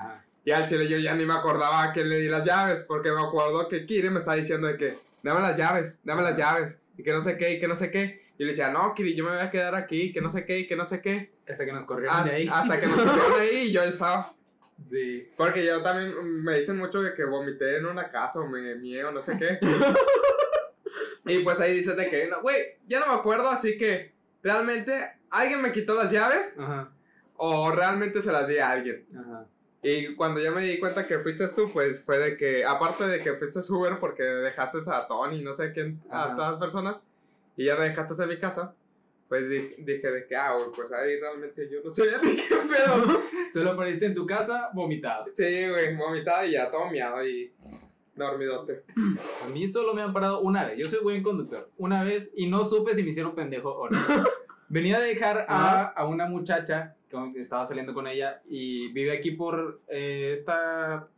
Y 0.45 0.51
al 0.51 0.67
chile 0.69 0.89
yo 0.89 0.99
ya 0.99 1.15
ni 1.15 1.25
me 1.25 1.35
acordaba 1.35 1.85
a 1.85 1.93
quién 1.93 2.09
le 2.09 2.17
di 2.19 2.27
las 2.29 2.45
llaves, 2.45 2.83
porque 2.83 3.13
me 3.13 3.23
acuerdo 3.23 3.69
que 3.69 3.87
Kiri 3.87 4.11
me 4.11 4.19
estaba 4.19 4.35
diciendo 4.37 4.67
de 4.67 4.77
que, 4.77 4.99
dame 5.23 5.41
las 5.41 5.57
llaves, 5.57 5.99
dame 6.05 6.23
las 6.23 6.37
llaves, 6.37 6.79
y 6.97 7.03
que 7.03 7.13
no 7.13 7.21
sé 7.21 7.37
qué, 7.37 7.53
y 7.53 7.61
que 7.61 7.69
no 7.69 7.75
sé 7.75 7.91
qué. 7.91 8.23
Y 8.37 8.43
yo 8.43 8.47
le 8.47 8.53
decía, 8.53 8.71
no, 8.71 8.95
Kiri, 8.95 9.15
yo 9.15 9.25
me 9.25 9.31
voy 9.33 9.41
a 9.41 9.51
quedar 9.51 9.75
aquí, 9.75 10.13
que 10.13 10.21
no 10.21 10.31
sé 10.31 10.45
qué, 10.45 10.61
y 10.61 10.67
que 10.67 10.77
no 10.77 10.85
sé 10.85 11.01
qué. 11.01 11.33
Hasta 11.49 11.65
que 11.65 11.73
nos 11.73 11.85
corrieron 11.85 12.17
Hasta, 12.17 12.31
de 12.31 12.37
ahí. 12.37 12.49
hasta 12.51 12.81
que 12.81 12.87
nos 12.87 13.01
pusieron 13.01 13.41
ahí 13.41 13.57
y 13.69 13.73
yo 13.73 13.83
estaba. 13.83 14.33
Sí. 14.91 15.29
Porque 15.37 15.65
yo 15.65 15.81
también 15.81 16.13
mm, 16.13 16.43
me 16.43 16.57
dicen 16.57 16.77
mucho 16.77 17.01
de 17.03 17.15
que 17.15 17.25
vomité 17.25 17.77
en 17.77 17.87
una 17.87 18.11
casa 18.11 18.41
o 18.41 18.49
me 18.49 18.75
mié 18.75 19.05
o 19.05 19.13
no 19.13 19.21
sé 19.21 19.37
qué. 19.39 19.61
y 21.27 21.39
pues 21.41 21.61
ahí 21.61 21.75
dices 21.75 21.97
de 21.97 22.11
que, 22.11 22.27
no, 22.27 22.41
güey, 22.41 22.79
ya 22.89 22.99
no 22.99 23.07
me 23.07 23.15
acuerdo, 23.15 23.49
así 23.49 23.79
que 23.79 24.13
realmente 24.43 25.09
alguien 25.31 25.63
me 25.63 25.71
quitó 25.71 25.95
las 25.95 26.11
llaves 26.11 26.55
Ajá. 26.59 26.91
o 27.37 27.71
realmente 27.71 28.21
se 28.21 28.33
las 28.33 28.49
di 28.49 28.59
a 28.59 28.71
alguien. 28.71 29.07
Ajá. 29.17 29.47
Y 29.83 30.15
cuando 30.15 30.41
ya 30.41 30.53
me 30.53 30.63
di 30.63 30.79
cuenta 30.79 31.07
que 31.07 31.19
fuiste 31.19 31.47
tú, 31.49 31.69
pues 31.73 32.03
fue 32.05 32.19
de 32.19 32.37
que, 32.37 32.65
aparte 32.65 33.05
de 33.05 33.19
que 33.19 33.35
fuiste 33.35 33.59
Uber 33.73 33.99
porque 33.99 34.23
dejaste 34.23 34.79
a 34.91 35.07
Tony, 35.09 35.43
no 35.43 35.53
sé 35.55 35.73
quién, 35.73 36.01
a 36.09 36.25
Ajá. 36.27 36.37
todas 36.37 36.51
las 36.53 36.61
personas, 36.61 37.03
y 37.57 37.65
ya 37.67 37.75
me 37.77 37.89
dejaste 37.89 38.23
en 38.23 38.29
mi 38.29 38.39
casa, 38.39 38.75
pues 39.29 39.49
di- 39.49 39.75
dije 39.79 40.09
de 40.11 40.27
que, 40.27 40.37
ah, 40.37 40.55
pues 40.77 40.93
ahí 40.93 41.19
realmente 41.19 41.69
yo 41.69 41.81
no 41.85 41.91
sabía 41.91 42.19
ni 42.23 42.37
qué 42.37 42.55
pedo. 42.55 43.21
Solo 43.53 43.73
apareciste 43.73 44.07
en 44.07 44.15
tu 44.15 44.25
casa 44.25 44.71
vomitado. 44.73 45.25
sí, 45.35 45.69
güey, 45.69 45.97
vomitado 45.97 46.47
y 46.47 46.53
ya 46.53 46.71
todo 46.71 46.89
miado 46.89 47.27
y 47.27 47.53
dormidote. 48.15 48.85
A 49.45 49.49
mí 49.49 49.67
solo 49.67 49.95
me 49.95 50.03
han 50.03 50.13
parado 50.13 50.41
una 50.43 50.67
vez. 50.67 50.79
Yo 50.79 50.87
soy 50.89 51.01
buen 51.03 51.23
conductor. 51.23 51.71
Una 51.79 52.05
vez 52.05 52.31
y 52.37 52.47
no 52.47 52.65
supe 52.65 52.95
si 52.95 53.03
me 53.03 53.11
hicieron 53.11 53.35
pendejo 53.35 53.71
o 53.71 53.89
no. 53.89 53.99
Venía 54.69 54.99
a 54.99 55.01
dejar 55.01 55.45
a, 55.49 55.83
a 55.89 56.07
una 56.07 56.27
muchacha 56.27 56.95
que 57.33 57.41
estaba 57.41 57.67
saliendo 57.67 57.95
con 57.95 58.07
ella 58.07 58.43
y 58.49 58.93
vive 58.93 59.17
aquí 59.17 59.33
por 59.33 59.81
eh, 59.89 60.31
esta, 60.33 61.09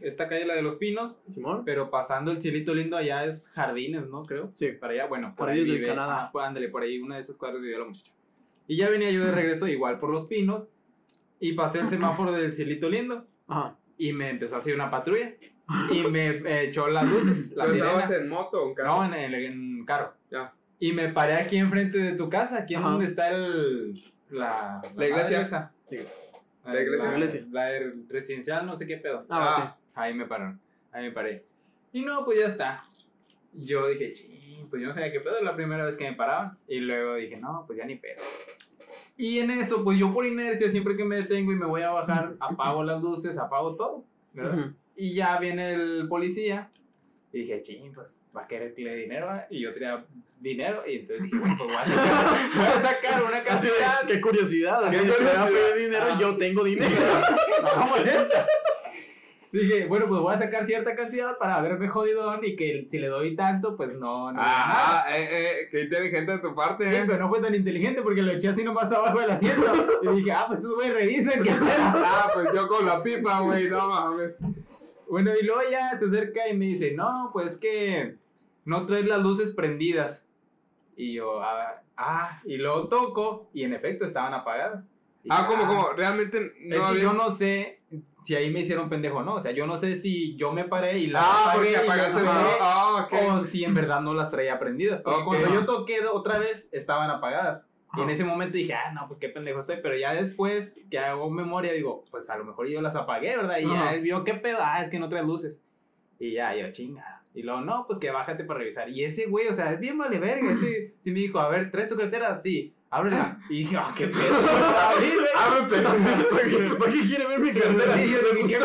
esta 0.00 0.28
calle, 0.28 0.46
la 0.46 0.54
de 0.54 0.62
los 0.62 0.76
Pinos, 0.76 1.18
Simón. 1.28 1.62
pero 1.64 1.90
pasando 1.90 2.30
el 2.30 2.40
cielito 2.40 2.74
lindo 2.74 2.96
allá 2.96 3.24
es 3.24 3.48
Jardines, 3.50 4.08
¿no? 4.08 4.24
Creo. 4.24 4.50
Sí. 4.54 4.72
Para 4.72 4.94
allá, 4.94 5.06
bueno, 5.06 5.34
por 5.36 5.48
ahí 5.48 5.58
Jardines 5.58 5.72
del 5.72 5.80
vive. 5.80 5.94
Canadá. 5.94 6.16
Ajá, 6.16 6.32
pues, 6.32 6.44
ándale, 6.44 6.68
por 6.68 6.82
ahí 6.82 7.00
una 7.00 7.16
de 7.16 7.22
esas 7.22 7.36
cuadras 7.36 7.60
vivía 7.60 7.78
la 7.78 7.84
muchacha. 7.86 8.12
Y 8.66 8.76
ya 8.76 8.88
venía 8.88 9.10
yo 9.10 9.24
de 9.24 9.32
regreso 9.32 9.66
igual 9.68 9.98
por 9.98 10.10
los 10.10 10.26
Pinos 10.26 10.68
y 11.40 11.52
pasé 11.52 11.80
el 11.80 11.88
semáforo 11.88 12.32
del 12.32 12.54
cielito 12.54 12.88
lindo 12.88 13.26
Ajá. 13.48 13.76
y 13.98 14.12
me 14.12 14.30
empezó 14.30 14.54
a 14.54 14.58
hacer 14.58 14.74
una 14.74 14.90
patrulla 14.90 15.34
y 15.90 16.02
me 16.04 16.28
eh, 16.28 16.68
echó 16.68 16.88
las 16.88 17.04
luces, 17.06 17.52
la 17.56 17.64
¿Pero 17.64 17.76
estabas 17.76 18.10
en 18.10 18.28
moto 18.28 18.62
o 18.62 18.68
en 18.68 18.74
carro? 18.74 18.96
No, 18.96 19.04
en 19.04 19.14
el 19.14 19.34
en 19.34 19.84
carro. 19.84 20.14
Ya. 20.30 20.54
Y 20.78 20.92
me 20.92 21.08
paré 21.08 21.34
aquí 21.34 21.56
enfrente 21.56 21.98
de 21.98 22.12
tu 22.12 22.28
casa, 22.28 22.58
aquí 22.58 22.74
en 22.74 22.82
donde 22.82 23.06
está 23.06 23.28
el, 23.30 23.94
la, 24.32 24.80
La 24.96 25.06
iglesia. 25.06 25.22
madre 25.22 25.42
esa. 25.42 25.72
Sí. 25.88 25.98
La, 26.64 26.72
La 26.74 26.82
iglesia. 26.82 27.08
La, 27.08 27.14
iglesia. 27.14 27.46
la 27.50 27.68
residencial, 28.08 28.66
no 28.66 28.76
sé 28.76 28.86
qué 28.86 28.96
pedo. 28.96 29.26
Ah, 29.30 29.76
Ahí 29.94 30.14
me 30.14 30.26
pararon. 30.26 30.60
Ahí 30.90 31.04
me 31.04 31.12
paré. 31.12 31.44
Y 31.92 32.02
no, 32.02 32.24
pues 32.24 32.38
ya 32.38 32.46
está. 32.46 32.76
Yo 33.52 33.88
dije, 33.88 34.12
ching, 34.14 34.66
pues 34.70 34.80
yo 34.80 34.88
no 34.88 34.94
sabía 34.94 35.12
qué 35.12 35.20
pedo, 35.20 35.36
es 35.36 35.42
la 35.44 35.54
primera 35.54 35.84
vez 35.84 35.96
que 35.96 36.08
me 36.10 36.16
paraban. 36.16 36.56
Y 36.66 36.80
luego 36.80 37.14
dije, 37.16 37.36
no, 37.36 37.64
pues 37.66 37.78
ya 37.78 37.84
ni 37.84 37.96
pedo. 37.96 38.22
Y 39.16 39.38
en 39.40 39.50
eso, 39.50 39.84
pues 39.84 39.98
yo 39.98 40.10
por 40.12 40.24
inercia, 40.24 40.68
siempre 40.70 40.96
que 40.96 41.04
me 41.04 41.16
detengo 41.16 41.52
y 41.52 41.56
me 41.56 41.66
voy 41.66 41.82
a 41.82 41.90
bajar, 41.90 42.34
apago 42.40 42.82
las 42.82 43.00
luces, 43.02 43.36
apago 43.38 43.76
todo. 43.76 44.04
sí. 44.32 44.38
¿verdad? 44.40 44.58
Ujú. 44.58 44.72
Y 44.96 45.14
ya 45.14 45.38
viene 45.38 45.74
el 45.74 46.06
policía. 46.08 46.70
Y 47.32 47.40
dije, 47.40 47.62
ching, 47.62 47.92
pues 47.94 48.20
va 48.36 48.42
a 48.42 48.46
querer 48.46 48.74
que 48.74 48.82
le 48.82 48.90
dé 48.90 48.96
dinero. 48.96 49.26
¿va?". 49.26 49.46
Y 49.50 49.62
yo 49.62 49.72
tenía 49.72 50.04
dinero. 50.40 50.82
Y 50.86 50.96
entonces 50.96 51.24
dije, 51.24 51.38
bueno, 51.38 51.56
pues 51.58 51.68
voy 51.72 51.76
a 51.82 51.84
sacar, 51.86 52.36
voy 52.56 52.66
a 52.66 52.82
sacar 52.82 53.22
una 53.24 53.36
Así 53.54 53.66
de, 53.68 53.72
cantidad. 53.72 54.06
qué 54.06 54.20
curiosidad. 54.20 54.84
Así 54.84 54.96
Qué 54.98 55.02
curiosidad. 55.08 55.48
pedir 55.48 55.86
dinero, 55.86 56.06
Ah. 56.10 56.18
yo 56.20 56.36
tengo 56.36 56.64
dinero. 56.64 56.94
¿Cómo 57.74 57.96
es 57.96 58.06
esto? 58.06 58.36
Dije, 59.50 59.84
bueno, 59.84 60.06
pues 60.08 60.18
voy 60.22 60.34
a 60.34 60.38
sacar 60.38 60.64
cierta 60.64 60.96
cantidad 60.96 61.36
para 61.36 61.60
verme 61.60 61.86
jodidón 61.86 62.40
y 62.42 62.56
que 62.56 62.86
si 62.90 62.98
le 62.98 63.08
doy 63.08 63.36
tanto, 63.36 63.76
pues 63.76 63.92
no. 63.96 64.30
Ah, 64.34 65.04
eh, 65.14 65.28
eh, 65.30 65.68
qué 65.70 65.82
inteligente 65.82 66.32
de 66.32 66.38
tu 66.38 66.54
parte, 66.54 66.88
Sí, 66.88 66.96
eh. 66.96 67.04
pero 67.06 67.18
no 67.18 67.28
fue 67.28 67.38
tan 67.42 67.54
inteligente 67.54 68.00
porque 68.00 68.22
lo 68.22 68.32
eché 68.32 68.48
así 68.48 68.64
nomás 68.64 68.90
abajo 68.90 69.20
del 69.20 69.30
asiento. 69.30 69.62
Y 70.04 70.08
dije, 70.16 70.32
ah, 70.32 70.44
pues 70.48 70.60
estos 70.60 70.74
güeyes 70.74 70.94
revisen 70.94 71.42
qué. 71.42 71.50
Ah, 71.60 72.30
pues 72.32 72.48
yo 72.54 72.66
con 72.66 72.86
la 72.86 73.02
pipa, 73.02 73.40
güey, 73.40 73.68
no 73.68 73.88
mames. 73.88 74.30
Bueno, 75.12 75.30
y 75.38 75.44
luego 75.44 75.60
ya 75.70 75.90
se 75.98 76.06
acerca 76.06 76.48
y 76.48 76.56
me 76.56 76.64
dice, 76.64 76.92
no, 76.92 77.28
pues 77.34 77.58
que 77.58 78.16
no 78.64 78.86
traes 78.86 79.04
las 79.04 79.20
luces 79.20 79.52
prendidas. 79.52 80.26
Y 80.96 81.12
yo, 81.12 81.42
ah, 81.42 81.82
ah, 81.98 82.40
y 82.46 82.56
luego 82.56 82.88
toco 82.88 83.50
y 83.52 83.64
en 83.64 83.74
efecto 83.74 84.06
estaban 84.06 84.32
apagadas. 84.32 84.88
Y 85.22 85.28
Ah, 85.30 85.44
como, 85.46 85.66
como, 85.66 85.92
realmente 85.92 86.38
Es 86.38 86.52
no 86.70 86.76
que 86.76 86.82
había... 86.82 87.02
yo 87.02 87.12
no 87.12 87.30
sé 87.30 87.82
si 88.24 88.34
ahí 88.36 88.50
me 88.50 88.60
hicieron 88.60 88.88
pendejo 88.88 89.18
o 89.18 89.22
no. 89.22 89.34
O 89.34 89.40
sea, 89.40 89.52
yo 89.52 89.66
no 89.66 89.76
sé 89.76 89.96
si 89.96 90.34
yo 90.36 90.50
me 90.50 90.64
paré 90.64 90.96
y 91.00 91.08
las 91.08 91.22
Ah, 91.22 91.42
apagué 91.50 91.58
porque 91.58 91.70
y 91.70 91.74
las 91.74 91.82
apagaste 91.84 92.20
apagué, 92.30 92.58
la... 92.58 92.58
Ah, 92.62 93.04
ok. 93.04 93.12
o 93.42 93.44
si 93.48 93.64
en 93.64 93.74
verdad 93.74 94.00
no 94.00 94.14
las 94.14 94.30
traía 94.30 94.58
prendidas. 94.58 95.02
Porque 95.02 95.20
Ok. 95.20 95.26
cuando 95.26 95.48
yo 95.52 95.66
toqué 95.66 96.00
otra 96.06 96.38
vez, 96.38 96.70
estaban 96.72 97.10
apagadas. 97.10 97.66
Y 97.94 97.98
en 98.00 98.04
Ajá. 98.04 98.12
ese 98.12 98.24
momento 98.24 98.56
dije, 98.56 98.72
ah, 98.74 98.92
no, 98.92 99.06
pues 99.06 99.18
qué 99.20 99.28
pendejo 99.28 99.60
estoy. 99.60 99.76
Pero 99.82 99.96
ya 99.96 100.14
después 100.14 100.80
que 100.90 100.98
hago 100.98 101.30
memoria, 101.30 101.72
digo, 101.72 102.04
pues 102.10 102.30
a 102.30 102.36
lo 102.38 102.44
mejor 102.44 102.66
yo 102.68 102.80
las 102.80 102.96
apagué, 102.96 103.36
¿verdad? 103.36 103.58
Y 103.58 103.64
ya 103.66 103.82
Ajá. 103.82 103.94
él 103.94 104.02
vio 104.02 104.24
qué 104.24 104.34
pedo, 104.34 104.58
ah, 104.60 104.82
es 104.82 104.90
que 104.90 104.98
no 104.98 105.08
trae 105.08 105.22
luces. 105.22 105.60
Y 106.18 106.32
ya, 106.32 106.54
yo, 106.56 106.72
chinga. 106.72 107.22
Y 107.34 107.42
luego, 107.42 107.60
no, 107.62 107.86
pues 107.86 107.98
que 107.98 108.10
bájate 108.10 108.44
para 108.44 108.60
revisar. 108.60 108.88
Y 108.88 109.04
ese 109.04 109.26
güey, 109.26 109.48
o 109.48 109.54
sea, 109.54 109.72
es 109.72 109.80
bien 109.80 109.98
vale 109.98 110.18
verga. 110.18 110.52
Ese 110.52 110.94
sí 111.02 111.10
me 111.10 111.20
dijo, 111.20 111.38
a 111.38 111.48
ver, 111.48 111.70
¿traes 111.70 111.88
tu 111.88 111.96
cartera? 111.96 112.38
Sí, 112.38 112.72
ábrela. 112.90 113.38
Y 113.50 113.58
dije, 113.58 113.76
ah, 113.76 113.92
qué 113.96 114.06
pedo. 114.06 114.22
Ábrete. 115.36 115.82
¿Para 115.82 116.42
qué, 116.48 116.74
para 116.78 116.92
qué 116.92 117.00
quiere 117.00 117.26
ver 117.26 117.40
mi 117.40 117.52
cartera? 117.52 117.94
Sí, 117.94 118.10
yo 118.10 118.18
dije, 118.34 118.58
¿qué 118.58 118.64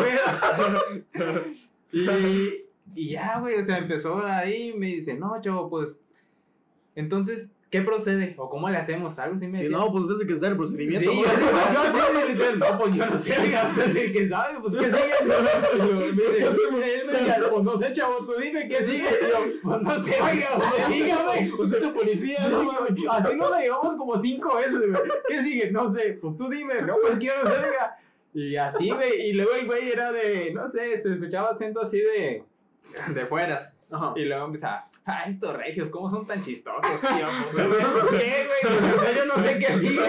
pedo? 1.14 1.44
y, 1.92 2.64
y 2.94 3.10
ya, 3.10 3.40
güey, 3.40 3.56
o 3.58 3.62
sea, 3.62 3.78
empezó 3.78 4.24
ahí 4.24 4.72
me 4.74 4.86
dice, 4.86 5.14
no, 5.14 5.40
chavo, 5.40 5.68
pues, 5.68 6.00
entonces, 6.94 7.54
¿qué 7.70 7.82
procede? 7.82 8.34
¿O 8.38 8.48
cómo 8.48 8.68
le 8.70 8.78
hacemos? 8.78 9.18
Algo 9.18 9.36
así 9.36 9.46
me 9.46 9.58
Si 9.58 9.68
no, 9.68 9.90
pues 9.92 10.04
usted 10.04 10.16
es 10.16 10.20
el 10.22 10.26
que 10.26 10.46
en 10.46 10.52
el 10.52 10.56
procedimiento. 10.56 11.12
yo 11.12 11.12
sí, 11.12 11.22
no, 12.58 12.78
pues 12.78 12.94
yo 12.94 13.06
no 13.06 13.18
sé, 13.18 13.32
usted 13.32 13.86
es 13.88 13.96
el 13.96 14.12
que 14.12 14.28
sabe, 14.28 14.58
pues, 14.60 14.74
¿qué 14.74 14.84
sigue? 14.84 15.14
Luego 15.24 15.98
me 15.98 16.12
dice, 16.12 16.46
él 16.48 17.06
me 17.06 17.48
pues, 17.48 17.62
no 17.62 17.76
sé, 17.76 17.92
chavo, 17.92 18.26
tú 18.26 18.32
dime, 18.40 18.68
¿qué 18.68 18.84
sigue? 18.84 19.08
Yo, 19.28 19.38
pues, 19.62 19.82
no 19.82 20.02
sé, 20.02 20.20
oiga, 20.20 20.46
pues, 20.56 20.88
dígame. 20.88 21.52
Usted 21.58 21.76
es 21.78 21.82
el 21.82 21.92
policía, 21.92 22.48
No, 22.48 22.62
¿no? 22.62 23.12
así 23.12 23.36
nos 23.36 23.50
la 23.50 23.60
llevamos 23.60 23.96
como 23.96 24.20
cinco 24.22 24.56
veces, 24.56 24.90
güey. 24.90 25.02
¿Qué 25.28 25.42
sigue? 25.42 25.70
No 25.70 25.92
sé, 25.92 26.18
pues 26.20 26.36
tú 26.36 26.48
dime, 26.48 26.82
no, 26.82 26.96
pues 27.02 27.18
quiero 27.18 27.42
no 27.44 27.50
sé, 27.50 27.56
oiga. 27.56 27.96
Y 28.34 28.56
así, 28.56 28.90
güey, 28.90 29.30
y 29.30 29.32
luego 29.32 29.52
el 29.54 29.66
güey 29.66 29.90
era 29.90 30.12
de, 30.12 30.52
no 30.52 30.68
sé, 30.68 31.00
se 31.02 31.12
escuchaba 31.12 31.50
acento 31.50 31.80
así 31.82 31.98
de, 31.98 32.44
de 33.14 33.26
fueras. 33.26 33.74
Ajá. 33.90 34.12
Y 34.16 34.24
luego 34.24 34.44
empezaba, 34.46 34.87
ah, 35.08 35.24
estos 35.26 35.54
regios, 35.54 35.90
¿cómo 35.90 36.10
son 36.10 36.26
tan 36.26 36.42
chistosos, 36.42 37.00
tío? 37.00 37.26
¿Qué, 38.10 38.46
güey? 38.46 38.92
En 38.92 39.00
serio 39.00 39.24
no 39.26 39.34
sé 39.42 39.58
qué 39.58 39.78
sigue. 39.78 40.02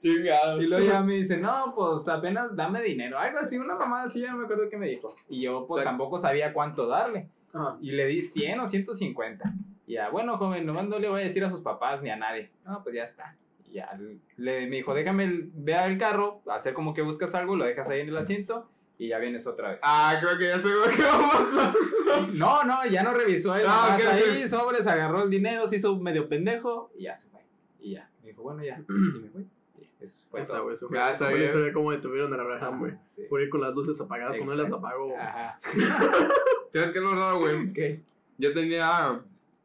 Chingados. 0.00 0.62
Y 0.62 0.66
luego 0.66 0.86
ya 0.86 1.02
me 1.02 1.14
dice, 1.14 1.36
no, 1.36 1.74
pues 1.74 2.08
apenas 2.08 2.54
dame 2.56 2.82
dinero. 2.82 3.18
Algo 3.18 3.40
así, 3.40 3.58
una 3.58 3.74
mamá 3.74 4.04
así, 4.04 4.20
ya 4.20 4.30
no 4.30 4.38
me 4.38 4.44
acuerdo 4.44 4.68
qué 4.70 4.78
me 4.78 4.88
dijo. 4.88 5.14
Y 5.28 5.42
yo, 5.42 5.66
pues 5.66 5.80
O 5.80 5.82
sea, 5.82 5.90
tampoco 5.90 6.18
sabía 6.18 6.52
cuánto 6.52 6.86
darle. 6.86 7.28
Ajá. 7.52 7.76
Y 7.80 7.90
le 7.90 8.06
di 8.06 8.22
100 8.22 8.60
o 8.60 8.66
150. 8.66 9.52
Y 9.86 9.94
ya, 9.94 10.08
bueno, 10.08 10.38
joven, 10.38 10.64
nomás 10.64 10.88
no 10.88 10.98
le 10.98 11.08
voy 11.08 11.20
a 11.20 11.24
decir 11.24 11.44
a 11.44 11.50
sus 11.50 11.60
papás 11.60 12.00
ni 12.02 12.10
a 12.10 12.16
nadie. 12.16 12.50
No, 12.64 12.82
pues 12.82 12.94
ya 12.94 13.02
está. 13.02 13.36
Y 13.68 13.74
ya, 13.74 13.90
le, 14.36 14.66
me 14.68 14.76
dijo, 14.76 14.94
déjame 14.94 15.48
ver 15.52 15.90
el 15.90 15.98
carro, 15.98 16.40
hacer 16.48 16.72
como 16.72 16.94
que 16.94 17.02
buscas 17.02 17.34
algo, 17.34 17.56
lo 17.56 17.64
dejas 17.64 17.88
ahí 17.88 18.00
en 18.00 18.08
el 18.08 18.16
asiento 18.16 18.68
y 19.00 19.08
ya 19.08 19.18
vienes 19.18 19.46
otra 19.46 19.70
vez. 19.70 19.80
Ah, 19.82 20.14
creo 20.20 20.36
que 20.36 20.44
ya 20.44 20.60
sé 20.60 20.68
lo 20.68 20.84
que 20.84 21.02
vamos 21.02 21.34
a 21.56 22.26
No, 22.34 22.64
no, 22.64 22.84
ya 22.84 23.02
no 23.02 23.14
revisó 23.14 23.56
él. 23.56 23.64
Ah, 23.66 23.96
nomás 23.98 24.02
ok, 24.02 24.12
ahí, 24.12 24.42
ok. 24.42 24.48
sobres, 24.50 24.86
agarró 24.86 25.22
el 25.22 25.30
dinero, 25.30 25.66
se 25.66 25.76
hizo 25.76 25.96
medio 25.98 26.28
pendejo 26.28 26.92
y 26.98 27.04
ya 27.04 27.16
se 27.16 27.26
fue. 27.28 27.40
Y 27.80 27.92
ya, 27.92 28.10
me 28.20 28.28
dijo, 28.28 28.42
bueno, 28.42 28.62
ya. 28.62 28.78
Y 28.88 28.92
me 28.92 29.30
fui. 29.30 29.46
Y 29.80 30.04
eso 30.04 30.20
fue 30.30 30.42
está, 30.42 30.52
todo. 30.56 30.64
güey. 30.64 30.74
Eso 30.74 30.86
fue, 30.86 30.98
Ya 30.98 31.12
esa 31.12 31.30
fue 31.30 31.38
la 31.38 31.44
historia 31.46 31.66
de 31.68 31.72
cómo 31.72 31.92
detuvieron 31.92 32.30
a 32.34 32.42
Abraham, 32.42 32.78
güey. 32.78 32.92
Sí. 33.16 33.22
Por 33.30 33.40
ir 33.40 33.48
con 33.48 33.62
las 33.62 33.74
luces 33.74 33.98
apagadas, 33.98 34.36
cuando 34.36 34.52
él 34.52 34.58
las 34.62 34.70
apagó. 34.70 35.16
Ajá. 35.18 35.58
¿Sabes 36.70 36.90
qué 36.90 36.98
es 36.98 37.04
lo 37.04 37.14
raro, 37.14 37.38
güey? 37.38 37.72
¿Qué? 37.72 38.02
Yo 38.36 38.52
tenía. 38.52 39.18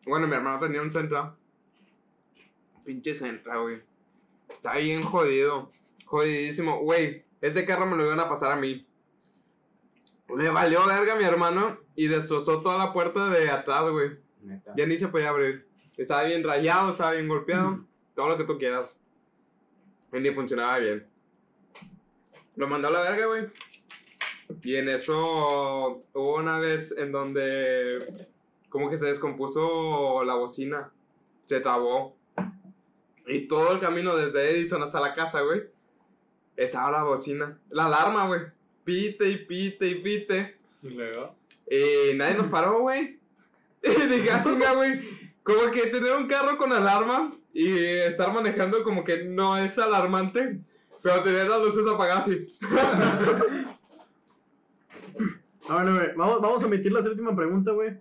Bueno, 0.05 0.27
mi 0.27 0.33
hermano 0.35 0.59
tenía 0.59 0.81
un 0.81 0.91
Sentra. 0.91 1.35
Pinche 2.85 3.13
Sentra, 3.13 3.57
güey. 3.57 3.81
Está 4.47 4.75
bien 4.77 5.01
jodido. 5.01 5.71
Jodidísimo. 6.05 6.79
Güey, 6.83 7.25
ese 7.41 7.65
carro 7.65 7.85
me 7.85 7.97
lo 7.97 8.05
iban 8.05 8.21
a 8.21 8.29
pasar 8.29 8.53
a 8.53 8.55
mí. 8.55 8.85
Le 10.29 10.49
valió 10.49 10.85
verga 10.85 11.13
a 11.13 11.17
mi 11.17 11.23
hermano 11.23 11.77
y 11.95 12.07
destrozó 12.07 12.61
toda 12.61 12.77
la 12.77 12.93
puerta 12.93 13.29
de 13.29 13.49
atrás, 13.49 13.89
güey. 13.89 14.17
Neta. 14.41 14.73
Ya 14.75 14.85
ni 14.85 14.97
se 14.97 15.07
podía 15.07 15.29
abrir. 15.29 15.67
Estaba 15.97 16.23
bien 16.23 16.43
rayado, 16.43 16.91
estaba 16.91 17.11
bien 17.11 17.27
golpeado. 17.27 17.85
Todo 18.15 18.29
lo 18.29 18.37
que 18.37 18.43
tú 18.43 18.57
quieras. 18.57 18.89
Y 20.11 20.19
ni 20.19 20.31
funcionaba 20.31 20.77
bien. 20.79 21.07
Lo 22.55 22.67
mandó 22.67 22.87
a 22.87 22.91
la 22.91 23.01
verga, 23.01 23.25
güey. 23.27 23.47
Y 24.63 24.75
en 24.75 24.89
eso 24.89 26.03
hubo 26.13 26.35
una 26.37 26.59
vez 26.59 26.93
en 26.97 27.11
donde 27.11 28.27
como 28.69 28.89
que 28.89 28.97
se 28.97 29.07
descompuso 29.07 30.23
la 30.23 30.35
bocina. 30.35 30.91
Se 31.45 31.59
trabó. 31.59 32.17
Y 33.27 33.47
todo 33.47 33.71
el 33.71 33.79
camino 33.79 34.15
desde 34.15 34.51
Edison 34.51 34.83
hasta 34.83 34.99
la 34.99 35.13
casa, 35.13 35.41
güey. 35.41 35.63
Estaba 36.55 36.91
la 36.91 37.03
bocina. 37.03 37.59
La 37.69 37.85
alarma, 37.85 38.27
güey. 38.27 38.41
Pite 38.85 39.27
y 39.27 39.37
pite 39.45 39.87
y 39.87 39.95
pite. 39.95 40.57
Y 40.81 40.89
luego. 40.89 41.35
Y 41.69 42.13
nadie 42.15 42.35
nos 42.35 42.47
paró, 42.47 42.79
güey. 42.79 43.19
Y 43.83 44.07
dije, 44.07 44.31
ah, 44.31 44.43
chinga, 44.43 44.73
güey. 44.73 44.99
Como 45.43 45.69
que 45.69 45.87
tener 45.87 46.15
un 46.15 46.27
carro 46.27 46.57
con 46.57 46.71
alarma 46.71 47.35
y 47.53 47.77
estar 47.77 48.33
manejando 48.33 48.83
como 48.83 49.03
que 49.03 49.25
no 49.25 49.57
es 49.57 49.77
alarmante, 49.77 50.59
pero 51.03 51.21
tener 51.21 51.47
las 51.47 51.61
luces 51.61 51.85
apagadas 51.87 52.25
sí. 52.25 52.47
Ah, 55.67 55.75
bueno, 55.75 55.95
güey. 55.95 56.15
Vamos, 56.15 56.41
vamos 56.41 56.63
a 56.63 56.65
omitir 56.65 56.91
la 56.91 57.03
séptima 57.03 57.35
pregunta, 57.35 57.71
güey. 57.71 57.97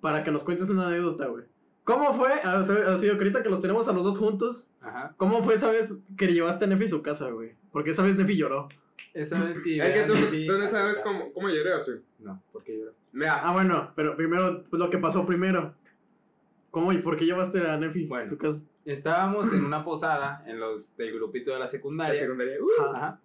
Para 0.00 0.22
que 0.22 0.30
nos 0.30 0.42
cuentes 0.42 0.68
una 0.68 0.86
anécdota, 0.86 1.26
güey. 1.26 1.44
¿Cómo 1.84 2.14
fue? 2.14 2.32
Así, 2.32 3.08
ahorita 3.08 3.42
que 3.42 3.50
los 3.50 3.60
tenemos 3.60 3.88
a 3.88 3.92
los 3.92 4.04
dos 4.04 4.18
juntos. 4.18 4.66
Ajá. 4.80 5.14
¿Cómo 5.16 5.42
fue 5.42 5.54
esa 5.54 5.70
vez 5.70 5.92
que 6.16 6.28
llevaste 6.28 6.64
a 6.64 6.68
Nefi 6.68 6.84
a 6.84 6.88
su 6.88 7.02
casa, 7.02 7.30
güey? 7.30 7.54
Porque 7.72 7.90
esa 7.90 8.02
vez 8.02 8.16
Nefi 8.16 8.36
lloró. 8.36 8.68
Esa 9.12 9.42
vez 9.44 9.60
que 9.60 9.78
Es 9.78 9.92
que 9.92 10.02
tú, 10.02 10.14
tú 10.46 10.58
no 10.58 10.66
sabes 10.66 11.00
cómo, 11.00 11.32
cómo 11.32 11.48
lloré 11.48 11.72
así. 11.74 11.92
No, 12.18 12.42
¿por 12.52 12.62
qué 12.64 12.78
lloraste? 12.78 13.00
Mira, 13.12 13.40
Ah, 13.48 13.52
bueno, 13.52 13.92
pero 13.94 14.16
primero, 14.16 14.64
pues 14.68 14.80
lo 14.80 14.90
que 14.90 14.98
pasó 14.98 15.24
primero. 15.24 15.74
¿Cómo 16.70 16.92
y 16.92 16.98
por 16.98 17.16
qué 17.16 17.24
llevaste 17.26 17.66
a 17.68 17.76
Nefi 17.76 18.06
Bueno. 18.06 18.24
a 18.24 18.28
su 18.28 18.36
casa? 18.38 18.60
Estábamos 18.84 19.52
en 19.52 19.64
una 19.64 19.84
posada 19.84 20.42
en 20.46 20.58
los 20.58 20.96
del 20.96 21.14
grupito 21.14 21.50
de 21.52 21.58
la 21.58 21.64
la 21.64 21.70
secundaria. 21.70 22.18
secundaria. 22.18 22.56
uh, 22.60 22.94
Ajá. 22.94 23.20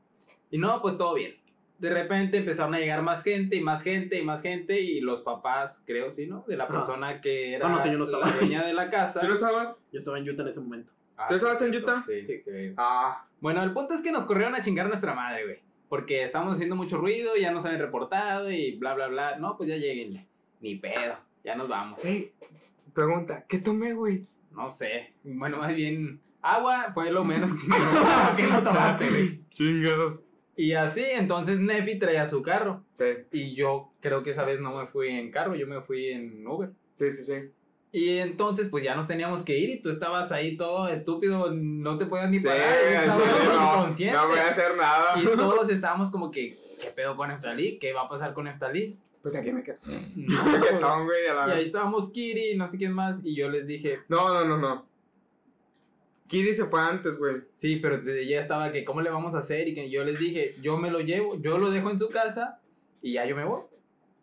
Y 0.52 0.58
no, 0.58 0.82
pues 0.82 0.96
todo 0.98 1.16
bien. 1.16 1.36
De 1.80 1.90
repente 1.90 2.38
empezaron 2.38 2.74
a 2.76 2.80
llegar 2.80 3.02
más 3.02 3.24
gente 3.24 3.56
y 3.56 3.62
más 3.62 3.82
gente 3.82 4.20
y 4.20 4.24
más 4.24 4.42
gente 4.42 4.80
y 4.80 5.00
los 5.02 5.22
papás, 5.22 5.82
creo, 5.86 6.12
sí, 6.12 6.28
¿no? 6.28 6.46
De 6.48 6.56
la 6.58 6.66
Ajá. 6.66 6.74
persona 6.74 7.22
que 7.22 7.56
era 7.56 7.66
Bueno, 7.68 7.82
sí, 7.82 7.90
yo 7.92 7.98
no 7.98 8.04
estaba 8.04 8.28
la 8.28 8.36
dueña 8.38 8.66
de 8.66 8.74
la 8.74 8.90
casa. 8.92 9.22
¿Tú 9.22 9.28
no 9.28 9.34
estabas? 9.34 9.76
Yo 9.92 10.00
estaba 10.00 10.20
en 10.20 10.30
Utah 10.30 10.44
en 10.44 10.48
ese 10.50 10.60
momento. 10.60 10.94
Ah, 11.18 11.26
¿Tú 11.30 11.36
estabas 11.36 11.58
sí, 11.60 11.66
en 11.66 11.72
cierto. 11.72 11.92
Utah? 11.92 12.04
Sí, 12.06 12.22
Sí. 12.24 12.42
sí. 12.44 12.74
Ah, 12.78 13.26
Bueno, 13.42 13.64
el 13.64 13.74
punto 13.74 13.94
es 13.94 14.02
que 14.02 14.12
nos 14.12 14.26
corrieron 14.26 14.56
a 14.56 14.62
chingar 14.62 14.88
nuestra 14.88 15.14
madre, 15.14 15.44
güey. 15.46 15.58
Porque 15.88 16.24
estamos 16.24 16.54
haciendo 16.54 16.76
mucho 16.76 16.98
ruido, 16.98 17.36
ya 17.36 17.52
nos 17.52 17.66
habían 17.66 17.82
reportado 17.82 18.52
y 18.52 18.76
bla, 18.78 18.94
bla, 18.94 19.08
bla. 19.08 19.38
No, 19.38 19.58
pues 19.58 19.70
ya 19.70 19.78
lleguen. 19.78 20.28
Ni 20.62 20.76
pedo, 20.76 21.18
ya 21.44 21.56
nos 21.56 21.68
vamos. 21.68 22.02
hey, 22.04 22.32
pregunta, 22.94 23.46
¿qué 23.48 23.60
tomé, 23.60 23.94
güey? 23.94 24.26
No 24.52 24.70
sé. 24.70 25.14
Bueno, 25.24 25.58
más 25.58 25.74
bien, 25.74 26.20
agua 26.42 26.92
fue 26.94 27.12
lo 27.12 27.24
menos 27.24 27.52
que, 27.54 27.60
que 28.38 28.48
no 28.48 28.62
tomaste, 28.62 29.10
güey. 29.10 29.40
Chingados. 29.50 30.22
Y 30.56 30.74
así, 30.74 31.04
entonces 31.06 31.60
Nefi 31.60 31.98
traía 31.98 32.28
su 32.28 32.42
carro. 32.42 32.84
Sí, 32.92 33.06
Y 33.32 33.56
yo 33.56 33.94
creo 34.02 34.24
que 34.24 34.32
esa 34.32 34.44
vez 34.44 34.60
no 34.60 34.76
me 34.76 34.88
fui 34.88 35.08
en 35.08 35.32
carro, 35.32 35.56
yo 35.56 35.66
me 35.66 35.80
fui 35.82 36.10
en 36.10 36.46
Uber. 36.46 36.72
sí, 36.96 37.10
sí, 37.12 37.24
sí. 37.24 37.52
Y 37.92 38.18
entonces, 38.20 38.68
pues 38.70 38.84
ya 38.84 38.96
nos 38.96 39.08
teníamos 39.08 39.42
que 39.42 39.58
ir 39.58 39.70
y 39.72 39.82
tú 39.82 39.90
estabas 39.90 40.32
ahí 40.32 40.56
todo 40.56 40.88
estúpido, 40.88 41.52
no 41.52 41.98
te 41.98 42.06
podías 42.06 42.30
ni 42.30 42.40
parar, 42.40 42.62
estabas 42.62 43.20
no, 43.20 43.80
inconsciente. 43.80 44.16
no 44.16 44.28
voy 44.28 44.40
a 44.40 44.50
hacer 44.50 44.78
nada. 44.78 45.20
Y 45.20 45.26
todos 45.26 45.70
estábamos 45.70 46.12
como 46.12 46.30
que, 46.30 46.56
¿qué 46.80 46.92
pedo 46.96 47.16
con 47.16 47.30
Neftalí? 47.30 47.80
¿Qué 47.80 47.92
va 47.94 48.02
a 48.04 48.10
pasar 48.10 48.34
con 48.34 48.46
Neftalí? 48.46 48.96
Pues 49.24 49.36
aquí 49.36 49.52
me 49.52 49.64
quedo. 49.64 49.78
No, 50.16 50.44
¿Qué 50.44 50.60
pues, 50.70 50.80
tal, 50.80 51.04
güey? 51.04 51.28
A 51.28 51.48
y 51.48 51.52
ahí 51.52 51.66
estábamos 51.66 52.12
Kiri, 52.12 52.56
no 52.56 52.68
sé 52.68 52.78
quién 52.78 52.94
más, 52.94 53.22
y 53.24 53.36
yo 53.36 53.50
les 53.50 53.66
dije, 53.66 54.02
No, 54.08 54.34
no, 54.34 54.46
no, 54.46 54.58
no. 54.58 54.88
Kiri 56.28 56.54
se 56.54 56.66
fue 56.66 56.80
antes, 56.80 57.18
güey. 57.18 57.38
sí, 57.56 57.78
pero 57.78 58.00
ya 58.04 58.40
estaba 58.40 58.72
que, 58.72 58.86
¿cómo 58.86 59.02
le 59.02 59.10
vamos 59.10 59.34
a 59.34 59.40
hacer? 59.40 59.68
Y 59.68 59.74
que 59.74 59.90
yo 59.90 60.04
les 60.04 60.20
dije, 60.20 60.56
yo 60.62 60.78
me 60.78 60.92
lo 60.92 61.00
llevo, 61.00 61.42
yo 61.42 61.58
lo 61.58 61.72
dejo 61.72 61.90
en 61.90 61.98
su 61.98 62.10
casa 62.10 62.62
y 63.02 63.14
ya 63.14 63.26
yo 63.26 63.36
me 63.36 63.46
voy. 63.46 63.64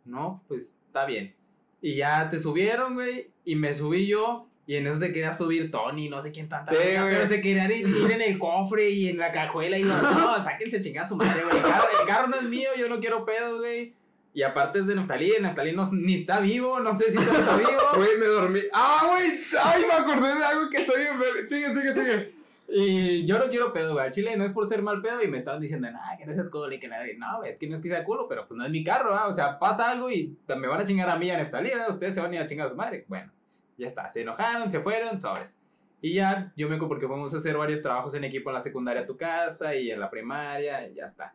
No, 0.04 0.44
pues 0.46 0.78
está 0.86 1.04
bien. 1.04 1.34
Y 1.82 1.96
ya 1.96 2.30
te 2.30 2.38
subieron, 2.38 2.94
güey, 2.94 3.32
y 3.46 3.56
me 3.56 3.74
subí 3.74 4.06
yo. 4.06 4.46
Y 4.68 4.74
en 4.74 4.86
eso 4.88 4.98
se 4.98 5.12
quería 5.12 5.32
subir 5.32 5.70
Tony, 5.70 6.08
no 6.08 6.20
sé 6.20 6.32
quién 6.32 6.48
tanta. 6.48 6.72
Sí, 6.72 6.76
verga, 6.76 7.06
pero 7.08 7.26
se 7.28 7.40
querían 7.40 7.70
ir, 7.70 7.86
en 7.86 8.20
el 8.20 8.36
cofre 8.36 8.90
y 8.90 9.08
en 9.08 9.16
la 9.16 9.30
cajuela. 9.30 9.78
Y 9.78 9.82
yo, 9.82 9.88
no, 10.02 10.42
sáquense 10.42 10.78
a 10.78 10.82
chingar 10.82 11.04
a 11.04 11.08
su 11.08 11.16
madre, 11.16 11.44
güey. 11.44 11.56
El 11.56 11.62
carro, 11.62 11.88
el 12.00 12.06
carro 12.06 12.28
no 12.28 12.36
es 12.36 12.42
mío, 12.42 12.70
yo 12.76 12.88
no 12.88 12.98
quiero 12.98 13.24
pedos, 13.24 13.60
güey. 13.60 13.94
Y 14.34 14.42
aparte 14.42 14.80
es 14.80 14.86
de 14.86 14.96
Neftalí, 14.96 15.32
Neftalí 15.40 15.72
no, 15.72 15.88
ni 15.92 16.16
está 16.16 16.40
vivo, 16.40 16.80
no 16.80 16.92
sé 16.92 17.12
si 17.12 17.16
está 17.16 17.56
vivo. 17.56 17.70
Güey, 17.94 18.18
me 18.18 18.26
dormí. 18.26 18.60
¡Ah, 18.72 19.06
güey! 19.08 19.40
¡Ay, 19.62 19.84
me 19.86 19.94
acordé 19.94 20.34
de 20.34 20.44
algo 20.44 20.68
que 20.68 20.78
estoy 20.78 21.06
en 21.06 21.18
ver! 21.18 21.48
Sigue, 21.48 21.72
sigue, 21.72 21.92
sigue. 21.92 22.36
Y 22.68 23.24
yo 23.24 23.38
no 23.38 23.48
quiero 23.48 23.72
pedo, 23.72 23.94
güey. 23.94 24.10
Chile 24.10 24.36
no 24.36 24.44
es 24.44 24.52
por 24.52 24.66
ser 24.66 24.82
mal 24.82 25.00
pedo 25.00 25.22
y 25.22 25.28
me 25.28 25.38
estaban 25.38 25.60
diciendo, 25.60 25.88
nah, 25.90 26.16
que 26.18 26.26
no 26.26 26.34
seas 26.34 26.50
culo 26.50 26.72
y 26.72 26.80
que 26.80 26.88
nada. 26.88 27.04
No, 27.16 27.44
es 27.44 27.56
que 27.56 27.68
no 27.68 27.76
es 27.76 27.80
que 27.80 27.88
sea 27.88 28.04
culo, 28.04 28.26
pero 28.28 28.46
pues 28.46 28.58
no 28.58 28.64
es 28.64 28.70
mi 28.70 28.82
carro, 28.82 29.14
¿ah? 29.14 29.28
O 29.28 29.32
sea, 29.32 29.58
pasa 29.58 29.90
algo 29.90 30.10
y 30.10 30.36
me 30.48 30.66
van 30.66 30.80
a 30.80 30.84
chingar 30.84 31.08
a 31.08 31.16
mí 31.16 31.26
y 31.26 31.30
a 31.30 31.36
Neftalí, 31.36 31.70
¿verdad? 31.70 31.90
Ustedes 31.90 32.14
se 32.14 32.20
van 32.20 32.32
a 32.32 32.34
ir 32.34 32.40
a 32.40 32.46
chingar 32.46 32.66
a 32.66 32.70
su 32.70 32.76
madre. 32.76 33.04
Bueno, 33.06 33.30
ya 33.76 33.88
está. 33.88 34.08
Se 34.08 34.22
enojaron, 34.22 34.70
se 34.70 34.80
fueron, 34.80 35.20
sobres. 35.20 35.56
Y 36.00 36.14
ya, 36.14 36.52
yo 36.56 36.68
me 36.68 36.76
porque 36.76 37.08
fuimos 37.08 37.32
a 37.34 37.38
hacer 37.38 37.56
varios 37.56 37.82
trabajos 37.82 38.14
en 38.14 38.24
equipo 38.24 38.50
en 38.50 38.54
la 38.54 38.62
secundaria 38.62 39.02
a 39.02 39.06
tu 39.06 39.16
casa 39.16 39.74
y 39.74 39.90
en 39.90 39.98
la 39.98 40.10
primaria, 40.10 40.86
y 40.88 40.94
ya 40.94 41.06
está. 41.06 41.34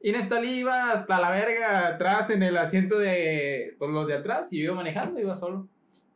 Y 0.00 0.12
Neftalí 0.12 0.60
iba 0.60 0.92
hasta 0.92 1.20
la 1.20 1.30
verga 1.30 1.88
atrás 1.88 2.30
en 2.30 2.42
el 2.42 2.56
asiento 2.56 2.98
de 2.98 3.74
pues, 3.78 3.90
los 3.90 4.06
de 4.06 4.14
atrás 4.14 4.52
y 4.52 4.58
yo 4.58 4.66
iba 4.66 4.74
manejando, 4.74 5.18
iba 5.18 5.34
solo. 5.34 5.68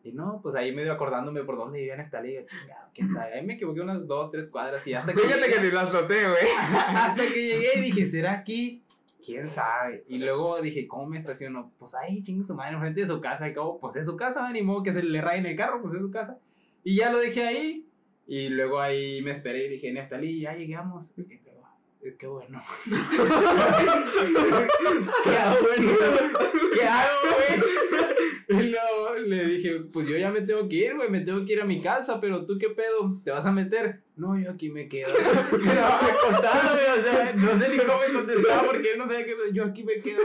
Y 0.04 0.12
no, 0.12 0.40
pues 0.42 0.54
ahí 0.56 0.72
medio 0.72 0.92
acordándome 0.92 1.44
por 1.44 1.56
dónde 1.56 1.78
vivía 1.78 1.96
Neftalí, 1.96 2.34
yo, 2.34 2.40
chingado, 2.42 2.88
quién 2.94 3.12
sabe. 3.12 3.34
Ahí 3.34 3.46
me 3.46 3.54
equivoqué 3.54 3.80
unas 3.80 4.06
dos, 4.06 4.30
tres 4.30 4.48
cuadras 4.48 4.86
y 4.86 4.94
hasta 4.94 5.12
que 5.12 5.20
Fíjate 5.20 5.42
llegué, 5.42 5.54
que 5.54 5.60
ni 5.62 5.70
las 5.70 5.92
noté, 5.92 6.28
güey. 6.28 6.44
hasta 6.94 7.22
que 7.22 7.46
llegué 7.46 7.70
y 7.76 7.80
dije, 7.80 8.06
¿será 8.06 8.32
aquí? 8.32 8.81
¿Quién 9.24 9.48
sabe? 9.48 10.04
Y 10.08 10.18
luego 10.18 10.60
dije, 10.60 10.88
¿cómo 10.88 11.06
me 11.06 11.16
estaciono? 11.16 11.72
Pues 11.78 11.94
ahí, 11.94 12.22
chingue 12.22 12.44
su 12.44 12.54
madre, 12.54 12.74
enfrente 12.74 13.02
de 13.02 13.06
su 13.06 13.20
casa. 13.20 13.44
Al 13.44 13.54
cabo, 13.54 13.78
pues 13.78 13.96
es 13.96 14.06
su 14.06 14.16
casa, 14.16 14.50
ni 14.50 14.62
modo 14.62 14.82
que 14.82 14.92
se 14.92 15.02
le 15.02 15.20
rayen 15.20 15.46
el 15.46 15.56
carro, 15.56 15.80
pues 15.80 15.94
es 15.94 16.00
su 16.00 16.10
casa. 16.10 16.38
Y 16.82 16.96
ya 16.96 17.10
lo 17.10 17.18
dejé 17.18 17.44
ahí. 17.44 17.86
Y 18.26 18.48
luego 18.48 18.80
ahí 18.80 19.22
me 19.22 19.32
esperé 19.32 19.66
y 19.66 19.68
dije, 19.68 19.92
Neftalí, 19.92 20.40
ya 20.40 20.54
llegamos. 20.54 21.12
"Eh, 22.02 22.16
qué 22.18 22.26
bueno. 22.28 22.62
¿Qué 25.24 25.36
hago, 25.36 25.56
güey? 25.60 25.88
¿Qué 26.74 26.84
hago, 26.84 27.18
güey? 27.36 27.62
Y 28.48 28.70
luego 28.70 29.14
le 29.26 29.46
dije, 29.46 29.80
pues 29.92 30.08
yo 30.08 30.16
ya 30.16 30.30
me 30.30 30.40
tengo 30.42 30.68
que 30.68 30.76
ir, 30.76 30.96
güey, 30.96 31.08
me 31.08 31.20
tengo 31.20 31.44
que 31.46 31.52
ir 31.54 31.60
a 31.60 31.64
mi 31.64 31.80
casa, 31.80 32.20
pero 32.20 32.44
tú 32.44 32.58
qué 32.58 32.68
pedo, 32.70 33.20
¿te 33.24 33.30
vas 33.30 33.46
a 33.46 33.52
meter? 33.52 34.02
No, 34.16 34.38
yo 34.38 34.50
aquí 34.50 34.68
me 34.68 34.88
quedo. 34.88 35.08
Pero 35.50 35.84
acostado, 35.86 36.74
güey, 36.76 36.98
o 36.98 37.02
sea, 37.02 37.32
no 37.34 37.58
sé 37.58 37.68
ni 37.70 37.78
cómo 37.78 37.98
me 37.98 38.12
contestaba 38.12 38.64
porque 38.64 38.92
él 38.92 38.98
no 38.98 39.06
sabía 39.06 39.24
qué 39.24 39.34
yo 39.52 39.64
aquí 39.64 39.84
me 39.84 40.02
quedo. 40.02 40.20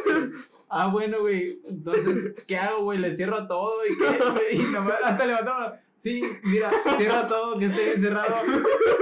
Ah, 0.68 0.88
bueno, 0.88 1.22
güey, 1.22 1.62
entonces, 1.70 2.34
¿qué 2.46 2.58
hago, 2.58 2.84
güey? 2.84 3.00
Le 3.00 3.16
cierro 3.16 3.48
todo 3.48 3.86
y 3.86 3.98
qué, 3.98 4.56
y 4.56 4.64
nomás, 4.64 4.98
hasta 5.04 5.26
levantaba, 5.26 5.80
Sí, 6.00 6.22
mira, 6.44 6.70
cierra 6.98 7.28
todo, 7.28 7.58
que 7.58 7.66
esté 7.66 7.96
encerrado. 7.96 8.36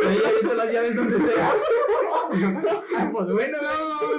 Ahí 0.08 0.18
ya 0.24 0.32
visto 0.32 0.56
las 0.56 0.72
llaves 0.72 0.96
donde 0.96 1.20
sea. 1.20 1.54
Ah, 2.98 3.10
pues 3.12 3.32
bueno, 3.32 3.58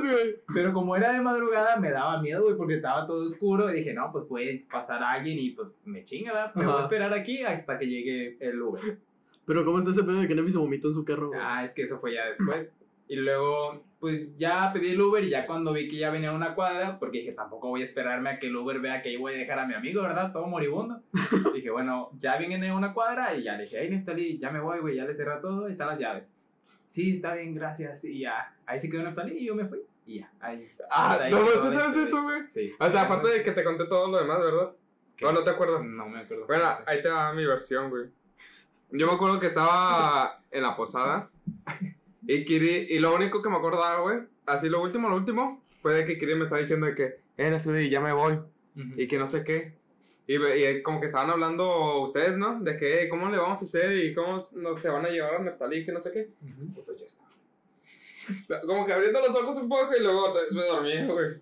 güey. 0.02 0.36
Pero 0.54 0.72
como 0.72 0.96
era 0.96 1.12
de 1.12 1.20
madrugada, 1.20 1.76
me 1.76 1.90
daba 1.90 2.20
miedo, 2.20 2.44
güey, 2.44 2.56
porque 2.56 2.76
estaba 2.76 3.06
todo 3.06 3.24
oscuro. 3.24 3.70
Y 3.70 3.78
dije, 3.78 3.94
no, 3.94 4.10
pues 4.12 4.24
puede 4.28 4.64
pasar 4.70 5.02
alguien 5.02 5.38
y 5.38 5.50
pues 5.50 5.68
me 5.84 6.04
chinga, 6.04 6.32
¿verdad? 6.32 6.54
Me 6.54 6.66
voy 6.66 6.80
a 6.80 6.82
esperar 6.82 7.12
aquí 7.12 7.42
hasta 7.42 7.78
que 7.78 7.86
llegue 7.86 8.36
el 8.40 8.60
Uber. 8.60 8.98
Pero 9.46 9.64
¿cómo 9.64 9.78
está 9.78 9.90
ese 9.90 10.02
pedo 10.02 10.20
de 10.20 10.28
que 10.28 10.34
Nefi 10.34 10.52
se 10.52 10.58
vomitó 10.58 10.88
en 10.88 10.94
su 10.94 11.04
carro? 11.04 11.28
güey? 11.28 11.40
Ah, 11.42 11.64
es 11.64 11.72
que 11.72 11.82
eso 11.82 11.98
fue 11.98 12.14
ya 12.14 12.26
después. 12.26 12.68
Y 13.08 13.16
luego, 13.16 13.84
pues 14.00 14.36
ya 14.36 14.72
pedí 14.72 14.90
el 14.90 15.00
Uber 15.00 15.22
y 15.22 15.30
ya 15.30 15.46
cuando 15.46 15.72
vi 15.72 15.88
que 15.88 15.96
ya 15.96 16.10
venía 16.10 16.32
una 16.32 16.54
cuadra, 16.54 16.98
porque 16.98 17.18
dije, 17.18 17.32
tampoco 17.32 17.68
voy 17.68 17.82
a 17.82 17.84
esperarme 17.84 18.30
a 18.30 18.38
que 18.38 18.48
el 18.48 18.56
Uber 18.56 18.80
vea 18.80 19.00
que 19.00 19.10
ahí 19.10 19.16
voy 19.16 19.34
a 19.34 19.38
dejar 19.38 19.60
a 19.60 19.66
mi 19.66 19.74
amigo, 19.74 20.02
¿verdad? 20.02 20.32
Todo 20.32 20.46
moribundo. 20.46 21.00
dije, 21.54 21.70
bueno, 21.70 22.10
ya 22.18 22.36
viene 22.36 22.72
una 22.72 22.92
cuadra 22.92 23.34
y 23.34 23.44
ya 23.44 23.56
le 23.56 23.64
dije, 23.64 23.78
hey, 23.80 23.90
Neftali, 23.90 24.38
ya 24.38 24.50
me 24.50 24.60
voy, 24.60 24.80
güey, 24.80 24.96
ya 24.96 25.04
le 25.04 25.14
cerré 25.14 25.40
todo 25.40 25.68
y 25.68 25.72
están 25.72 25.88
las 25.88 25.98
llaves. 25.98 26.32
Sí, 26.90 27.14
está 27.14 27.34
bien, 27.34 27.54
gracias. 27.54 28.04
Y 28.04 28.20
ya, 28.20 28.54
ahí 28.66 28.80
se 28.80 28.90
quedó 28.90 29.02
Neftali 29.02 29.38
y 29.38 29.46
yo 29.46 29.54
me 29.54 29.66
fui. 29.66 29.80
Y 30.04 30.20
ya, 30.20 30.32
ahí. 30.40 30.68
Ah, 30.90 31.18
ahí 31.20 31.30
¿no, 31.30 31.44
quedó 31.44 31.62
¿tú 31.62 31.70
sabes 31.70 31.96
eso, 31.96 32.22
güey? 32.22 32.46
Sí. 32.48 32.72
O 32.78 32.90
sea, 32.90 33.02
aparte 33.02 33.28
de 33.28 33.42
que 33.42 33.52
te 33.52 33.62
conté 33.62 33.86
todo 33.86 34.10
lo 34.10 34.18
demás, 34.18 34.40
¿verdad? 34.40 34.72
¿O 35.22 35.32
no 35.32 35.42
te 35.42 35.50
acuerdas? 35.50 35.84
No 35.84 36.08
me 36.08 36.20
acuerdo. 36.20 36.46
Bueno, 36.46 36.68
ahí 36.86 37.02
te 37.02 37.08
va 37.08 37.32
mi 37.32 37.46
versión, 37.46 37.90
güey. 37.90 38.04
Yo 38.90 39.06
me 39.06 39.12
acuerdo 39.14 39.40
que 39.40 39.46
estaba 39.46 40.40
en 40.50 40.62
la 40.62 40.76
posada 40.76 41.28
y 42.26 42.44
Kiri, 42.44 42.86
y 42.90 42.98
lo 42.98 43.14
único 43.14 43.42
que 43.42 43.48
me 43.48 43.56
acordaba, 43.56 44.00
güey, 44.00 44.18
así 44.46 44.68
lo 44.68 44.82
último, 44.82 45.08
lo 45.08 45.16
último, 45.16 45.62
fue 45.82 45.94
de 45.94 46.04
que 46.04 46.18
Kiri 46.18 46.34
me 46.34 46.42
estaba 46.44 46.60
diciendo 46.60 46.86
de 46.86 46.94
que, 46.94 47.16
eh, 47.36 47.50
Nefudi, 47.50 47.88
ya 47.90 48.00
me 48.00 48.12
voy, 48.12 48.34
Ujú. 48.34 48.92
y 49.00 49.06
que 49.08 49.18
no 49.18 49.26
sé 49.26 49.44
qué. 49.44 49.74
Y, 50.28 50.34
y 50.44 50.82
como 50.82 50.98
que 51.00 51.06
estaban 51.06 51.30
hablando 51.30 52.00
ustedes, 52.00 52.36
¿no? 52.36 52.58
De 52.60 52.76
que, 52.76 53.02
"Eh, 53.04 53.08
¿cómo 53.08 53.28
le 53.30 53.38
vamos 53.38 53.62
a 53.62 53.64
hacer? 53.64 53.96
Y 53.96 54.12
cómo 54.12 54.42
nos 54.54 54.82
se 54.82 54.88
van 54.88 55.06
a 55.06 55.08
llevar 55.08 55.36
a 55.36 55.38
Neftalí, 55.38 55.84
que 55.86 55.92
no 55.92 56.00
sé 56.00 56.10
qué. 56.10 56.28
Ujú. 56.42 56.64
Y 56.80 56.82
pues 56.82 57.00
ya 57.00 57.06
está. 57.06 58.60
Como 58.66 58.84
que 58.84 58.92
abriendo 58.92 59.20
los 59.20 59.34
ojos 59.36 59.56
un 59.58 59.68
poco 59.68 59.94
y 59.96 60.02
luego 60.02 60.34
me 60.50 60.62
dormí, 60.64 61.06
güey. 61.06 61.36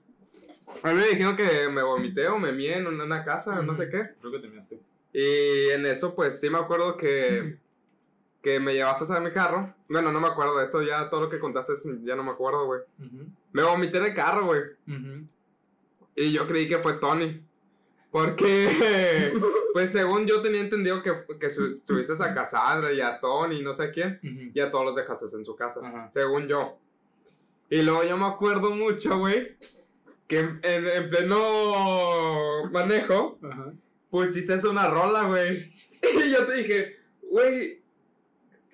A 0.82 0.92
mí 0.92 1.00
me 1.00 1.08
dijeron 1.08 1.34
que 1.36 1.68
me 1.70 1.82
vomité 1.82 2.28
o 2.28 2.38
me 2.38 2.52
mié 2.52 2.76
en 2.76 2.86
una 2.86 3.24
casa, 3.24 3.62
no 3.62 3.74
sé 3.74 3.88
qué. 3.88 4.02
Creo 4.20 4.32
que 4.32 4.38
te 4.40 4.48
miraste. 4.48 4.78
Y 5.14 5.70
en 5.70 5.86
eso, 5.86 6.14
pues 6.14 6.38
sí 6.40 6.50
me 6.50 6.58
acuerdo 6.58 6.96
que, 6.98 7.56
que 8.44 8.60
me 8.60 8.74
llevaste 8.74 9.10
a 9.12 9.20
mi 9.20 9.30
carro. 9.32 9.74
Bueno, 9.88 10.12
no 10.12 10.20
me 10.20 10.28
acuerdo 10.28 10.58
de 10.58 10.66
esto, 10.66 10.82
ya 10.82 11.08
todo 11.08 11.22
lo 11.22 11.28
que 11.30 11.38
contaste 11.40 11.72
ya 12.04 12.14
no 12.14 12.22
me 12.22 12.30
acuerdo, 12.32 12.66
güey. 12.66 12.82
Me 13.52 13.62
vomité 13.62 13.96
en 13.98 14.04
el 14.04 14.14
carro, 14.14 14.44
güey. 14.44 14.60
Y 16.14 16.30
yo 16.30 16.46
creí 16.46 16.68
que 16.68 16.78
fue 16.78 16.92
Tony. 16.94 17.42
Porque, 18.10 19.32
pues 19.72 19.90
según 19.90 20.26
yo 20.26 20.40
tenía 20.42 20.60
entendido 20.60 21.02
que, 21.02 21.12
que 21.40 21.48
su- 21.50 21.80
subiste 21.82 22.12
a 22.22 22.32
Cassandra 22.34 22.92
y 22.92 23.00
a 23.00 23.18
Tony 23.18 23.56
y 23.56 23.62
no 23.62 23.72
sé 23.72 23.90
quién. 23.90 24.20
Ujú. 24.22 24.50
Y 24.54 24.60
a 24.60 24.70
todos 24.70 24.84
los 24.84 24.94
dejaste 24.94 25.24
en 25.34 25.44
su 25.44 25.56
casa. 25.56 25.80
Según 26.12 26.46
yo. 26.46 26.78
Y 27.70 27.82
luego 27.82 28.04
yo 28.04 28.16
me 28.16 28.26
acuerdo 28.26 28.70
mucho, 28.70 29.18
güey. 29.18 29.56
Que 30.28 30.38
en, 30.40 30.60
en 30.62 31.10
pleno 31.10 32.70
manejo 32.70 33.38
pusiste 34.10 34.54
una 34.68 34.86
rola, 34.88 35.22
güey. 35.24 35.72
Y 36.02 36.30
yo 36.30 36.46
te 36.46 36.52
dije, 36.56 36.96
güey, 37.22 37.82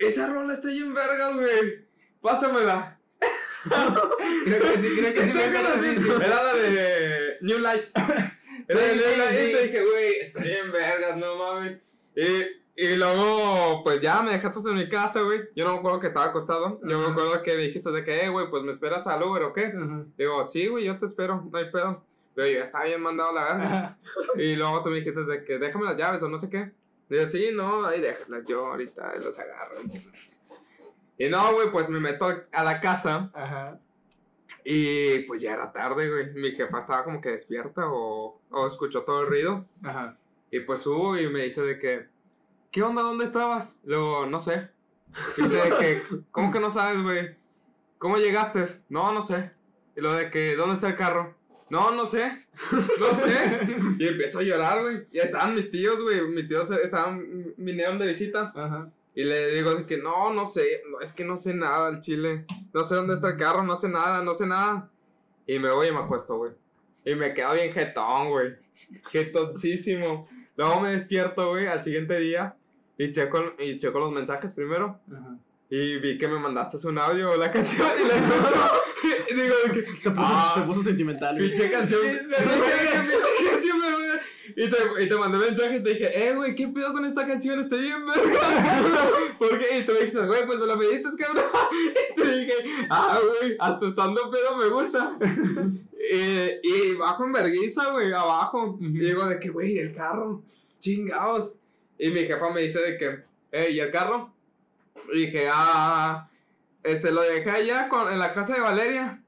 esa 0.07 0.27
rola 0.27 0.53
está 0.53 0.69
bien 0.69 0.93
vergas, 0.93 1.35
güey. 1.35 1.85
Pásamela. 2.21 2.99
Creo 4.43 4.59
que 4.59 4.81
sí, 4.81 4.95
creo 4.97 5.13
que 5.13 5.21
sí 5.21 5.33
me 5.33 5.43
acuerdo, 5.43 5.83
sí, 5.83 5.95
sí. 5.95 6.09
Era 6.09 6.43
la 6.43 6.53
de 6.55 7.37
New 7.41 7.59
Light. 7.59 7.83
Era 8.67 8.81
de 8.81 8.95
New 8.95 9.17
Light. 9.17 9.49
Y 9.49 9.53
te 9.53 9.63
dije, 9.63 9.85
güey, 9.85 10.13
está 10.19 10.41
bien 10.41 10.71
vergas, 10.71 11.17
no 11.17 11.35
mames. 11.35 11.77
Y, 12.15 12.83
y 12.83 12.95
luego, 12.95 13.83
pues 13.83 14.01
ya 14.01 14.23
me 14.23 14.31
dejaste 14.31 14.67
en 14.67 14.75
mi 14.75 14.89
casa, 14.89 15.21
güey. 15.21 15.41
Yo 15.55 15.65
no 15.65 15.73
me 15.73 15.79
acuerdo 15.79 15.99
que 15.99 16.07
estaba 16.07 16.27
acostado. 16.27 16.79
Yo 16.83 16.97
me 16.97 17.07
acuerdo 17.07 17.43
que 17.43 17.55
dijiste 17.55 17.91
de 17.91 18.03
que, 18.03 18.25
eh, 18.25 18.29
güey, 18.29 18.49
pues 18.49 18.63
me 18.63 18.71
esperas 18.71 19.05
al 19.05 19.21
Uber 19.21 19.43
o 19.43 19.53
qué. 19.53 19.71
Digo, 20.17 20.43
sí, 20.43 20.67
güey, 20.67 20.85
yo 20.85 20.97
te 20.97 21.05
espero, 21.05 21.47
no 21.51 21.57
hay 21.57 21.69
pedo. 21.69 22.03
Pero 22.33 22.47
yo 22.47 22.53
ya 22.53 22.63
estaba 22.63 22.85
bien 22.85 23.01
mandado 23.01 23.29
a 23.29 23.33
la 23.33 23.43
verga. 23.43 23.65
Ajá. 23.65 23.97
Y 24.37 24.55
luego 24.55 24.81
tú 24.83 24.89
me 24.89 24.97
dijiste 24.97 25.23
de 25.23 25.43
que 25.43 25.59
déjame 25.59 25.85
las 25.85 25.97
llaves 25.97 26.23
o 26.23 26.29
no 26.29 26.39
sé 26.39 26.49
qué. 26.49 26.71
Digo, 27.11 27.27
sí, 27.27 27.49
no, 27.53 27.85
ahí 27.85 27.99
déjalas 27.99 28.47
yo 28.47 28.67
ahorita 28.67 29.15
los 29.15 29.37
agarro. 29.37 29.75
Y 31.17 31.27
no, 31.27 31.51
güey, 31.51 31.69
pues 31.69 31.89
me 31.89 31.99
meto 31.99 32.25
a 32.49 32.63
la 32.63 32.79
casa 32.79 33.29
Ajá. 33.33 33.77
y 34.63 35.19
pues 35.23 35.41
ya 35.41 35.51
era 35.51 35.73
tarde, 35.73 36.09
güey. 36.09 36.33
Mi 36.33 36.51
jefa 36.51 36.79
estaba 36.79 37.03
como 37.03 37.19
que 37.19 37.31
despierta 37.31 37.91
o, 37.91 38.39
o 38.49 38.65
escuchó 38.65 39.03
todo 39.03 39.23
el 39.23 39.27
ruido. 39.27 39.65
Ajá. 39.83 40.17
Y 40.51 40.61
pues 40.61 40.79
subo 40.79 41.17
y 41.17 41.27
me 41.29 41.43
dice 41.43 41.61
de 41.61 41.79
que, 41.79 42.07
¿qué 42.71 42.81
onda? 42.81 43.01
¿Dónde 43.01 43.25
estabas? 43.25 43.77
Luego, 43.83 44.25
no 44.27 44.39
sé. 44.39 44.69
Y 45.35 45.41
dice 45.41 45.57
de 45.57 45.77
que, 45.79 46.01
¿cómo 46.31 46.49
que 46.49 46.61
no 46.61 46.69
sabes, 46.69 47.03
güey? 47.03 47.35
¿Cómo 47.97 48.19
llegaste? 48.19 48.63
No, 48.87 49.11
no 49.11 49.21
sé. 49.21 49.51
Y 49.97 50.01
lo 50.01 50.13
de 50.13 50.31
que, 50.31 50.55
¿dónde 50.55 50.75
está 50.75 50.87
el 50.87 50.95
carro? 50.95 51.35
No, 51.71 51.89
no 51.91 52.05
sé. 52.05 52.45
No 52.99 53.15
sé. 53.15 53.61
Y 53.97 54.05
empezó 54.05 54.39
a 54.39 54.43
llorar, 54.43 54.81
güey. 54.81 55.05
Y 55.09 55.19
estaban 55.19 55.55
mis 55.55 55.71
tíos, 55.71 56.01
güey. 56.01 56.21
Mis 56.27 56.45
tíos 56.45 56.69
estaban, 56.69 57.53
vinieron 57.55 57.97
de 57.97 58.07
visita. 58.07 58.51
Ajá. 58.53 58.91
Y 59.15 59.23
le 59.23 59.51
digo 59.55 59.73
de 59.73 59.85
que, 59.85 59.97
no, 59.97 60.33
no 60.33 60.45
sé. 60.45 60.83
No, 60.91 60.99
es 60.99 61.13
que 61.13 61.23
no 61.23 61.37
sé 61.37 61.53
nada 61.53 61.87
al 61.87 62.01
chile. 62.01 62.45
No 62.73 62.83
sé 62.83 62.95
dónde 62.95 63.13
está 63.13 63.29
el 63.29 63.37
carro, 63.37 63.63
no 63.63 63.77
sé 63.77 63.87
nada, 63.87 64.21
no 64.21 64.33
sé 64.33 64.45
nada. 64.45 64.89
Y 65.47 65.59
me 65.59 65.71
voy 65.71 65.87
y 65.87 65.91
me 65.93 65.99
acuesto, 65.99 66.35
güey. 66.37 66.51
Y 67.05 67.15
me 67.15 67.33
quedo 67.33 67.53
bien 67.53 67.71
jetón, 67.71 68.29
güey. 68.29 68.57
Jetoncísimo. 69.09 70.27
Luego 70.57 70.81
me 70.81 70.89
despierto, 70.89 71.51
güey, 71.51 71.67
al 71.67 71.81
siguiente 71.81 72.19
día. 72.19 72.53
Y 72.97 73.13
checo, 73.13 73.53
y 73.57 73.79
checo 73.79 73.97
los 73.97 74.11
mensajes 74.11 74.51
primero. 74.51 74.99
Ajá. 75.09 75.37
Y 75.73 75.97
vi 75.99 76.17
que 76.17 76.27
me 76.27 76.37
mandaste 76.37 76.85
un 76.85 76.99
audio 76.99 77.31
o 77.31 77.37
la 77.37 77.49
canción 77.49 77.87
y 78.03 78.07
la 78.07 78.15
escucho. 78.17 78.71
y 79.29 79.33
digo 79.33 79.55
que, 79.73 79.81
Se 80.03 80.11
puso, 80.11 80.25
Ah. 80.27 80.51
se 80.53 80.61
puso 80.63 80.83
sentimental. 80.83 81.37
pinche 81.37 81.71
canción. 81.71 82.01
Y 84.53 84.69
te, 84.69 85.03
y 85.03 85.07
te 85.07 85.15
mandé 85.15 85.37
mensaje 85.37 85.77
y 85.77 85.83
te 85.83 85.89
dije, 85.91 86.27
eh, 86.27 86.35
güey, 86.35 86.53
¿qué 86.55 86.67
pedo 86.67 86.91
con 86.91 87.05
esta 87.05 87.25
canción? 87.25 87.57
Estoy 87.61 87.83
bien 87.83 88.05
verga. 88.05 89.09
¿Por 89.39 89.57
qué? 89.57 89.77
Y 89.79 89.85
tú 89.85 89.93
me 89.93 89.99
dijiste, 89.99 90.19
güey, 90.25 90.45
pues 90.45 90.59
me 90.59 90.65
la 90.67 90.77
pediste, 90.77 91.09
cabrón. 91.17 91.45
Y 91.71 92.15
te 92.21 92.37
dije, 92.37 92.53
ah, 92.89 93.17
güey, 93.39 93.55
hasta 93.57 93.87
estando 93.87 94.29
pedo 94.29 94.57
me 94.57 94.67
gusta. 94.67 95.17
y, 96.13 96.67
y 96.67 96.93
bajo 96.95 97.23
en 97.25 97.31
vergüenza, 97.31 97.91
güey, 97.91 98.11
abajo. 98.11 98.77
Y 98.81 98.89
digo 98.99 99.25
de 99.25 99.39
que, 99.39 99.49
güey, 99.49 99.77
el 99.77 99.93
carro, 99.93 100.43
chingados. 100.81 101.53
Y 101.97 102.09
mi 102.09 102.19
jefa 102.25 102.49
me 102.49 102.61
dice 102.61 102.81
de 102.81 102.97
que, 102.97 103.19
eh, 103.53 103.71
¿y 103.71 103.79
el 103.79 103.89
carro? 103.89 104.33
Y 105.13 105.25
dije, 105.25 105.49
ah, 105.51 106.29
este, 106.83 107.11
lo 107.11 107.21
dejé 107.21 107.49
allá 107.49 107.89
con, 107.89 108.11
en 108.11 108.19
la 108.19 108.33
casa 108.33 108.53
de 108.53 108.61
Valeria. 108.61 109.23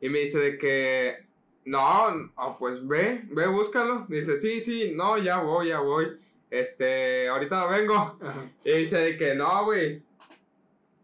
Y 0.00 0.08
me 0.08 0.20
dice 0.20 0.38
de 0.38 0.58
que, 0.58 1.26
no, 1.64 2.10
no, 2.10 2.56
pues 2.58 2.86
ve, 2.86 3.22
ve, 3.30 3.46
búscalo. 3.46 4.06
Dice, 4.08 4.36
sí, 4.36 4.60
sí, 4.60 4.92
no, 4.94 5.18
ya 5.18 5.38
voy, 5.38 5.68
ya 5.68 5.80
voy. 5.80 6.18
Este, 6.50 7.28
ahorita 7.28 7.66
vengo. 7.66 8.18
Ajá. 8.20 8.50
Y 8.64 8.72
dice 8.72 8.98
de 8.98 9.16
que, 9.16 9.34
no, 9.34 9.64
güey, 9.64 10.02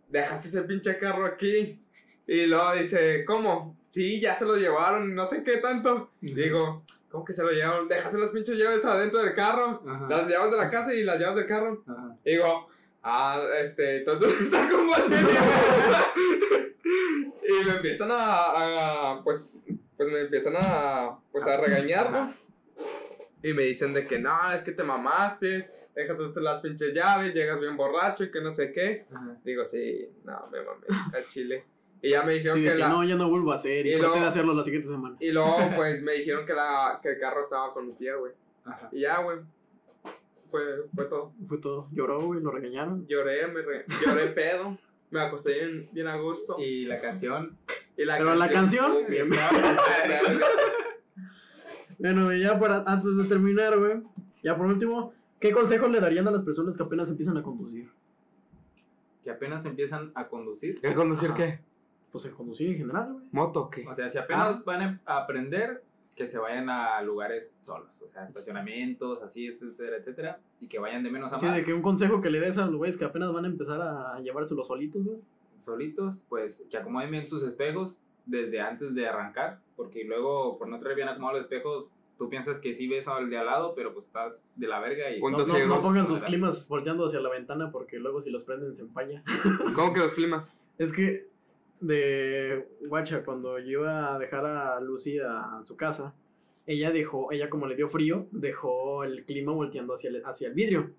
dejaste 0.09 0.49
ese 0.49 0.63
pinche 0.63 0.99
carro 0.99 1.27
aquí. 1.27 1.79
Y 2.27 2.47
luego 2.47 2.73
dice, 2.75 3.25
¿cómo? 3.25 3.77
Sí, 3.89 4.21
ya 4.21 4.35
se 4.37 4.45
lo 4.45 4.57
llevaron, 4.57 5.15
no 5.15 5.27
sé 5.27 5.45
qué 5.45 5.59
tanto. 5.59 6.11
Digo, 6.21 6.83
¿cómo 7.11 7.25
que 7.25 7.33
se 7.33 7.43
lo 7.43 7.51
llevaron? 7.51 7.87
Dejaste 7.87 8.19
las 8.19 8.31
pinches 8.31 8.57
llaves 8.57 8.85
adentro 8.85 9.23
del 9.23 9.35
carro. 9.35 9.83
Ajá. 9.87 10.07
Las 10.09 10.29
llaves 10.29 10.51
de 10.51 10.57
la 10.57 10.71
casa 10.71 10.95
y 10.95 11.05
las 11.05 11.19
llaves 11.19 11.37
del 11.37 11.47
carro. 11.47 11.85
Digo, 12.25 12.69
ah, 13.05 13.41
este, 13.61 13.99
entonces 13.99 14.41
está 14.41 14.69
con 14.69 14.89
y 17.43 17.65
me 17.65 17.73
empiezan 17.73 18.11
a, 18.11 19.13
a, 19.13 19.23
pues, 19.23 19.51
pues 19.97 20.09
me 20.09 20.21
empiezan 20.23 20.55
a, 20.57 21.19
pues 21.31 21.47
a 21.47 21.57
regañar, 21.59 22.11
¿no? 22.11 22.35
Y 23.43 23.53
me 23.53 23.65
dicen 23.65 23.93
de 23.93 24.07
que 24.07 24.19
no, 24.19 24.51
es 24.53 24.63
que 24.63 24.73
te 24.73 24.83
mamaste, 24.83 25.71
dejaste 25.95 26.41
las 26.41 26.61
pinches 26.61 26.95
llaves, 26.95 27.35
llegas 27.35 27.61
bien 27.61 27.77
borracho 27.77 28.25
y 28.25 28.31
que 28.31 28.41
no 28.41 28.51
sé 28.51 28.73
qué. 28.73 29.05
Ajá. 29.15 29.37
Digo, 29.45 29.65
sí, 29.65 30.09
no, 30.25 30.49
me 30.51 30.63
mamé 30.63 30.87
al 31.13 31.29
chile. 31.29 31.65
Y 32.01 32.11
ya 32.11 32.23
me 32.23 32.33
dijeron 32.35 32.59
Sí, 32.59 32.65
que 32.65 32.71
que 32.73 32.77
la... 32.79 32.89
no, 32.89 33.05
ya 33.05 33.17
no 33.17 33.29
vuelvo 33.31 33.53
a 33.53 33.57
hacer. 33.57 33.87
Y, 33.87 33.93
Y 33.93 33.99
luego- 33.99 34.15
hacerlo 34.17 34.55
la 34.55 34.65
siguiente 34.65 34.89
semana. 34.89 35.17
Y 35.21 35.31
luego, 35.31 35.57
pues, 35.77 36.03
me 36.03 36.13
dijeron 36.13 36.45
que, 36.47 36.53
la, 36.55 36.99
que 37.03 37.11
el 37.11 37.19
carro 37.21 37.41
estaba 37.41 37.73
con 37.73 37.87
mi 37.87 37.93
tía, 37.95 38.15
güey. 38.17 38.33
Ajá. 38.65 38.89
Y 38.93 39.01
ya, 39.01 39.21
güey. 39.21 39.39
Fue, 40.55 40.63
fue 40.95 41.05
todo. 41.07 41.33
Fue 41.49 41.59
todo. 41.59 41.89
Lloró, 41.91 42.21
güey, 42.21 42.41
lo 42.41 42.53
regañaron. 42.53 43.05
Lloré, 43.09 43.49
me 43.49 43.61
re- 43.63 43.85
lloré 44.07 44.29
pedo. 44.29 44.79
Me 45.11 45.21
acosté 45.21 45.53
bien, 45.55 45.89
bien 45.91 46.07
a 46.07 46.17
gusto. 46.17 46.57
Y 46.61 46.85
la 46.85 47.01
canción. 47.01 47.57
Y 47.97 48.05
la 48.05 48.19
Pero 48.19 48.37
la 48.37 48.49
canción, 48.49 48.99
bien. 49.09 49.33
estaba- 49.33 49.51
Bueno, 51.99 52.33
y 52.33 52.41
ya 52.41 52.57
para, 52.59 52.85
antes 52.87 53.17
de 53.17 53.25
terminar, 53.25 53.77
güey. 53.79 54.03
Ya 54.45 54.57
por 54.57 54.67
último, 54.67 55.13
¿qué 55.41 55.51
consejos 55.51 55.91
le 55.91 55.99
darían 55.99 56.29
a 56.29 56.31
las 56.31 56.45
personas 56.45 56.77
que 56.77 56.85
apenas 56.85 57.09
empiezan 57.09 57.37
a 57.37 57.43
conducir? 57.43 57.91
Que 59.25 59.31
apenas 59.33 59.65
empiezan 59.65 60.13
a 60.15 60.29
conducir. 60.29 60.81
¿A 60.87 60.95
conducir 60.95 61.31
Ajá. 61.31 61.37
qué? 61.37 61.61
Pues 62.13 62.27
a 62.27 62.31
conducir 62.31 62.71
en 62.71 62.77
general, 62.77 63.13
güey. 63.13 63.25
¿Moto 63.33 63.63
o 63.63 63.71
qué? 63.71 63.85
O 63.89 63.95
sea, 63.95 64.09
si 64.09 64.19
apenas 64.19 64.65
van 64.65 65.01
a 65.05 65.17
aprender, 65.17 65.83
que 66.15 66.29
se 66.29 66.39
vayan 66.39 66.69
a 66.71 67.01
lugares 67.03 67.53
solos, 67.61 68.01
o 68.03 68.09
sea, 68.09 68.25
estacionamientos, 68.25 69.23
así, 69.23 69.47
etcétera, 69.47 69.97
etcétera, 69.97 70.41
y 70.61 70.69
que 70.69 70.79
vayan 70.79 71.03
de 71.03 71.11
menos 71.11 71.33
a 71.33 71.37
más. 71.37 71.57
de 71.57 71.65
que 71.65 71.75
un 71.75 71.83
consejo 71.83 72.21
que 72.21 72.31
le 72.31 72.41
des 72.41 72.57
a 72.57 72.67
los 72.67 72.77
güeyes 72.77 72.97
que 72.97 73.05
apenas 73.05 73.33
van 73.33 73.45
a 73.45 73.49
empezar 73.49 73.81
a 73.81 74.21
llevárselo 74.21 74.65
solitos, 74.65 75.05
güey. 75.05 75.19
solitos, 75.59 76.23
pues 76.29 76.65
que 76.71 76.77
acomoden 76.77 77.11
bien 77.11 77.29
sus 77.29 77.43
espejos 77.43 77.99
desde 78.27 78.61
antes 78.61 78.95
de 78.95 79.09
arrancar, 79.09 79.61
porque 79.77 80.05
luego 80.05 80.57
por 80.59 80.69
no 80.69 80.79
traer 80.79 80.97
bien 80.97 81.09
acomodados 81.09 81.39
los 81.39 81.47
espejos, 81.47 81.91
tú 82.17 82.29
piensas 82.29 82.59
que 82.59 82.75
sí 82.75 82.87
ves 82.87 83.09
al 83.09 83.29
de 83.29 83.39
al 83.39 83.47
lado, 83.47 83.75
pero 83.75 83.93
pues 83.93 84.07
estás 84.07 84.49
de 84.57 84.69
la 84.69 84.81
verga 84.81 85.11
y... 85.11 85.21
No, 85.21 85.31
no, 85.31 85.67
no 85.67 85.81
pongan 85.81 86.07
sus 86.07 86.23
climas 86.23 86.69
volteando 86.69 87.07
hacia 87.07 87.21
la 87.21 87.31
ventana 87.31 87.71
porque 87.71 87.99
luego 87.99 88.21
si 88.21 88.31
los 88.31 88.45
prenden 88.45 88.73
se 88.73 88.83
empaña. 88.83 89.23
¿Cómo 89.75 89.93
que 89.93 90.01
los 90.01 90.15
climas? 90.15 90.51
Es 90.77 90.93
que 90.93 91.29
de 91.87 92.67
guacha, 92.89 93.23
cuando 93.23 93.59
yo 93.59 93.81
iba 93.81 94.15
a 94.15 94.19
dejar 94.19 94.45
a 94.47 94.81
Lucy 94.81 95.19
a 95.19 95.61
su 95.63 95.77
casa, 95.77 96.15
ella 96.67 96.91
dejó, 96.91 97.31
ella 97.33 97.51
como 97.51 97.67
le 97.67 97.77
dio 97.77 97.89
frío, 97.89 98.27
dejó 98.33 99.05
el 99.05 99.25
clima 99.25 99.53
volteando 99.53 99.95
hacia 99.95 100.11
el, 100.11 100.23
hacia 100.25 100.49
el 100.49 100.55
vidrio. 100.55 100.91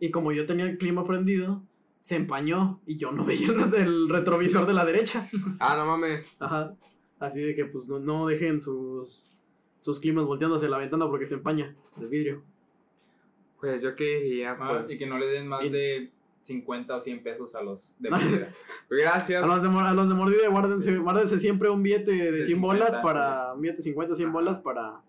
Y 0.00 0.10
como 0.10 0.32
yo 0.32 0.44
tenía 0.46 0.64
el 0.64 0.78
clima 0.78 1.04
prendido, 1.04 1.62
se 2.00 2.16
empañó 2.16 2.80
y 2.86 2.96
yo 2.96 3.12
no 3.12 3.24
veía 3.26 3.48
el, 3.48 3.74
el 3.74 4.08
retrovisor 4.08 4.66
de 4.66 4.74
la 4.74 4.84
derecha. 4.84 5.28
Ah, 5.60 5.76
no 5.76 5.86
mames. 5.86 6.34
Ajá. 6.40 6.74
Así 7.20 7.40
de 7.40 7.54
que 7.54 7.64
pues 7.66 7.86
no, 7.86 8.00
no 8.00 8.26
dejen 8.26 8.60
sus, 8.60 9.28
sus 9.78 10.00
climas 10.00 10.24
volteando 10.24 10.56
hacia 10.56 10.68
la 10.68 10.78
ventana 10.78 11.06
porque 11.08 11.26
se 11.26 11.34
empaña 11.34 11.76
el 12.00 12.08
vidrio. 12.08 12.42
Pues 13.60 13.80
yo 13.80 13.94
qué 13.94 14.18
diría, 14.20 14.56
Ah, 14.58 14.82
pues. 14.82 14.96
y 14.96 14.98
que 14.98 15.06
no 15.06 15.18
le 15.18 15.26
den 15.26 15.46
más 15.46 15.64
Y- 15.64 15.68
de 15.68 16.10
50 16.42 16.96
o 16.96 17.00
100 17.00 17.22
pesos 17.22 17.54
a 17.54 17.62
los 17.62 17.96
de 17.98 18.10
mordida. 18.10 18.52
Gracias. 18.90 19.42
A 19.42 19.46
los 19.46 19.62
de, 19.62 19.68
a 19.68 19.92
los 19.94 20.08
de 20.08 20.14
mordida, 20.14 20.48
guárdense, 20.48 20.96
guárdense 20.98 21.38
siempre 21.40 21.68
un 21.70 21.82
billete 21.82 22.10
de, 22.12 22.32
De 22.32 22.44
100 22.44 22.46
50, 22.56 22.66
bolas 22.66 22.94
sí. 22.94 23.00
para. 23.02 23.52
Un 23.54 23.60
billete 23.60 23.76
de 23.78 23.82
50, 23.84 24.16
100 24.16 24.28
Ajá. 24.28 24.32
bolas 24.32 24.58
para 24.60 25.00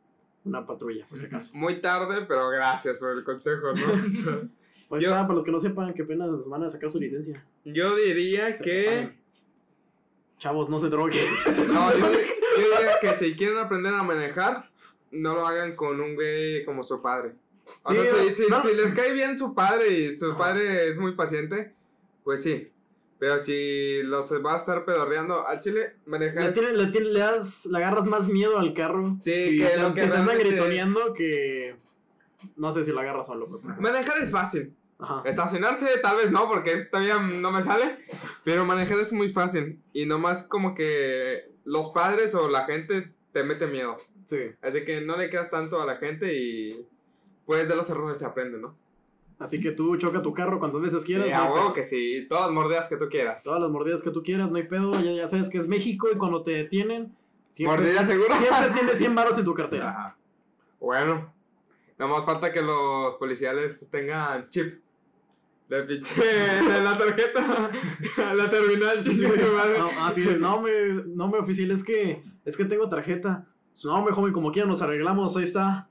una 0.46 0.66
patrulla, 0.66 1.08
por 1.08 1.20
si 1.20 1.26
acaso. 1.26 1.52
Muy 1.56 1.80
tarde, 1.82 2.26
pero 2.28 2.50
gracias 2.50 2.98
por 2.98 3.12
el 3.12 3.24
consejo, 3.24 3.74
¿no? 3.74 4.50
Pues 4.90 5.02
Yo- 5.02 5.10
está, 5.10 5.24
para 5.24 5.36
los 5.36 5.44
que 5.44 5.52
no 5.52 5.60
sepan 5.60 5.94
que 5.96 6.04
apenas 6.04 6.30
van 6.46 6.62
a 6.64 6.70
sacar 6.70 6.92
su 6.92 7.00
licencia. 7.00 7.44
yo 7.66 7.96
diría 7.96 8.54
Se 8.54 8.64
que. 8.64 8.84
preparen. 8.84 9.24
Chavos, 10.38 10.70
no 10.70 10.78
se 10.80 10.90
droguen. 10.90 11.26
No, 11.68 11.92
yo, 11.98 12.00
yo 12.12 12.78
diría 12.78 13.00
que 13.02 13.16
si 13.16 13.34
quieren 13.36 13.58
aprender 13.58 13.94
a 13.94 14.04
manejar, 14.04 14.70
no 15.10 15.34
lo 15.36 15.48
hagan 15.48 15.76
con 15.76 16.00
un 16.00 16.14
güey 16.16 16.64
como 16.66 16.84
su 16.84 17.02
padre. 17.02 17.34
O 17.84 17.92
Sí, 17.92 17.98
sea, 18.02 18.14
si, 18.30 18.36
si- 18.36 18.48
no. 18.50 18.62
si 18.62 18.74
les 18.76 18.94
cae 18.94 19.14
bien 19.14 19.38
su 19.40 19.54
padre 19.54 19.90
y 19.90 20.18
su 20.18 20.36
padre 20.38 20.88
es 20.90 20.98
muy 20.98 21.14
paciente, 21.16 21.74
pues 22.24 22.42
sí. 22.44 22.70
Pero 23.20 23.40
si 23.40 24.02
los 24.04 24.32
va 24.46 24.54
a 24.56 24.58
estar 24.58 24.84
pedorreando 24.84 25.48
al 25.48 25.60
chile, 25.62 25.96
manejar 26.06 26.44
Le, 26.44 26.52
tiene- 26.54 26.74
le, 26.74 26.88
tiene- 26.88 27.08
le 27.12 27.20
das, 27.20 27.66
le 27.66 27.78
agarras 27.78 28.06
más 28.06 28.28
miedo 28.28 28.60
al 28.60 28.74
carro. 28.74 29.18
Sí, 29.22 29.52
si 29.52 29.58
que 29.60 29.66
te, 29.66 29.78
lo 29.82 29.94
que 29.94 30.02
si 30.04 30.10
te 30.10 30.18
andan 30.18 30.38
gritoneando 30.40 31.14
que. 31.14 31.76
No 32.58 32.74
sé 32.74 32.84
si 32.84 32.92
lo 32.92 33.00
agarras 33.00 33.28
solo, 33.28 33.48
pero. 33.62 33.76
Manejar 33.80 34.18
es 34.22 34.30
fácil. 34.30 34.74
Ajá. 35.00 35.22
Estacionarse 35.26 35.88
tal 36.02 36.18
vez 36.18 36.32
no, 36.32 36.48
porque 36.50 36.82
todavía 36.86 37.18
no 37.18 37.52
me 37.52 37.62
sale. 37.62 37.98
Pero 38.44 38.66
manejar 38.66 39.00
es 39.00 39.12
muy 39.14 39.30
fácil. 39.30 39.80
Y 39.94 40.06
nomás 40.06 40.44
como 40.44 40.76
que 40.76 41.50
los 41.66 41.90
padres 41.90 42.36
o 42.36 42.50
la 42.50 42.66
gente 42.66 43.12
te 43.32 43.44
mete 43.44 43.68
miedo. 43.68 43.96
Sí. 44.26 44.52
Así 44.62 44.84
que 44.86 45.00
no 45.02 45.16
le 45.18 45.30
creas 45.30 45.50
tanto 45.50 45.82
a 45.82 45.86
la 45.86 45.96
gente 45.98 46.34
y 46.34 46.86
pues 47.46 47.68
de 47.68 47.76
los 47.76 47.90
errores 47.90 48.18
se 48.18 48.26
aprende, 48.26 48.58
¿no? 48.58 48.76
Así 49.40 49.60
que 49.60 49.72
tú 49.72 49.98
choca 49.98 50.22
tu 50.22 50.34
carro 50.34 50.60
cuantas 50.60 50.82
veces 50.82 51.04
quieras. 51.04 51.28
Sí, 51.28 51.34
no 51.34 51.38
a 51.38 51.54
huevo 51.54 51.74
que 51.74 51.84
sí. 51.84 52.26
Todas 52.30 52.46
las 52.46 52.52
mordidas 52.52 52.88
que 52.88 52.98
tú 52.98 53.10
quieras. 53.10 53.44
Todas 53.44 53.60
las 53.60 53.70
mordidas 53.70 54.02
que 54.02 54.12
tú 54.12 54.24
quieras, 54.24 54.50
no 54.50 54.58
hay 54.58 54.64
pedo. 54.64 54.94
Ya, 55.02 55.12
ya 55.12 55.28
sabes 55.28 55.50
que 55.50 55.58
es 55.58 55.68
México 55.68 56.08
y 56.12 56.18
cuando 56.18 56.44
te 56.44 56.52
detienen. 56.52 57.16
Siempre, 57.50 57.78
¿Mordida 57.78 58.06
segura? 58.06 58.38
siempre 58.38 58.70
tienes 58.74 58.98
100 58.98 59.16
baros 59.16 59.38
en 59.38 59.46
tu 59.46 59.54
cartera. 59.54 59.90
Ajá. 59.90 60.18
Bueno. 60.80 61.34
Nomás 61.98 62.26
falta 62.26 62.52
que 62.52 62.62
los 62.62 63.16
policiales 63.16 63.86
tengan 63.92 64.50
chip. 64.50 64.82
De 65.70 65.84
pinche. 65.84 66.22
de 66.22 66.82
la 66.82 66.98
tarjeta. 66.98 67.72
la 68.34 68.50
terminal, 68.50 68.98
madre. 69.54 69.80
No, 69.80 70.06
así 70.06 70.22
de, 70.22 70.38
no, 70.38 70.62
me, 70.62 70.72
no, 71.06 71.28
me 71.28 71.38
oficial, 71.38 71.72
es 71.72 71.84
que, 71.84 72.24
es 72.46 72.58
que 72.58 72.66
tengo 72.66 72.90
tarjeta. 72.90 73.48
No, 73.84 74.04
me 74.04 74.12
joven, 74.12 74.32
como 74.34 74.52
quiera 74.52 74.68
nos 74.68 74.82
arreglamos, 74.82 75.36
ahí 75.36 75.44
está. 75.44 75.88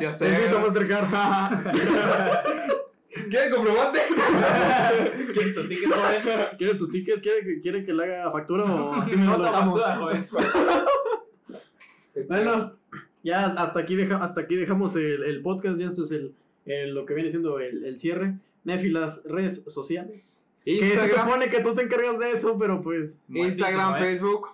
Yo 0.00 0.12
sé. 0.12 0.32
Es 0.34 0.42
Visa 0.42 0.58
Mastercard. 0.60 1.08
¿Quieren 3.30 3.50
comprobante? 3.52 3.98
¿Quieres 5.34 5.54
tu 5.54 5.68
ticket, 5.68 5.90
joven? 5.92 6.22
¿Quiere 6.56 6.74
tu 6.76 6.88
ticket? 6.88 7.20
¿Quiere, 7.20 7.40
que- 7.44 7.60
quiere 7.60 7.84
que 7.84 7.92
le 7.92 8.04
haga 8.04 8.30
factura 8.32 8.64
o 8.64 8.94
así 9.00 9.16
me 9.16 9.26
lo 9.26 9.36
dejamos? 9.42 9.80
factura, 9.82 9.96
joven. 9.98 10.28
Bueno, 12.28 12.74
ya 13.22 13.46
hasta 13.46 13.80
aquí, 13.80 13.96
deja, 13.96 14.16
hasta 14.22 14.40
aquí 14.42 14.56
dejamos 14.56 14.94
el, 14.96 15.24
el 15.24 15.42
podcast. 15.42 15.78
Ya 15.78 15.88
esto 15.88 16.04
es 16.04 16.10
el, 16.12 16.34
el- 16.66 16.94
lo 16.94 17.04
que 17.06 17.14
viene 17.14 17.30
siendo 17.30 17.58
el, 17.60 17.84
el 17.84 17.98
cierre. 17.98 18.34
Nefi, 18.64 18.88
las 18.90 19.22
redes 19.24 19.62
sociales. 19.68 20.44
Que 20.64 20.78
se 20.78 20.84
Instagram, 20.86 21.26
supone 21.28 21.48
que 21.50 21.60
tú 21.60 21.74
te 21.74 21.82
encargas 21.82 22.18
de 22.18 22.30
eso, 22.32 22.56
pero 22.58 22.82
pues. 22.82 23.24
Instagram, 23.28 23.96
¿eh? 23.96 23.98
Facebook. 24.00 24.48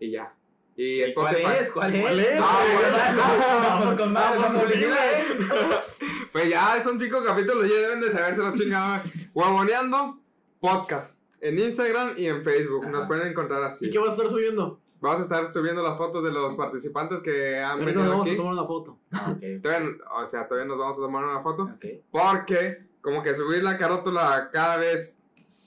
Y 0.00 0.10
ya. 0.12 0.32
Y 0.76 1.04
¿Y 1.04 1.14
¿Cuál 1.14 1.36
es? 1.36 1.70
¿Cuál 1.70 1.94
es? 1.94 2.00
¿Cuál 2.02 2.20
es? 2.20 2.40
Ah, 2.42 2.64
bueno. 2.74 2.96
Vamos 3.80 3.94
con 4.00 4.12
más, 4.12 4.36
Vamos, 4.38 4.62
vamos. 4.62 5.84
Pues 6.32 6.48
ya 6.50 6.82
son 6.82 6.98
cinco 6.98 7.22
capítulos, 7.24 7.68
ya 7.68 7.74
deben 7.76 8.00
de 8.00 8.10
saberse 8.10 8.40
los 8.42 8.54
chingados. 8.54 9.08
Guaboneando 9.32 10.18
podcast 10.60 11.18
en 11.40 11.58
Instagram 11.58 12.14
y 12.16 12.26
en 12.26 12.42
Facebook. 12.42 12.86
Nos 12.88 13.06
pueden 13.06 13.28
encontrar 13.28 13.62
así. 13.62 13.86
¿Y 13.86 13.90
qué 13.90 13.98
vas 13.98 14.08
a 14.08 14.12
estar 14.12 14.28
subiendo? 14.28 14.80
Vamos 15.00 15.20
a 15.20 15.22
estar 15.22 15.52
subiendo 15.52 15.82
las 15.82 15.96
fotos 15.96 16.24
de 16.24 16.32
los 16.32 16.54
participantes 16.56 17.20
que 17.20 17.60
han 17.60 17.76
nos 17.76 17.86
venido 17.86 18.08
vamos 18.10 18.26
aquí. 18.26 18.34
a 18.34 18.36
tomar 18.38 18.52
una 18.54 18.64
foto. 18.64 18.98
Todavía, 19.62 19.90
o 20.16 20.26
sea, 20.26 20.48
todavía 20.48 20.66
nos 20.68 20.78
vamos 20.78 20.98
a 20.98 21.00
tomar 21.02 21.24
una 21.24 21.40
foto. 21.40 21.70
Porque, 22.10 22.78
como 23.00 23.22
que 23.22 23.32
subir 23.34 23.62
la 23.62 23.76
carátula 23.78 24.48
cada 24.52 24.78
vez, 24.78 25.18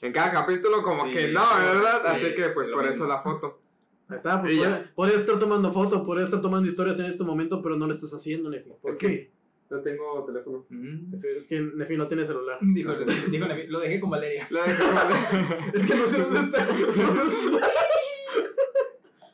en 0.02 0.12
cada 0.12 0.32
capítulo, 0.32 0.82
como 0.84 1.06
Sí, 1.06 1.12
que 1.12 1.28
no, 1.30 1.46
¿verdad? 1.60 2.02
sí, 2.04 2.08
Así 2.16 2.36
que, 2.36 2.50
pues 2.50 2.68
por 2.70 2.86
mismo. 2.86 3.06
eso 3.06 3.08
la 3.08 3.22
foto. 3.22 3.62
Ahí 4.10 4.16
está, 4.16 4.42
pues 4.42 4.58
puede- 4.58 4.86
puedes 4.96 5.16
estar 5.16 5.38
tomando 5.40 5.72
foto, 5.74 6.06
puedes 6.06 6.26
estar 6.26 6.42
tomando 6.42 6.68
historias 6.70 6.98
en 7.00 7.06
este 7.08 7.24
momento, 7.24 7.62
pero 7.62 7.76
no 7.76 7.88
lo 7.88 7.94
estás 7.94 8.14
haciendo, 8.14 8.50
Nefi. 8.50 8.72
¿Por 8.82 8.92
Es 8.92 8.98
qué? 8.98 9.32
No 9.70 9.82
tengo 9.82 10.24
teléfono. 10.26 10.66
Mm. 10.70 11.14
Es, 11.14 11.24
es 11.26 11.46
que 11.48 11.60
Nefi 11.60 11.98
no 11.98 12.08
tiene 12.08 12.26
celular. 12.26 12.58
Dijo, 12.74 12.94
dijo, 13.30 13.48
Nevi, 13.48 13.68
lo 13.68 13.80
dejé 13.82 14.00
con 14.00 14.10
Valeria. 14.10 14.48
La 14.50 14.64
dejé 14.64 14.84
mal. 14.94 15.08
Es 15.74 15.86
que 15.86 15.96
no 15.96 16.08
sé 16.08 16.22
dónde 16.22 16.40
está. 16.40 16.66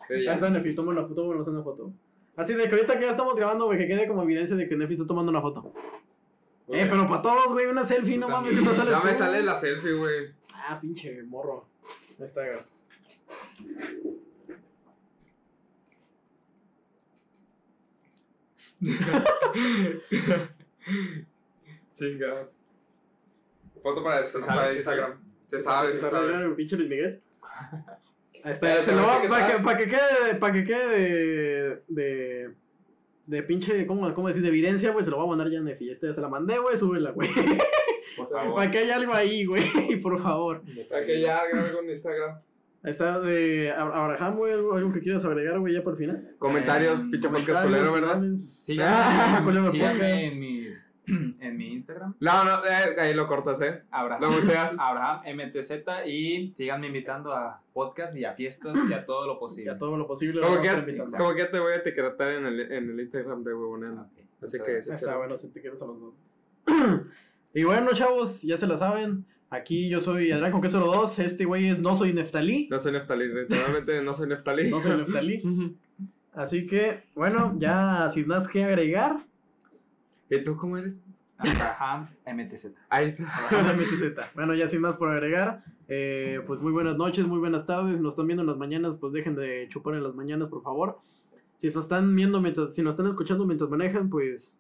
Ahí 0.10 0.28
está 0.28 0.50
Nefi, 0.50 0.76
toma 0.76 0.92
una 0.92 1.04
foto, 1.04 1.16
tómanos 1.16 1.48
una 1.48 1.64
foto. 1.64 1.92
Así 2.36 2.54
de 2.56 2.68
que 2.68 2.76
ahorita 2.76 2.96
que 3.00 3.06
ya 3.06 3.12
estamos 3.12 3.36
grabando, 3.36 3.66
güey, 3.66 3.78
que 3.78 3.88
quede 3.88 4.08
como 4.08 4.24
evidencia 4.24 4.56
de 4.56 4.68
que 4.68 4.76
Nefi 4.76 4.94
está 4.94 5.06
tomando 5.06 5.30
una 5.32 5.42
foto. 5.42 5.72
Eh, 6.70 6.88
pero 6.90 7.08
para 7.08 7.22
todos, 7.22 7.54
güey, 7.54 7.68
una 7.68 7.86
selfie, 7.86 8.18
no 8.18 8.28
mames, 8.30 8.56
que 8.56 8.62
no 8.62 8.74
sales 8.74 8.94
No 8.94 9.04
me 9.04 9.14
sale 9.14 9.44
la 9.44 9.54
selfie, 9.60 9.94
güey. 9.94 10.28
Ah, 10.54 10.80
pinche 10.82 11.22
morro. 11.24 11.66
Ahí 12.20 12.26
está, 12.26 12.42
güey. 12.44 12.60
Chingados. 21.94 22.56
Foto 23.82 24.04
para, 24.04 24.24
Se 24.24 24.32
sabe, 24.34 24.46
para 24.46 24.70
se 24.72 24.78
Instagram. 24.78 25.20
Se 25.48 25.60
sabe, 25.60 25.88
se 25.90 25.94
¿Se 25.96 26.00
sabe. 26.02 26.32
sabe 26.32 26.46
el 26.46 26.54
pinche 26.56 26.76
Luis 26.78 26.90
Miguel? 26.90 27.22
Ahí 27.42 27.80
Eh, 28.46 28.52
está, 28.52 28.76
se 28.84 28.90
¿te 28.90 28.96
lo 28.98 29.04
va, 29.04 29.22
para 29.30 29.48
que, 29.48 29.64
para 29.64 29.78
que 29.78 29.88
quede, 29.88 30.36
para 30.38 30.54
que 30.54 30.66
quede 30.66 30.90
de, 30.90 31.82
de, 31.88 32.52
de 33.26 33.44
pinche, 33.44 33.88
¿cómo, 33.88 34.14
cómo 34.14 34.28
decir? 34.28 34.42
De 34.42 34.50
evidencia, 34.50 34.92
güey, 34.92 35.06
se 35.06 35.12
lo 35.12 35.18
va 35.18 35.24
a 35.24 35.28
mandar 35.28 35.50
ya 35.50 35.60
a 35.60 35.62
Nefi. 35.62 35.90
Este 35.90 36.08
ya 36.08 36.14
se 36.14 36.20
la 36.20 36.28
mandé, 36.28 36.58
güey, 36.60 36.78
súbela, 36.78 37.12
güey. 37.12 37.30
Para 38.54 38.70
que 38.70 38.80
haya 38.80 38.98
algo 38.98 39.14
ahí, 39.14 39.46
güey, 39.46 39.64
por 40.02 40.22
favor. 40.22 40.62
Para 40.90 41.06
que 41.06 41.22
ya 41.22 41.38
haga 41.38 41.62
algo 41.64 41.80
en 41.84 41.90
Instagram. 41.92 42.42
Ahí 42.84 42.90
está 42.92 43.20
de 43.22 43.72
Ab- 43.72 43.94
Abraham, 43.94 44.36
güey, 44.36 44.52
algo, 44.54 44.76
algo 44.76 44.92
que 44.92 45.00
quieras 45.00 45.24
agregar, 45.24 45.58
güey, 45.60 45.74
ya 45.74 45.84
por 45.84 45.94
el 45.94 46.00
final. 46.00 46.36
Comentarios, 46.38 47.00
Eh, 47.00 47.04
pinche 47.12 47.30
podcast 47.30 47.64
culero, 47.66 47.94
¿verdad? 47.94 48.22
Síganme, 48.36 49.42
síganme 49.42 49.70
podcast. 49.72 50.02
en, 50.02 50.40
mis, 50.42 50.92
en 51.08 51.58
mi 51.58 51.74
Instagram, 51.74 52.14
No, 52.20 52.44
no, 52.44 52.66
eh, 52.66 53.00
ahí 53.00 53.14
lo 53.14 53.26
cortas, 53.28 53.62
¿eh? 53.62 53.84
Lo 53.90 53.98
Abraham, 53.98 54.34
muteas. 54.34 54.76
Abraham 54.78 55.22
MTZ, 55.38 55.72
y 56.08 56.54
síganme 56.58 56.88
invitando 56.88 57.32
a 57.34 57.62
podcast 57.74 58.18
y 58.18 58.26
a 58.26 58.34
fiestas 58.34 58.76
y 58.90 58.94
a 58.94 59.06
todo 59.06 59.28
lo 59.28 59.36
Y 59.36 59.40
posible. 59.40 59.72
a 59.72 59.78
todo 59.78 59.96
lo 59.96 60.06
posible. 60.06 60.42
lo 60.42 60.48
Como 60.48 60.56
vamos 60.58 60.70
a 60.70 60.74
que, 60.76 60.80
invitando. 60.92 61.18
como 61.18 61.34
que 61.34 61.40
ya 61.40 61.52
te 61.52 61.60
voy 61.60 61.72
a 61.72 61.76
etiquetar 61.78 62.32
en 62.34 62.46
el, 62.48 62.60
en 62.60 62.90
el 62.90 63.00
Instagram 63.00 63.44
de 63.46 63.54
Huevoneando. 63.54 64.02
Ok, 64.02 64.10
Así 64.44 64.58
que- 64.60 64.74
gracias. 64.74 65.02
Está 65.02 65.18
bueno, 65.18 65.38
si 65.38 65.48
te 65.54 65.62
quieres 65.62 65.82
a 65.82 65.86
los 65.86 66.02
dos. 66.02 66.14
y 67.54 67.64
bueno, 67.64 67.92
chavos, 67.94 68.42
ya 68.42 68.58
se 68.58 68.68
la 68.68 68.78
saben. 68.78 69.26
Aquí 69.54 69.88
yo 69.88 70.02
soy 70.02 70.32
Adrián 70.32 70.52
con 70.52 70.62
queso 70.62 70.80
2. 70.80 71.20
Este 71.20 71.46
güey 71.46 71.68
es 71.68 71.78
No 71.78 71.96
Soy 71.96 72.12
Neftalí. 72.12 72.68
No 72.72 72.80
soy 72.80 72.94
Neftalí, 72.94 73.28
literalmente 73.28 74.02
no 74.02 74.12
soy 74.12 74.28
Neftalí. 74.28 74.72
No 74.72 74.82
soy 74.82 74.98
Neftalí. 74.98 75.78
Así 76.34 76.66
que, 76.66 77.04
bueno, 77.14 77.54
ya 77.58 78.10
sin 78.10 78.28
más 78.28 78.48
que 78.48 78.64
agregar. 78.64 79.24
¿Y 80.28 80.44
tú 80.44 80.58
cómo 80.58 80.80
eres? 80.80 80.98
Abraham 81.38 82.08
MTZ. 82.26 82.70
Ahí 82.90 83.10
está. 83.10 83.26
MTZ. 83.76 84.34
Bueno, 84.34 84.56
ya 84.56 84.68
sin 84.68 84.82
más 84.82 84.98
por 84.98 85.10
agregar. 85.10 85.64
eh, 85.88 86.42
pues 86.48 86.60
muy 86.60 86.72
buenas 86.72 86.98
noches, 86.98 87.28
muy 87.28 87.38
buenas 87.38 87.68
tardes. 87.68 88.02
Nos 88.02 88.14
están 88.14 88.26
viendo 88.26 88.42
en 88.42 88.48
las 88.48 88.58
mañanas, 88.58 88.98
pues 88.98 89.14
dejen 89.14 89.36
de 89.36 89.68
chupar 89.70 89.94
en 89.94 90.02
las 90.02 90.16
mañanas, 90.16 90.48
por 90.48 90.64
favor. 90.64 90.98
Si 91.58 91.68
nos 91.68 91.76
están 91.78 92.16
viendo 92.16 92.42
mientras, 92.42 92.74
si 92.74 92.82
nos 92.82 92.94
están 92.94 93.06
escuchando 93.06 93.46
mientras 93.46 93.70
manejan, 93.70 94.10
pues 94.10 94.58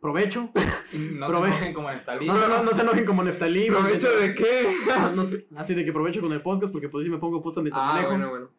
provecho. 0.00 0.50
No 0.92 1.28
Prove- 1.28 1.42
se 1.44 1.48
enojen 1.50 1.72
como 1.74 1.90
Nestalí. 1.92 2.26
No, 2.26 2.34
no, 2.34 2.48
no, 2.48 2.62
no 2.64 2.70
se 2.72 2.82
enojen 2.82 3.04
como 3.04 3.22
Neftalí. 3.22 3.68
porque- 3.70 3.82
¿Provecho 3.82 4.10
de 4.18 4.34
qué? 4.34 4.74
No, 4.88 5.12
no, 5.12 5.28
así 5.56 5.72
de 5.74 5.84
que 5.84 5.92
provecho 5.92 6.20
con 6.20 6.32
el 6.32 6.42
podcast, 6.42 6.72
porque 6.72 6.88
pues 6.88 7.04
si 7.04 7.10
me 7.12 7.18
pongo 7.18 7.40
posta 7.40 7.60
mientras 7.62 7.80
Ah, 7.84 7.92
manejo. 7.92 8.08
bueno, 8.10 8.28
bueno. 8.30 8.50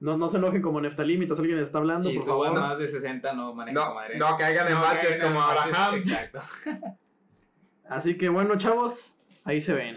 No, 0.00 0.16
no 0.16 0.28
se 0.28 0.38
enojen 0.38 0.60
como 0.62 0.80
Neftalí 0.80 1.16
mientras 1.16 1.38
alguien 1.38 1.58
está 1.58 1.78
hablando, 1.78 2.10
Y 2.10 2.16
por 2.16 2.26
favor. 2.26 2.58
más 2.60 2.76
de 2.78 2.88
60 2.88 3.32
no 3.34 3.54
manejen 3.54 3.74
No, 3.74 3.98
Adrián. 3.98 4.18
no 4.18 4.36
caigan 4.36 4.66
en 4.68 4.80
baches 4.80 5.18
como 5.18 5.40
Abraham. 5.40 5.94
Exacto. 5.96 6.40
Así 7.88 8.16
que 8.16 8.28
bueno, 8.28 8.56
chavos, 8.56 9.14
ahí 9.44 9.60
se 9.60 9.74
ven. 9.74 9.96